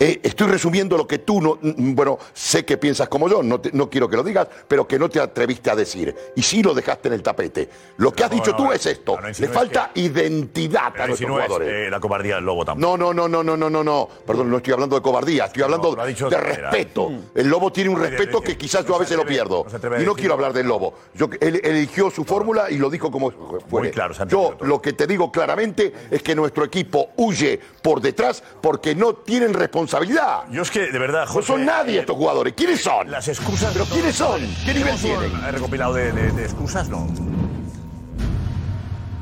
Eh, 0.00 0.20
estoy 0.24 0.48
resumiendo 0.48 0.96
lo 0.96 1.06
que 1.06 1.18
tú, 1.20 1.40
no, 1.40 1.56
mm, 1.62 1.94
bueno, 1.94 2.18
sé 2.32 2.64
que 2.64 2.76
piensas 2.76 3.08
como 3.08 3.28
yo, 3.28 3.44
no, 3.44 3.60
te- 3.60 3.70
no 3.72 3.88
quiero 3.88 4.08
que 4.08 4.16
lo 4.16 4.24
digas, 4.24 4.48
pero 4.66 4.88
que 4.88 4.98
no 4.98 5.08
te 5.08 5.20
atreviste 5.20 5.70
a 5.70 5.76
decir. 5.76 6.14
Y 6.34 6.42
sí 6.42 6.64
lo 6.64 6.74
dejaste 6.74 7.06
en 7.08 7.14
el 7.14 7.22
tapete. 7.22 7.68
Lo 7.98 8.10
que 8.12 8.24
has 8.24 8.30
dicho 8.30 8.56
tú 8.56 8.72
es 8.72 8.84
esto. 8.86 9.16
Le 9.38 9.48
falta 9.48 9.92
identidad 9.94 10.86
a 11.00 11.06
nuestros 11.06 11.20
es 11.20 11.26
jugadores. 11.28 11.68
eh, 11.70 11.90
la 11.90 12.00
cobardía 12.00 12.34
del 12.36 12.44
lobo 12.44 12.64
tampoco. 12.64 12.96
No, 12.96 13.14
no, 13.14 13.14
no, 13.14 13.28
no, 13.28 13.44
no, 13.44 13.56
no, 13.56 13.70
no, 13.70 13.84
no. 13.84 14.08
Perdón, 14.26 14.50
no 14.50 14.56
estoy 14.56 14.72
hablando 14.72 14.96
de 14.96 15.02
cobardía, 15.02 15.44
estoy 15.44 15.62
hablando 15.62 15.94
de 15.94 16.36
respeto. 16.40 17.12
El 17.34 17.46
lobo 17.48 17.70
tiene 17.72 17.90
un 17.90 18.00
respeto 18.00 18.40
que 18.40 18.58
quizás 18.58 18.84
yo 18.84 18.96
a 18.96 18.98
veces 18.98 19.16
lo 19.16 19.24
pierdo. 19.24 19.64
Y 20.00 20.04
no 20.04 20.14
quiero 20.16 20.34
hablar 20.34 20.52
del 20.52 20.66
lobo. 20.66 20.94
Yo, 21.14 21.28
él 21.40 21.60
eligió 21.62 22.10
su 22.10 22.24
fórmula 22.24 22.68
y 22.68 22.78
lo 22.78 22.90
dijo 22.90 23.12
como 23.12 23.30
fue. 23.70 23.82
Muy 23.82 23.90
claro, 23.92 24.12
Yo 24.26 24.56
lo 24.62 24.82
que 24.82 24.92
te 24.92 25.06
digo 25.06 25.30
claramente 25.30 25.92
es 26.10 26.20
que 26.20 26.34
nuestro 26.34 26.64
equipo 26.64 27.10
huye 27.16 27.60
por 27.80 28.00
detrás 28.00 28.42
porque 28.60 28.94
no 28.96 29.14
tienen 29.34 29.52
responsabilidad. 29.52 30.42
Yo 30.48 30.62
es 30.62 30.70
que, 30.70 30.92
de 30.92 30.98
verdad, 30.98 31.24
No 31.26 31.32
Jorge, 31.32 31.46
son 31.48 31.64
nadie 31.64 31.96
eh, 31.96 32.00
estos 32.00 32.14
jugadores. 32.16 32.54
¿Quiénes 32.56 32.80
son? 32.82 33.10
Las 33.10 33.26
excusas. 33.26 33.72
¿Pero 33.72 33.84
quiénes 33.86 34.14
son? 34.14 34.40
¿Qué 34.64 34.72
nivel 34.74 34.94
¿Tenemos 34.96 35.00
tienen? 35.00 35.32
un 35.44 35.52
recopilado 35.52 35.94
de, 35.94 36.12
de- 36.12 36.30
de 36.30 36.44
excusas? 36.44 36.88
No. 36.88 37.04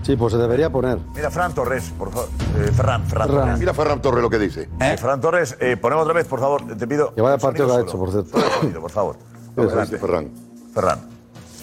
Sí, 0.02 0.14
pues 0.16 0.32
se 0.34 0.39
debería 0.39 0.68
poner. 0.68 0.98
Mira, 1.14 1.30
Fran 1.30 1.55
Torres, 1.55 1.90
por 1.97 2.10
favor. 2.10 2.28
Eh, 2.59 2.70
Ferran, 2.76 3.06
Ferran, 3.06 3.28
Ferran. 3.28 3.28
Torres. 3.47 3.59
Mira 3.59 3.72
Ferran 3.74 4.02
Torres 4.02 4.22
lo 4.22 4.28
que 4.28 4.39
dice. 4.39 4.68
Eh, 4.80 4.97
Ferran 4.98 5.20
Torres, 5.22 5.56
eh, 5.60 5.78
ponemos 5.78 6.02
otra 6.02 6.14
vez, 6.14 6.26
por 6.26 6.40
favor, 6.40 6.66
te 6.76 6.86
pido. 6.86 7.14
Que 7.14 7.22
vaya 7.22 7.39
partido 7.39 7.68
que 7.68 7.72
ha 7.72 7.80
hecho, 7.80 7.97
por 7.98 8.10
cierto. 8.10 8.39
Sonido, 8.60 8.80
por 8.82 8.90
favor. 8.90 9.16
Adelante. 9.56 9.97
Ferran. 9.98 10.30
Ferran. 10.74 10.98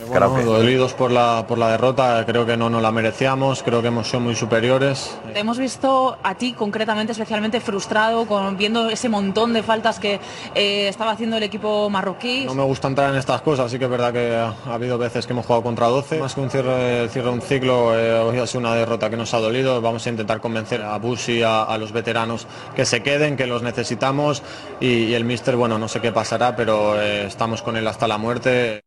Bueno, 0.10 0.41
dolidos 0.44 0.94
por 0.94 1.11
la, 1.11 1.45
por 1.48 1.57
la 1.57 1.69
derrota, 1.69 2.26
creo 2.26 2.45
que 2.45 2.57
no 2.57 2.69
nos 2.69 2.81
la 2.81 2.91
merecíamos, 2.91 3.64
creo 3.64 3.81
que 3.81 3.90
hemos 3.90 4.07
sido 4.07 4.19
muy 4.22 4.36
superiores. 4.36 5.18
Te 5.34 5.40
hemos 5.40 5.57
visto 5.57 6.18
a 6.23 6.36
ti 6.36 6.53
concretamente, 6.53 7.11
especialmente 7.11 7.60
frustrado, 7.60 8.26
con, 8.26 8.57
viendo 8.57 8.90
ese 8.90 9.07
montón 9.07 9.53
de 9.53 9.64
faltas 9.64 9.99
que 9.99 10.19
eh, 10.56 10.88
estaba 10.88 11.11
haciendo 11.11 11.38
el 11.38 11.44
equipo 11.44 11.90
marroquí. 11.90 12.45
No 12.45 12.56
me 12.56 12.64
gusta 12.64 12.88
entrar 12.88 13.11
en 13.11 13.18
estas 13.19 13.41
cosas, 13.41 13.72
sí 13.72 13.77
que 13.77 13.86
es 13.86 13.91
verdad 13.91 14.11
que 14.11 14.36
ha, 14.36 14.53
ha 14.69 14.73
habido 14.73 14.98
veces 14.98 15.27
que 15.27 15.34
hemos 15.34 15.45
jugado 15.45 15.64
contra 15.64 15.88
12. 15.88 16.19
Más 16.19 16.34
que 16.34 16.41
un 16.41 16.49
cierre, 16.49 17.03
el 17.03 17.10
cierre 17.10 17.27
de 17.27 17.34
un 17.34 17.41
ciclo, 17.41 17.98
eh, 17.98 18.19
hoy 18.19 18.40
ha 18.40 18.48
sido 18.48 18.61
una 18.61 18.76
derrota 18.76 19.10
que 19.10 19.18
nos 19.18 19.34
ha 19.34 19.40
dolido. 19.40 19.80
Vamos 19.81 20.06
a 20.06 20.10
intentar 20.10 20.41
convencer 20.41 20.81
a 20.81 20.98
Busi, 20.98 21.44
a, 21.44 21.64
a 21.64 21.77
los 21.77 21.91
veteranos 21.91 22.48
que 22.76 22.86
se 22.86 23.03
queden, 23.03 23.38
que 23.38 23.45
los 23.45 23.61
necesitamos. 23.61 24.41
Y, 24.80 24.88
y 25.06 25.14
el 25.14 25.26
míster, 25.26 25.56
bueno, 25.56 25.77
no 25.77 25.88
sé 25.88 26.02
qué 26.02 26.11
pasará, 26.11 26.56
pero 26.56 26.99
eh, 26.99 27.26
estamos 27.27 27.61
con 27.61 27.77
él 27.77 27.88
hasta 27.88 28.07
la 28.07 28.18
muerte. 28.18 28.81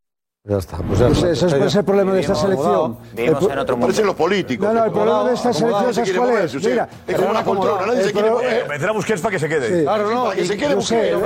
Ya 0.45 0.57
está. 0.59 0.79
Pues 0.79 0.99
ya 0.99 1.07
Pues 1.07 1.19
ese 1.19 1.33
es, 1.47 1.53
ese 1.53 1.67
es 1.67 1.75
el 1.77 1.85
problema 1.85 2.13
de 2.15 2.21
esta 2.21 2.35
selección. 2.35 2.99
Vivimos 3.15 3.45
en 3.45 3.59
otro 3.61 3.77
mundo. 3.77 3.87
Parecen 3.87 4.07
los 4.07 4.17
políticos. 4.17 4.67
No, 4.67 4.75
no, 4.75 4.85
el 4.87 4.91
problema 4.91 5.25
de 5.29 5.35
esta 5.35 5.53
selección, 5.53 5.95
¿sabes 5.95 6.13
cuál 6.19 6.45
es? 6.45 6.55
Mira, 6.65 6.89
es 7.07 7.17
como 7.17 7.31
una 7.31 7.45
poltrona, 7.45 7.87
nadie 7.87 8.03
se 8.03 8.13
quiere 8.13 8.29
pro- 8.29 8.39
mover. 8.39 8.69
Meter 8.69 8.89
a 8.89 8.93
Busquets 8.93 9.21
para 9.21 9.33
que 9.33 9.39
se 9.39 9.49
quede. 9.49 9.79
Sí. 9.79 9.85
Claro, 9.85 10.11
no. 10.11 10.31
que 10.31 10.45
se 10.45 10.57
quede 10.57 10.75
Busquets. 10.75 11.17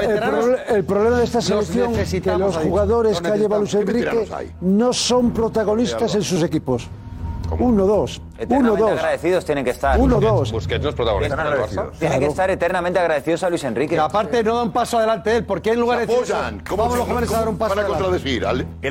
El, 0.68 0.84
problema 0.84 1.16
de 1.16 1.24
esta 1.24 1.40
selección 1.40 1.92
que 1.92 1.98
necesitamos 2.00 2.56
los 2.56 2.64
jugadores 2.64 3.18
que 3.22 3.28
ha 3.28 3.36
llevado 3.36 3.62
Luis 3.62 3.74
necesitamos. 3.74 4.28
¿Qué 4.28 4.36
Enrique 4.36 4.52
no 4.60 4.92
son 4.92 5.30
protagonistas 5.30 6.14
en 6.14 6.22
sus 6.22 6.42
equipos. 6.42 6.86
Uno, 7.58 7.86
dos. 7.86 8.18
Uno, 8.18 8.34
Eternamente 8.42 8.80
dos. 8.82 8.90
agradecidos 8.92 9.44
tienen 9.44 9.64
que 9.64 9.70
estar. 9.70 9.98
Uno, 9.98 10.20
dos. 10.20 10.52
Busquets 10.52 10.82
no 10.82 10.88
es 10.90 10.94
protagonista 10.94 11.36
del 11.44 11.60
Barça. 11.60 11.90
Tienen 11.98 12.20
que 12.20 12.26
estar 12.26 12.50
eternamente 12.50 12.98
agradecidos 12.98 13.42
a 13.44 13.50
Luis 13.50 13.64
Enrique. 13.64 13.94
Y 13.94 13.98
aparte 13.98 14.42
no 14.42 14.56
da 14.56 14.62
un 14.62 14.72
paso 14.72 14.98
adelante 14.98 15.36
él, 15.36 15.44
porque 15.44 15.70
en 15.70 15.80
lugar 15.80 16.00
de 16.00 16.06
decir 16.06 16.34
Apoyan. 16.34 16.60
¿Cómo 16.68 16.82
vamos 16.82 16.98
los 16.98 17.06
jóvenes 17.08 17.32
a 17.32 17.38
dar 17.38 17.48
un 17.48 17.56
paso 17.58 17.74
van 17.74 17.78
a 17.78 17.86
adelante? 17.86 18.04
contradecir? 18.04 18.44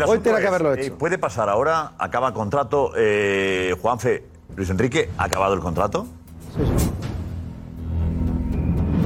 Hoy 0.07 0.19
tenía 0.19 0.39
que 0.39 0.47
haberlo 0.47 0.73
eh, 0.73 0.81
hecho. 0.85 0.97
puede 0.97 1.17
pasar 1.17 1.49
ahora, 1.49 1.93
acaba 1.97 2.33
contrato, 2.33 2.91
eh, 2.95 3.75
Juanfe, 3.81 4.23
Luis 4.55 4.69
Enrique, 4.69 5.09
¿ha 5.17 5.25
acabado 5.25 5.53
el 5.53 5.59
contrato? 5.59 6.07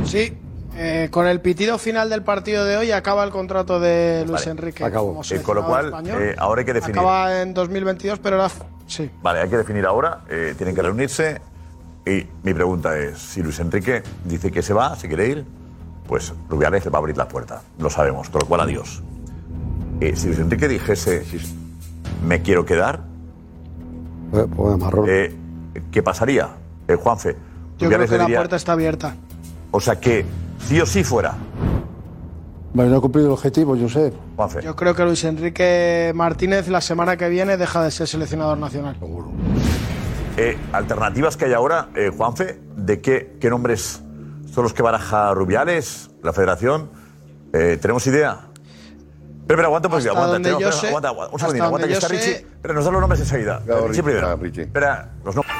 Sí, 0.06 0.38
eh, 0.76 1.10
con 1.12 1.28
el 1.28 1.42
pitido 1.42 1.78
final 1.78 2.10
del 2.10 2.24
partido 2.24 2.66
de 2.66 2.78
hoy 2.78 2.92
acaba 2.92 3.24
el 3.24 3.32
contrato 3.32 3.80
de 3.80 4.24
Luis 4.28 4.42
Vale, 4.46 4.52
Enrique. 4.52 4.84
acabó. 4.84 5.10
como 5.10 5.22
Eh, 5.24 5.42
con 5.42 5.56
lo 5.56 5.66
cual, 5.66 5.86
español. 5.88 6.22
eh, 6.22 6.36
ahora 6.38 6.60
hay 6.62 6.66
que 6.66 6.74
definir. 6.74 6.98
Acaba 6.98 7.42
en 7.42 7.54
2022, 7.54 8.20
pero 8.20 8.38
era. 8.38 8.50
Sí. 8.90 9.10
Vale, 9.22 9.40
hay 9.41 9.49
que 9.49 9.57
definir 9.57 9.86
ahora, 9.86 10.22
eh, 10.30 10.53
tienen 10.57 10.76
que 10.76 10.82
reunirse. 10.82 11.40
Y 12.06 12.26
mi 12.44 12.53
pregunta 12.53 12.98
es, 12.98 13.20
si 13.20 13.44
Luis 13.44 13.60
Enrique 13.60 14.02
dice 14.26 14.52
que 14.52 14.61
se 14.64 14.74
va, 14.74 14.95
si 14.95 15.07
quiere 15.07 15.28
ir, 15.28 15.45
pues 16.07 16.34
Rubiales 16.49 16.84
le 16.84 16.90
va 16.91 16.98
a 16.98 17.02
abrir 17.02 17.16
la 17.16 17.28
puerta. 17.28 17.61
Lo 17.78 17.90
sabemos, 17.91 18.30
con 18.30 18.41
lo 18.41 18.48
cual 18.48 18.61
adiós. 18.61 19.03
Eh, 20.02 20.16
si 20.16 20.28
Luis 20.28 20.40
Enrique 20.40 20.68
dijese, 20.68 21.24
me 22.26 22.41
quiero 22.41 22.66
quedar, 22.66 23.02
Eh, 24.34 24.45
pues, 24.56 25.32
¿qué 25.91 26.03
pasaría? 26.03 26.49
Juanfe, 27.03 27.36
Yo 27.78 27.90
creo 27.90 28.07
que 28.07 28.18
la 28.18 28.28
puerta 28.28 28.56
está 28.56 28.72
abierta. 28.74 29.16
O 29.72 29.80
sea 29.80 29.99
que 29.99 30.26
sí 30.68 30.82
o 30.82 30.86
sí 30.86 31.03
fuera. 31.03 31.36
Bueno, 32.74 32.91
no 32.91 32.98
ha 32.98 33.02
cumplido 33.02 33.28
el 33.28 33.34
objetivo, 33.34 33.76
Josep. 33.80 34.14
Juanfe. 34.36 34.62
Yo 34.62 34.76
creo 34.76 34.94
que 34.96 35.04
Luis 35.04 35.24
Enrique 35.24 36.12
Martínez 36.16 36.68
la 36.68 36.82
semana 36.82 37.18
que 37.18 37.28
viene 37.30 37.58
deja 37.58 37.84
de 37.84 37.91
ser 37.91 38.08
seleccionador 38.08 38.58
nacional. 38.58 38.96
Eh, 40.38 40.58
alternativas 40.72 41.36
que 41.36 41.46
hay 41.46 41.54
ahora, 41.54 41.90
eh, 41.96 42.12
Juanfe, 42.16 42.60
¿de 42.78 43.02
qué, 43.02 43.38
qué 43.41 43.50
nombres 43.50 44.02
son 44.54 44.64
los 44.64 44.74
que 44.74 44.84
baraja 44.84 45.34
Rubiales, 45.34 46.12
la 46.24 46.32
federación? 46.32 46.90
Eh, 47.54 47.78
¿Tenemos 47.82 48.06
idea? 48.08 48.41
Pero, 49.48 49.58
pero 49.58 49.68
aguanta 49.70 49.88
un 49.88 49.91
poquito, 49.94 50.12
aguanta, 50.12 50.38
tenemos- 50.38 50.62
espera, 50.62 50.72
sé- 50.80 50.88
aguanta, 50.90 51.10
aguanta, 51.10 51.34
un 51.34 51.40
segundito, 51.40 51.66
aguanta 51.66 51.88
que 51.88 51.94
está 51.94 52.08
sé- 52.08 52.14
Richie. 52.14 52.48
Pero 52.62 52.74
nos 52.76 52.86
da 52.86 52.91
los 52.91 53.02
nombres 53.02 53.20
enseguida. 53.22 53.62
Claro, 53.66 53.88
Richie 53.88 54.04
primero. 54.04 54.38
Richie. 54.38 54.62
Espera, 54.62 55.10
los 55.26 55.36
nombres. 55.36 55.56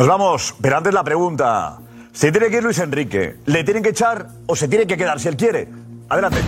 Nos 0.00 0.08
vamos, 0.08 0.54
pero 0.62 0.78
antes 0.78 0.94
la 0.94 1.04
pregunta. 1.04 1.76
¿Se 2.10 2.32
tiene 2.32 2.48
que 2.48 2.56
ir 2.56 2.62
Luis 2.62 2.78
Enrique? 2.78 3.36
¿Le 3.44 3.64
tienen 3.64 3.82
que 3.82 3.90
echar 3.90 4.28
o 4.46 4.56
se 4.56 4.66
tiene 4.66 4.86
que 4.86 4.96
quedar 4.96 5.20
si 5.20 5.28
él 5.28 5.36
quiere? 5.36 5.68
Adelante. 6.08 6.38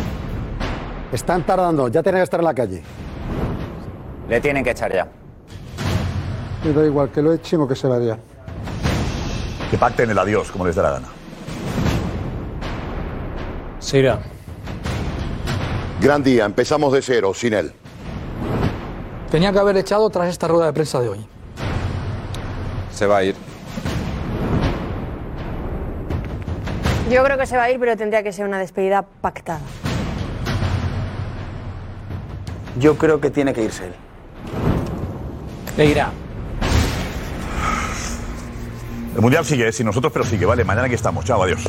Están 1.13 1.45
tardando, 1.45 1.89
ya 1.89 2.03
tienen 2.03 2.21
que 2.21 2.25
estar 2.25 2.41
en 2.41 2.47
la 2.47 2.55
calle. 2.55 2.83
Le 4.27 4.41
tienen 4.41 4.65
que 4.65 4.71
echar 4.71 4.91
ya. 4.91 5.07
Me 6.65 6.73
da 6.73 6.87
igual 6.87 7.11
que 7.11 7.21
lo 7.21 7.35
echen 7.35 7.61
o 7.61 7.69
que 7.69 7.77
se 7.77 7.87
vaya. 7.87 8.17
Que 9.71 9.77
pacten 9.77 10.09
el 10.09 10.19
adiós, 10.19 10.51
como 10.51 10.65
les 10.65 10.75
dé 10.75 10.81
la 10.81 10.93
gana. 10.93 11.09
Se 13.81 13.99
irá. 13.99 14.19
Gran 16.01 16.23
día, 16.23 16.47
empezamos 16.47 16.91
de 16.95 17.03
cero, 17.03 17.35
sin 17.35 17.53
él. 17.53 17.71
Tenía 19.31 19.53
que 19.53 19.59
haber 19.59 19.77
echado 19.77 20.09
tras 20.09 20.31
esta 20.31 20.49
rueda 20.49 20.65
de 20.65 20.73
prensa 20.73 21.01
de 21.01 21.11
hoy. 21.11 21.27
Se 22.93 23.07
va 23.07 23.19
a 23.19 23.25
ir. 23.25 23.35
Yo 27.11 27.23
creo 27.25 27.37
que 27.37 27.47
se 27.47 27.57
va 27.57 27.65
a 27.65 27.71
ir, 27.71 27.79
pero 27.79 27.97
tendría 27.97 28.23
que 28.23 28.33
ser 28.33 28.47
una 28.47 28.59
despedida 28.59 29.03
pactada. 29.03 29.61
Yo 32.79 32.97
creo 32.97 33.21
que 33.21 33.31
tiene 33.31 33.53
que 33.53 33.63
irse 33.63 33.87
él. 33.87 33.93
Le 35.77 35.87
irá. 35.87 36.11
El 39.15 39.21
mundial 39.21 39.45
sigue, 39.45 39.71
sin 39.73 39.87
nosotros, 39.87 40.11
pero 40.13 40.25
sigue. 40.25 40.47
Vale, 40.47 40.65
mañana 40.65 40.87
aquí 40.87 40.95
estamos. 40.95 41.25
Chao, 41.25 41.43
adiós. 41.43 41.69